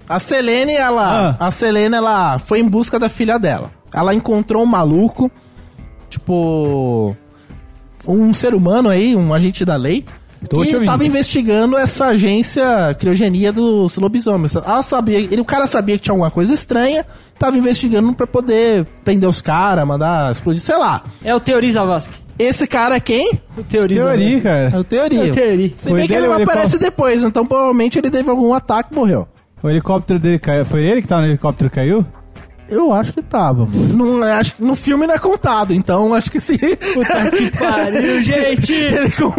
A 0.08 0.18
Selene, 0.18 0.74
ela. 0.74 1.36
Ah. 1.40 1.46
A 1.48 1.50
Selene, 1.50 1.96
ela 1.96 2.38
foi 2.38 2.60
em 2.60 2.68
busca 2.68 2.98
da 2.98 3.08
filha 3.08 3.38
dela. 3.38 3.70
Ela 3.92 4.14
encontrou 4.14 4.62
um 4.62 4.66
maluco, 4.66 5.30
tipo. 6.08 7.16
Um 8.06 8.32
ser 8.32 8.54
humano 8.54 8.88
aí, 8.88 9.16
um 9.16 9.34
agente 9.34 9.64
da 9.64 9.76
lei. 9.76 10.04
Tô 10.48 10.64
te 10.64 10.78
que 10.78 10.84
tava 10.84 11.04
investigando 11.04 11.76
essa 11.76 12.06
agência 12.06 12.94
criogenia 12.98 13.52
dos 13.52 13.96
lobisomens. 13.96 14.54
Ela 14.54 14.82
sabia, 14.82 15.18
ele, 15.18 15.40
o 15.40 15.44
cara 15.44 15.66
sabia 15.66 15.96
que 15.96 16.04
tinha 16.04 16.12
alguma 16.12 16.30
coisa 16.30 16.54
estranha, 16.54 17.04
tava 17.38 17.56
investigando 17.56 18.14
pra 18.14 18.26
poder 18.26 18.86
prender 19.02 19.28
os 19.28 19.40
caras, 19.40 19.84
mandar 19.86 20.30
explodir, 20.30 20.62
sei 20.62 20.76
lá. 20.76 21.02
É 21.24 21.34
o 21.34 21.40
Teori 21.40 21.72
Zavascki. 21.72 22.14
Esse 22.38 22.66
cara 22.66 22.96
é 22.96 23.00
quem? 23.00 23.40
O 23.56 23.64
Teori 23.64 23.94
Teoria, 23.94 24.40
cara. 24.40 24.70
É 24.74 24.78
o 24.78 24.84
Teoria. 24.84 25.26
É 25.26 25.30
o 25.30 25.32
Teori. 25.32 25.74
Se 25.78 25.88
Foi 25.88 25.98
bem 25.98 26.06
que 26.06 26.14
ele 26.14 26.26
ele 26.26 26.42
aparece 26.42 26.78
depois, 26.78 27.22
então 27.22 27.46
provavelmente 27.46 27.98
ele 27.98 28.10
teve 28.10 28.28
algum 28.28 28.52
ataque 28.52 28.92
e 28.92 28.94
morreu. 28.94 29.26
O 29.66 29.70
helicóptero 29.70 30.18
dele 30.20 30.38
caiu. 30.38 30.64
Foi 30.64 30.80
ele 30.84 31.02
que 31.02 31.08
tava 31.08 31.22
no 31.22 31.26
helicóptero 31.28 31.66
e 31.66 31.70
caiu? 31.70 32.06
Eu 32.68 32.92
acho 32.92 33.12
que 33.12 33.22
tava. 33.22 33.68
Não, 33.94 34.22
acho 34.22 34.54
que 34.54 34.62
no 34.64 34.74
filme 34.74 35.06
não 35.06 35.14
é 35.14 35.18
contado, 35.18 35.72
então 35.72 36.12
acho 36.14 36.30
que 36.30 36.40
sim. 36.40 36.56
Puta 36.58 37.30
que 37.30 37.50
pariu, 37.58 38.22
gente! 38.24 38.72
Ele 38.72 39.10
com- 39.10 39.32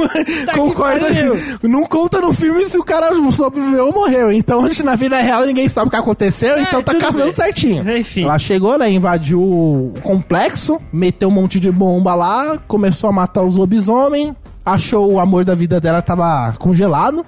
concorda. 0.53 1.07
pariu. 1.07 1.35
Não 1.63 1.83
conta 1.85 2.21
no 2.21 2.31
filme 2.33 2.63
se 2.69 2.77
o 2.77 2.83
cara 2.85 3.13
sobreviveu 3.31 3.87
ou 3.87 3.93
morreu. 3.93 4.31
Então, 4.31 4.65
na 4.83 4.95
vida 4.95 5.19
real, 5.19 5.45
ninguém 5.45 5.67
sabe 5.67 5.87
o 5.87 5.89
que 5.89 5.95
aconteceu, 5.97 6.55
É, 6.55 6.61
então 6.61 6.81
tá 6.81 6.95
casando 6.95 7.25
bem. 7.25 7.33
certinho. 7.33 7.97
Enfim. 7.97 8.23
Ela 8.23 8.37
chegou, 8.39 8.77
né? 8.77 8.89
Invadiu 8.89 9.41
o 9.41 9.93
complexo, 10.03 10.79
meteu 10.91 11.27
um 11.27 11.31
monte 11.33 11.59
de 11.59 11.69
bomba 11.71 12.15
lá, 12.15 12.57
começou 12.65 13.09
a 13.09 13.13
matar 13.13 13.43
os 13.43 13.57
lobisomens, 13.57 14.33
achou 14.65 15.11
o 15.11 15.19
amor 15.19 15.43
da 15.43 15.53
vida 15.55 15.81
dela 15.81 16.01
tava 16.01 16.53
congelado. 16.57 17.25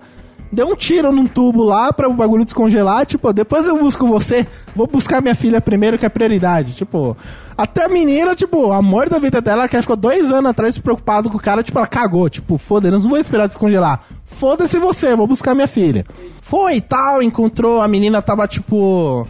Deu 0.51 0.67
um 0.67 0.75
tiro 0.75 1.11
num 1.11 1.27
tubo 1.27 1.63
lá 1.63 1.93
pra 1.93 2.09
o 2.09 2.13
bagulho 2.13 2.43
descongelar, 2.43 3.05
tipo, 3.05 3.31
depois 3.31 3.67
eu 3.67 3.77
busco 3.77 4.07
você, 4.07 4.47
vou 4.75 4.87
buscar 4.87 5.21
minha 5.21 5.35
filha 5.35 5.61
primeiro, 5.61 5.97
que 5.97 6.05
é 6.05 6.09
prioridade. 6.09 6.73
Tipo, 6.73 7.15
até 7.55 7.85
a 7.85 7.89
menina, 7.89 8.35
tipo, 8.35 8.67
o 8.67 8.73
amor 8.73 9.07
da 9.09 9.19
vida 9.19 9.41
dela, 9.41 9.67
que 9.67 9.75
ela 9.75 9.83
ficou 9.83 9.95
dois 9.95 10.31
anos 10.31 10.49
atrás 10.49 10.77
preocupado 10.77 11.29
com 11.29 11.37
o 11.37 11.41
cara, 11.41 11.61
tipo, 11.61 11.77
ela 11.77 11.85
cagou, 11.85 12.27
tipo, 12.29 12.57
foda-se, 12.57 12.91
não 12.91 12.99
vou 13.01 13.17
esperar 13.17 13.47
descongelar. 13.47 14.01
Foda-se 14.25 14.79
você, 14.79 15.15
vou 15.15 15.27
buscar 15.27 15.53
minha 15.53 15.67
filha. 15.67 16.05
Foi 16.41 16.77
e 16.77 16.81
tal, 16.81 17.21
encontrou, 17.21 17.81
a 17.81 17.87
menina 17.87 18.21
tava, 18.21 18.47
tipo, 18.47 19.27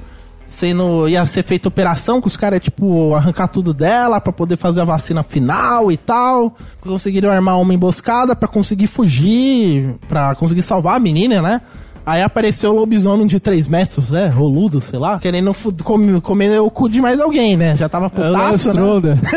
sendo 0.50 1.08
ia 1.08 1.24
ser 1.26 1.43
feita 1.43 1.68
operação, 1.68 2.20
que 2.20 2.28
os 2.28 2.36
caras, 2.36 2.60
tipo, 2.60 3.14
arrancar 3.14 3.47
tudo 3.47 3.74
dela 3.74 4.20
pra 4.20 4.34
poder 4.34 4.58
fazer 4.58 4.82
a 4.82 4.84
vacina 4.84 5.22
final 5.22 5.91
e 5.91 5.95
tal. 5.95 6.56
Conseguiram 6.82 7.32
armar 7.32 7.62
uma 7.62 7.74
emboscada 7.74 8.36
pra 8.36 8.50
conseguir 8.50 8.88
fugir, 8.88 9.95
pra 10.10 10.34
conseguir 10.34 10.64
salvar 10.64 10.95
a 10.95 11.00
menina, 11.00 11.41
né? 11.41 11.62
Aí 12.04 12.24
apareceu 12.24 12.72
o 12.72 12.76
lobisomem 12.76 13.28
de 13.28 13.39
3 13.39 13.68
metros, 13.68 14.10
né? 14.10 14.28
Roludo, 14.28 14.82
sei 14.82 14.97
lá, 14.97 15.20
querendo 15.20 15.56
comer, 15.84 16.20
comer 16.22 16.60
o 16.60 16.72
cu 16.72 16.89
de 16.89 17.00
mais 17.00 17.20
alguém, 17.20 17.56
né? 17.56 17.76
Já 17.76 17.88
tava 17.88 18.08
É 18.08 18.10
putaço, 18.10 18.74
né? 18.74 19.20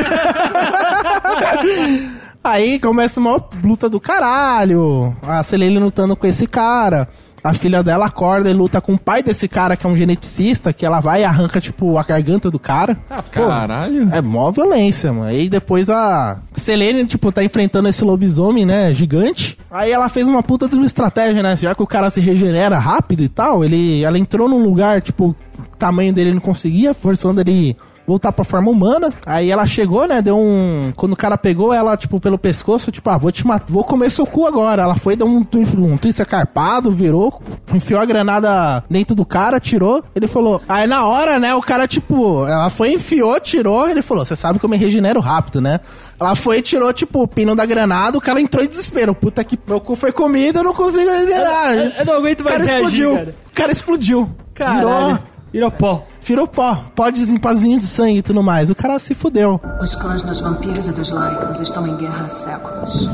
Aí 2.42 2.80
começa 2.80 3.20
uma 3.20 3.40
luta 3.62 3.88
do 3.88 4.00
caralho. 4.00 5.16
A 5.22 5.42
Selene 5.42 5.78
lutando 5.78 6.16
com 6.16 6.26
esse 6.26 6.46
cara. 6.46 7.08
A 7.42 7.52
filha 7.52 7.82
dela 7.82 8.06
acorda 8.06 8.48
e 8.48 8.52
luta 8.52 8.80
com 8.80 8.94
o 8.94 8.98
pai 8.98 9.22
desse 9.22 9.48
cara, 9.48 9.76
que 9.76 9.84
é 9.84 9.90
um 9.90 9.96
geneticista, 9.96 10.72
que 10.72 10.86
ela 10.86 11.00
vai 11.00 11.22
e 11.22 11.24
arranca, 11.24 11.60
tipo, 11.60 11.98
a 11.98 12.02
garganta 12.04 12.50
do 12.50 12.58
cara. 12.58 12.96
Caralho. 13.30 14.08
É 14.12 14.20
mó 14.20 14.50
violência, 14.52 15.12
mano. 15.12 15.26
Aí 15.26 15.48
depois 15.48 15.90
a 15.90 16.38
Selene, 16.54 17.04
tipo, 17.04 17.32
tá 17.32 17.42
enfrentando 17.42 17.88
esse 17.88 18.04
lobisomem, 18.04 18.64
né, 18.64 18.94
gigante. 18.94 19.58
Aí 19.70 19.90
ela 19.90 20.08
fez 20.08 20.26
uma 20.26 20.42
puta 20.42 20.68
de 20.68 20.76
uma 20.76 20.86
estratégia, 20.86 21.42
né? 21.42 21.56
Já 21.56 21.74
que 21.74 21.82
o 21.82 21.86
cara 21.86 22.10
se 22.10 22.20
regenera 22.20 22.78
rápido 22.78 23.22
e 23.22 23.28
tal, 23.28 23.64
ele, 23.64 24.04
ela 24.04 24.18
entrou 24.18 24.48
num 24.48 24.62
lugar, 24.62 25.02
tipo, 25.02 25.34
o 25.58 25.76
tamanho 25.76 26.12
dele 26.12 26.32
não 26.32 26.40
conseguia, 26.40 26.94
forçando 26.94 27.40
ele 27.40 27.76
voltar 28.06 28.32
pra 28.32 28.44
forma 28.44 28.70
humana. 28.70 29.12
Aí 29.24 29.50
ela 29.50 29.64
chegou, 29.66 30.06
né, 30.06 30.20
deu 30.22 30.38
um... 30.38 30.92
Quando 30.96 31.12
o 31.12 31.16
cara 31.16 31.36
pegou 31.38 31.72
ela, 31.72 31.96
tipo, 31.96 32.18
pelo 32.20 32.38
pescoço, 32.38 32.90
tipo, 32.90 33.08
ah, 33.10 33.18
vou 33.18 33.30
te 33.32 33.46
matar, 33.46 33.66
vou 33.68 33.84
comer 33.84 34.10
seu 34.10 34.26
cu 34.26 34.46
agora. 34.46 34.82
Ela 34.82 34.96
foi, 34.96 35.16
deu 35.16 35.26
um, 35.26 35.44
um 35.78 35.96
twist 35.96 36.24
carpado, 36.24 36.90
virou, 36.90 37.40
enfiou 37.72 38.00
a 38.00 38.04
granada 38.04 38.84
dentro 38.90 39.14
do 39.14 39.24
cara, 39.24 39.60
tirou. 39.60 40.02
Ele 40.14 40.26
falou... 40.26 40.60
Aí 40.68 40.86
na 40.86 41.04
hora, 41.06 41.38
né, 41.38 41.54
o 41.54 41.60
cara, 41.60 41.86
tipo, 41.86 42.46
ela 42.46 42.70
foi, 42.70 42.92
enfiou, 42.94 43.38
tirou. 43.40 43.88
Ele 43.88 44.02
falou, 44.02 44.24
você 44.24 44.34
sabe 44.36 44.58
que 44.58 44.64
eu 44.64 44.68
me 44.70 44.76
regenero 44.76 45.20
rápido, 45.20 45.60
né? 45.60 45.80
Ela 46.20 46.34
foi 46.36 46.58
e 46.58 46.62
tirou, 46.62 46.92
tipo, 46.92 47.22
o 47.22 47.26
pino 47.28 47.56
da 47.56 47.66
granada, 47.66 48.16
o 48.16 48.20
cara 48.20 48.40
entrou 48.40 48.64
em 48.64 48.68
desespero. 48.68 49.14
Puta 49.14 49.42
que 49.42 49.58
meu 49.66 49.80
cu 49.80 49.96
foi 49.96 50.12
comido, 50.12 50.58
eu 50.60 50.64
não 50.64 50.72
consigo 50.74 51.10
regenerar. 51.10 51.74
Eu- 51.74 51.90
eu 51.98 52.04
não 52.04 52.14
aguento 52.14 52.40
O 52.40 52.44
cara 52.44 52.58
mais 52.58 52.70
reagir, 52.70 52.84
explodiu. 52.86 53.14
cara. 53.16 53.34
O 53.50 53.54
cara 53.54 53.72
explodiu. 53.72 54.30
Caralho. 54.54 54.78
Virou... 54.78 55.18
Virou 55.52 55.70
pó. 55.70 56.06
Virou 56.22 56.46
pó, 56.46 56.82
pó 56.94 57.10
de 57.10 57.38
pazinho 57.38 57.78
de 57.78 57.84
sangue 57.84 58.18
e 58.18 58.22
tudo 58.22 58.42
mais. 58.42 58.70
O 58.70 58.74
cara 58.74 58.98
se 58.98 59.14
fudeu. 59.14 59.60
Os 59.80 59.94
clãs 59.94 60.22
dos 60.22 60.40
vampiros 60.40 60.88
e 60.88 60.92
dos 60.92 61.10
Lycans 61.10 61.60
estão 61.60 61.86
em 61.86 61.96
guerra 61.96 62.24
há 62.24 62.28
séculos. 62.28 63.10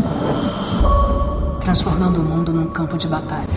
Transformando 1.60 2.20
o 2.20 2.22
mundo 2.22 2.52
num 2.52 2.66
campo 2.66 2.96
de 2.96 3.08
batalha. 3.08 3.48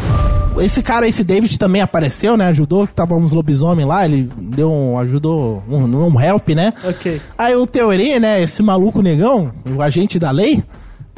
Esse 0.58 0.82
cara, 0.82 1.08
esse 1.08 1.24
David 1.24 1.58
também 1.58 1.82
apareceu, 1.82 2.36
né? 2.36 2.48
Ajudou, 2.48 2.88
que 2.88 2.94
tava 2.94 3.16
uns 3.16 3.32
lobisomem 3.32 3.86
lá, 3.86 4.04
ele 4.04 4.30
deu 4.38 4.72
um, 4.72 4.98
ajudou 4.98 5.64
um, 5.70 5.86
um 5.86 6.20
help, 6.20 6.50
né? 6.50 6.74
Ok. 6.84 7.22
Aí 7.38 7.56
o 7.56 7.66
Teoria, 7.68 8.20
né? 8.20 8.42
Esse 8.42 8.62
maluco 8.62 9.02
negão, 9.02 9.54
o 9.78 9.82
agente 9.82 10.20
da 10.20 10.32
lei. 10.32 10.64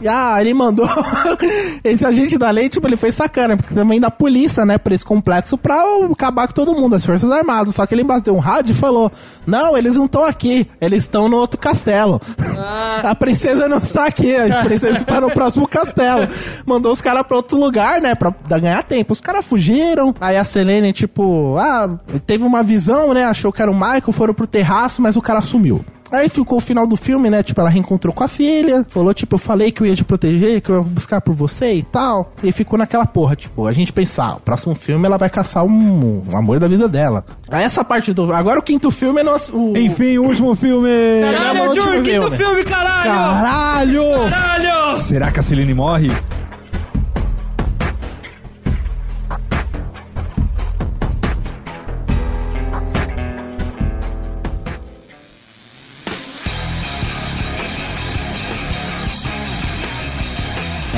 Ah, 0.06 0.39
ele 0.41 0.54
mandou. 0.54 0.88
esse 1.84 2.06
agente 2.06 2.38
da 2.38 2.50
lei, 2.50 2.70
tipo, 2.70 2.88
ele 2.88 2.98
foi 2.98 3.12
sacana, 3.12 3.56
porque 3.56 3.74
também 3.74 4.00
da 4.00 4.10
polícia, 4.10 4.66
né, 4.66 4.78
pra 4.78 4.94
esse 4.94 5.06
complexo 5.06 5.58
pra 5.58 5.84
acabar 6.12 6.48
com 6.48 6.54
todo 6.54 6.74
mundo, 6.74 6.96
as 6.96 7.06
Forças 7.06 7.32
Armadas. 7.32 7.76
Só 7.76 7.86
que 7.86 7.94
ele 7.94 8.04
bateu 8.04 8.36
um 8.36 8.39
rádio 8.39 8.72
e 8.72 8.76
falou: 8.76 9.12
Não, 9.46 9.78
eles 9.78 9.96
não 9.96 10.06
estão 10.06 10.24
aqui, 10.24 10.68
eles 10.82 11.04
estão 11.04 11.30
no 11.30 11.38
outro 11.38 11.60
castelo. 11.60 12.20
A 13.04 13.16
princesa 13.16 13.68
não 13.68 13.78
está 13.78 14.06
aqui, 14.06 14.36
a 14.36 14.48
princesa 14.64 14.98
está 14.98 15.20
no 15.20 15.30
próximo 15.32 15.68
castelo. 15.68 16.28
Mandou 16.66 16.91
os 16.91 17.02
caras 17.02 17.26
pra 17.26 17.38
outro 17.38 17.60
lugar, 17.60 18.02
né, 18.02 18.16
pra 18.16 18.34
ganhar 18.48 18.84
tempo. 18.84 19.14
Os 19.14 19.20
caras 19.20 19.46
fugiram. 19.46 20.14
Aí 20.22 20.38
a 20.38 20.44
Selene, 20.44 20.94
tipo, 20.94 21.58
ah, 21.58 21.98
teve 22.26 22.44
uma 22.44 22.64
visão, 22.64 23.14
né, 23.14 23.26
achou 23.26 23.52
que 23.52 23.62
era 23.62 23.70
o 23.70 23.74
Michael, 23.74 24.12
foram 24.12 24.34
pro 24.34 24.48
terraço, 24.48 25.02
mas 25.02 25.16
o 25.16 25.22
cara 25.22 25.41
sumiu. 25.41 25.84
Aí 26.14 26.30
ficou 26.30 26.59
o 26.59 26.61
final 26.61 26.86
do 26.86 26.95
filme, 26.95 27.30
né? 27.30 27.41
Tipo, 27.41 27.59
ela 27.61 27.70
reencontrou 27.70 28.14
com 28.14 28.24
a 28.24 28.28
filha. 28.28 28.86
Falou, 28.89 29.14
tipo, 29.14 29.36
eu 29.36 29.39
falei 29.39 29.72
que 29.72 29.82
eu 29.82 29.88
ia 29.88 29.95
te 29.95 30.03
proteger, 30.03 30.61
que 30.61 30.70
eu 30.70 30.76
ia 30.78 30.82
buscar 30.84 31.20
por 31.22 31.34
você 31.34 31.74
e 31.74 31.82
tal. 31.84 32.32
E 32.43 32.51
ficou 32.51 32.78
naquela 32.78 33.05
porra, 33.05 33.36
tipo, 33.36 33.66
a 33.66 33.72
gente 33.72 33.91
pensar, 33.91 34.26
ah, 34.26 34.36
o 34.36 34.39
próximo 34.39 34.76
filme 34.76 35.05
ela 35.05 35.18
vai 35.18 35.30
caçar 35.30 35.66
um, 35.66 36.22
um 36.32 36.38
amor 36.38 36.59
da 36.59 36.68
vida 36.68 36.88
dela. 36.88 37.26
Aí 37.49 37.64
essa 37.64 37.84
parte 37.84 38.14
do. 38.14 38.32
Agora 38.32 38.59
o 38.59 38.64
quinto 38.64 38.91
filme 38.91 39.22
é 39.22 39.24
nosso. 39.24 39.55
o- 39.57 39.76
Enfim, 39.78 40.18
o 40.20 40.24
último 40.28 40.53
filme. 40.55 40.88
Caralho, 41.24 41.64
Arthur, 41.70 42.03
quinto 42.03 42.05
filme. 42.32 42.38
filme, 42.38 42.64
caralho! 42.64 43.11
Caralho! 43.11 44.30
Caralho! 44.30 44.97
Será 44.97 45.32
que 45.32 45.39
a 45.39 45.43
Celine 45.43 45.74
morre? 45.74 46.11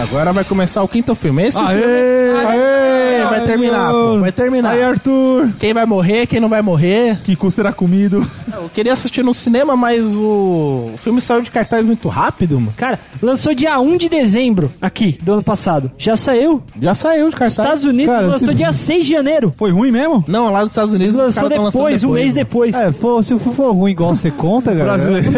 Agora 0.10 0.32
vai 0.34 0.43
começar 0.43 0.82
o 0.84 0.88
quinto 0.88 1.14
filme. 1.16 1.43
Esse 1.43 1.58
Aê! 1.58 1.78
filme. 1.80 2.45
Aê! 2.47 3.24
Vai 3.26 3.39
Ai, 3.39 3.45
terminar, 3.45 3.91
pô. 3.91 4.20
Vai 4.20 4.32
terminar. 4.32 4.70
Aí, 4.72 4.84
Arthur. 4.84 5.49
Quem 5.60 5.74
vai 5.74 5.86
morrer, 5.86 6.28
quem 6.28 6.39
não 6.39 6.47
vai 6.49 6.62
morrer. 6.62 7.18
Kiku 7.24 7.49
será 7.49 7.74
comido. 7.74 8.26
Eu 8.53 8.70
queria 8.74 8.93
assistir 8.93 9.24
no 9.24 9.34
cinema, 9.34 9.76
mas 9.76 10.01
o, 10.03 10.91
o 10.93 10.97
filme 10.97 11.20
saiu 11.22 11.41
de 11.41 11.49
cartaz 11.49 11.84
muito 11.86 12.08
rápido, 12.08 12.60
mano. 12.60 12.74
Cara, 12.78 12.99
lançou 13.22 13.53
dia 13.56 13.80
1 13.80 13.97
de 13.97 14.08
dezembro, 14.10 14.72
aqui, 14.82 15.18
do 15.22 15.34
ano 15.34 15.43
passado. 15.43 15.91
Já 15.97 16.16
saiu. 16.16 16.62
Já 16.80 16.93
saiu 16.93 17.26
de 17.30 17.36
cartaz. 17.36 17.53
Estados 17.60 17.84
Unidos 17.84 18.14
Cara, 18.16 18.28
lançou 18.28 18.47
se- 18.49 18.53
dia 18.53 18.72
6 18.72 19.06
de 19.06 19.12
janeiro. 19.12 19.51
Foi 19.58 19.72
ruim 19.72 19.91
mesmo? 19.91 20.24
Não, 20.28 20.51
lá 20.51 20.62
dos 20.62 20.72
Estados 20.72 20.93
Unidos 20.93 21.16
os 21.16 21.22
Lançou 21.22 21.43
lançando 21.49 21.72
depois, 21.72 22.03
um 22.03 22.12
mês 22.12 22.28
mano. 22.28 22.36
depois. 22.36 22.76
É, 22.76 22.91
for, 22.91 23.24
se 23.24 23.38
for, 23.39 23.53
for 23.53 23.72
ruim 23.74 23.91
igual 23.91 24.14
você 24.16 24.30
conta, 24.30 24.72
cara, 24.72 24.84
Brasileiro. 24.84 25.32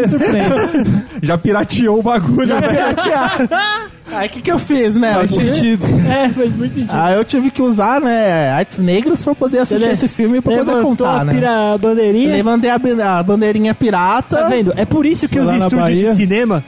Já 1.23 1.37
pirateou 1.37 1.99
o 1.99 2.03
bagulho, 2.03 2.47
né? 2.59 2.67
Aí 4.11 4.27
o 4.27 4.31
que, 4.31 4.41
que 4.41 4.51
eu 4.51 4.57
fiz, 4.59 4.93
né? 4.95 5.13
Faz 5.13 5.31
eu 5.31 5.37
tive- 5.37 5.53
sentido. 5.53 5.85
É, 6.07 6.29
faz 6.29 6.55
muito 6.55 6.73
sentido. 6.73 6.91
Ah, 6.93 7.11
eu 7.11 7.25
tive 7.25 7.51
que 7.51 7.61
usar, 7.61 7.99
né, 7.99 8.49
artes 8.51 8.79
negras 8.79 9.21
pra 9.21 9.35
poder 9.35 9.59
assistir 9.59 9.83
Ele 9.83 9.91
esse 9.91 10.07
filme 10.07 10.37
e 10.37 10.41
pra 10.41 10.53
poder 10.57 10.65
Levantou 10.65 10.89
contar, 10.91 11.21
a 11.21 11.23
né? 11.25 11.33
pira- 11.33 11.73
a 11.73 11.77
bandeirinha. 11.77 12.31
Levantei 12.35 12.69
a, 12.69 12.75
a 13.19 13.23
bandeirinha 13.23 13.73
pirata. 13.75 14.37
Tá 14.37 14.47
vendo? 14.49 14.73
É 14.77 14.85
por 14.85 15.05
isso 15.05 15.27
que 15.27 15.35
Foi 15.41 15.55
os 15.55 15.61
estúdios 15.61 15.99
de 15.99 16.15
cinema. 16.15 16.63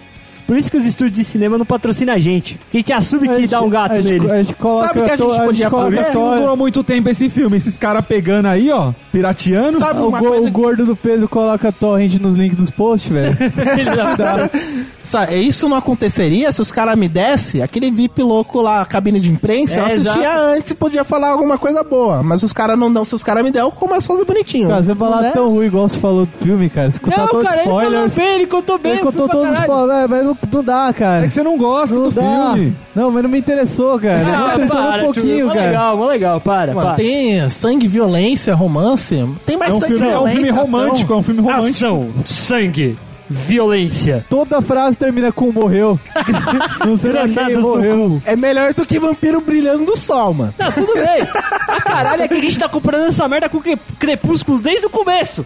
Por 0.50 0.58
isso 0.58 0.72
que 0.72 0.78
os 0.78 0.84
estúdios 0.86 1.16
de 1.16 1.24
cinema 1.24 1.60
não 1.60 1.66
patrocinam 1.66 2.12
a 2.12 2.18
gente. 2.18 2.60
A 2.74 2.78
gente 2.78 2.92
assume 2.92 3.30
que 3.30 3.46
dá 3.48 3.62
um 3.62 3.70
gato 3.70 3.92
a 3.92 4.02
gente, 4.02 4.12
neles. 4.14 4.32
A 4.32 4.38
gente 4.42 4.56
coloca 4.56 4.88
Sabe 4.88 5.00
o 5.00 5.04
que 5.04 5.12
a 5.12 5.18
to- 5.18 5.32
gente 5.32 5.46
podia 5.46 5.70
fazer? 5.70 6.06
Que 6.06 6.14
não 6.16 6.38
durou 6.40 6.58
muito 6.58 6.84
tempo 6.84 7.08
esse 7.08 7.30
filme. 7.30 7.56
Esses 7.56 7.78
caras 7.78 8.04
pegando 8.04 8.48
aí, 8.48 8.72
ó, 8.72 8.92
pirateando. 9.12 9.78
Sabe 9.78 10.00
O, 10.02 10.10
go- 10.10 10.18
coisa 10.18 10.48
o 10.48 10.52
gordo 10.52 10.86
do 10.88 10.96
Pedro 10.96 11.30
coloca 11.30 11.72
torrent 11.72 12.16
nos 12.20 12.34
links 12.34 12.58
dos 12.58 12.72
posts, 12.72 13.12
velho. 13.12 13.38
Sa- 15.04 15.32
Isso 15.34 15.68
não 15.70 15.78
aconteceria 15.78 16.52
se 16.52 16.62
os 16.62 16.72
caras 16.72 16.98
me 16.98 17.08
dessem 17.08 17.62
aquele 17.62 17.90
VIP 17.92 18.22
louco 18.22 18.62
lá, 18.62 18.82
a 18.82 18.86
cabine 18.86 19.20
de 19.20 19.32
imprensa. 19.32 19.80
eu 19.80 19.84
É, 19.84 19.86
assistia 19.94 20.22
exato. 20.22 20.40
antes 20.58 20.72
e 20.72 20.76
podia 20.76 21.04
falar 21.04 21.30
alguma 21.30 21.58
coisa 21.58 21.84
boa. 21.84 22.22
Mas 22.24 22.44
os 22.44 22.54
caras 22.54 22.78
não 22.78 22.92
dão. 22.92 23.06
Se 23.06 23.16
os 23.16 23.24
caras 23.24 23.44
me 23.44 23.52
der, 23.52 23.62
eu 23.62 23.72
começo 23.72 24.12
a 24.12 24.16
fazer 24.16 24.26
bonitinho. 24.26 24.70
Cara, 24.70 24.84
você 24.84 24.96
falar 24.96 25.22
Né? 25.22 25.32
tão 25.32 25.50
ruim 25.50 25.66
igual 25.68 25.88
você 25.88 26.00
falou 26.00 26.26
do 26.26 26.46
filme, 26.46 26.70
cara. 26.70 26.90
Você 26.90 27.00
Não, 27.06 27.28
todos 27.28 27.38
os 27.40 27.44
cara, 27.44 27.56
ele 27.62 27.64
falou 27.66 27.82
spoilers. 27.84 28.16
bem, 28.16 28.36
ele 28.36 28.48
contou 28.48 28.78
bem. 28.78 28.92
Ele 28.94 29.02
eu 29.02 29.06
contou 29.06 29.30
todos 29.30 29.54
os 29.54 29.60
spoilers, 29.60 30.10
mas 30.10 30.26
não, 30.26 30.38
não 30.52 30.64
dá, 30.64 30.92
cara. 30.94 31.26
É 31.26 31.28
que 31.28 31.34
você 31.34 31.44
não 31.44 31.58
gosta 31.58 31.96
Não 31.96 32.04
do 32.04 32.12
dá. 32.12 32.54
filme. 32.54 32.76
Não, 32.96 33.12
mas 33.12 33.24
não 33.24 33.30
me 33.30 33.38
interessou, 33.40 34.00
cara. 34.00 34.24
não 34.24 34.48
me 34.48 34.54
interessou 34.54 34.78
para, 34.82 35.02
um 35.02 35.06
pouquinho, 35.06 35.36
tio, 35.38 35.48
mó 35.48 35.54
cara. 35.54 35.66
legal, 35.68 35.98
mó 35.98 36.06
legal, 36.08 36.42
para, 36.42 36.74
Mano, 36.74 36.88
para. 36.88 36.96
tem 36.96 37.50
sangue, 37.50 37.88
violência, 37.88 38.54
romance. 38.56 39.26
Tem 39.46 39.58
mais 39.58 39.72
É 39.72 39.74
um 39.74 39.80
sangue, 39.80 39.94
filme, 39.94 40.06
é 40.06 40.10
um 40.10 40.12
violência, 40.12 40.44
filme 40.46 40.60
ação. 40.60 40.64
romântico, 40.80 41.14
é 41.14 41.16
um 41.16 41.24
filme 41.24 41.42
romântico. 41.42 41.68
Ação, 41.68 42.10
sangue, 42.26 42.98
violência. 43.30 44.26
Toda 44.30 44.62
frase 44.62 44.98
termina 44.98 45.32
com 45.32 45.52
morreu. 45.52 46.00
não 46.86 46.98
sei 46.98 47.12
lá 47.12 47.28
quem 47.28 47.58
morreu. 47.58 48.22
É 48.26 48.36
melhor 48.36 48.74
do 48.74 48.86
que 48.86 49.00
vampiro 49.00 49.42
brilhando 49.42 49.86
no 49.86 49.96
sol, 49.96 50.34
mano. 50.34 50.54
Não, 50.58 50.72
tudo 50.72 50.94
bem. 50.94 51.22
A 51.70 51.82
caralho 51.82 52.24
é 52.24 52.28
que 52.28 52.34
a 52.34 52.42
gente 52.42 52.58
tá 52.58 52.68
comprando 52.68 53.08
essa 53.08 53.28
merda 53.28 53.48
com 53.48 53.62
crepúsculos 54.00 54.62
desde 54.62 54.88
o 54.88 54.90
começo. 54.90 55.46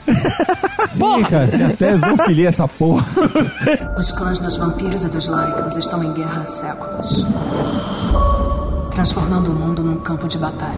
Sim, 0.90 1.24
cara. 1.24 1.68
Até 1.68 1.98
zoofilia 1.98 2.50
essa 2.50 2.68
porra. 2.68 3.06
Os 3.98 4.12
clãs 4.12 4.40
dos 4.40 4.56
vampiros 4.56 5.04
e 5.04 5.10
dos 5.10 5.28
Lycans 5.28 5.76
estão 5.76 6.04
em 6.04 6.14
guerra 6.14 6.42
há 6.42 6.46
séculos. 6.46 7.28
Transformando 8.92 9.52
o 9.52 9.56
mundo 9.56 9.84
num 9.84 9.98
campo 9.98 10.28
de 10.28 10.38
batalha. 10.38 10.78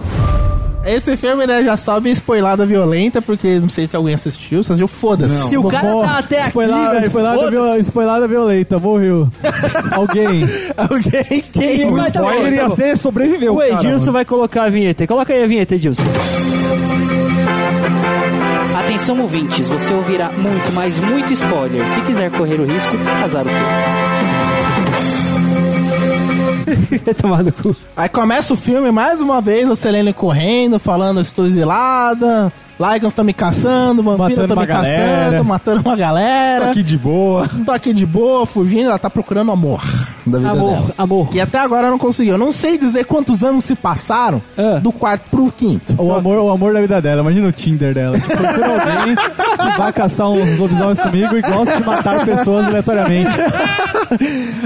Esse 0.86 1.18
filme, 1.18 1.48
né, 1.48 1.64
já 1.64 1.76
sobe 1.76 2.12
spoilada 2.12 2.66
violenta, 2.66 3.22
porque 3.22 3.60
não 3.60 3.70
sei 3.70 3.88
se 3.88 3.96
alguém 3.96 4.14
assistiu. 4.14 4.64
Se 4.64 4.72
assistiu, 4.72 4.88
foda-se. 4.88 5.50
Se 5.50 5.58
o 5.58 5.64
cara 5.68 5.88
tá 6.02 6.18
até 6.20 6.38
aqui, 6.42 6.50
Spoilada, 6.50 6.94
velho, 6.94 7.06
spoilada, 7.08 7.50
viol- 7.52 7.78
spoilada 7.80 8.28
violenta, 8.28 8.80
morreu. 8.80 9.28
Alguém. 9.94 10.48
Alguém 10.78 11.44
quem? 11.52 11.90
Mas 11.92 12.06
O 12.16 12.20
spoiler 12.20 12.60
tá 12.60 12.64
ia 12.64 12.70
ser 12.76 12.98
sobreviveu. 12.98 13.54
O 13.56 13.58
cara, 13.58 13.72
Edilson 13.74 14.00
mano. 14.06 14.12
vai 14.14 14.26
colocar 14.26 14.64
a 14.66 14.70
vinheta. 14.70 15.08
Coloca 15.08 15.34
aí 15.34 15.44
a 15.44 15.48
vinheta, 15.48 15.76
Edilson. 15.76 16.04
Atenção 18.78 19.20
ouvintes, 19.22 19.68
você 19.68 19.94
ouvirá 19.94 20.30
muito, 20.32 20.72
mas 20.74 20.98
muito 21.00 21.34
spoiler. 21.34 21.88
Se 21.88 22.02
quiser 22.02 22.30
correr 22.32 22.60
o 22.60 22.66
risco, 22.66 22.92
azar 23.24 23.42
o 23.42 23.50
teu. 23.50 24.35
No 27.44 27.52
cu. 27.52 27.76
Aí 27.96 28.10
começa 28.10 28.54
o 28.54 28.58
filme, 28.58 28.92
mais 28.92 29.22
uma 29.22 29.42
vez, 29.42 29.70
a 29.70 29.76
Selene 29.76 30.14
correndo, 30.14 30.80
falando, 30.80 31.22
estou 31.22 31.46
exilada. 31.46 32.52
Lycans 32.80 33.08
estão 33.08 33.24
me 33.24 33.34
caçando, 33.34 34.04
vampiro 34.04 34.42
estão 34.42 34.58
me 34.58 34.66
galera. 34.66 35.24
caçando, 35.32 35.46
matando 35.46 35.82
uma 35.82 35.96
galera. 35.96 36.66
Tô 36.66 36.72
aqui 36.72 36.84
de 36.84 36.98
boa. 36.98 37.50
Tô 37.66 37.72
aqui 37.72 37.94
de 37.94 38.06
boa, 38.06 38.46
fugindo, 38.46 38.90
ela 38.90 39.00
tá 39.00 39.10
procurando 39.10 39.50
amor 39.52 39.82
da 40.26 40.40
vida 40.40 40.52
Amor, 40.52 40.72
dela. 40.72 40.94
amor. 40.98 41.30
Que 41.30 41.40
até 41.40 41.58
agora 41.60 41.90
não 41.90 41.98
conseguiu. 41.98 42.34
Eu 42.34 42.38
não 42.38 42.52
sei 42.52 42.78
dizer 42.78 43.06
quantos 43.06 43.44
anos 43.44 43.64
se 43.64 43.76
passaram 43.76 44.42
Ah. 44.58 44.80
do 44.80 44.92
quarto 44.92 45.24
pro 45.30 45.50
quinto. 45.56 45.96
O 45.98 46.14
amor, 46.14 46.38
o 46.40 46.50
amor 46.50 46.74
da 46.74 46.82
vida 46.82 47.02
dela. 47.02 47.22
Imagina 47.22 47.48
o 47.48 47.52
Tinder 47.52 47.94
dela. 47.94 48.20
Você 48.20 48.36
procura 48.36 48.68
alguém 49.00 49.16
que 49.16 49.78
vai 49.78 49.94
caçar 49.94 50.30
uns 50.30 50.58
lobisomens 50.58 51.00
comigo 51.00 51.38
e 51.38 51.42
gosta 51.42 51.78
de 51.78 51.86
matar 51.86 52.26
pessoas 52.26 52.66
aleatoriamente. 52.68 53.32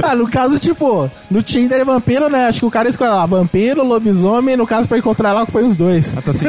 Ah, 0.04 0.16
no 0.16 0.28
caso, 0.30 0.60
tipo, 0.60 1.10
no 1.32 1.42
Tinder 1.42 1.80
é 1.80 1.86
vampiro, 1.86 2.30
né? 2.30 2.48
Acho 2.48 2.60
que 2.60 2.66
o 2.66 2.72
cara 2.72 2.90
escolhe 2.90 3.10
lá, 3.10 3.26
vampiro, 3.26 3.86
lobisomem, 3.86 4.58
no 4.58 4.68
caso, 4.68 4.88
pra 4.88 4.98
encontrar 4.98 5.30
ela, 5.30 5.46
foi 5.46 5.64
os 5.64 5.76
dois. 5.78 6.14
Ela 6.14 6.22
tá 6.22 6.32
assim, 6.32 6.46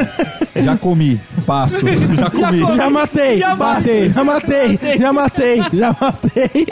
já 0.63 0.75
comi, 0.77 1.19
passo, 1.51 1.85
já 2.17 2.29
comi. 2.29 2.59
Já 2.59 2.89
matei, 2.89 3.37
Já 3.37 3.55
matei, 3.55 4.09
já 4.09 4.23
matei, 4.23 4.79
já 4.97 5.13
matei, 5.13 5.63
já 5.73 5.95
matei. 5.99 6.67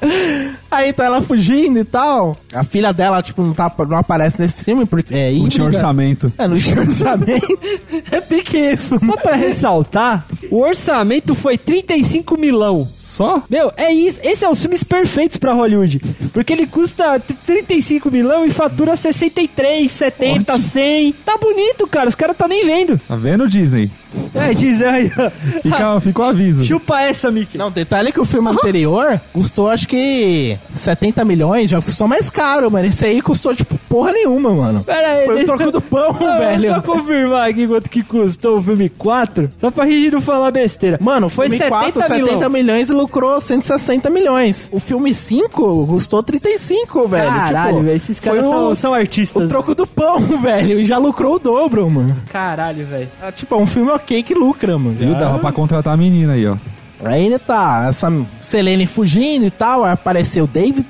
Aí 0.70 0.92
tá 0.92 1.04
ela 1.04 1.20
fugindo 1.20 1.78
e 1.78 1.84
tal. 1.84 2.36
A 2.54 2.64
filha 2.64 2.92
dela, 2.92 3.22
tipo, 3.22 3.42
não, 3.42 3.52
tá, 3.52 3.70
não 3.86 3.98
aparece 3.98 4.40
nesse 4.40 4.64
filme 4.64 4.86
porque 4.86 5.14
é 5.14 5.32
Não 5.32 5.48
tinha 5.48 5.66
orçamento. 5.66 6.32
É, 6.38 6.48
não 6.48 6.56
tinha 6.56 6.80
orçamento. 6.80 7.46
É 8.10 8.20
pique 8.20 8.56
isso, 8.56 8.98
Só 9.04 9.16
pra 9.16 9.36
ressaltar, 9.36 10.24
o 10.50 10.60
orçamento 10.62 11.34
foi 11.34 11.58
35 11.58 12.36
milão. 12.38 12.88
Só? 13.10 13.42
Meu, 13.50 13.72
é 13.76 13.92
isso. 13.92 14.20
Esse 14.22 14.44
é 14.44 14.48
os 14.48 14.60
filmes 14.62 14.84
perfeitos 14.84 15.36
pra 15.36 15.52
Hollywood. 15.52 16.00
Porque 16.32 16.52
ele 16.52 16.64
custa 16.66 17.18
t- 17.18 17.34
35 17.44 18.08
milão 18.08 18.46
e 18.46 18.50
fatura 18.50 18.94
63, 18.94 19.90
70, 19.90 20.56
100. 20.58 21.12
Tá 21.24 21.36
bonito, 21.36 21.88
cara. 21.88 22.08
Os 22.08 22.14
caras 22.14 22.36
tá 22.36 22.46
nem 22.46 22.64
vendo. 22.64 22.98
Tá 23.08 23.16
vendo, 23.16 23.48
Disney? 23.48 23.90
É, 24.34 24.54
diz 24.54 24.82
aí. 24.82 25.10
ó. 25.18 25.30
Fica, 25.60 26.00
fica 26.00 26.20
o 26.20 26.24
aviso. 26.24 26.64
Chupa 26.64 27.00
essa, 27.00 27.30
Mickey. 27.30 27.56
Não, 27.58 27.70
detalhe 27.70 28.12
que 28.12 28.20
o 28.20 28.24
filme 28.24 28.48
anterior 28.48 29.20
custou 29.32 29.68
acho 29.70 29.86
que 29.88 30.56
70 30.74 31.24
milhões, 31.24 31.70
já 31.70 31.80
custou 31.80 32.06
mais 32.08 32.28
caro, 32.30 32.70
mano. 32.70 32.86
Esse 32.86 33.04
aí 33.04 33.20
custou, 33.22 33.54
tipo, 33.54 33.78
porra 33.88 34.12
nenhuma, 34.12 34.52
mano. 34.52 34.84
Pera 34.84 35.12
aí. 35.12 35.24
Foi 35.24 35.34
o 35.34 35.38
deixa- 35.38 35.56
troco 35.56 35.70
do 35.72 35.80
pão, 35.80 36.12
Não, 36.20 36.38
velho. 36.38 36.74
Só 36.74 36.80
confirmar 36.82 37.48
aqui 37.48 37.66
quanto 37.66 37.90
que 37.90 38.02
custou 38.02 38.58
o 38.58 38.62
filme 38.62 38.88
4, 38.88 39.50
só 39.58 39.70
pra 39.70 39.86
gente 39.86 40.12
não 40.12 40.20
falar 40.20 40.50
besteira. 40.50 40.98
Mano, 41.00 41.26
o 41.26 41.30
foi 41.30 41.48
filme 41.48 41.58
70 41.64 41.70
4, 41.92 42.02
70 42.02 42.34
milhão. 42.36 42.50
milhões 42.50 42.88
e 42.88 42.92
lucrou 42.92 43.40
160 43.40 44.10
milhões. 44.10 44.68
O 44.72 44.80
filme 44.80 45.14
5 45.14 45.86
custou 45.86 46.22
35, 46.22 47.06
velho. 47.08 47.28
Caralho, 47.30 47.70
tipo, 47.74 47.82
velho, 47.84 47.96
esses 47.96 48.20
caras 48.20 48.44
são, 48.44 48.68
o, 48.72 48.76
são 48.76 48.94
artistas. 48.94 49.42
o 49.44 49.48
troco 49.48 49.74
do 49.74 49.86
pão, 49.86 50.20
velho. 50.40 50.80
E 50.80 50.84
já 50.84 50.98
lucrou 50.98 51.34
o 51.36 51.38
dobro, 51.38 51.88
mano. 51.90 52.16
Caralho, 52.32 52.86
velho. 52.86 53.08
É, 53.22 53.30
tipo, 53.32 53.54
é 53.54 53.58
um 53.58 53.66
filme 53.66 53.90
ok 54.02 54.22
que 54.22 54.34
lucra, 54.34 54.78
mano. 54.78 54.96
Viu? 54.98 55.14
Dava 55.14 55.38
pra 55.38 55.52
contratar 55.52 55.94
a 55.94 55.96
menina 55.96 56.32
aí, 56.34 56.46
ó. 56.46 56.56
Aí 57.02 57.24
ele 57.24 57.38
tá, 57.38 57.86
essa 57.88 58.12
Selene 58.42 58.86
fugindo 58.86 59.46
e 59.46 59.50
tal, 59.50 59.84
aí 59.84 59.92
apareceu 59.92 60.44
o 60.44 60.46
David, 60.46 60.84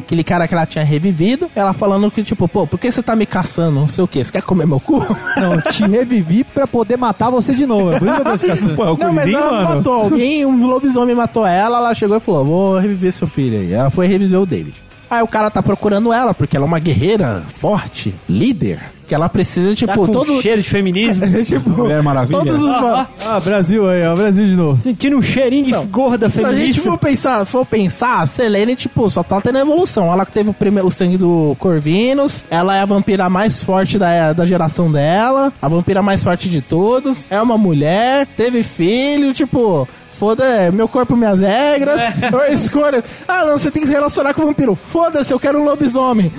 aquele 0.00 0.24
cara 0.24 0.48
que 0.48 0.54
ela 0.54 0.66
tinha 0.66 0.84
revivido, 0.84 1.48
ela 1.54 1.72
falando 1.72 2.10
que, 2.10 2.24
tipo, 2.24 2.48
pô, 2.48 2.66
por 2.66 2.80
que 2.80 2.90
você 2.90 3.00
tá 3.00 3.14
me 3.14 3.24
caçando? 3.24 3.78
Não 3.78 3.86
sei 3.86 4.02
o 4.02 4.08
que, 4.08 4.24
você 4.24 4.32
quer 4.32 4.42
comer 4.42 4.66
meu 4.66 4.80
cu? 4.80 4.98
Não, 5.40 5.60
te 5.60 5.84
revivi 5.84 6.42
pra 6.42 6.66
poder 6.66 6.98
matar 6.98 7.30
você 7.30 7.54
de 7.54 7.64
novo. 7.64 7.92
É 7.92 7.98
por 8.00 8.08
isso 8.08 8.14
que 8.16 8.20
eu 8.20 8.32
tô 8.32 8.38
te 8.38 8.46
caçando. 8.48 8.74
Pô, 8.74 8.84
é 8.84 8.90
o 8.90 8.96
Não, 8.98 9.12
mas 9.12 9.32
ela 9.32 9.52
mano. 9.52 9.76
matou 9.76 9.92
alguém, 9.92 10.44
um 10.44 10.66
lobisomem 10.66 11.14
matou 11.14 11.46
ela, 11.46 11.78
ela 11.78 11.94
chegou 11.94 12.16
e 12.16 12.20
falou, 12.20 12.44
vou 12.44 12.78
reviver 12.78 13.12
seu 13.12 13.28
filho 13.28 13.58
aí. 13.60 13.72
Ela 13.72 13.88
foi 13.90 14.08
reviver 14.08 14.40
o 14.40 14.46
David. 14.46 14.82
Aí 15.12 15.22
o 15.22 15.28
cara 15.28 15.50
tá 15.50 15.62
procurando 15.62 16.10
ela, 16.12 16.32
porque 16.32 16.56
ela 16.56 16.64
é 16.64 16.68
uma 16.68 16.78
guerreira 16.78 17.42
forte, 17.46 18.14
líder, 18.26 18.80
que 19.06 19.14
ela 19.14 19.28
precisa, 19.28 19.74
tipo, 19.74 19.92
Tá 19.92 19.98
com 19.98 20.06
todo... 20.06 20.40
cheiro 20.40 20.62
de 20.62 20.70
feminismo. 20.70 21.22
tipo, 21.44 21.68
Mulher 21.68 22.02
Maravilha. 22.02 22.38
todos 22.38 22.62
os... 22.62 22.70
Ah, 22.70 23.38
Brasil 23.44 23.86
aí, 23.90 24.06
ó. 24.06 24.16
Brasil 24.16 24.46
de 24.46 24.54
novo. 24.56 24.82
Sentindo 24.82 25.18
um 25.18 25.20
cheirinho 25.22 25.64
de 25.66 25.72
gorda 25.90 26.30
Se 26.30 26.40
a 26.40 26.44
gente 26.52 26.56
feminista. 26.56 26.82
for 26.82 26.96
pensar, 26.98 27.44
for 27.44 27.66
pensar, 27.66 28.20
a 28.22 28.26
Selene, 28.26 28.74
tipo, 28.74 29.10
só 29.10 29.22
tá 29.22 29.38
tendo 29.38 29.58
evolução. 29.58 30.10
Ela 30.10 30.24
que 30.24 30.32
teve 30.32 30.48
o, 30.48 30.54
primeiro, 30.54 30.88
o 30.88 30.90
sangue 30.90 31.18
do 31.18 31.54
Corvinus, 31.58 32.42
ela 32.50 32.74
é 32.74 32.80
a 32.80 32.86
vampira 32.86 33.28
mais 33.28 33.62
forte 33.62 33.98
da, 33.98 34.32
da 34.32 34.46
geração 34.46 34.90
dela, 34.90 35.52
a 35.60 35.68
vampira 35.68 36.00
mais 36.00 36.24
forte 36.24 36.48
de 36.48 36.62
todos, 36.62 37.26
é 37.28 37.38
uma 37.42 37.58
mulher, 37.58 38.26
teve 38.34 38.62
filho, 38.62 39.34
tipo, 39.34 39.86
foda, 40.22 40.44
é 40.44 40.70
meu 40.70 40.86
corpo, 40.86 41.16
minhas 41.16 41.40
regras, 41.40 42.00
eu 42.32 42.54
escolho. 42.54 43.02
Ah, 43.26 43.44
não, 43.44 43.58
você 43.58 43.72
tem 43.72 43.82
que 43.82 43.88
se 43.88 43.92
relacionar 43.94 44.32
com 44.32 44.42
o 44.42 44.46
vampiro. 44.46 44.76
Foda-se, 44.76 45.32
eu 45.32 45.40
quero 45.40 45.60
um 45.60 45.64
lobisomem. 45.64 46.32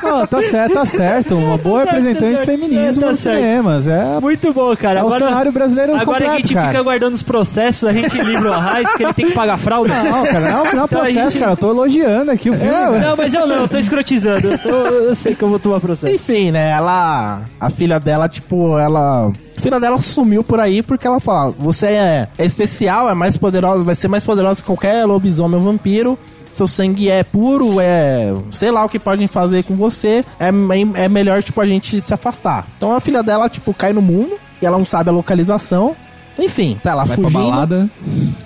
Não, 0.00 0.24
tá 0.30 0.40
certo, 0.44 0.74
tá 0.74 0.86
certo. 0.86 1.34
Uma 1.36 1.58
boa 1.58 1.84
Tá 1.84 1.92
representante 1.92 2.34
tá 2.34 2.40
de 2.40 2.46
feminismo 2.46 3.02
Tá 3.02 3.10
nos 3.10 3.18
certo. 3.18 3.36
cinemas. 3.38 3.88
É, 3.88 4.20
Muito 4.20 4.52
bom, 4.52 4.76
cara. 4.76 5.00
é 5.00 5.02
o 5.02 5.06
Agora, 5.06 5.26
cenário 5.26 5.50
brasileiro 5.52 5.96
agora 5.96 6.04
que 6.04 6.12
a 6.12 6.14
completo, 6.28 6.36
gente 6.48 6.54
cara. 6.54 6.68
fica 6.68 6.82
guardando 6.84 7.14
os 7.14 7.22
processos, 7.22 7.88
a 7.88 7.92
gente 7.92 8.16
livra 8.16 8.50
o 8.50 8.52
Arraiz, 8.52 8.88
porque 8.90 9.02
ele 9.02 9.14
tem 9.14 9.26
que 9.26 9.32
pagar 9.34 9.58
fralda. 9.58 9.92
Não, 10.04 10.24
cara, 10.24 10.40
não, 10.40 10.50
não 10.50 10.56
é 10.56 10.62
um 10.62 10.66
Então 10.70 10.84
a 10.84 10.88
processo, 10.88 11.30
gente- 11.32 11.38
cara. 11.40 11.52
Eu 11.52 11.56
tô 11.56 11.70
elogiando 11.70 12.30
aqui 12.30 12.48
o 12.48 12.54
filme. 12.54 12.70
É, 12.72 13.00
Não, 13.00 13.16
mas 13.16 13.34
eu 13.34 13.44
não, 13.44 13.56
eu 13.56 13.68
tô 13.68 13.76
escrotizando. 13.76 14.52
Eu, 14.52 14.58
tô- 14.58 14.68
eu 14.86 15.16
sei 15.16 15.34
que 15.34 15.42
eu 15.42 15.48
vou 15.48 15.58
tomar 15.58 15.80
processo. 15.80 16.14
Enfim, 16.14 16.52
né? 16.52 16.70
Ela. 16.70 17.40
A 17.60 17.70
filha 17.70 17.98
dela, 17.98 18.28
tipo, 18.28 18.78
ela. 18.78 19.32
A 19.56 19.60
filha 19.60 19.80
dela 19.80 19.98
sumiu 19.98 20.44
por 20.44 20.60
aí 20.60 20.82
porque 20.82 21.06
ela 21.06 21.18
fala: 21.18 21.50
Você 21.58 21.86
é, 21.86 22.28
é 22.38 22.44
especial, 22.44 23.08
é 23.08 23.14
mais 23.14 23.36
poderosa, 23.36 23.84
vai 23.84 23.94
ser 23.94 24.08
mais 24.08 24.24
poderosa 24.24 24.60
que 24.60 24.66
qualquer 24.66 25.04
lobisomem 25.04 25.58
ou 25.58 25.64
vampiro. 25.64 26.18
Seu 26.52 26.66
sangue 26.66 27.10
é 27.10 27.22
puro, 27.22 27.80
é. 27.80 28.34
Sei 28.50 28.70
lá 28.70 28.82
o 28.82 28.88
que 28.88 28.98
podem 28.98 29.26
fazer 29.26 29.62
com 29.64 29.76
você. 29.76 30.24
É, 30.40 30.48
é, 30.94 31.08
melhor, 31.08 31.42
tipo, 31.42 31.60
a 31.60 31.66
gente 31.66 32.00
se 32.00 32.14
afastar. 32.14 32.66
Então 32.78 32.94
a 32.94 33.00
filha 33.00 33.22
dela, 33.22 33.46
tipo, 33.48 33.74
cai 33.74 33.92
no 33.92 34.00
mundo 34.00 34.38
e 34.60 34.64
ela 34.64 34.78
não 34.78 34.84
sabe 34.84 35.10
a 35.10 35.12
localização. 35.12 35.94
Enfim, 36.38 36.78
tá 36.82 36.94
lá 36.94 37.04
Vai 37.04 37.16
pra 37.16 37.30
fugindo. 37.30 37.50
balada. 37.50 37.88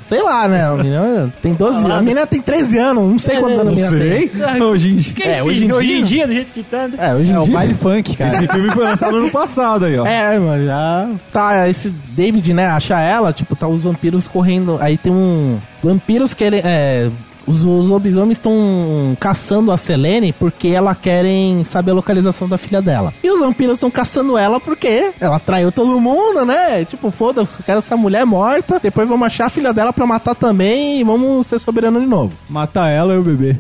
Sei 0.03 0.23
lá, 0.23 0.47
né? 0.49 0.65
A 0.65 0.75
menina 0.75 1.33
tem 1.43 1.53
12 1.55 1.79
anos. 1.79 1.91
A 1.91 1.99
menina 2.01 2.27
tem 2.27 2.41
13 2.41 2.79
anos, 2.79 3.11
não 3.11 3.19
sei 3.19 3.39
quantos 3.39 3.59
anos 3.59 3.73
a 3.73 3.91
menina 3.91 4.31
tem. 4.53 4.63
Hoje 4.63 4.89
em 4.91 4.97
dia. 4.97 5.13
Que, 5.15 5.23
É, 5.25 5.43
hoje 5.43 5.65
em 5.65 5.73
hoje 5.73 5.93
em 5.99 6.05
dia- 6.05 6.27
do 6.27 6.33
jeito 6.33 6.53
que 6.53 6.63
tá. 6.63 6.87
né? 6.89 6.95
É, 6.99 7.15
hoje 7.15 7.31
em 7.33 7.35
É 7.35 7.39
o 7.41 7.45
dia. 7.45 7.53
baile 7.53 7.75
funk, 7.75 8.17
cara. 8.17 8.37
Esse 8.37 8.49
filme 8.49 8.71
foi 8.71 8.85
lançado 8.85 9.17
ano 9.17 9.31
passado 9.31 9.85
aí, 9.85 9.99
ó. 9.99 10.07
É, 10.07 10.39
mano, 10.39 10.65
já. 10.65 11.09
Tá, 11.33 11.69
esse 11.69 11.91
David, 12.11 12.55
né, 12.55 12.67
acha 12.67 12.99
ela, 13.01 13.33
tipo, 13.33 13.57
tá 13.57 13.67
os 13.67 13.83
vampiros 13.83 14.29
correndo. 14.29 14.79
Aí 14.81 14.97
tem 14.97 15.13
um. 15.13 15.59
Vampiros 15.83 16.33
querem. 16.33 16.61
É. 16.65 17.11
Os, 17.47 17.65
os 17.65 17.89
lobisomens 17.89 18.39
estão 18.39 19.17
caçando 19.19 19.73
a 19.73 19.77
Selene 19.77 20.33
porque 20.33 20.69
ela 20.69 20.95
querem 20.95 21.65
saber 21.65 21.93
a 21.93 21.95
localização 21.95 22.49
da 22.49 22.59
filha 22.59 22.81
dela. 22.83 23.13
E 23.23 23.31
os 23.31 23.41
vampiros 23.41 23.75
estão 23.75 23.91
caçando 23.91 24.37
ela 24.37 24.61
porque 24.61 25.13
ela 25.21 25.39
traiu 25.39 25.73
todo 25.73 26.01
mundo, 26.01 26.45
né? 26.45 26.85
Tipo, 26.85 27.11
foda-se, 27.11 27.59
eu 27.59 27.65
quero 27.65 27.79
essa 27.79 27.97
mulher 27.97 28.25
morta. 28.25 28.79
Depois 28.83 29.09
vamos 29.09 29.27
achar 29.27 29.47
a 29.47 29.51
filha 29.51 29.73
dela 29.73 29.93
pra 29.93 30.07
matar 30.07 30.35
também 30.35 31.01
e 31.01 31.05
vamos 31.05 31.47
ser 31.47 31.59
soberano 31.59 32.01
de 32.01 32.07
novo. 32.07 32.33
Matar 32.49 32.91
ela 32.91 33.15
e 33.15 33.19
o 33.19 33.23
bebê. 33.23 33.57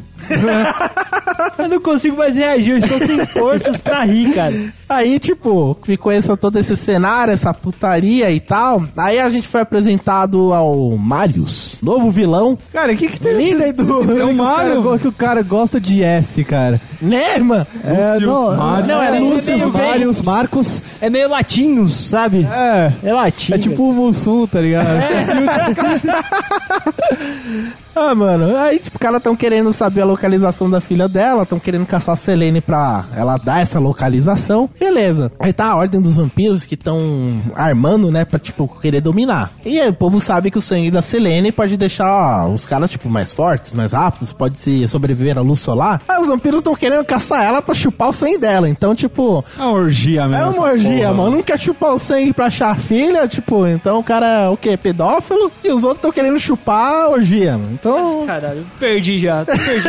Eu 1.58 1.68
não 1.68 1.80
consigo 1.80 2.16
mais 2.16 2.34
reagir, 2.34 2.70
eu 2.72 2.78
estou 2.78 2.98
sem 2.98 3.24
forças 3.26 3.76
pra 3.78 4.02
rir, 4.04 4.32
cara. 4.34 4.54
Aí, 4.88 5.18
tipo, 5.18 5.76
ficou 5.82 6.10
essa, 6.10 6.36
todo 6.36 6.58
esse 6.58 6.76
cenário, 6.76 7.32
essa 7.32 7.52
putaria 7.54 8.30
e 8.30 8.40
tal. 8.40 8.84
Aí 8.96 9.18
a 9.20 9.30
gente 9.30 9.46
foi 9.46 9.60
apresentado 9.60 10.52
ao 10.52 10.96
Marius, 10.96 11.76
novo 11.82 12.10
vilão. 12.10 12.58
Cara, 12.72 12.92
o 12.92 12.96
que 12.96 13.08
que 13.08 13.20
tem 13.20 13.34
Lindo, 13.36 13.62
Edu. 13.62 13.84
nesse 13.84 14.06
filme 14.06 14.20
É 14.20 14.24
o 14.24 14.28
que 14.28 14.32
os 14.32 14.36
Mario. 14.48 14.98
que 14.98 15.08
o 15.08 15.12
cara 15.12 15.42
gosta 15.42 15.80
de 15.80 16.02
S, 16.02 16.42
cara. 16.44 16.80
Né, 17.00 17.36
irmã? 17.36 17.66
É, 17.84 18.18
não, 18.20 18.56
Mário. 18.56 18.86
Não, 18.86 19.02
é 19.02 19.16
É, 19.16 19.20
Lúcio. 19.20 19.56
meio 19.56 19.70
bem. 19.70 19.86
Marius, 19.88 20.22
Marcos. 20.22 20.82
É 21.00 21.10
meio 21.10 21.28
latinos, 21.28 21.94
sabe? 21.94 22.46
É. 22.50 22.92
É 23.04 23.12
latino. 23.12 23.56
É 23.56 23.60
tipo 23.60 23.90
o 23.90 23.92
Mussum, 23.92 24.46
tá 24.46 24.60
ligado? 24.60 24.88
Ah, 27.94 28.14
mano, 28.14 28.56
aí 28.56 28.80
os 28.90 28.96
caras 28.96 29.18
estão 29.18 29.34
querendo 29.34 29.72
saber 29.72 30.02
a 30.02 30.04
localização 30.10 30.68
da 30.70 30.80
filha 30.80 31.08
dela, 31.08 31.42
estão 31.44 31.58
querendo 31.58 31.86
caçar 31.86 32.12
a 32.12 32.16
Selene 32.16 32.60
pra 32.60 33.04
ela 33.16 33.36
dar 33.38 33.60
essa 33.62 33.78
localização. 33.78 34.68
Beleza. 34.78 35.30
Aí 35.38 35.52
tá 35.52 35.66
a 35.70 35.76
ordem 35.76 36.00
dos 36.00 36.16
vampiros 36.16 36.64
que 36.64 36.74
estão 36.74 37.40
armando, 37.54 38.10
né, 38.10 38.24
pra, 38.24 38.38
tipo, 38.38 38.66
querer 38.80 39.00
dominar. 39.00 39.50
E 39.64 39.80
aí 39.80 39.88
o 39.88 39.92
povo 39.94 40.20
sabe 40.20 40.50
que 40.50 40.58
o 40.58 40.62
sangue 40.62 40.90
da 40.90 41.02
Selene 41.02 41.52
pode 41.52 41.76
deixar 41.76 42.46
os 42.48 42.66
caras, 42.66 42.90
tipo, 42.90 43.08
mais 43.08 43.32
fortes, 43.32 43.72
mais 43.72 43.92
rápidos, 43.92 44.32
pode 44.32 44.58
se 44.58 44.86
sobreviver 44.88 45.38
à 45.38 45.40
luz 45.40 45.60
solar. 45.60 46.00
Aí 46.08 46.20
os 46.20 46.28
vampiros 46.28 46.58
estão 46.60 46.74
querendo 46.74 47.04
caçar 47.04 47.44
ela 47.44 47.62
pra 47.62 47.74
chupar 47.74 48.08
o 48.08 48.12
sangue 48.12 48.38
dela. 48.38 48.68
Então, 48.68 48.94
tipo, 48.94 49.44
É 49.58 49.62
uma 49.62 49.72
orgia 49.72 50.26
mesmo. 50.28 50.44
é 50.44 50.48
uma 50.48 50.66
orgia, 50.66 51.00
porra. 51.08 51.14
mano. 51.14 51.30
Não 51.36 51.42
quer 51.42 51.58
chupar 51.58 51.94
o 51.94 51.98
sangue 51.98 52.32
pra 52.32 52.46
achar 52.46 52.70
a 52.70 52.74
filha, 52.76 53.26
tipo, 53.28 53.66
então 53.66 53.98
o 53.98 54.04
cara 54.04 54.26
é 54.44 54.48
o 54.48 54.56
quê? 54.56 54.76
Pedófilo? 54.76 55.50
E 55.62 55.68
os 55.68 55.82
outros 55.82 55.96
estão 55.98 56.12
querendo 56.12 56.38
chupar 56.38 57.04
a 57.04 57.08
orgia, 57.10 57.52
mano. 57.52 57.70
Então. 57.72 58.24
Caralho, 58.26 58.64
perdi 58.78 59.18
já. 59.18 59.44
Tô 59.44 59.52
perdi. 59.52 59.88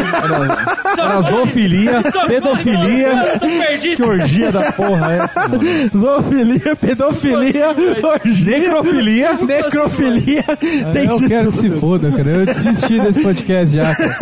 Era 0.97 1.21
zoofilia, 1.21 2.01
pedofilia. 2.27 3.39
Eu. 3.41 3.95
Que 3.95 4.03
orgia 4.03 4.51
da 4.51 4.71
porra 4.73 5.13
é 5.13 5.17
essa, 5.17 5.47
mano? 5.47 5.61
Zoofilia, 5.97 6.75
pedofilia, 6.75 7.67
orgia, 8.03 8.59
Necrofilia. 8.59 9.33
necrofilia. 9.33 10.43
Tem 10.93 11.05
eu 11.07 11.19
de 11.19 11.27
quero 11.27 11.49
que 11.49 11.55
se 11.57 11.69
foda, 11.71 12.11
cara. 12.11 12.29
Eu 12.29 12.45
desisti 12.45 12.99
desse 12.99 13.21
podcast 13.21 13.75
já, 13.75 13.95
cara. 13.95 14.17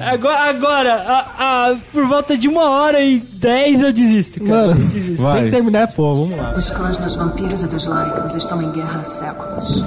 Agora, 0.00 0.38
agora 0.50 0.94
a- 0.94 1.68
a- 1.70 1.76
por 1.92 2.06
volta 2.06 2.36
de 2.36 2.48
uma 2.48 2.68
hora 2.70 3.00
e 3.00 3.18
dez 3.34 3.80
eu 3.82 3.92
desisto, 3.92 4.40
cara. 4.40 4.68
Mano, 4.68 4.80
Eu 4.80 4.88
desisto. 4.88 5.22
Vai. 5.22 5.34
tem 5.34 5.44
que 5.44 5.50
terminar, 5.50 5.88
pô, 5.88 6.14
vamos 6.14 6.36
lá. 6.36 6.54
Os 6.56 6.70
clãs 6.70 6.98
dos 6.98 7.14
vampiros 7.14 7.62
e 7.62 7.66
dos 7.68 7.86
Lycans 7.86 8.34
estão 8.34 8.60
em 8.62 8.72
guerra 8.72 9.00
há 9.00 9.04
séculos. 9.04 9.84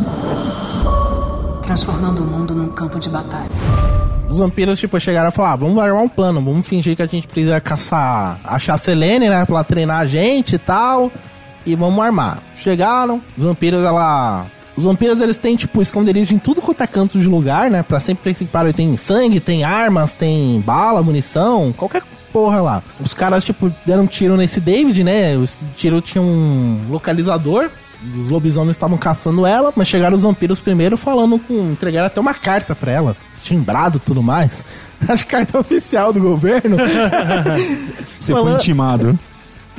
Transformando 1.64 2.20
o 2.24 2.26
mundo 2.26 2.54
num 2.56 2.70
campo 2.70 3.00
de 3.00 3.10
batalha. 3.10 3.50
Os 4.36 4.40
vampiros, 4.40 4.78
tipo, 4.78 5.00
chegaram 5.00 5.30
a 5.30 5.32
falar, 5.32 5.54
ah, 5.54 5.56
vamos 5.56 5.82
armar 5.82 6.04
um 6.04 6.10
plano, 6.10 6.42
vamos 6.42 6.68
fingir 6.68 6.94
que 6.94 7.02
a 7.02 7.06
gente 7.06 7.26
precisa 7.26 7.62
caçar, 7.62 8.38
achar 8.44 8.74
a 8.74 8.78
Selene, 8.78 9.30
né, 9.30 9.46
pra 9.46 9.56
ela 9.56 9.64
treinar 9.64 10.02
a 10.02 10.06
gente 10.06 10.56
e 10.56 10.58
tal, 10.58 11.10
e 11.66 11.74
vamos 11.74 12.04
armar. 12.04 12.40
Chegaram, 12.54 13.22
os 13.38 13.44
vampiros, 13.46 13.82
ela... 13.82 14.46
Os 14.76 14.84
vampiros, 14.84 15.22
eles 15.22 15.38
têm, 15.38 15.56
tipo, 15.56 15.82
esconderijo 15.82 16.34
em 16.34 16.38
tudo 16.38 16.62
quanto 16.62 16.84
é 16.84 16.86
canto 16.86 17.18
de 17.18 17.28
lugar, 17.28 17.72
né, 17.72 17.82
pra 17.82 18.02
sempre 18.02 18.24
principal, 18.24 18.74
tem 18.74 18.98
sangue, 18.98 19.40
tem 19.40 19.64
armas, 19.64 20.14
tem 20.14 20.60
bala, 20.60 21.02
munição, 21.02 21.72
qualquer 21.72 22.04
porra 22.34 22.62
lá. 22.62 22.84
Os 23.00 23.14
caras, 23.14 23.42
tipo, 23.42 23.72
deram 23.86 24.04
um 24.04 24.08
tiro 24.08 24.36
nesse 24.36 24.60
David, 24.60 25.02
né, 25.02 25.38
o 25.38 25.48
tiro 25.78 26.02
tinha 26.02 26.22
um 26.22 26.82
localizador, 26.90 27.70
os 28.20 28.28
lobisomens 28.28 28.76
estavam 28.76 28.98
caçando 28.98 29.46
ela, 29.46 29.72
mas 29.74 29.88
chegaram 29.88 30.18
os 30.18 30.24
vampiros 30.24 30.60
primeiro 30.60 30.98
falando 30.98 31.40
com. 31.40 31.72
entregaram 31.72 32.08
até 32.08 32.20
uma 32.20 32.34
carta 32.34 32.76
pra 32.76 32.92
ela, 32.92 33.16
timbrado 33.46 33.98
e 33.98 34.00
tudo 34.00 34.22
mais. 34.24 34.66
Acho 35.08 35.24
que 35.24 35.32
carta 35.32 35.60
oficial 35.60 36.12
do 36.12 36.20
governo. 36.20 36.78
Você 38.20 38.34
Falando- 38.34 38.50
foi 38.52 38.56
intimado. 38.60 39.20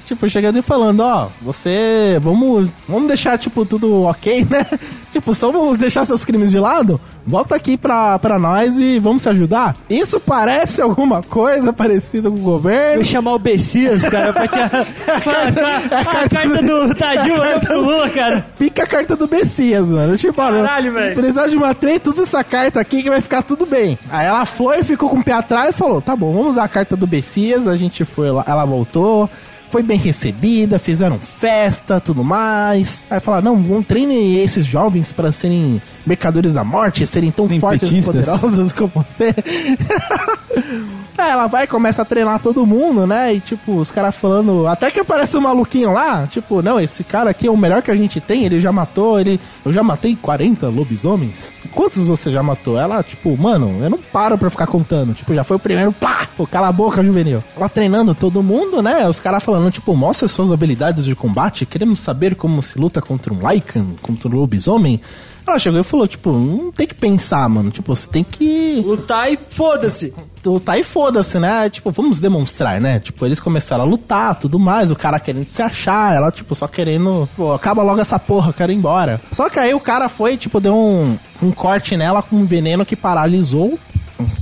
Tipo, 0.06 0.28
chegando 0.28 0.58
e 0.58 0.62
falando, 0.62 1.00
ó, 1.00 1.28
você. 1.42 2.18
Vamos. 2.22 2.68
Vamos 2.88 3.08
deixar, 3.08 3.38
tipo, 3.38 3.64
tudo 3.66 4.02
ok, 4.04 4.46
né? 4.48 4.64
Tipo, 5.12 5.34
só 5.34 5.50
vamos 5.50 5.76
deixar 5.78 6.04
seus 6.04 6.24
crimes 6.24 6.50
de 6.50 6.58
lado? 6.58 7.00
Volta 7.26 7.56
aqui 7.56 7.76
pra, 7.76 8.18
pra 8.20 8.38
nós 8.38 8.76
e 8.76 8.98
vamos 9.00 9.22
se 9.22 9.28
ajudar. 9.28 9.74
Isso 9.90 10.20
parece 10.20 10.80
alguma 10.80 11.22
coisa 11.22 11.72
parecida 11.72 12.30
com 12.30 12.36
o 12.36 12.40
governo. 12.40 12.96
Vou 12.96 13.04
chamar 13.04 13.32
o 13.34 13.38
Bessias, 13.38 14.02
cara, 14.04 14.32
pra 14.32 14.46
te... 14.46 14.58
a, 14.60 14.68
carta- 15.20 15.60
é 15.60 15.94
a 15.94 16.00
a 16.00 16.04
carta 16.04 16.28
carta 16.36 16.62
do 16.62 16.94
Tadinho 16.94 17.34
a 17.36 17.40
olhando 17.40 17.52
carta 17.60 17.66
pro 17.66 17.80
Lula, 17.80 18.10
cara. 18.10 18.46
Pica 18.58 18.82
a 18.84 18.86
carta 18.86 19.16
do 19.16 19.26
Messias, 19.28 19.90
mano. 19.90 20.16
Tipo, 20.16 20.34
Caralho, 20.34 20.92
velho. 20.92 21.14
precisar 21.16 21.48
de 21.48 21.56
uma 21.56 21.74
treta, 21.74 22.10
usa 22.10 22.22
essa 22.22 22.44
carta 22.44 22.78
aqui 22.80 23.02
que 23.02 23.10
vai 23.10 23.20
ficar 23.20 23.42
tudo 23.42 23.66
bem. 23.66 23.98
Aí 24.10 24.26
ela 24.26 24.44
foi, 24.46 24.84
ficou 24.84 25.08
com 25.08 25.18
o 25.18 25.24
pé 25.24 25.32
atrás 25.32 25.70
e 25.74 25.78
falou: 25.78 26.00
tá 26.00 26.14
bom, 26.14 26.32
vamos 26.32 26.52
usar 26.52 26.64
a 26.64 26.68
carta 26.68 26.94
do 26.96 27.08
Messias. 27.08 27.66
A 27.66 27.76
gente 27.76 28.04
foi 28.04 28.30
lá, 28.30 28.44
ela 28.46 28.64
voltou. 28.64 29.28
Foi 29.68 29.82
bem 29.82 29.98
recebida, 29.98 30.78
fizeram 30.78 31.18
festa, 31.18 32.00
tudo 32.00 32.22
mais. 32.24 33.02
Aí 33.10 33.20
falaram, 33.20 33.52
não, 33.54 33.62
vamos 33.62 33.86
treine 33.86 34.38
esses 34.38 34.64
jovens 34.64 35.12
para 35.12 35.32
serem 35.32 35.82
mercadores 36.06 36.54
da 36.54 36.64
morte, 36.64 37.06
serem 37.06 37.30
tão 37.30 37.46
Nem 37.46 37.60
fortes 37.60 37.88
e 37.88 37.92
petistas. 37.94 38.26
poderosos 38.26 38.72
como 38.74 38.92
você. 38.94 39.34
Aí 41.18 41.30
ela 41.30 41.46
vai 41.46 41.64
e 41.64 41.66
começa 41.66 42.02
a 42.02 42.04
treinar 42.04 42.40
todo 42.40 42.66
mundo, 42.66 43.06
né? 43.06 43.32
E 43.34 43.40
tipo, 43.40 43.76
os 43.76 43.90
caras 43.90 44.14
falando. 44.14 44.66
Até 44.66 44.90
que 44.90 45.00
aparece 45.00 45.36
um 45.36 45.40
maluquinho 45.40 45.90
lá, 45.92 46.26
tipo, 46.26 46.60
não, 46.60 46.78
esse 46.78 47.02
cara 47.02 47.30
aqui 47.30 47.46
é 47.46 47.50
o 47.50 47.56
melhor 47.56 47.80
que 47.80 47.90
a 47.90 47.96
gente 47.96 48.20
tem, 48.20 48.44
ele 48.44 48.60
já 48.60 48.70
matou, 48.70 49.18
ele. 49.18 49.40
Eu 49.64 49.72
já 49.72 49.82
matei 49.82 50.14
40 50.14 50.68
lobisomens. 50.68 51.52
Quantos 51.72 52.06
você 52.06 52.30
já 52.30 52.42
matou? 52.42 52.78
Ela, 52.78 53.02
tipo, 53.02 53.34
mano, 53.36 53.78
eu 53.82 53.88
não 53.88 53.98
paro 53.98 54.36
pra 54.36 54.50
ficar 54.50 54.66
contando. 54.66 55.14
Tipo, 55.14 55.32
já 55.32 55.42
foi 55.42 55.56
o 55.56 55.60
primeiro, 55.60 55.90
plá! 55.90 56.26
Pô, 56.36 56.46
cala 56.46 56.68
a 56.68 56.72
boca, 56.72 57.02
juvenil. 57.02 57.42
Ela 57.56 57.68
treinando 57.68 58.14
todo 58.14 58.42
mundo, 58.42 58.82
né? 58.82 59.08
Os 59.08 59.18
caras 59.18 59.42
falando, 59.42 59.55
tipo, 59.70 59.94
mostra 59.94 60.28
suas 60.28 60.50
habilidades 60.50 61.04
de 61.04 61.14
combate, 61.14 61.66
queremos 61.66 62.00
saber 62.00 62.34
como 62.34 62.62
se 62.62 62.78
luta 62.78 63.00
contra 63.00 63.32
um 63.32 63.48
Lycan, 63.48 63.86
contra 64.02 64.28
um 64.28 64.34
lobisomem. 64.36 65.00
Ela 65.46 65.60
chegou 65.60 65.78
e 65.78 65.84
falou, 65.84 66.08
tipo, 66.08 66.32
não 66.32 66.72
tem 66.72 66.88
que 66.88 66.94
pensar, 66.94 67.48
mano. 67.48 67.70
Tipo, 67.70 67.94
você 67.94 68.08
tem 68.10 68.24
que 68.24 68.82
Lutar 68.84 69.32
e 69.32 69.38
foda-se. 69.48 70.12
lutar 70.44 70.76
e 70.76 70.82
foda-se, 70.82 71.38
né? 71.38 71.70
Tipo, 71.70 71.92
vamos 71.92 72.18
demonstrar, 72.18 72.80
né? 72.80 72.98
Tipo, 72.98 73.24
eles 73.24 73.38
começaram 73.38 73.84
a 73.84 73.86
lutar, 73.86 74.34
tudo 74.34 74.58
mais, 74.58 74.90
o 74.90 74.96
cara 74.96 75.20
querendo 75.20 75.48
se 75.48 75.62
achar, 75.62 76.16
ela, 76.16 76.32
tipo, 76.32 76.52
só 76.56 76.66
querendo, 76.66 77.28
pô, 77.36 77.52
acaba 77.52 77.82
logo 77.84 78.00
essa 78.00 78.18
porra, 78.18 78.52
quero 78.52 78.72
ir 78.72 78.74
embora. 78.74 79.20
Só 79.30 79.48
que 79.48 79.60
aí 79.60 79.72
o 79.72 79.78
cara 79.78 80.08
foi, 80.08 80.36
tipo, 80.36 80.60
deu 80.60 80.74
um, 80.76 81.16
um 81.40 81.52
corte 81.52 81.96
nela 81.96 82.22
com 82.22 82.34
um 82.36 82.44
veneno 82.44 82.84
que 82.84 82.96
paralisou 82.96 83.78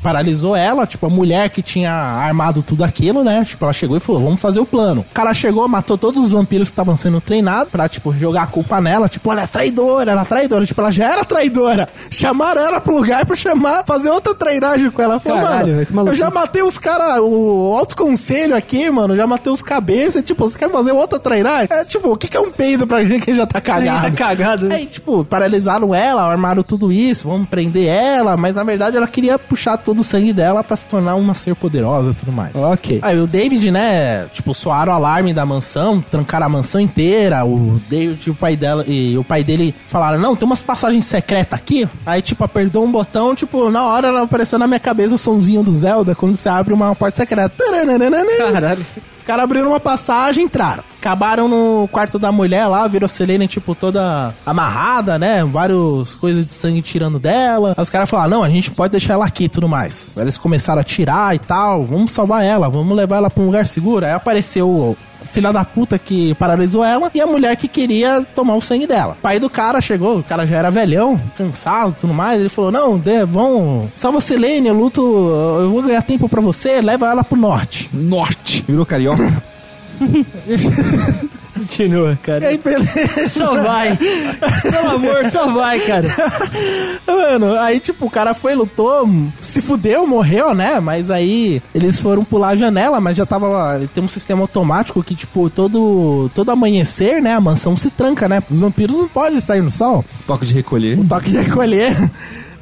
paralisou 0.02 0.55
ela, 0.55 0.86
tipo, 0.86 1.06
a 1.06 1.10
mulher 1.10 1.51
que 1.51 1.62
tinha 1.62 1.92
armado 1.92 2.62
tudo 2.62 2.84
aquilo, 2.84 3.24
né? 3.24 3.44
Tipo, 3.44 3.64
ela 3.64 3.72
chegou 3.72 3.96
e 3.96 4.01
falou, 4.01 4.22
vamos 4.22 4.40
fazer 4.40 4.60
o 4.60 4.66
plano. 4.66 5.01
O 5.10 5.14
cara 5.14 5.32
chegou, 5.34 5.66
matou 5.68 5.96
todos 5.96 6.22
os 6.22 6.32
vampiros 6.32 6.68
que 6.68 6.72
estavam 6.72 6.96
sendo 6.96 7.20
treinados 7.20 7.70
pra, 7.70 7.88
tipo, 7.88 8.12
jogar 8.16 8.42
a 8.42 8.46
culpa 8.46 8.80
nela. 8.80 9.09
Tipo, 9.09 9.32
ela 9.32 9.42
é 9.42 9.46
traidora, 9.46 10.12
ela 10.12 10.22
é 10.22 10.24
traidora. 10.24 10.66
Tipo, 10.66 10.80
ela 10.80 10.90
já 10.90 11.12
era 11.12 11.24
traidora. 11.24 11.88
Chamaram 12.10 12.62
ela 12.62 12.80
pro 12.80 12.94
lugar 12.94 13.24
pra 13.26 13.36
chamar, 13.36 13.84
fazer 13.84 14.10
outra 14.10 14.34
treinagem 14.34 14.90
com 14.90 15.02
ela. 15.02 15.18
Falou, 15.18 15.42
Caralho, 15.42 15.86
mano, 15.90 16.10
eu 16.10 16.14
já 16.14 16.30
matei 16.30 16.62
os 16.62 16.78
caras, 16.78 17.20
o 17.20 17.74
alto 17.76 17.96
conselho 17.96 18.55
aqui, 18.55 18.90
mano, 18.90 19.16
já 19.16 19.26
matei 19.26 19.52
os 19.52 19.62
cabeças. 19.62 20.22
Tipo, 20.22 20.48
você 20.48 20.59
quer 20.59 20.70
fazer 20.70 20.92
outra 20.92 21.18
treinagem? 21.18 21.68
É, 21.70 21.84
tipo, 21.84 22.12
o 22.12 22.16
que 22.16 22.28
que 22.28 22.36
é 22.36 22.40
um 22.40 22.51
peido 22.51 22.86
pra 22.86 23.02
gente 23.05 23.24
que 23.24 23.34
já 23.34 23.46
tá 23.46 23.60
cagado? 23.60 24.10
Tá 24.10 24.10
cagado, 24.10 24.68
né? 24.68 24.76
Aí, 24.76 24.86
tipo, 24.86 25.24
paralisaram 25.24 25.94
ela, 25.94 26.22
armaram 26.22 26.62
tudo 26.62 26.92
isso, 26.92 27.28
vamos 27.28 27.48
prender 27.48 27.88
ela, 27.88 28.36
mas 28.36 28.55
na 28.55 28.62
verdade 28.62 28.96
ela 28.96 29.06
queria 29.06 29.38
puxar 29.38 29.63
todo 29.78 30.00
o 30.00 30.04
sangue 30.04 30.32
dela 30.32 30.62
pra 30.62 30.76
se 30.76 30.86
tornar 30.86 31.14
uma 31.14 31.34
ser 31.34 31.54
poderosa 31.54 32.10
e 32.10 32.14
tudo 32.14 32.32
mais. 32.32 32.54
Ok. 32.54 32.98
Aí 33.02 33.18
o 33.18 33.26
David, 33.26 33.70
né, 33.70 34.26
tipo, 34.32 34.52
soaram 34.54 34.92
o 34.92 34.96
alarme 34.96 35.32
da 35.32 35.44
mansão, 35.46 36.00
trancaram 36.00 36.46
a 36.46 36.48
mansão 36.48 36.80
inteira. 36.80 37.44
O 37.44 37.80
David 37.88 38.22
e 38.26 38.30
o 38.30 38.34
pai 38.34 38.56
dela 38.56 38.84
e 38.86 39.16
o 39.16 39.24
pai 39.24 39.42
dele 39.42 39.74
falaram: 39.86 40.18
"Não, 40.18 40.36
tem 40.36 40.46
umas 40.46 40.62
passagens 40.62 41.06
secretas 41.06 41.58
aqui". 41.58 41.88
Aí, 42.04 42.20
tipo, 42.20 42.44
apertou 42.44 42.84
um 42.84 42.92
botão, 42.92 43.34
tipo, 43.34 43.70
na 43.70 43.84
hora 43.84 44.08
ela 44.08 44.22
apareceu 44.22 44.58
na 44.58 44.66
minha 44.66 44.80
cabeça 44.80 45.14
o 45.14 45.18
somzinho 45.18 45.62
do 45.62 45.74
Zelda 45.74 46.14
quando 46.14 46.36
você 46.36 46.48
abre 46.48 46.74
uma 46.74 46.94
porta 46.94 47.18
secreta. 47.18 47.54
Caralho. 48.52 48.86
Caras 49.26 49.44
abriram 49.44 49.68
uma 49.68 49.80
passagem 49.80 50.44
entraram. 50.44 50.84
Acabaram 51.01 51.48
no 51.48 51.88
quarto 51.90 52.18
da 52.18 52.30
mulher 52.30 52.66
lá, 52.66 52.86
virou 52.86 53.09
Selene, 53.09 53.46
tipo, 53.48 53.74
toda 53.74 54.34
amarrada, 54.44 55.18
né? 55.18 55.44
Várias 55.44 56.14
coisas 56.14 56.44
de 56.44 56.51
sangue 56.51 56.82
tirando 56.82 57.18
dela. 57.18 57.74
Aí 57.76 57.82
os 57.82 57.90
caras 57.90 58.09
falaram, 58.09 58.30
não, 58.30 58.42
a 58.42 58.51
gente 58.51 58.70
pode 58.70 58.92
deixar 58.92 59.14
ela 59.14 59.26
aqui 59.26 59.44
e 59.44 59.48
tudo 59.48 59.68
mais. 59.68 60.12
Aí 60.16 60.24
eles 60.24 60.38
começaram 60.38 60.80
a 60.80 60.84
tirar 60.84 61.34
e 61.34 61.38
tal. 61.38 61.84
Vamos 61.84 62.12
salvar 62.12 62.44
ela, 62.44 62.68
vamos 62.68 62.96
levar 62.96 63.16
ela 63.16 63.30
pra 63.30 63.42
um 63.42 63.46
lugar 63.46 63.66
seguro. 63.66 64.05
Aí 64.05 64.12
apareceu 64.12 64.68
o 64.68 64.96
filha 65.24 65.52
da 65.52 65.64
puta 65.64 65.98
que 65.98 66.34
paralisou 66.34 66.84
ela 66.84 67.10
e 67.14 67.20
a 67.20 67.26
mulher 67.26 67.56
que 67.56 67.68
queria 67.68 68.24
tomar 68.34 68.55
o 68.55 68.60
sangue 68.60 68.86
dela. 68.86 69.16
O 69.18 69.22
pai 69.22 69.40
do 69.40 69.51
cara 69.51 69.80
chegou, 69.80 70.18
o 70.18 70.22
cara 70.22 70.46
já 70.46 70.56
era 70.56 70.70
velhão, 70.70 71.20
cansado 71.36 71.94
e 71.96 72.01
tudo 72.01 72.14
mais. 72.14 72.40
Ele 72.40 72.48
falou: 72.48 72.70
Não, 72.70 72.98
Dê, 72.98 73.24
vão, 73.24 73.90
salva 73.96 74.20
Selene, 74.20 74.68
eu 74.68 74.74
luto, 74.74 75.01
eu 75.60 75.70
vou 75.70 75.82
ganhar 75.82 76.02
tempo 76.02 76.28
pra 76.28 76.40
você, 76.40 76.80
leva 76.80 77.09
ela 77.09 77.24
pro 77.24 77.36
norte. 77.36 77.90
Norte. 77.92 78.64
Virou 78.66 78.86
carioca? 78.86 79.42
Continua, 81.55 82.12
E 82.12 82.16
cara. 82.16 82.48
aí, 82.48 82.59
beleza. 82.59 83.28
Só 83.28 83.55
vai. 83.62 83.97
Pelo 83.97 84.90
amor, 84.90 85.24
só 85.31 85.51
vai, 85.52 85.78
cara. 85.81 86.06
Mano, 87.06 87.56
aí 87.59 87.81
tipo, 87.81 88.06
o 88.06 88.10
cara 88.10 88.35
foi, 88.35 88.55
lutou, 88.55 89.09
se 89.40 89.62
fudeu, 89.62 90.06
morreu, 90.06 90.55
né? 90.55 90.81
Mas 90.81 91.10
aí 91.10 91.62
eles 91.74 92.01
foram 92.01 92.24
pular 92.24 92.48
a 92.51 92.56
janela, 92.56 93.01
mas 93.01 93.16
já 93.16 93.24
tava. 93.26 93.81
Tem 93.94 94.02
um 94.02 94.09
sistema 94.09 94.43
automático 94.43 95.02
que, 95.02 95.14
tipo, 95.14 95.48
todo, 95.51 96.31
todo 96.35 96.51
amanhecer, 96.51 97.22
né? 97.22 97.35
A 97.35 97.40
mansão 97.40 97.76
se 97.76 97.90
tranca, 97.90 98.28
né? 98.28 98.43
Os 98.51 98.60
vampiros 98.60 98.97
não 98.98 99.09
podem 99.09 99.40
sair 99.40 99.62
no 99.62 99.70
sol. 99.70 100.05
Toque 100.26 100.47
de 100.47 100.55
recolher. 100.55 100.98
O 100.98 101.05
toque 101.05 101.31
de 101.31 101.39
recolher. 101.39 101.94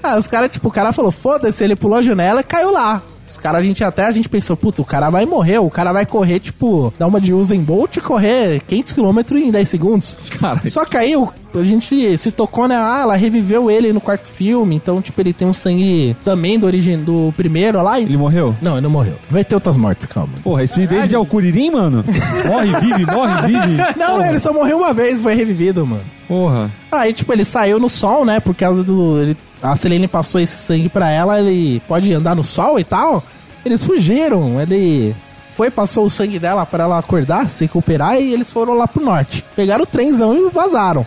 Ah, 0.05 0.19
os 0.19 0.27
caras, 0.27 0.51
tipo, 0.51 0.66
o 0.66 0.73
cara 0.73 0.93
falou, 0.93 1.12
foda-se, 1.12 1.62
ele 1.62 1.77
pulou 1.77 1.97
a 1.97 2.02
janela 2.02 2.40
e 2.40 2.43
caiu 2.43 2.73
lá. 2.73 3.01
Os 3.32 3.38
caras, 3.38 3.60
a 3.60 3.64
gente 3.64 3.82
até 3.82 4.04
a 4.06 4.12
gente 4.12 4.28
pensou, 4.28 4.56
puta, 4.56 4.82
o 4.82 4.84
cara 4.84 5.09
vai 5.10 5.24
morrer, 5.26 5.59
o 5.59 5.70
cara 5.70 5.92
vai 5.92 6.04
correr, 6.06 6.38
tipo, 6.38 6.92
dar 6.98 7.06
uma 7.06 7.20
de 7.20 7.32
Usain 7.32 7.60
Bolt 7.62 7.96
e 7.96 8.00
correr 8.00 8.60
500km 8.68 9.36
em 9.36 9.50
10 9.50 9.68
segundos. 9.68 10.18
Caralho. 10.38 10.70
Só 10.70 10.84
que 10.84 10.96
aí 10.96 11.16
o- 11.16 11.32
a 11.54 11.62
gente 11.64 12.16
se 12.16 12.30
tocou, 12.30 12.66
né? 12.66 12.76
Ah, 12.76 13.00
ela 13.02 13.14
reviveu 13.14 13.70
ele 13.70 13.92
no 13.92 14.00
quarto 14.00 14.26
filme, 14.26 14.74
então, 14.74 15.02
tipo, 15.02 15.20
ele 15.20 15.32
tem 15.34 15.46
um 15.46 15.52
sangue 15.52 16.16
também 16.24 16.59
do 16.59 16.64
origem 16.66 16.98
do 16.98 17.32
primeiro 17.36 17.82
lá. 17.82 18.00
E... 18.00 18.04
Ele 18.04 18.16
morreu? 18.16 18.54
Não, 18.62 18.72
ele 18.72 18.80
não 18.82 18.90
morreu. 18.90 19.14
Vai 19.30 19.44
ter 19.44 19.54
outras 19.54 19.76
mortes, 19.76 20.06
calma. 20.06 20.32
Porra, 20.42 20.62
esse 20.62 20.86
David 20.86 21.14
é 21.14 21.18
o 21.18 21.26
Curirim, 21.26 21.70
mano? 21.70 22.02
Morre, 22.46 22.80
vive, 22.80 23.04
morre, 23.06 23.42
vive. 23.46 23.76
Não, 23.98 24.24
ele 24.24 24.38
só 24.38 24.52
morreu 24.52 24.78
uma 24.78 24.94
vez, 24.94 25.20
foi 25.20 25.34
revivido, 25.34 25.86
mano. 25.86 26.02
Porra. 26.26 26.70
Aí, 26.90 27.12
tipo, 27.12 27.30
ele 27.32 27.44
saiu 27.44 27.78
no 27.78 27.90
sol, 27.90 28.24
né? 28.24 28.40
Por 28.40 28.54
causa 28.54 28.82
do. 28.82 29.20
Ele, 29.20 29.36
a 29.62 29.76
Selene 29.76 30.09
passou 30.09 30.40
esse 30.40 30.56
sangue 30.56 30.89
pra 30.89 31.10
ela, 31.10 31.40
ele 31.40 31.80
pode 31.86 32.12
andar 32.12 32.34
no 32.34 32.43
sol 32.43 32.78
e 32.78 32.84
tal. 32.84 33.22
Eles 33.64 33.84
fugiram, 33.84 34.60
ele 34.60 35.14
foi, 35.55 35.70
passou 35.70 36.05
o 36.06 36.10
sangue 36.10 36.39
dela 36.39 36.66
pra 36.66 36.84
ela 36.84 36.98
acordar, 36.98 37.48
se 37.48 37.64
recuperar 37.64 38.20
e 38.20 38.32
eles 38.32 38.51
foram 38.51 38.74
lá 38.74 38.89
pro 38.89 39.05
norte. 39.05 39.44
Pegaram 39.55 39.84
o 39.84 39.86
trenzão 39.86 40.34
e 40.34 40.51
vazaram. 40.51 41.06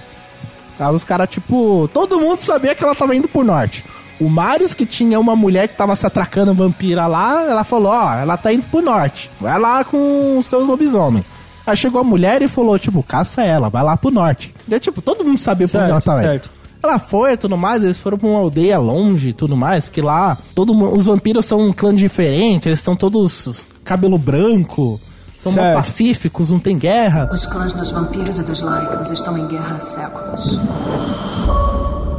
Aí 0.80 0.94
os 0.94 1.04
caras, 1.04 1.30
tipo, 1.30 1.90
todo 1.94 2.20
mundo 2.20 2.40
sabia 2.40 2.74
que 2.76 2.84
ela 2.84 2.96
tava 2.96 3.16
indo 3.16 3.28
pro 3.28 3.44
norte. 3.44 3.84
O 4.20 4.30
Marius, 4.30 4.74
que 4.74 4.86
tinha 4.86 5.20
uma 5.20 5.36
mulher 5.36 5.68
que 5.68 5.76
tava 5.76 5.96
se 5.96 6.06
atracando 6.06 6.54
vampira 6.54 7.06
lá, 7.08 7.44
ela 7.44 7.64
falou, 7.66 7.92
ó, 7.92 8.14
ela 8.14 8.38
tá 8.38 8.54
indo 8.54 8.66
pro 8.68 8.82
norte. 8.82 9.30
Vai 9.42 9.60
lá 9.60 9.84
com 9.84 10.38
os 10.40 10.46
seus 10.46 10.66
lobisomens. 10.66 11.26
Aí 11.68 11.76
chegou 11.76 12.00
a 12.00 12.04
mulher 12.04 12.42
e 12.42 12.48
falou, 12.48 12.78
tipo, 12.80 13.02
caça 13.04 13.44
ela, 13.44 13.70
vai 13.70 13.84
lá 13.84 13.98
pro 13.98 14.12
norte. 14.12 14.54
E, 14.70 14.80
tipo, 14.80 15.02
todo 15.02 15.26
mundo 15.26 15.40
sabia 15.40 15.68
Certo, 15.68 16.02
tava 16.02 16.20
indo. 16.20 16.28
certo. 16.28 16.50
Ela 16.86 17.00
foi 17.00 17.32
e 17.32 17.38
tudo 17.38 17.58
mais, 17.58 17.84
eles 17.84 17.98
foram 17.98 18.16
pra 18.16 18.30
uma 18.30 18.38
aldeia 18.38 18.78
longe 18.78 19.30
e 19.30 19.34
tudo 19.34 19.58
mais, 19.58 19.90
que 19.90 20.04
lá 20.04 20.38
todo 20.54 20.72
mundo, 20.72 20.96
os 20.96 21.08
vampiros 21.08 21.44
são 21.44 21.60
um 21.60 21.74
clã 21.74 21.94
diferente, 21.96 22.70
eles 22.70 22.80
são 22.80 22.96
todos 22.96 23.68
cabelo 23.84 24.20
branco, 24.20 25.02
são 25.36 25.52
pacíficos, 25.56 26.52
não 26.52 26.60
tem 26.60 26.78
guerra. 26.78 27.28
Os 27.34 27.48
clãs 27.48 27.74
dos 27.74 27.90
vampiros 27.90 28.38
e 28.38 28.44
dos 28.44 28.62
Lycans 28.62 29.10
estão 29.10 29.36
em 29.36 29.48
guerra 29.48 29.78
há 29.78 29.80
séculos. 29.80 30.62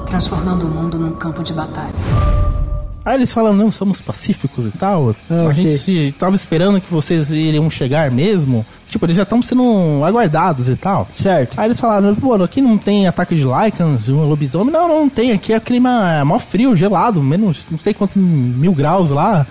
Transformando 0.07 0.67
o 0.67 0.69
mundo 0.69 0.99
num 0.99 1.13
campo 1.13 1.45
de 1.45 1.53
batalha. 1.53 1.95
Aí 3.07 3.15
eles 3.15 3.33
falam, 3.33 3.53
não, 3.53 3.71
somos 3.71 4.01
pacíficos 4.01 4.67
e 4.67 4.71
tal. 4.73 5.15
Ah, 5.31 5.43
a 5.43 5.45
ok. 5.45 5.55
gente 5.55 5.79
se, 5.79 6.13
tava 6.19 6.35
esperando 6.35 6.81
que 6.81 6.93
vocês 6.93 7.31
iriam 7.31 7.71
chegar 7.71 8.11
mesmo. 8.11 8.67
Tipo, 8.89 9.07
eles 9.07 9.15
já 9.15 9.23
estão 9.23 9.41
sendo 9.41 10.03
aguardados 10.05 10.69
e 10.69 10.75
tal. 10.75 11.07
Certo. 11.13 11.55
Aí 11.57 11.69
eles 11.69 11.79
falaram, 11.79 12.13
pô, 12.17 12.35
aqui 12.35 12.61
não 12.61 12.77
tem 12.77 13.07
ataque 13.07 13.37
de 13.37 13.45
Lycans, 13.45 14.09
um 14.09 14.25
lobisomem. 14.29 14.73
Não, 14.73 14.89
não, 14.89 15.09
tem. 15.09 15.31
Aqui 15.31 15.53
é 15.53 15.61
clima 15.61 16.15
é 16.15 16.25
mó 16.25 16.37
frio, 16.41 16.75
gelado, 16.75 17.23
menos 17.23 17.65
não 17.71 17.79
sei 17.79 17.95
quantos 17.95 18.17
mil 18.17 18.73
graus 18.73 19.11
lá. 19.11 19.47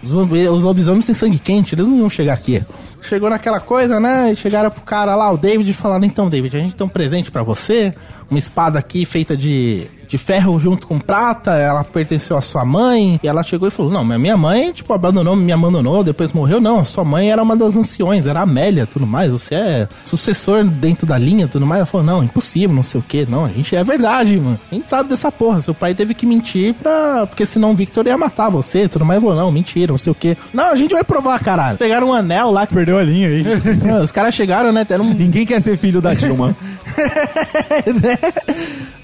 Os, 0.00 0.12
os 0.12 0.62
lobisomens 0.62 1.04
têm 1.04 1.16
sangue 1.16 1.40
quente, 1.40 1.74
eles 1.74 1.88
não 1.88 1.98
iam 1.98 2.08
chegar 2.10 2.34
aqui. 2.34 2.62
Chegou 3.02 3.28
naquela 3.28 3.58
coisa, 3.58 3.98
né? 3.98 4.32
E 4.32 4.36
chegaram 4.36 4.70
pro 4.70 4.82
cara 4.82 5.16
lá, 5.16 5.32
o 5.32 5.36
David, 5.36 5.68
e 5.68 5.74
falaram: 5.74 6.04
então, 6.04 6.30
David, 6.30 6.56
a 6.56 6.60
gente 6.60 6.76
tem 6.76 6.86
um 6.86 6.90
presente 6.90 7.28
pra 7.32 7.42
você. 7.42 7.92
Uma 8.30 8.38
espada 8.38 8.78
aqui 8.78 9.04
feita 9.04 9.36
de, 9.36 9.88
de 10.06 10.18
ferro 10.18 10.58
junto 10.60 10.86
com 10.86 10.98
prata. 10.98 11.52
Ela 11.52 11.82
pertenceu 11.82 12.36
à 12.36 12.40
sua 12.40 12.64
mãe. 12.64 13.18
E 13.22 13.28
ela 13.28 13.42
chegou 13.42 13.66
e 13.66 13.70
falou: 13.70 13.90
Não, 13.90 14.04
mas 14.04 14.20
minha 14.20 14.36
mãe, 14.36 14.72
tipo, 14.72 14.92
abandonou, 14.92 15.34
me 15.34 15.52
abandonou, 15.52 16.04
depois 16.04 16.32
morreu. 16.32 16.60
Não, 16.60 16.84
sua 16.84 17.04
mãe 17.04 17.30
era 17.30 17.42
uma 17.42 17.56
das 17.56 17.76
anciões, 17.76 18.26
era 18.26 18.40
Amélia 18.40 18.86
tudo 18.86 19.06
mais. 19.06 19.30
Você 19.30 19.54
é 19.54 19.88
sucessor 20.04 20.64
dentro 20.64 21.06
da 21.06 21.18
linha 21.18 21.48
tudo 21.48 21.66
mais. 21.66 21.80
Ela 21.80 21.86
falou: 21.86 22.06
Não, 22.06 22.22
impossível, 22.22 22.74
não 22.74 22.82
sei 22.82 23.00
o 23.00 23.04
que. 23.06 23.26
Não, 23.26 23.44
a 23.44 23.48
gente 23.48 23.74
é 23.74 23.82
verdade, 23.82 24.38
mano. 24.38 24.60
A 24.70 24.74
gente 24.74 24.88
sabe 24.88 25.08
dessa 25.08 25.32
porra. 25.32 25.60
Seu 25.60 25.74
pai 25.74 25.94
teve 25.94 26.14
que 26.14 26.26
mentir 26.26 26.74
pra. 26.74 27.26
Porque 27.26 27.46
senão 27.46 27.72
o 27.72 27.74
Victor 27.74 28.06
ia 28.06 28.16
matar 28.16 28.50
você 28.50 28.88
tudo 28.88 29.04
mais. 29.04 29.20
Falou: 29.20 29.36
Não, 29.36 29.50
mentira, 29.50 29.92
não 29.92 29.98
sei 29.98 30.12
o 30.12 30.14
que. 30.14 30.36
Não, 30.52 30.70
a 30.70 30.76
gente 30.76 30.92
vai 30.92 31.02
provar, 31.02 31.40
caralho. 31.40 31.78
Pegaram 31.78 32.08
um 32.08 32.12
anel 32.12 32.50
lá 32.50 32.66
que 32.66 32.74
Perdeu 32.74 32.98
a 32.98 33.02
linha 33.04 33.28
aí. 33.28 33.44
os 34.02 34.10
caras 34.10 34.34
chegaram, 34.34 34.72
né? 34.72 34.86
Um. 35.00 35.14
Ninguém 35.14 35.46
quer 35.46 35.62
ser 35.62 35.76
filho 35.78 36.00
da 36.00 36.12
Dilma. 36.12 36.56
né? 38.02 38.18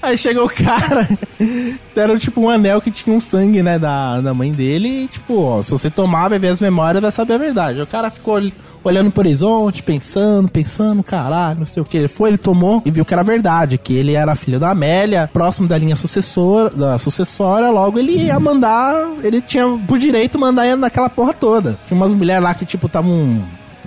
Aí 0.01 0.17
chegou 0.17 0.45
o 0.45 0.49
cara, 0.49 0.90
deram 1.95 2.17
tipo 2.17 2.41
um 2.41 2.49
anel 2.49 2.81
que 2.81 2.91
tinha 2.91 3.15
um 3.15 3.19
sangue, 3.19 3.61
né, 3.63 3.77
da, 3.79 4.21
da 4.21 4.33
mãe 4.33 4.51
dele. 4.51 5.03
E 5.03 5.07
tipo, 5.07 5.39
ó, 5.41 5.61
se 5.61 5.71
você 5.71 5.89
tomar, 5.89 6.27
vai 6.29 6.39
ver 6.39 6.49
as 6.49 6.61
memórias, 6.61 7.01
vai 7.01 7.11
saber 7.11 7.33
a 7.33 7.37
verdade. 7.37 7.81
O 7.81 7.87
cara 7.87 8.09
ficou 8.09 8.35
ol- 8.35 8.51
olhando 8.83 9.11
pro 9.11 9.21
horizonte, 9.21 9.83
pensando, 9.83 10.49
pensando, 10.49 11.03
caralho, 11.03 11.59
não 11.59 11.65
sei 11.65 11.81
o 11.81 11.85
que. 11.85 11.97
Ele 11.97 12.07
foi, 12.07 12.29
ele 12.31 12.37
tomou 12.37 12.81
e 12.85 12.91
viu 12.91 13.05
que 13.05 13.13
era 13.13 13.23
verdade, 13.23 13.77
que 13.77 13.93
ele 13.93 14.13
era 14.13 14.35
filho 14.35 14.59
da 14.59 14.71
Amélia, 14.71 15.29
próximo 15.31 15.67
da 15.67 15.77
linha 15.77 15.95
sucessora, 15.95 16.69
da 16.69 16.97
sucessória, 16.97 17.69
logo 17.69 17.99
ele 17.99 18.13
ia 18.25 18.39
mandar, 18.39 18.95
ele 19.23 19.39
tinha 19.41 19.65
por 19.87 19.99
direito 19.99 20.39
mandar 20.39 20.75
naquela 20.77 21.09
porra 21.09 21.33
toda. 21.33 21.77
Tinha 21.87 21.95
umas 21.97 22.13
mulheres 22.13 22.43
lá 22.43 22.53
que, 22.53 22.65
tipo, 22.65 22.87
estavam 22.87 23.39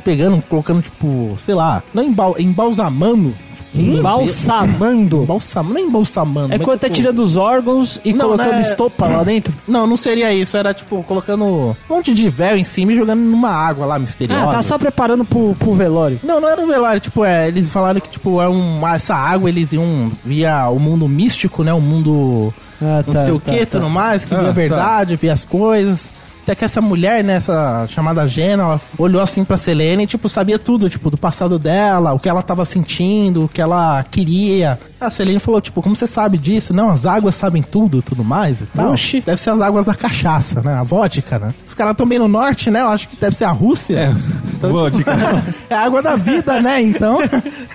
pegando, 0.04 0.40
colocando, 0.42 0.82
tipo, 0.82 1.34
sei 1.38 1.54
lá, 1.54 1.82
não 1.92 2.02
embal, 2.04 2.36
embalsamando. 2.38 3.34
Embalsamando. 3.74 5.26
Não 5.26 5.76
é 5.76 5.80
embalsamando. 5.80 6.54
É 6.54 6.58
mas, 6.58 6.64
quando 6.64 6.80
tá 6.80 6.86
tipo, 6.86 6.96
tirando 6.96 7.18
os 7.20 7.36
órgãos 7.36 8.00
e 8.04 8.12
Não, 8.12 8.26
colocando 8.26 8.52
né? 8.52 8.60
estopa 8.60 9.06
lá 9.06 9.24
dentro. 9.24 9.52
Não, 9.66 9.86
não 9.86 9.96
seria 9.96 10.32
isso. 10.32 10.56
Era 10.56 10.72
tipo 10.72 11.02
colocando 11.02 11.44
um 11.44 11.74
monte 11.88 12.12
de 12.14 12.28
véu 12.28 12.56
em 12.56 12.64
cima 12.64 12.92
e 12.92 12.96
jogando 12.96 13.20
numa 13.20 13.50
água 13.50 13.86
lá 13.86 13.98
misteriosa. 13.98 14.44
Ah, 14.44 14.52
tá 14.52 14.62
só 14.62 14.78
preparando 14.78 15.24
pro, 15.24 15.54
pro 15.58 15.74
velório. 15.74 16.20
Não, 16.22 16.40
não 16.40 16.48
era 16.48 16.60
um 16.60 16.66
velório, 16.66 17.00
tipo, 17.00 17.24
é, 17.24 17.48
eles 17.48 17.68
falaram 17.70 18.00
que, 18.00 18.08
tipo, 18.08 18.40
é 18.40 18.48
um, 18.48 18.86
essa 18.86 19.14
água 19.14 19.48
eles 19.48 19.72
iam 19.72 20.10
via 20.24 20.68
o 20.68 20.78
mundo 20.78 21.08
místico, 21.08 21.62
né, 21.64 21.72
o 21.72 21.80
mundo 21.80 22.52
Ah, 22.80 23.02
não 23.06 23.24
sei 23.24 23.32
o 23.32 23.40
que, 23.40 23.66
tudo 23.66 23.88
mais, 23.88 24.24
que 24.24 24.34
Ah, 24.34 24.38
via 24.38 24.46
a 24.46 24.50
tá. 24.50 24.54
verdade, 24.54 25.16
via 25.16 25.32
as 25.32 25.44
coisas. 25.44 26.10
Até 26.44 26.54
que 26.54 26.64
essa 26.64 26.80
mulher, 26.80 27.24
né, 27.24 27.34
essa 27.36 27.86
chamada 27.88 28.28
Jenna, 28.28 28.62
ela 28.64 28.80
olhou 28.98 29.22
assim 29.22 29.44
pra 29.44 29.56
Selene 29.56 30.04
e, 30.04 30.06
tipo, 30.06 30.28
sabia 30.28 30.58
tudo, 30.58 30.90
tipo, 30.90 31.10
do 31.10 31.16
passado 31.16 31.58
dela, 31.58 32.12
o 32.12 32.18
que 32.18 32.28
ela 32.28 32.42
tava 32.42 32.66
sentindo, 32.66 33.44
o 33.44 33.48
que 33.48 33.62
ela 33.62 34.04
queria. 34.10 34.78
A 35.00 35.10
Selene 35.10 35.38
falou, 35.38 35.60
tipo, 35.60 35.80
como 35.80 35.96
você 35.96 36.06
sabe 36.06 36.36
disso? 36.36 36.74
Não, 36.74 36.90
as 36.90 37.06
águas 37.06 37.34
sabem 37.34 37.62
tudo 37.62 38.02
tudo 38.02 38.22
mais 38.22 38.60
e 38.60 38.66
tal. 38.66 38.92
Oxi. 38.92 39.22
Deve 39.22 39.40
ser 39.40 39.50
as 39.50 39.60
águas 39.60 39.86
da 39.86 39.94
cachaça, 39.94 40.60
né? 40.60 40.74
A 40.74 40.82
vodka, 40.82 41.38
né? 41.38 41.54
Os 41.66 41.72
caras 41.72 41.92
estão 41.92 42.06
bem 42.06 42.18
no 42.18 42.28
norte, 42.28 42.70
né? 42.70 42.82
Eu 42.82 42.88
acho 42.88 43.08
que 43.08 43.16
deve 43.16 43.36
ser 43.36 43.44
a 43.44 43.50
Rússia. 43.50 43.98
É, 43.98 44.14
Então, 44.54 44.70
vodka. 44.70 45.16
é 45.70 45.74
a 45.74 45.80
água 45.80 46.02
da 46.02 46.14
vida, 46.14 46.60
né? 46.60 46.82
Então, 46.82 47.18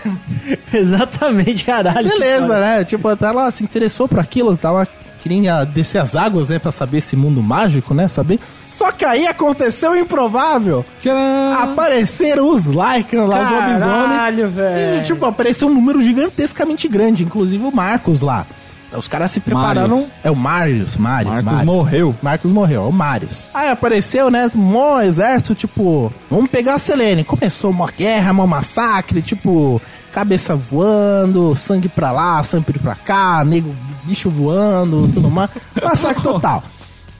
Exatamente, 0.71 1.65
caralho. 1.65 2.07
beleza, 2.07 2.59
né? 2.59 2.83
Tipo, 2.83 3.07
até 3.07 3.25
ela 3.25 3.49
se 3.49 3.63
interessou 3.63 4.07
por 4.07 4.19
aquilo, 4.19 4.55
tava 4.55 4.87
queria 5.21 5.65
descer 5.65 5.99
as 5.99 6.15
águas, 6.15 6.49
né? 6.49 6.59
Pra 6.59 6.71
saber 6.71 6.99
esse 6.99 7.15
mundo 7.15 7.43
mágico, 7.43 7.93
né? 7.93 8.07
Saber. 8.07 8.39
Só 8.71 8.91
que 8.91 9.03
aí 9.03 9.27
aconteceu 9.27 9.91
o 9.91 9.95
improvável. 9.95 10.85
Tcharam! 11.01 11.61
Apareceram 11.63 12.49
os 12.53 12.65
Lycans 12.65 13.27
lá, 13.27 13.41
os 13.41 13.51
lobisomens. 13.51 13.83
Caralho, 14.09 14.45
E, 14.45 14.49
velho. 14.49 15.05
tipo, 15.05 15.25
apareceu 15.25 15.67
um 15.67 15.73
número 15.73 16.01
gigantescamente 16.01 16.87
grande, 16.87 17.23
inclusive 17.23 17.63
o 17.65 17.71
Marcos 17.75 18.21
lá. 18.21 18.45
Os 18.91 19.07
caras 19.07 19.29
se 19.31 19.39
prepararam. 19.39 19.89
Marius. 19.97 20.11
É 20.23 20.31
o 20.31 20.35
Marius, 20.35 20.97
Marius, 20.97 21.35
Marcos 21.35 21.51
Marius. 21.51 21.65
morreu. 21.65 22.15
Marcos 22.23 22.51
morreu, 22.51 22.83
é 22.85 22.87
o 22.87 22.91
Marius. 22.91 23.47
Aí 23.53 23.69
apareceu, 23.69 24.31
né, 24.31 24.49
mó 24.55 24.99
exército, 25.01 25.53
tipo, 25.53 26.11
vamos 26.29 26.49
pegar 26.49 26.73
a 26.75 26.79
Selene. 26.79 27.23
Começou 27.23 27.69
uma 27.69 27.85
guerra, 27.87 28.31
um 28.31 28.47
massacre, 28.47 29.21
tipo, 29.21 29.79
cabeça 30.11 30.55
voando, 30.55 31.53
sangue 31.55 31.87
pra 31.87 32.11
lá, 32.11 32.41
sangue 32.43 32.79
pra 32.79 32.95
cá, 32.95 33.43
nego, 33.45 33.75
bicho 34.05 34.27
voando, 34.29 35.07
tudo 35.13 35.29
mais. 35.29 35.51
Massacre 35.83 36.23
total. 36.23 36.63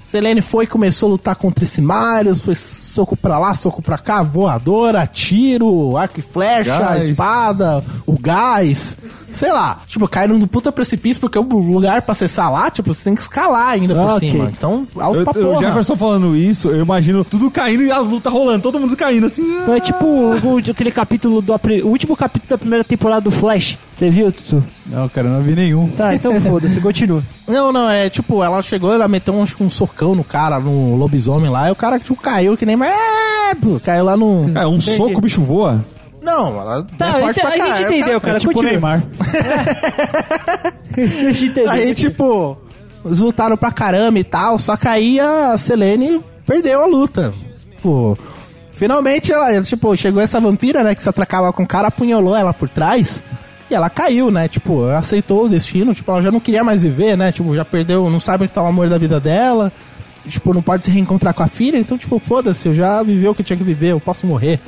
Selene 0.10 0.41
foi 0.41 0.64
e 0.64 0.68
começou 0.68 1.06
a 1.06 1.11
lutar 1.11 1.36
contra 1.36 1.64
esse 1.64 1.80
Marius, 1.84 2.41
foi 2.41 2.56
soco 2.56 3.15
pra 3.15 3.38
lá, 3.38 3.53
soco 3.53 3.80
pra 3.80 3.95
cá, 3.95 4.23
voadora, 4.23 5.06
tiro, 5.06 5.95
arco 5.95 6.19
e 6.19 6.23
flecha, 6.23 6.80
Gás. 6.80 7.10
espada, 7.10 7.86
o 8.07 8.18
gás, 8.18 8.98
sei 9.31 9.51
lá. 9.51 9.81
Tipo, 9.88 10.07
caíram 10.07 10.38
do 10.39 10.47
puta 10.47 10.72
precipício, 10.72 11.19
porque 11.19 11.38
o 11.38 11.41
lugar 11.43 12.01
pra 12.01 12.11
acessar 12.14 12.51
lá, 12.51 12.69
tipo, 12.69 12.93
você 12.93 13.03
tem 13.06 13.15
que 13.15 13.22
escalar 13.22 13.69
ainda 13.69 13.95
por 13.95 14.06
Ok. 14.15 14.31
cima. 14.31 14.45
Então, 14.56 14.88
alto 14.97 15.19
Eu, 15.19 15.23
pra 15.26 15.39
o 15.39 15.43
porra. 15.45 15.60
Jefferson 15.68 15.95
falando 15.95 16.35
isso, 16.35 16.69
eu 16.69 16.81
imagino 16.81 17.23
tudo 17.23 17.49
caindo 17.51 17.84
e 17.84 17.91
as 17.91 18.06
lutas 18.07 18.31
rolando, 18.31 18.61
todo 18.61 18.80
mundo 18.80 18.95
caindo 18.95 19.26
assim. 19.26 19.41
Então 19.61 19.73
é 19.73 19.80
tipo 19.80 20.06
o- 20.06 20.57
aquele 20.69 20.91
capítulo 20.91 21.41
do 21.41 21.53
o 21.84 21.88
último 21.88 22.15
capítulo 22.15 22.49
da 22.49 22.57
primeira 22.57 22.84
temporada 22.84 23.22
do 23.22 23.31
Flash. 23.31 23.77
Você 23.97 24.10
viu, 24.10 24.31
Tutu? 24.31 24.64
Não, 24.85 25.10
cara, 25.10 25.27
eu 25.27 25.34
não 25.34 25.41
vi 25.41 25.53
nenhum. 25.56 25.89
Tá, 25.89 26.15
então 26.15 26.39
foda-se, 26.39 26.80
continua. 26.80 27.22
Não, 27.47 27.72
não, 27.73 27.89
é 27.89 28.10
tipo, 28.10 28.41
ela 28.43 28.61
chegou, 28.61 28.93
ela 28.93 29.07
meteu 29.10 29.34
um, 29.34 29.43
um 29.60 29.69
socão 29.69 30.15
no 30.15 30.23
cara, 30.23 30.57
no 30.60 30.95
lobisomem 30.95 31.49
lá, 31.51 31.68
e 31.68 31.72
o 31.72 31.76
cara 31.76 31.99
tipo, 31.99 32.15
caiu 32.15 32.56
que 32.56 32.65
nem. 32.65 32.77
É, 32.81 33.56
pô, 33.56 33.80
caiu 33.84 34.06
lá 34.06 34.15
no. 34.15 34.49
É, 34.57 34.65
um 34.65 34.80
soco, 34.80 35.18
o 35.18 35.22
bicho 35.22 35.41
voa. 35.41 35.84
Não, 36.31 36.61
ela 36.61 36.84
Tá, 36.97 37.07
é 37.07 37.19
forte 37.19 37.39
ente- 37.39 37.41
pra 37.41 37.49
a 37.49 37.51
gente 37.51 37.60
caralho. 37.68 37.85
o 37.85 37.91
entendeu, 37.97 38.22
cara. 38.22 38.38
É 38.38 38.39
tipo 38.39 38.53
continua. 38.53 38.72
Neymar. 38.72 39.03
Deixa 40.95 41.45
eu 41.45 41.49
entender. 41.49 41.69
Aí, 41.69 41.93
tipo, 41.93 42.57
eles 43.06 43.19
lutaram 43.19 43.57
pra 43.57 43.72
caramba 43.72 44.19
e 44.19 44.23
tal, 44.23 44.57
só 44.60 44.76
que 44.76 44.88
aí 44.88 45.19
a 45.19 45.57
Selene 45.57 46.22
perdeu 46.45 46.81
a 46.81 46.85
luta. 46.85 47.34
Tipo, 47.76 48.18
finalmente 48.72 49.31
ela, 49.31 49.51
ela, 49.53 49.64
tipo, 49.64 49.95
chegou 49.95 50.22
essa 50.22 50.39
vampira, 50.39 50.84
né, 50.84 50.95
que 50.95 51.03
se 51.03 51.10
atracava 51.10 51.51
com 51.53 51.64
o 51.64 51.68
cara, 51.68 51.88
apunhalou 51.88 52.35
ela 52.35 52.53
por 52.53 52.68
trás. 52.69 53.22
E 53.72 53.76
ela 53.76 53.89
caiu, 53.89 54.31
né? 54.31 54.47
Tipo, 54.47 54.85
aceitou 54.89 55.45
o 55.45 55.49
destino. 55.49 55.93
Tipo, 55.93 56.11
ela 56.11 56.22
já 56.23 56.31
não 56.31 56.39
queria 56.39 56.64
mais 56.64 56.81
viver, 56.81 57.15
né? 57.15 57.31
Tipo, 57.31 57.56
já 57.56 57.64
perdeu, 57.64 58.10
não 58.10 58.19
sabe 58.19 58.45
onde 58.45 58.53
tá 58.53 58.64
o 58.64 58.65
amor 58.65 58.89
da 58.89 58.97
vida 58.97 59.19
dela. 59.19 59.72
Tipo, 60.27 60.56
não 60.56 60.61
pode 60.61 60.85
se 60.85 60.91
reencontrar 60.91 61.35
com 61.35 61.43
a 61.43 61.47
filha. 61.47 61.77
Então, 61.77 61.95
tipo, 61.95 62.18
foda-se, 62.18 62.68
eu 62.68 62.73
já 62.73 63.03
vivi 63.03 63.27
o 63.27 63.35
que 63.35 63.43
tinha 63.43 63.56
que 63.56 63.64
viver, 63.64 63.89
eu 63.91 63.99
posso 63.99 64.26
morrer. 64.26 64.60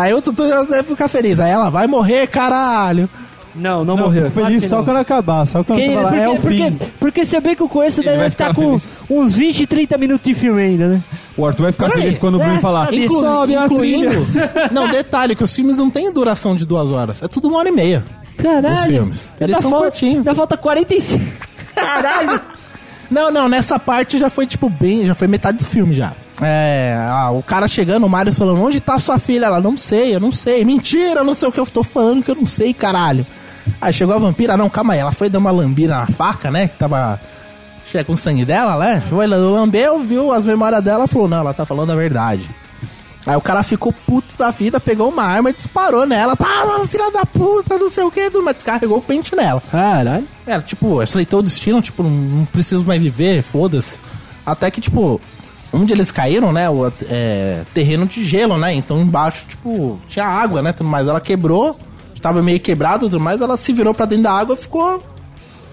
Aí 0.00 0.14
o 0.14 0.20
Tutu 0.22 0.48
já 0.48 0.62
deve 0.62 0.84
ficar 0.84 1.08
feliz. 1.08 1.38
Aí 1.40 1.50
ela 1.50 1.70
vai 1.70 1.86
morrer, 1.86 2.26
caralho. 2.26 3.08
Não, 3.52 3.84
não, 3.84 3.96
Não, 3.96 4.04
morreu. 4.04 4.30
feliz 4.30 4.64
só 4.64 4.76
não. 4.78 4.84
quando 4.84 4.98
acabar. 4.98 5.44
Só 5.44 5.64
quando 5.64 5.78
Porque, 5.78 5.82
você 5.90 5.94
falar, 5.96 6.08
porque, 6.10 6.22
é 6.22 6.28
o 6.28 6.36
porque, 6.36 6.56
fim. 6.56 6.78
porque 7.00 7.24
se 7.24 7.36
eu 7.36 7.40
bem 7.40 7.56
que 7.56 7.62
eu 7.62 7.68
conheço, 7.68 8.00
Ele 8.00 8.06
deve 8.06 8.18
vai 8.18 8.28
estar 8.28 8.48
ficar 8.50 8.62
com 8.62 8.78
feliz. 8.78 8.88
uns 9.10 9.34
20, 9.34 9.66
30 9.66 9.98
minutos 9.98 10.24
de 10.24 10.34
filme 10.34 10.62
ainda, 10.62 10.86
né? 10.86 11.02
O 11.36 11.44
Arthur 11.44 11.64
vai 11.64 11.72
ficar 11.72 11.90
feliz 11.90 12.16
quando 12.16 12.36
o 12.36 12.38
Bruno 12.38 12.54
É, 12.54 12.58
falar. 12.60 12.94
Inclu- 12.94 13.18
Sobe 13.20 13.54
incluindo. 13.54 14.26
Não, 14.70 14.88
detalhe, 14.88 15.34
que 15.34 15.42
os 15.42 15.52
filmes 15.52 15.78
não 15.78 15.90
têm 15.90 16.12
duração 16.12 16.54
de 16.54 16.64
duas 16.64 16.92
horas. 16.92 17.20
É 17.22 17.26
tudo 17.26 17.48
uma 17.48 17.58
hora 17.58 17.68
e 17.68 17.72
meia. 17.72 18.04
Caralho. 18.36 18.74
Os 18.78 18.84
filmes. 18.84 19.32
Eles 19.40 19.56
são 19.58 19.68
falta- 19.70 19.86
curtinhos. 19.90 20.18
Ainda 20.18 20.34
falta 20.34 20.56
45. 20.56 21.24
Caralho. 21.74 22.40
Não, 23.10 23.32
não, 23.32 23.48
nessa 23.48 23.78
parte 23.80 24.16
já 24.16 24.30
foi 24.30 24.46
tipo 24.46 24.68
bem. 24.70 25.04
Já 25.06 25.14
foi 25.14 25.26
metade 25.26 25.58
do 25.58 25.64
filme 25.64 25.92
já. 25.94 26.12
É. 26.40 26.96
ah, 26.98 27.30
o 27.30 27.42
cara 27.42 27.68
chegando, 27.68 28.06
o 28.06 28.08
Marius 28.08 28.38
falando: 28.38 28.62
Onde 28.62 28.80
tá 28.80 28.98
sua 28.98 29.18
filha? 29.18 29.46
Ela 29.46 29.60
não 29.60 29.76
sei, 29.76 30.14
eu 30.14 30.20
não 30.20 30.32
sei. 30.32 30.64
Mentira, 30.64 31.22
não 31.22 31.34
sei 31.34 31.48
o 31.48 31.52
que 31.52 31.60
eu 31.60 31.66
tô 31.66 31.82
falando 31.82 32.22
que 32.22 32.30
eu 32.30 32.36
não 32.36 32.46
sei, 32.46 32.72
caralho. 32.72 33.26
Aí 33.80 33.92
chegou 33.92 34.14
a 34.14 34.18
vampira, 34.18 34.56
não, 34.56 34.70
calma 34.70 34.94
aí. 34.94 34.98
Ela 34.98 35.12
foi 35.12 35.28
dar 35.28 35.38
uma 35.38 35.50
lambida 35.50 35.96
na 35.96 36.06
faca, 36.06 36.50
né? 36.50 36.68
Que 36.68 36.78
tava. 36.78 37.20
Cheia 37.84 38.04
com 38.04 38.16
sangue 38.16 38.44
dela, 38.44 38.78
né? 38.78 39.02
Foi, 39.08 39.26
lambeu, 39.26 39.98
viu 40.00 40.32
as 40.32 40.44
memórias 40.44 40.82
dela 40.82 41.06
falou: 41.06 41.28
Não, 41.28 41.38
ela 41.38 41.52
tá 41.52 41.66
falando 41.66 41.90
a 41.90 41.96
verdade. 41.96 42.48
Aí 43.26 43.36
o 43.36 43.40
cara 43.40 43.62
ficou 43.62 43.92
puto 43.92 44.34
da 44.38 44.50
vida, 44.50 44.80
pegou 44.80 45.08
uma 45.08 45.22
arma 45.22 45.50
e 45.50 45.52
disparou 45.52 46.06
nela. 46.06 46.34
Pá, 46.36 46.64
filha 46.88 47.10
da 47.10 47.26
puta, 47.26 47.78
não 47.78 47.90
sei 47.90 48.02
o 48.04 48.10
que, 48.10 48.30
mas 48.42 48.56
descarregou 48.56 48.98
o 48.98 49.02
pente 49.02 49.36
nela. 49.36 49.62
Caralho. 49.70 50.26
Era, 50.46 50.62
tipo, 50.62 51.00
aceitou 51.00 51.40
o 51.40 51.42
destino, 51.42 51.82
tipo, 51.82 52.02
não 52.02 52.46
preciso 52.46 52.84
mais 52.84 53.00
viver, 53.00 53.42
foda-se. 53.42 53.98
Até 54.44 54.70
que, 54.70 54.80
tipo, 54.80 55.20
onde 55.72 55.92
eles 55.92 56.10
caíram, 56.10 56.52
né, 56.52 56.68
o 56.68 56.92
é, 57.08 57.62
terreno 57.72 58.06
de 58.06 58.24
gelo, 58.24 58.58
né, 58.58 58.74
então 58.74 59.00
embaixo, 59.00 59.44
tipo, 59.48 59.98
tinha 60.08 60.24
água, 60.24 60.62
né, 60.62 60.72
tudo 60.72 60.88
mais. 60.88 61.06
Ela 61.06 61.20
quebrou, 61.20 61.76
tava 62.20 62.42
meio 62.42 62.60
quebrado, 62.60 63.08
tudo 63.08 63.20
mais, 63.20 63.40
ela 63.40 63.56
se 63.56 63.72
virou 63.72 63.94
pra 63.94 64.06
dentro 64.06 64.24
da 64.24 64.32
água 64.32 64.54
e 64.54 64.58
ficou 64.58 65.02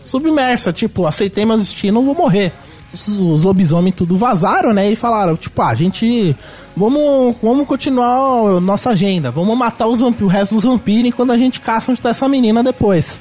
submersa, 0.06 0.72
tipo, 0.72 1.06
aceitei 1.06 1.46
meu 1.46 1.58
destino, 1.58 2.04
vou 2.04 2.16
morrer. 2.16 2.54
Os, 2.94 3.44
lobisomens 3.44 3.96
tudo 3.96 4.18
vazaram, 4.18 4.74
né, 4.74 4.90
e 4.90 4.96
falaram, 4.96 5.36
tipo, 5.36 5.62
ah, 5.62 5.68
a 5.70 5.76
gente, 5.76 6.36
vamos, 6.76 7.36
vamos 7.44 7.68
continuar 7.68 8.62
nossa 8.62 8.92
agenda, 8.92 9.30
vamos 9.30 9.58
matar 9.58 9.88
os 9.88 10.00
vampi- 10.00 10.24
o 10.24 10.28
resto 10.28 10.56
dos 10.56 10.64
vampiros 10.64 11.06
enquanto 11.10 11.32
a 11.32 11.38
gente 11.38 11.60
caça 11.60 11.92
onde 11.92 12.00
tá 12.00 12.10
essa 12.10 12.30
menina 12.30 12.64
depois. 12.64 13.20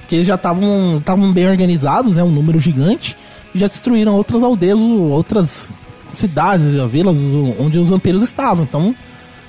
Porque 0.00 0.14
eles 0.16 0.26
já 0.28 0.36
estavam 0.36 1.32
bem 1.32 1.48
organizados, 1.48 2.14
né? 2.14 2.22
Um 2.22 2.30
número 2.30 2.60
gigante. 2.60 3.16
E 3.52 3.58
já 3.58 3.66
destruíram 3.66 4.14
outras 4.14 4.40
aldeias, 4.40 4.78
outras 4.78 5.68
cidades, 6.16 6.66
vilas 6.90 7.16
onde 7.58 7.78
os 7.78 7.88
vampiros 7.88 8.22
estavam. 8.22 8.64
Então, 8.64 8.94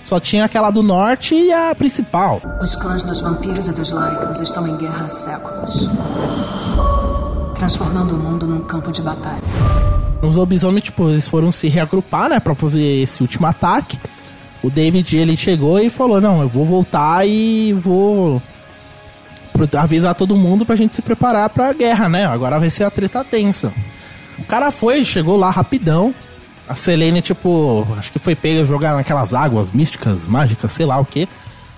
só 0.03 0.19
tinha 0.19 0.45
aquela 0.45 0.71
do 0.71 0.81
norte 0.81 1.35
e 1.35 1.51
a 1.51 1.75
principal. 1.75 2.41
Os 2.61 2.75
clãs 2.75 3.03
dos 3.03 3.19
vampiros 3.19 3.67
e 3.67 3.73
dos 3.73 3.91
Lycans 3.91 4.39
estão 4.39 4.67
em 4.67 4.77
guerra 4.77 5.05
há 5.05 5.09
séculos. 5.09 5.89
Transformando 7.55 8.15
o 8.15 8.17
mundo 8.17 8.47
num 8.47 8.61
campo 8.61 8.91
de 8.91 9.01
batalha. 9.01 9.41
Os 10.21 10.35
lobisomens, 10.35 10.85
tipo, 10.85 11.09
eles 11.09 11.27
foram 11.27 11.51
se 11.51 11.67
reagrupar, 11.67 12.29
né? 12.29 12.39
Pra 12.39 12.55
fazer 12.55 12.83
esse 12.83 13.21
último 13.21 13.47
ataque. 13.47 13.99
O 14.63 14.69
David, 14.69 15.15
ele 15.15 15.35
chegou 15.35 15.79
e 15.79 15.89
falou, 15.89 16.19
não, 16.21 16.41
eu 16.41 16.47
vou 16.47 16.65
voltar 16.65 17.27
e 17.27 17.73
vou 17.73 18.41
avisar 19.77 20.15
todo 20.15 20.35
mundo 20.35 20.65
pra 20.65 20.75
gente 20.75 20.95
se 20.95 21.01
preparar 21.01 21.49
pra 21.49 21.73
guerra, 21.73 22.07
né? 22.07 22.25
Agora 22.25 22.59
vai 22.59 22.69
ser 22.69 22.83
a 22.83 22.91
treta 22.91 23.23
tensa. 23.23 23.73
O 24.39 24.43
cara 24.43 24.71
foi, 24.71 25.03
chegou 25.03 25.35
lá 25.35 25.49
rapidão. 25.49 26.13
A 26.67 26.75
Selene, 26.75 27.21
tipo, 27.21 27.87
acho 27.97 28.11
que 28.11 28.19
foi 28.19 28.35
pega 28.35 28.65
jogar 28.65 28.95
naquelas 28.95 29.33
águas 29.33 29.71
místicas, 29.71 30.27
mágicas, 30.27 30.71
sei 30.71 30.85
lá 30.85 30.99
o 30.99 31.05
que. 31.05 31.27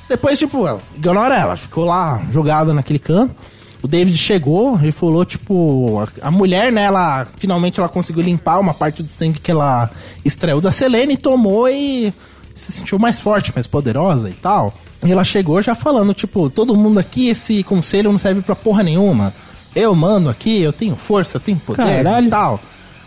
Depois, 0.07 0.39
tipo, 0.39 0.65
ela, 0.65 0.79
ignora 0.95 1.37
ela, 1.37 1.55
ficou 1.55 1.85
lá 1.85 2.21
jogada 2.29 2.73
naquele 2.73 2.97
canto. 2.97 3.35
O 3.81 3.87
David 3.87 4.17
chegou 4.17 4.77
e 4.83 4.91
falou, 4.91 5.23
tipo, 5.23 5.99
a, 6.01 6.27
a 6.27 6.31
mulher, 6.31 6.71
né, 6.71 6.83
ela 6.83 7.27
finalmente 7.37 7.79
ela 7.79 7.87
conseguiu 7.87 8.23
limpar 8.23 8.59
uma 8.59 8.73
parte 8.73 9.01
do 9.01 9.09
sangue 9.09 9.39
que 9.39 9.51
ela 9.51 9.89
extraiu 10.25 10.59
da 10.59 10.71
Selene, 10.71 11.15
tomou 11.15 11.69
e 11.69 12.13
se 12.55 12.71
sentiu 12.73 12.99
mais 12.99 13.21
forte, 13.21 13.53
mais 13.55 13.67
poderosa 13.67 14.29
e 14.29 14.33
tal. 14.33 14.73
E 15.05 15.11
ela 15.11 15.23
chegou 15.23 15.61
já 15.61 15.73
falando, 15.73 16.13
tipo, 16.13 16.49
todo 16.49 16.75
mundo 16.75 16.99
aqui, 16.99 17.29
esse 17.29 17.63
conselho 17.63 18.11
não 18.11 18.19
serve 18.19 18.41
pra 18.41 18.55
porra 18.55 18.83
nenhuma. 18.83 19.33
Eu 19.73 19.95
mando 19.95 20.29
aqui, 20.29 20.59
eu 20.61 20.73
tenho 20.73 20.95
força, 20.95 21.37
eu 21.37 21.41
tenho 21.41 21.57
poder 21.59 22.03
Caralho. 22.03 22.27
e 22.27 22.29
tal. 22.29 22.59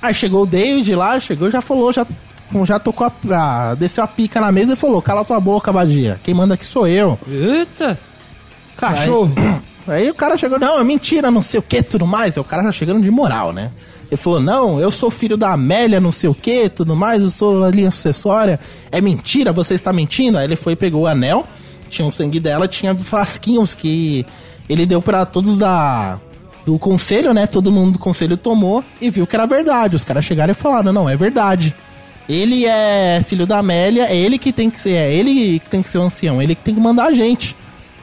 Aí 0.02 0.12
chegou 0.12 0.42
o 0.42 0.46
David 0.46 0.94
lá, 0.96 1.18
chegou 1.20 1.48
já 1.50 1.60
falou, 1.60 1.92
já, 1.92 2.04
já 2.64 2.78
tocou 2.78 3.06
a, 3.06 3.12
a- 3.70 3.74
desceu 3.74 4.02
a 4.02 4.06
pica 4.08 4.40
na 4.40 4.50
mesa 4.50 4.72
e 4.72 4.76
falou, 4.76 5.00
cala 5.00 5.24
tua 5.24 5.38
boca, 5.38 5.72
Badia. 5.72 6.20
Quem 6.24 6.34
manda 6.34 6.54
aqui 6.54 6.64
sou 6.66 6.86
eu. 6.88 7.16
Eita. 7.28 7.98
Cachorro. 8.76 9.32
Aí 9.86 10.10
o 10.10 10.14
cara 10.14 10.36
chegou, 10.36 10.58
não, 10.58 10.78
é 10.78 10.84
mentira, 10.84 11.30
não 11.30 11.42
sei 11.42 11.58
o 11.60 11.62
que, 11.62 11.82
tudo 11.82 12.06
mais. 12.06 12.36
Aí 12.36 12.40
o 12.40 12.44
cara 12.44 12.62
já 12.64 12.72
chegando 12.72 13.00
de 13.02 13.10
moral, 13.10 13.52
né? 13.52 13.70
Ele 14.10 14.16
falou, 14.16 14.40
não, 14.40 14.78
eu 14.78 14.90
sou 14.90 15.10
filho 15.10 15.36
da 15.36 15.52
Amélia, 15.52 15.98
não 16.00 16.12
sei 16.12 16.28
o 16.28 16.34
que, 16.34 16.68
tudo 16.68 16.94
mais, 16.94 17.22
eu 17.22 17.30
sou 17.30 17.64
a 17.64 17.70
linha 17.70 17.90
sucessória. 17.90 18.60
É 18.90 19.00
mentira, 19.00 19.52
você 19.52 19.74
está 19.74 19.92
mentindo? 19.92 20.36
Aí 20.36 20.44
ele 20.44 20.54
foi 20.56 20.74
e 20.74 20.76
pegou 20.76 21.02
o 21.02 21.06
anel, 21.06 21.46
tinha 21.88 22.06
o 22.06 22.12
sangue 22.12 22.38
dela, 22.38 22.68
tinha 22.68 22.94
frasquinhos 22.94 23.74
que 23.74 24.26
ele 24.68 24.84
deu 24.84 25.00
pra 25.00 25.24
todos 25.24 25.58
da 25.58 26.18
do 26.64 26.78
conselho, 26.78 27.32
né? 27.34 27.46
Todo 27.46 27.72
mundo 27.72 27.92
do 27.92 27.98
conselho 27.98 28.36
tomou 28.36 28.84
e 29.00 29.10
viu 29.10 29.26
que 29.26 29.34
era 29.34 29.46
verdade. 29.46 29.96
Os 29.96 30.04
caras 30.04 30.24
chegaram 30.24 30.52
e 30.52 30.54
falaram, 30.54 30.92
não, 30.92 31.08
é 31.08 31.16
verdade. 31.16 31.74
Ele 32.28 32.64
é 32.66 33.20
filho 33.24 33.46
da 33.46 33.58
Amélia, 33.58 34.06
é 34.06 34.16
ele 34.16 34.38
que 34.38 34.52
tem 34.52 34.70
que 34.70 34.80
ser, 34.80 34.94
é 34.94 35.12
ele 35.12 35.58
que 35.58 35.68
tem 35.68 35.82
que 35.82 35.88
ser 35.88 35.98
o 35.98 36.02
ancião, 36.02 36.40
ele 36.40 36.54
que 36.54 36.62
tem 36.62 36.74
que 36.74 36.80
mandar 36.80 37.06
a 37.06 37.12
gente. 37.12 37.56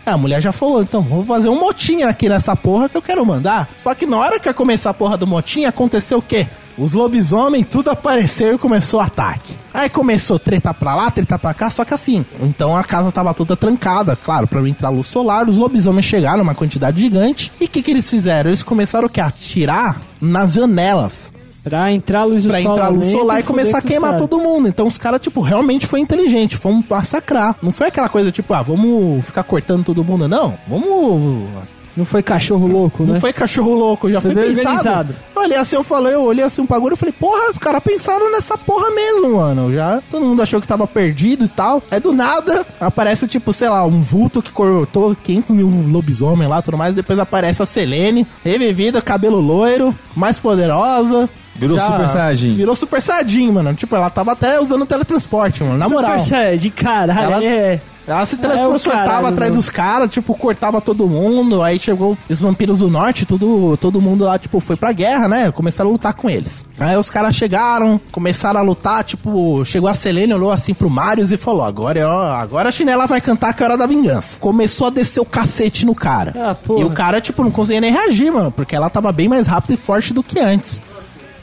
A 0.05 0.17
mulher 0.17 0.41
já 0.41 0.51
falou, 0.51 0.81
então 0.81 1.01
vou 1.01 1.23
fazer 1.23 1.49
um 1.49 1.59
motim 1.59 2.01
aqui 2.01 2.27
nessa 2.27 2.55
porra 2.55 2.89
que 2.89 2.97
eu 2.97 3.01
quero 3.01 3.25
mandar. 3.25 3.69
Só 3.77 3.93
que 3.93 4.05
na 4.05 4.17
hora 4.17 4.39
que 4.39 4.49
ia 4.49 4.53
começar 4.53 4.89
a 4.89 4.93
porra 4.93 5.17
do 5.17 5.27
motim, 5.27 5.65
aconteceu 5.65 6.17
o 6.17 6.21
quê? 6.21 6.47
Os 6.79 6.93
lobisomens, 6.93 7.65
tudo 7.69 7.91
apareceu 7.91 8.55
e 8.55 8.57
começou 8.57 9.01
o 9.01 9.03
ataque. 9.03 9.53
Aí 9.73 9.89
começou 9.89 10.39
treta 10.39 10.73
pra 10.73 10.95
lá, 10.95 11.11
treta 11.11 11.37
pra 11.37 11.53
cá, 11.53 11.69
só 11.69 11.83
que 11.83 11.93
assim, 11.93 12.25
então 12.41 12.75
a 12.75 12.83
casa 12.83 13.11
tava 13.11 13.33
toda 13.33 13.55
trancada, 13.55 14.15
claro, 14.15 14.47
pra 14.47 14.61
não 14.61 14.67
entrar 14.67 14.89
luz 14.89 15.07
solar, 15.07 15.47
os 15.49 15.57
lobisomens 15.57 16.05
chegaram, 16.05 16.41
uma 16.41 16.55
quantidade 16.55 17.01
gigante, 17.01 17.51
e 17.59 17.65
o 17.65 17.67
que 17.67 17.83
que 17.83 17.91
eles 17.91 18.09
fizeram? 18.09 18.49
Eles 18.49 18.63
começaram 18.63 19.07
o 19.07 19.09
quê? 19.09 19.19
A 19.19 19.27
atirar 19.27 20.01
nas 20.21 20.53
janelas, 20.53 21.31
Pra 21.61 21.91
entrar 21.91 22.21
a 22.21 22.23
luz 22.23 22.45
pra 22.45 22.61
entrar 22.61 22.87
luz 22.87 23.07
solar 23.07 23.41
e 23.41 23.43
começar 23.43 23.79
a 23.79 23.81
queimar 23.81 24.17
todo 24.17 24.39
mundo. 24.39 24.69
Então 24.69 24.87
os 24.87 24.97
caras, 24.97 25.21
tipo, 25.21 25.41
realmente 25.41 25.85
foi 25.85 25.99
inteligente, 25.99 26.55
fomos 26.55 26.85
massacrar. 26.89 27.55
Não 27.61 27.73
foi 27.73 27.87
aquela 27.87 28.07
coisa, 28.07 28.31
tipo, 28.31 28.53
ah, 28.53 28.61
vamos 28.61 29.25
ficar 29.25 29.43
cortando 29.43 29.83
todo 29.83 30.03
mundo, 30.03 30.27
não. 30.27 30.57
Vamos 30.67 31.49
Não 31.97 32.05
foi 32.05 32.23
cachorro 32.23 32.65
louco, 32.67 33.03
Não 33.03 33.15
né? 33.15 33.19
foi 33.19 33.33
cachorro 33.33 33.73
louco, 33.73 34.09
já 34.09 34.21
foi, 34.21 34.31
Foi 34.31 34.41
bem 34.43 34.53
pensado. 34.55 34.77
organizado. 34.77 35.15
Eu 35.35 35.41
olhei 35.41 35.57
assim, 35.57 35.75
eu 35.75 35.83
falei, 35.83 36.13
eu 36.13 36.23
olhei 36.23 36.43
assim 36.45 36.61
um 36.61 36.65
bagulho 36.65 36.93
e 36.93 36.97
falei, 36.97 37.13
porra, 37.13 37.51
os 37.51 37.57
caras 37.57 37.81
pensaram 37.83 38.31
nessa 38.31 38.57
porra 38.57 38.89
mesmo, 38.91 39.35
mano. 39.37 39.73
Já 39.73 40.01
todo 40.09 40.25
mundo 40.25 40.41
achou 40.41 40.61
que 40.61 40.67
tava 40.67 40.87
perdido 40.87 41.45
e 41.45 41.47
tal. 41.47 41.81
Aí 41.91 41.99
do 41.99 42.13
nada 42.13 42.65
aparece, 42.79 43.27
tipo, 43.27 43.51
sei 43.51 43.69
lá, 43.69 43.85
um 43.85 44.01
vulto 44.01 44.41
que 44.41 44.51
cortou 44.51 45.15
500 45.15 45.55
mil 45.55 45.67
lobisomem 45.89 46.47
lá 46.47 46.61
tudo 46.61 46.77
mais. 46.77 46.93
Depois 46.95 47.19
aparece 47.19 47.61
a 47.61 47.65
Selene, 47.65 48.25
revivida, 48.43 49.01
cabelo 49.01 49.39
loiro, 49.39 49.95
mais 50.15 50.39
poderosa. 50.39 51.29
Virou 51.55 51.77
Super 51.77 52.07
Saiyajin. 52.07 52.49
Virou 52.51 52.75
Super 52.75 53.01
Saiyajin, 53.01 53.51
mano. 53.51 53.73
Tipo, 53.73 53.93
ela 53.95 54.09
tava 54.09 54.31
até 54.31 54.59
usando 54.61 54.85
teletransporte, 54.85 55.61
mano. 55.63 55.77
Na 55.77 55.89
moral. 55.89 56.17
Super 56.21 56.57
de 56.57 56.69
caralho, 56.69 57.33
Ela- 57.33 57.43
é. 57.43 57.81
Ela 58.09 58.25
se 58.25 58.35
É 58.35 58.37
teletransportava 58.39 59.05
caralho, 59.05 59.27
atrás 59.27 59.51
dos 59.51 59.69
caras, 59.69 60.09
tipo, 60.09 60.33
cortava 60.35 60.81
todo 60.81 61.07
mundo. 61.07 61.61
Aí 61.61 61.79
chegou 61.79 62.17
os 62.29 62.39
vampiros 62.39 62.79
do 62.79 62.89
norte, 62.89 63.25
tudo, 63.25 63.77
todo 63.77 64.01
mundo 64.01 64.25
lá, 64.25 64.37
tipo, 64.39 64.59
foi 64.59 64.75
pra 64.75 64.91
guerra, 64.91 65.27
né? 65.27 65.51
Começaram 65.51 65.89
a 65.89 65.93
lutar 65.93 66.13
com 66.13 66.29
eles. 66.29 66.65
Aí 66.79 66.95
os 66.97 67.09
caras 67.09 67.35
chegaram, 67.35 67.99
começaram 68.11 68.59
a 68.59 68.63
lutar, 68.63 69.03
tipo, 69.03 69.63
chegou 69.65 69.89
a 69.89 69.93
Selene, 69.93 70.33
olhou 70.33 70.51
assim 70.51 70.73
pro 70.73 70.89
Marius 70.89 71.31
e 71.31 71.37
falou: 71.37 71.63
agora, 71.63 71.99
é, 71.99 72.05
ó, 72.05 72.33
agora 72.33 72.69
a 72.69 72.71
chinela 72.71 73.05
vai 73.05 73.21
cantar 73.21 73.53
que 73.53 73.61
é 73.63 73.65
hora 73.65 73.77
da 73.77 73.85
vingança. 73.85 74.39
Começou 74.39 74.87
a 74.87 74.89
descer 74.89 75.19
o 75.19 75.25
cacete 75.25 75.85
no 75.85 75.93
cara. 75.93 76.33
Ah, 76.35 76.55
e 76.77 76.83
o 76.83 76.89
cara, 76.89 77.21
tipo, 77.21 77.43
não 77.43 77.51
conseguia 77.51 77.81
nem 77.81 77.91
reagir, 77.91 78.31
mano, 78.31 78.51
porque 78.51 78.75
ela 78.75 78.89
tava 78.89 79.11
bem 79.11 79.27
mais 79.27 79.47
rápida 79.47 79.73
e 79.73 79.77
forte 79.77 80.13
do 80.13 80.23
que 80.23 80.39
antes. 80.39 80.81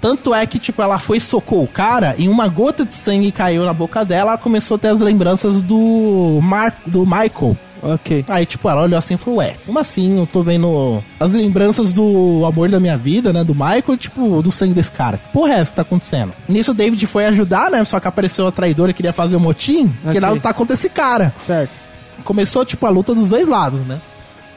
Tanto 0.07 0.33
é 0.33 0.47
que, 0.47 0.61
tipo, 0.61 0.81
ela 0.81 1.01
foi 1.01 1.17
e 1.17 1.21
socou 1.21 1.65
o 1.65 1.67
cara 1.67 2.15
e 2.17 2.29
uma 2.29 2.47
gota 2.47 2.85
de 2.85 2.95
sangue 2.95 3.33
caiu 3.33 3.65
na 3.65 3.73
boca 3.73 4.05
dela, 4.05 4.31
ela 4.31 4.39
começou 4.39 4.77
a 4.77 4.79
ter 4.79 4.87
as 4.87 5.01
lembranças 5.01 5.61
do, 5.61 6.39
Mar 6.41 6.77
do 6.87 7.05
Michael. 7.05 7.57
Ok. 7.83 8.25
Aí, 8.29 8.47
tipo, 8.47 8.71
ela 8.71 8.83
olhou 8.83 8.97
assim 8.97 9.15
e 9.15 9.17
falou, 9.17 9.41
ué, 9.41 9.57
como 9.67 9.81
assim? 9.81 10.21
Eu 10.21 10.27
tô 10.29 10.45
vendo 10.45 11.03
as 11.19 11.33
lembranças 11.33 11.93
do 11.93 12.45
amor 12.47 12.71
da 12.71 12.79
minha 12.79 12.97
vida, 12.97 13.33
né? 13.33 13.43
Do 13.43 13.53
Michael, 13.53 13.97
tipo, 13.99 14.41
do 14.43 14.53
sangue 14.53 14.75
desse 14.75 14.93
cara. 14.93 15.19
Que 15.19 15.29
porra 15.33 15.55
é 15.55 15.59
essa 15.59 15.73
que 15.73 15.77
tá 15.77 15.83
acontecendo? 15.83 16.33
Nisso 16.49 16.71
o 16.71 16.75
David 16.75 17.05
foi 17.09 17.27
ajudar, 17.27 17.69
né? 17.69 17.85
Só 17.85 17.99
que 17.99 18.07
apareceu 18.07 18.47
a 18.47 18.53
traidora 18.53 18.93
e 18.93 18.95
queria 18.95 19.13
fazer 19.13 19.35
o 19.35 19.41
motim, 19.41 19.89
que 19.89 20.09
Ok. 20.11 20.19
ela 20.19 20.31
lutar 20.31 20.55
contra 20.55 20.75
esse 20.75 20.89
cara. 20.89 21.35
Certo. 21.45 21.73
Começou, 22.23 22.65
tipo, 22.65 22.87
a 22.87 22.91
luta 22.91 23.13
dos 23.13 23.27
dois 23.29 23.49
lados, 23.49 23.81
né? 23.81 23.99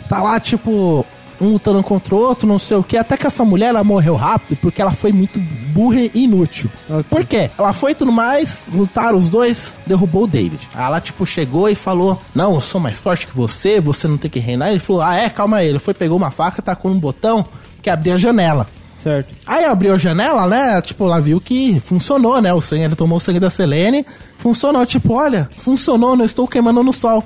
Tá 0.08 0.22
lá, 0.22 0.40
tipo, 0.40 1.04
um 1.42 1.54
lutando 1.54 1.82
contra 1.84 2.14
o 2.14 2.18
outro, 2.18 2.48
não 2.48 2.60
sei 2.60 2.78
o 2.78 2.84
que. 2.84 2.98
Até 2.98 3.18
que 3.18 3.28
essa 3.28 3.46
mulher, 3.46 3.68
ela 3.68 3.84
morreu 3.84 4.16
rápido 4.16 4.58
porque 4.62 4.82
ela 4.82 4.92
foi 4.92 5.12
muito 5.12 5.40
burra 5.74 6.02
e 6.02 6.12
inútil. 6.14 6.70
Ok. 6.90 7.04
Por 7.10 7.26
quê? 7.26 7.50
Ela 7.58 7.74
foi 7.74 7.96
tudo 7.96 8.12
mais, 8.12 8.66
lutaram 8.74 9.18
os 9.18 9.30
dois, 9.30 9.74
derrubou 9.86 10.24
o 10.24 10.28
David. 10.28 10.70
Ela, 10.76 11.00
tipo, 11.00 11.26
chegou 11.26 11.70
e 11.70 11.76
falou: 11.76 12.22
Não, 12.34 12.56
eu 12.56 12.62
sou 12.62 12.80
mais 12.82 13.00
forte 13.00 13.28
que 13.28 13.36
você, 13.36 13.80
você 13.80 14.08
não 14.08 14.18
tem 14.18 14.30
que 14.30 14.40
reinar. 14.40 14.70
Ele 14.70 14.80
falou: 14.80 15.02
Ah, 15.02 15.16
é, 15.16 15.30
calma 15.30 15.58
aí. 15.58 15.68
Ele 15.68 15.80
foi, 15.80 15.94
pegou 15.94 16.18
uma 16.18 16.32
faca, 16.32 16.62
tacou 16.62 16.92
um 16.92 17.00
botão 17.00 17.46
que 17.82 17.90
abria 17.90 18.16
a 18.16 18.18
janela. 18.18 18.68
Certo. 19.02 19.34
Aí 19.48 19.64
abriu 19.64 19.94
a 19.94 19.98
janela, 19.98 20.46
né? 20.46 20.82
Tipo, 20.82 21.06
ela 21.06 21.22
viu 21.22 21.40
que 21.40 21.80
funcionou, 21.80 22.42
né? 22.42 22.54
O 22.54 22.60
sangue, 22.60 22.84
ele 22.84 22.96
tomou 22.96 23.18
o 23.18 23.22
sangue 23.22 23.40
da 23.40 23.50
Selene. 23.50 24.06
Funcionou, 24.38 24.86
tipo, 24.86 25.14
olha, 25.14 25.50
funcionou, 25.56 26.18
não 26.18 26.26
estou 26.26 26.48
queimando 26.48 26.84
no 26.84 26.92
sol. 26.92 27.24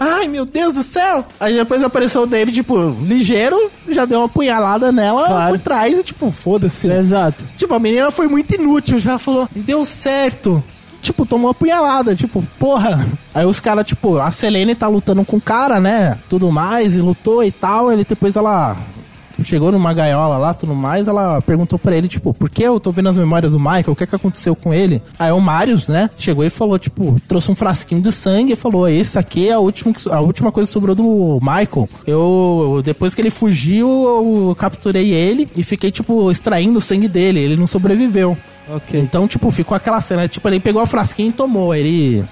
Ai, 0.00 0.26
meu 0.28 0.46
Deus 0.46 0.72
do 0.74 0.82
céu! 0.82 1.24
Aí 1.38 1.54
depois 1.54 1.82
apareceu 1.82 2.22
o 2.22 2.26
David, 2.26 2.54
tipo, 2.56 2.76
ligeiro, 3.02 3.70
já 3.88 4.06
deu 4.06 4.20
uma 4.20 4.28
punhalada 4.28 4.90
nela 4.90 5.26
Claro. 5.26 5.50
por 5.52 5.58
trás 5.60 5.98
e, 5.98 6.02
tipo, 6.02 6.30
foda-se. 6.32 6.90
Exato. 6.90 7.44
Tipo, 7.56 7.74
a 7.74 7.78
menina 7.78 8.10
foi 8.10 8.26
muito 8.26 8.54
inútil, 8.54 8.98
já 8.98 9.18
falou, 9.18 9.46
e 9.54 9.60
deu 9.60 9.84
certo. 9.84 10.64
Tipo, 11.02 11.24
tomou 11.24 11.48
uma 11.48 11.54
punhalada, 11.54 12.14
tipo, 12.14 12.42
porra. 12.58 13.06
Aí 13.34 13.44
os 13.46 13.60
caras, 13.60 13.86
tipo, 13.86 14.18
a 14.18 14.30
Selene 14.30 14.74
tá 14.74 14.86
lutando 14.88 15.24
com 15.24 15.36
o 15.36 15.40
cara, 15.40 15.80
né? 15.80 16.18
Tudo 16.28 16.50
mais, 16.50 16.94
e 16.94 17.00
lutou 17.00 17.42
e 17.44 17.50
tal. 17.50 17.90
Ele 17.92 18.04
depois 18.04 18.36
ela 18.36 18.76
chegou 19.44 19.72
numa 19.72 19.92
gaiola 19.92 20.36
lá, 20.38 20.54
tudo 20.54 20.74
mais. 20.74 21.06
Ela 21.06 21.40
perguntou 21.40 21.78
pra 21.78 21.94
ele, 21.94 22.08
tipo, 22.08 22.32
por 22.32 22.48
que 22.48 22.62
eu 22.62 22.80
tô 22.80 22.90
vendo 22.90 23.08
as 23.08 23.16
memórias 23.16 23.52
do 23.52 23.60
Michael? 23.60 23.92
O 23.92 23.96
que 23.96 24.04
é 24.04 24.06
que 24.06 24.14
aconteceu 24.14 24.54
com 24.54 24.72
ele? 24.72 25.02
Aí 25.18 25.32
o 25.32 25.40
Marius, 25.40 25.88
né? 25.88 26.10
Chegou 26.18 26.44
e 26.44 26.50
falou, 26.50 26.78
tipo, 26.78 27.16
trouxe 27.26 27.50
um 27.50 27.54
frasquinho 27.54 28.00
de 28.00 28.12
sangue 28.12 28.52
e 28.52 28.56
falou: 28.56 28.88
Esse 28.88 29.18
aqui 29.18 29.48
é 29.48 29.52
a 29.52 29.58
última, 29.58 29.94
a 30.10 30.20
última 30.20 30.52
coisa 30.52 30.68
que 30.68 30.72
sobrou 30.72 30.94
do 30.94 31.38
Michael. 31.40 31.88
Eu, 32.06 32.80
depois 32.84 33.14
que 33.14 33.20
ele 33.20 33.30
fugiu, 33.30 33.88
eu 33.88 34.54
capturei 34.56 35.12
ele 35.12 35.48
e 35.56 35.62
fiquei, 35.62 35.90
tipo, 35.90 36.30
extraindo 36.30 36.78
o 36.78 36.82
sangue 36.82 37.08
dele. 37.08 37.40
Ele 37.40 37.56
não 37.56 37.66
sobreviveu. 37.66 38.36
Ok. 38.68 39.00
Então, 39.00 39.26
tipo, 39.26 39.50
ficou 39.50 39.74
aquela 39.74 40.00
cena, 40.00 40.28
tipo, 40.28 40.46
ele 40.48 40.60
pegou 40.60 40.80
a 40.80 40.86
frasquinha 40.86 41.28
e 41.28 41.32
tomou. 41.32 41.74
Ele 41.74 42.24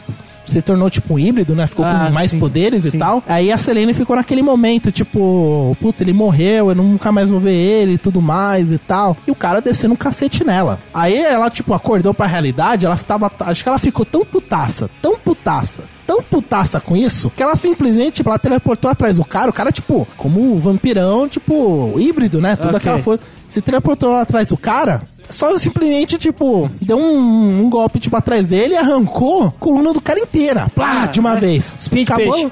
se 0.50 0.62
tornou, 0.62 0.88
tipo, 0.90 1.14
um 1.14 1.18
híbrido, 1.18 1.54
né? 1.54 1.66
Ficou 1.66 1.84
Ah, 1.84 2.04
com 2.06 2.12
mais 2.12 2.30
sim, 2.30 2.38
poderes 2.38 2.82
sim. 2.84 2.90
e 2.94 2.98
tal. 2.98 3.22
Aí 3.26 3.52
a 3.52 3.58
Selene 3.58 3.92
ficou 3.94 4.16
naquele 4.16 4.42
momento, 4.42 4.90
tipo, 4.90 5.76
putz, 5.80 6.00
ele 6.00 6.12
morreu, 6.12 6.68
eu 6.70 6.74
nunca 6.74 7.10
mais 7.12 7.30
vou 7.30 7.40
ver 7.40 7.54
ele 7.54 7.92
e 7.94 7.98
tudo 7.98 8.20
mais 8.22 8.70
e 8.72 8.78
tal. 8.78 9.16
E 9.26 9.30
o 9.30 9.34
cara 9.34 9.60
descendo 9.60 9.94
um 9.94 9.96
cacete 9.96 10.44
nela. 10.44 10.78
Aí 10.92 11.16
ela, 11.16 11.50
tipo, 11.50 11.74
acordou 11.74 12.12
pra 12.14 12.26
realidade, 12.26 12.86
ela 12.86 12.96
tava. 12.96 13.30
Acho 13.40 13.62
que 13.62 13.68
ela 13.68 13.78
ficou 13.78 14.04
tão 14.04 14.24
putaça, 14.24 14.88
tão 15.02 15.18
putaça. 15.18 15.82
Tão 16.06 16.22
putaça 16.22 16.80
com 16.80 16.96
isso, 16.96 17.28
que 17.36 17.42
ela 17.42 17.54
simplesmente, 17.54 18.12
tipo, 18.12 18.30
ela 18.30 18.38
teleportou 18.38 18.90
atrás 18.90 19.18
do 19.18 19.24
cara. 19.26 19.50
O 19.50 19.52
cara, 19.52 19.70
tipo, 19.70 20.08
como 20.16 20.40
um 20.40 20.56
vampirão, 20.58 21.28
tipo, 21.28 21.92
híbrido, 21.98 22.40
né? 22.40 22.56
Toda 22.56 22.68
Ok. 22.70 22.78
aquela 22.78 22.98
força 22.98 23.22
se 23.46 23.60
teleportou 23.60 24.16
atrás 24.16 24.48
do 24.48 24.56
cara, 24.56 25.02
só 25.30 25.56
simplesmente, 25.58 26.18
tipo, 26.18 26.70
deu 26.80 26.98
um, 26.98 27.64
um 27.64 27.70
golpe, 27.70 27.98
tipo, 28.00 28.16
atrás 28.16 28.46
dele 28.46 28.74
e 28.74 28.76
arrancou 28.76 29.44
a 29.46 29.50
coluna 29.52 29.92
do 29.92 30.00
cara 30.00 30.20
inteira. 30.20 30.68
Plá, 30.74 31.06
de 31.06 31.20
uma 31.20 31.36
é. 31.36 31.40
vez. 31.40 31.76
De 31.80 31.90
peixe. 31.90 32.50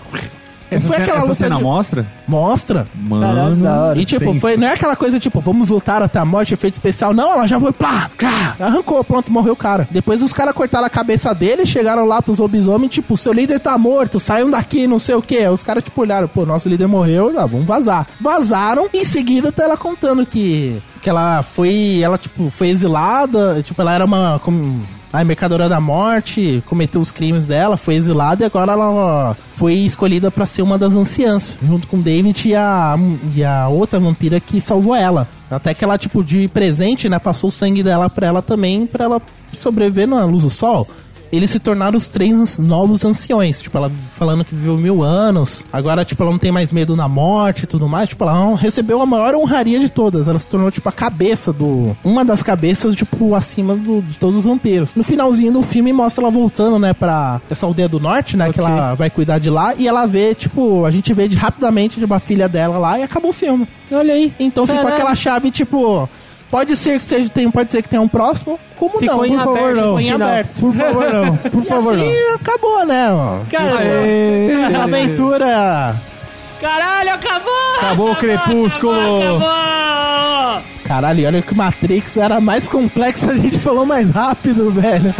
Essa, 0.71 0.89
foi 0.89 0.97
aquela 0.97 1.21
essa 1.21 1.35
cena 1.35 1.57
de- 1.57 1.63
mostra? 1.63 2.07
Mostra. 2.27 2.89
Mano. 2.95 3.69
hora. 3.69 3.99
E 3.99 4.05
tipo, 4.05 4.35
foi, 4.41 4.57
não 4.57 4.67
é 4.67 4.73
aquela 4.73 4.97
coisa 4.97 5.19
tipo, 5.19 5.41
vamos 5.41 5.69
lutar 5.69 6.03
até 6.03 6.19
a 6.19 6.25
morte, 6.25 6.55
efeito 6.55 6.75
especial. 6.75 7.15
Não, 7.15 7.33
ela 7.33 7.47
já 7.47 7.59
foi, 7.59 7.73
plá, 7.73 8.11
clá, 8.17 8.57
arrancou, 8.59 9.03
pronto, 9.05 9.31
morreu 9.31 9.53
o 9.53 9.57
cara. 9.57 9.87
Depois 9.91 10.23
os 10.23 10.33
caras 10.33 10.55
cortaram 10.55 10.87
a 10.87 10.91
cabeça 10.91 11.33
dele, 11.35 11.65
chegaram 11.65 12.05
lá 12.05 12.21
pros 12.21 12.39
lobisomens, 12.39 12.93
tipo, 12.93 13.17
seu 13.17 13.33
líder 13.33 13.61
tá 13.61 13.79
morto, 13.79 14.19
saiam 14.19 14.51
daqui, 14.51 14.87
não 14.87 14.99
sei 14.99 15.15
o 15.15 15.23
que. 15.23 15.47
Os 15.47 15.63
caras, 15.63 15.85
tipo, 15.85 16.01
olharam, 16.01 16.27
pô, 16.27 16.45
nosso 16.45 16.69
líder 16.69 16.89
morreu, 16.89 17.33
ah, 17.39 17.47
vamos 17.47 17.67
vazar. 17.67 18.07
Vazaram, 18.21 18.89
em 18.93 19.05
seguida 19.05 19.53
tá 19.53 19.63
ela 19.63 19.77
contando 19.77 20.27
que, 20.27 20.83
que 21.01 21.09
ela 21.09 21.43
foi, 21.43 22.01
ela, 22.03 22.19
tipo, 22.19 22.51
foi 22.51 22.69
exilada, 22.69 23.63
tipo, 23.63 23.81
ela 23.81 23.95
era 23.95 24.05
uma... 24.05 24.41
como- 24.43 24.83
a 25.13 25.25
mercadora 25.25 25.67
da 25.67 25.81
morte 25.81 26.63
cometeu 26.67 27.01
os 27.01 27.11
crimes 27.11 27.47
dela, 27.47 27.79
foi 27.79 27.95
exilada 27.95 28.43
e 28.43 28.47
agora 28.47 28.73
ela 28.73 29.35
foi 29.55 29.73
escolhida 29.75 30.31
pra 30.31 30.45
ser 30.45 30.61
uma 30.61 30.77
das 30.77 30.93
anciãs, 30.93 31.57
junto 31.63 31.87
com 31.87 31.99
David 32.03 32.47
e 32.49 32.55
a, 32.55 32.97
e 33.35 33.43
a 33.43 33.67
outra 33.69 33.99
vampira 33.99 34.39
que 34.41 34.61
salvou 34.61 34.95
ela. 34.95 35.27
Até 35.51 35.73
que 35.73 35.83
ela, 35.85 35.97
tipo, 35.97 36.23
de 36.23 36.49
presente, 36.49 37.09
né, 37.09 37.19
passou 37.19 37.49
o 37.49 37.53
sangue 37.53 37.83
dela 37.83 38.11
pra 38.11 38.27
ela 38.27 38.43
também, 38.43 38.87
pra 38.87 39.05
ela 39.07 39.23
sobreviver 39.57 40.07
na 40.07 40.23
luz 40.27 40.43
do 40.43 40.51
sol. 40.51 40.87
Eles 41.33 41.51
se 41.51 41.59
tornaram 41.59 41.97
os 41.99 42.09
três 42.09 42.59
novos 42.59 43.05
anciões. 43.05 43.61
Tipo, 43.61 43.79
ela 43.79 43.91
falando 44.15 44.45
que 44.45 44.55
viveu 44.55 44.77
mil 44.77 45.03
anos. 45.03 45.65
Agora, 45.73 46.05
tipo, 46.05 46.23
ela 46.23 46.31
não 46.33 46.39
tem 46.39 46.53
mais 46.53 46.71
medo 46.73 46.95
na 46.97 47.09
morte 47.09 47.65
e 47.65 47.67
tudo 47.67 47.89
mais. 47.89 48.09
Tipo, 48.09 48.25
ela 48.25 48.55
recebeu 48.57 49.01
a 49.03 49.07
maior 49.07 49.35
honraria 49.35 49.79
de 49.81 49.89
todas. 49.89 50.29
Ela 50.29 50.39
se 50.39 50.47
tornou, 50.47 50.71
tipo, 50.71 50.89
a 50.89 50.93
cabeça 50.93 51.53
do. 51.53 51.97
Uma 52.05 52.25
das 52.25 52.43
cabeças, 52.43 52.95
tipo, 52.95 53.35
acima 53.35 53.75
do- 53.77 54.03
de 54.03 54.19
todos 54.19 54.39
os 54.39 54.45
vampiros. 54.45 54.91
No 54.95 55.03
finalzinho 55.03 55.53
do 55.53 55.63
filme 55.63 55.93
mostra 55.93 56.23
ela 56.25 56.31
voltando, 56.31 56.79
né, 56.79 56.93
pra 56.93 57.41
essa 57.51 57.67
aldeia 57.67 57.89
do 57.89 57.99
norte, 58.01 58.37
né? 58.37 58.53
Que 58.53 58.61
Ok. 58.61 58.73
ela 58.73 58.95
vai 58.95 59.11
cuidar 59.11 59.39
de 59.39 59.51
lá. 59.51 59.75
E 59.77 59.87
ela 59.89 60.07
vê, 60.07 60.35
tipo, 60.35 60.85
a 60.85 60.91
gente 60.91 61.13
vê 61.13 61.29
de, 61.29 61.37
rapidamente 61.37 61.99
de 61.99 62.05
uma 62.05 62.19
filha 62.19 62.49
dela 62.49 62.79
lá 62.79 62.99
e 62.99 63.03
acabou 63.03 63.31
o 63.31 63.35
filme. 63.35 63.67
Olha 63.91 64.15
aí. 64.15 64.33
Então 64.39 64.67
ficou 64.67 64.81
Caralho. 64.83 64.95
aquela 64.97 65.15
chave, 65.15 65.51
tipo. 65.51 66.09
Pode 66.51 66.77
ser 66.77 66.99
que 66.99 67.05
seja, 67.05 67.29
tem, 67.29 67.51
pode 67.51 67.71
ser 67.73 67.83
que 67.83 67.89
tenha 67.89 68.01
um 68.01 68.09
próximo, 68.09 68.59
como 68.77 68.99
Ficou 68.99 69.17
não, 69.19 69.25
em 69.27 69.31
por 69.31 69.39
favor, 69.39 69.59
aberto 69.59 69.77
não. 69.87 70.01
em 70.01 70.11
aberto. 70.11 70.55
Por 70.61 70.75
favor, 70.75 71.13
não. 71.13 71.37
Por 71.51 71.63
E 71.63 71.67
favor, 71.67 71.95
assim 71.95 72.21
não. 72.29 72.35
acabou, 72.37 72.87
né? 72.87 73.07
Cara, 73.51 73.83
Essa 74.67 74.79
aventura. 74.85 75.97
Caralho, 76.61 77.11
acabou! 77.15 77.53
Acabou 77.79 78.13
o 78.13 78.17
crepúsculo. 78.17 78.95
Acabou! 79.21 80.63
Caralho, 80.85 81.21
e 81.21 81.27
olha 81.27 81.43
que 81.43 81.53
o 81.53 81.57
Matrix 81.57 82.17
era 82.17 82.41
mais 82.41 82.69
complexo, 82.69 83.29
a 83.29 83.37
gente 83.37 83.59
falou 83.59 83.85
mais 83.85 84.11
rápido, 84.11 84.71
velho. 84.71 85.13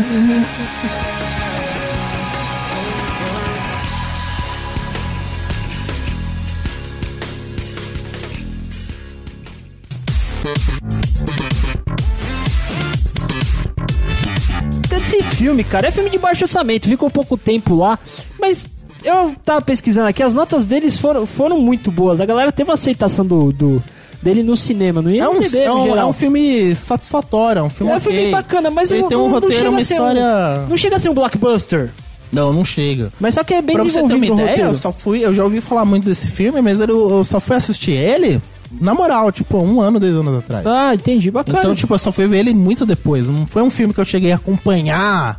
Esse 15.19 15.37
filme, 15.37 15.65
cara, 15.65 15.89
é 15.89 15.91
filme 15.91 16.11
de 16.11 16.19
baixo 16.19 16.45
orçamento, 16.45 16.89
ficou 16.89 17.11
pouco 17.11 17.37
tempo 17.37 17.75
lá, 17.75 17.99
mas 18.39 18.67
eu 19.05 19.35
tava 19.45 19.61
pesquisando 19.63 20.09
aqui, 20.09 20.23
as 20.23 20.35
notas 20.35 20.67
deles 20.67 20.97
foram, 20.99 21.27
foram 21.27 21.61
muito 21.61 21.91
boas. 21.91 22.21
A 22.21 22.27
galera 22.27 22.51
teve 22.53 22.69
uma 22.71 22.75
aceitação 22.75 23.25
do, 23.25 23.53
do- 23.53 23.83
dele 24.23 24.43
no 24.43 24.57
cinema, 24.57 25.01
no 25.03 25.09
É 25.15 25.29
um, 25.29 25.41
é, 25.43 25.73
um, 25.73 25.97
é 25.97 26.05
um 26.05 26.13
filme 26.13 26.75
satisfatório, 26.75 27.61
é 27.61 27.63
um 27.63 27.71
filme 27.71 27.93
É 27.93 27.95
um 27.95 27.99
ok. 27.99 28.13
filme 28.13 28.31
bacana, 28.33 28.71
mas 28.71 28.91
Ele 28.91 29.03
não, 29.03 29.09
tem 29.09 29.17
um 29.19 29.21
não- 29.23 29.29
não 29.29 29.35
roteiro, 29.35 29.57
chega 29.57 29.71
uma 29.71 29.79
a 29.81 29.85
ser 29.85 29.95
história... 29.95 30.25
Um, 30.25 30.69
não 30.71 30.77
chega 30.77 30.97
a 30.97 30.99
ser 30.99 31.09
um 31.11 31.15
blockbuster, 31.15 31.91
Não, 32.33 32.53
não 32.53 32.65
chega. 32.65 33.13
mas 33.21 33.35
só 33.35 33.45
que 33.45 33.55
é 33.55 33.63
bem 33.63 33.77
pra 33.77 33.85
você 33.85 33.93
ter 33.93 33.99
uma 34.05 34.09
desenvolvido 34.19 34.43
ideia, 34.51 34.67
eu 34.67 34.75
só 34.75 34.91
fui, 34.91 35.25
eu 35.25 35.33
já 35.33 35.45
ouvi 35.45 35.61
falar 35.61 35.85
muito 35.85 36.05
desse 36.09 36.29
filme, 36.31 36.61
mas 36.61 36.81
eu, 36.81 36.89
eu 37.11 37.25
só 37.25 37.39
fui 37.39 37.55
assistir 37.57 37.93
ele, 37.93 38.41
na 38.81 38.95
moral, 38.95 39.31
tipo, 39.33 39.59
um 39.59 39.81
ano, 39.81 39.99
dois 40.01 40.15
anos 40.15 40.39
atrás. 40.39 40.67
Ah, 40.67 40.95
entendi, 40.95 41.31
bacana. 41.31 41.59
Então, 41.61 41.75
tipo, 41.75 41.95
eu 41.95 41.99
só 41.99 42.11
fui 42.13 42.27
ver 42.27 42.39
ele 42.39 42.55
muito 42.55 42.85
depois. 42.87 43.27
Não 43.27 43.47
foi 43.47 43.63
um 43.63 43.71
filme 43.71 43.93
que 43.95 44.01
eu 44.01 44.05
cheguei 44.05 44.33
a 44.33 44.37
acompanhar 44.37 45.39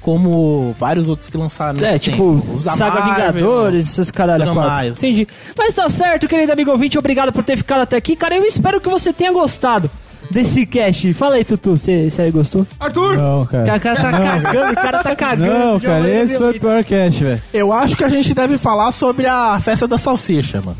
como 0.00 0.74
vários 0.78 1.08
outros 1.08 1.28
que 1.28 1.36
lançaram 1.36 1.80
nesse 1.80 1.94
É, 1.94 1.98
tipo, 1.98 2.36
tempo. 2.40 2.54
Os 2.54 2.62
da 2.62 2.72
Saga 2.72 3.00
Marvel, 3.00 3.32
Vingadores, 3.32 3.86
esses 3.90 4.10
caralho. 4.10 4.54
mais. 4.54 4.96
Entendi. 4.96 5.26
Mas 5.58 5.74
tá 5.74 5.88
certo, 5.90 6.28
querido 6.28 6.52
amigo 6.52 6.70
ouvinte, 6.70 6.96
obrigado 6.98 7.32
por 7.32 7.42
ter 7.42 7.56
ficado 7.56 7.80
até 7.80 7.96
aqui. 7.96 8.14
Cara, 8.14 8.36
eu 8.36 8.44
espero 8.44 8.80
que 8.80 8.88
você 8.88 9.12
tenha 9.12 9.32
gostado 9.32 9.90
desse 10.30 10.64
cast. 10.64 11.12
Fala 11.12 11.34
aí, 11.36 11.44
Tutu, 11.44 11.76
você 11.76 12.08
gostou? 12.32 12.64
Arthur! 12.78 13.16
Não, 13.16 13.42
O 13.42 13.46
cara. 13.46 13.78
cara 13.80 13.96
tá 13.96 14.12
cagando, 14.12 14.72
o 14.72 14.74
cara 14.76 15.02
tá 15.02 15.16
cagando. 15.16 15.52
Não, 15.58 15.80
cara, 15.80 16.08
esse 16.08 16.38
foi 16.38 16.56
o 16.56 16.60
pior 16.60 16.84
cast, 16.84 17.24
velho. 17.24 17.42
Eu 17.52 17.72
acho 17.72 17.96
que 17.96 18.04
a 18.04 18.08
gente 18.08 18.32
deve 18.32 18.58
falar 18.58 18.92
sobre 18.92 19.26
a 19.26 19.58
festa 19.58 19.88
da 19.88 19.98
salsicha, 19.98 20.60
mano. 20.64 20.76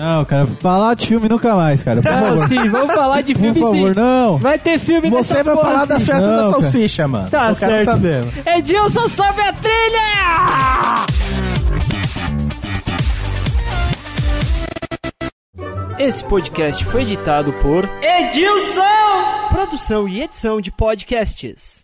Não, 0.00 0.24
cara, 0.24 0.46
falar 0.46 0.94
de 0.94 1.06
filme 1.08 1.28
nunca 1.28 1.54
mais, 1.54 1.82
cara. 1.82 2.00
Por 2.00 2.10
Não, 2.10 2.24
favor. 2.24 2.48
sim, 2.48 2.68
vamos 2.70 2.94
falar 2.94 3.20
de 3.20 3.34
Por 3.34 3.40
filme 3.40 3.60
favor, 3.60 3.94
sim. 3.94 4.00
não. 4.00 4.38
Vai 4.38 4.58
ter 4.58 4.78
filme 4.78 5.10
Você 5.10 5.42
vai 5.42 5.54
falar 5.54 5.84
da 5.84 6.00
sim. 6.00 6.06
festa 6.06 6.26
Não, 6.26 6.36
da 6.36 6.42
cara. 6.42 6.50
salsicha, 6.62 7.06
mano. 7.06 7.28
Tá 7.28 7.50
eu 7.50 7.56
quero 7.56 7.72
certo. 7.74 7.90
saber. 7.90 8.24
Edilson, 8.46 9.06
sobe 9.08 9.42
a 9.42 9.52
trilha! 9.52 11.06
Esse 15.98 16.24
podcast 16.24 16.82
foi 16.86 17.02
editado 17.02 17.52
por 17.60 17.88
Edilson! 18.02 18.80
Produção 19.50 20.08
e 20.08 20.22
edição 20.22 20.60
de 20.60 20.70
podcasts. 20.70 21.79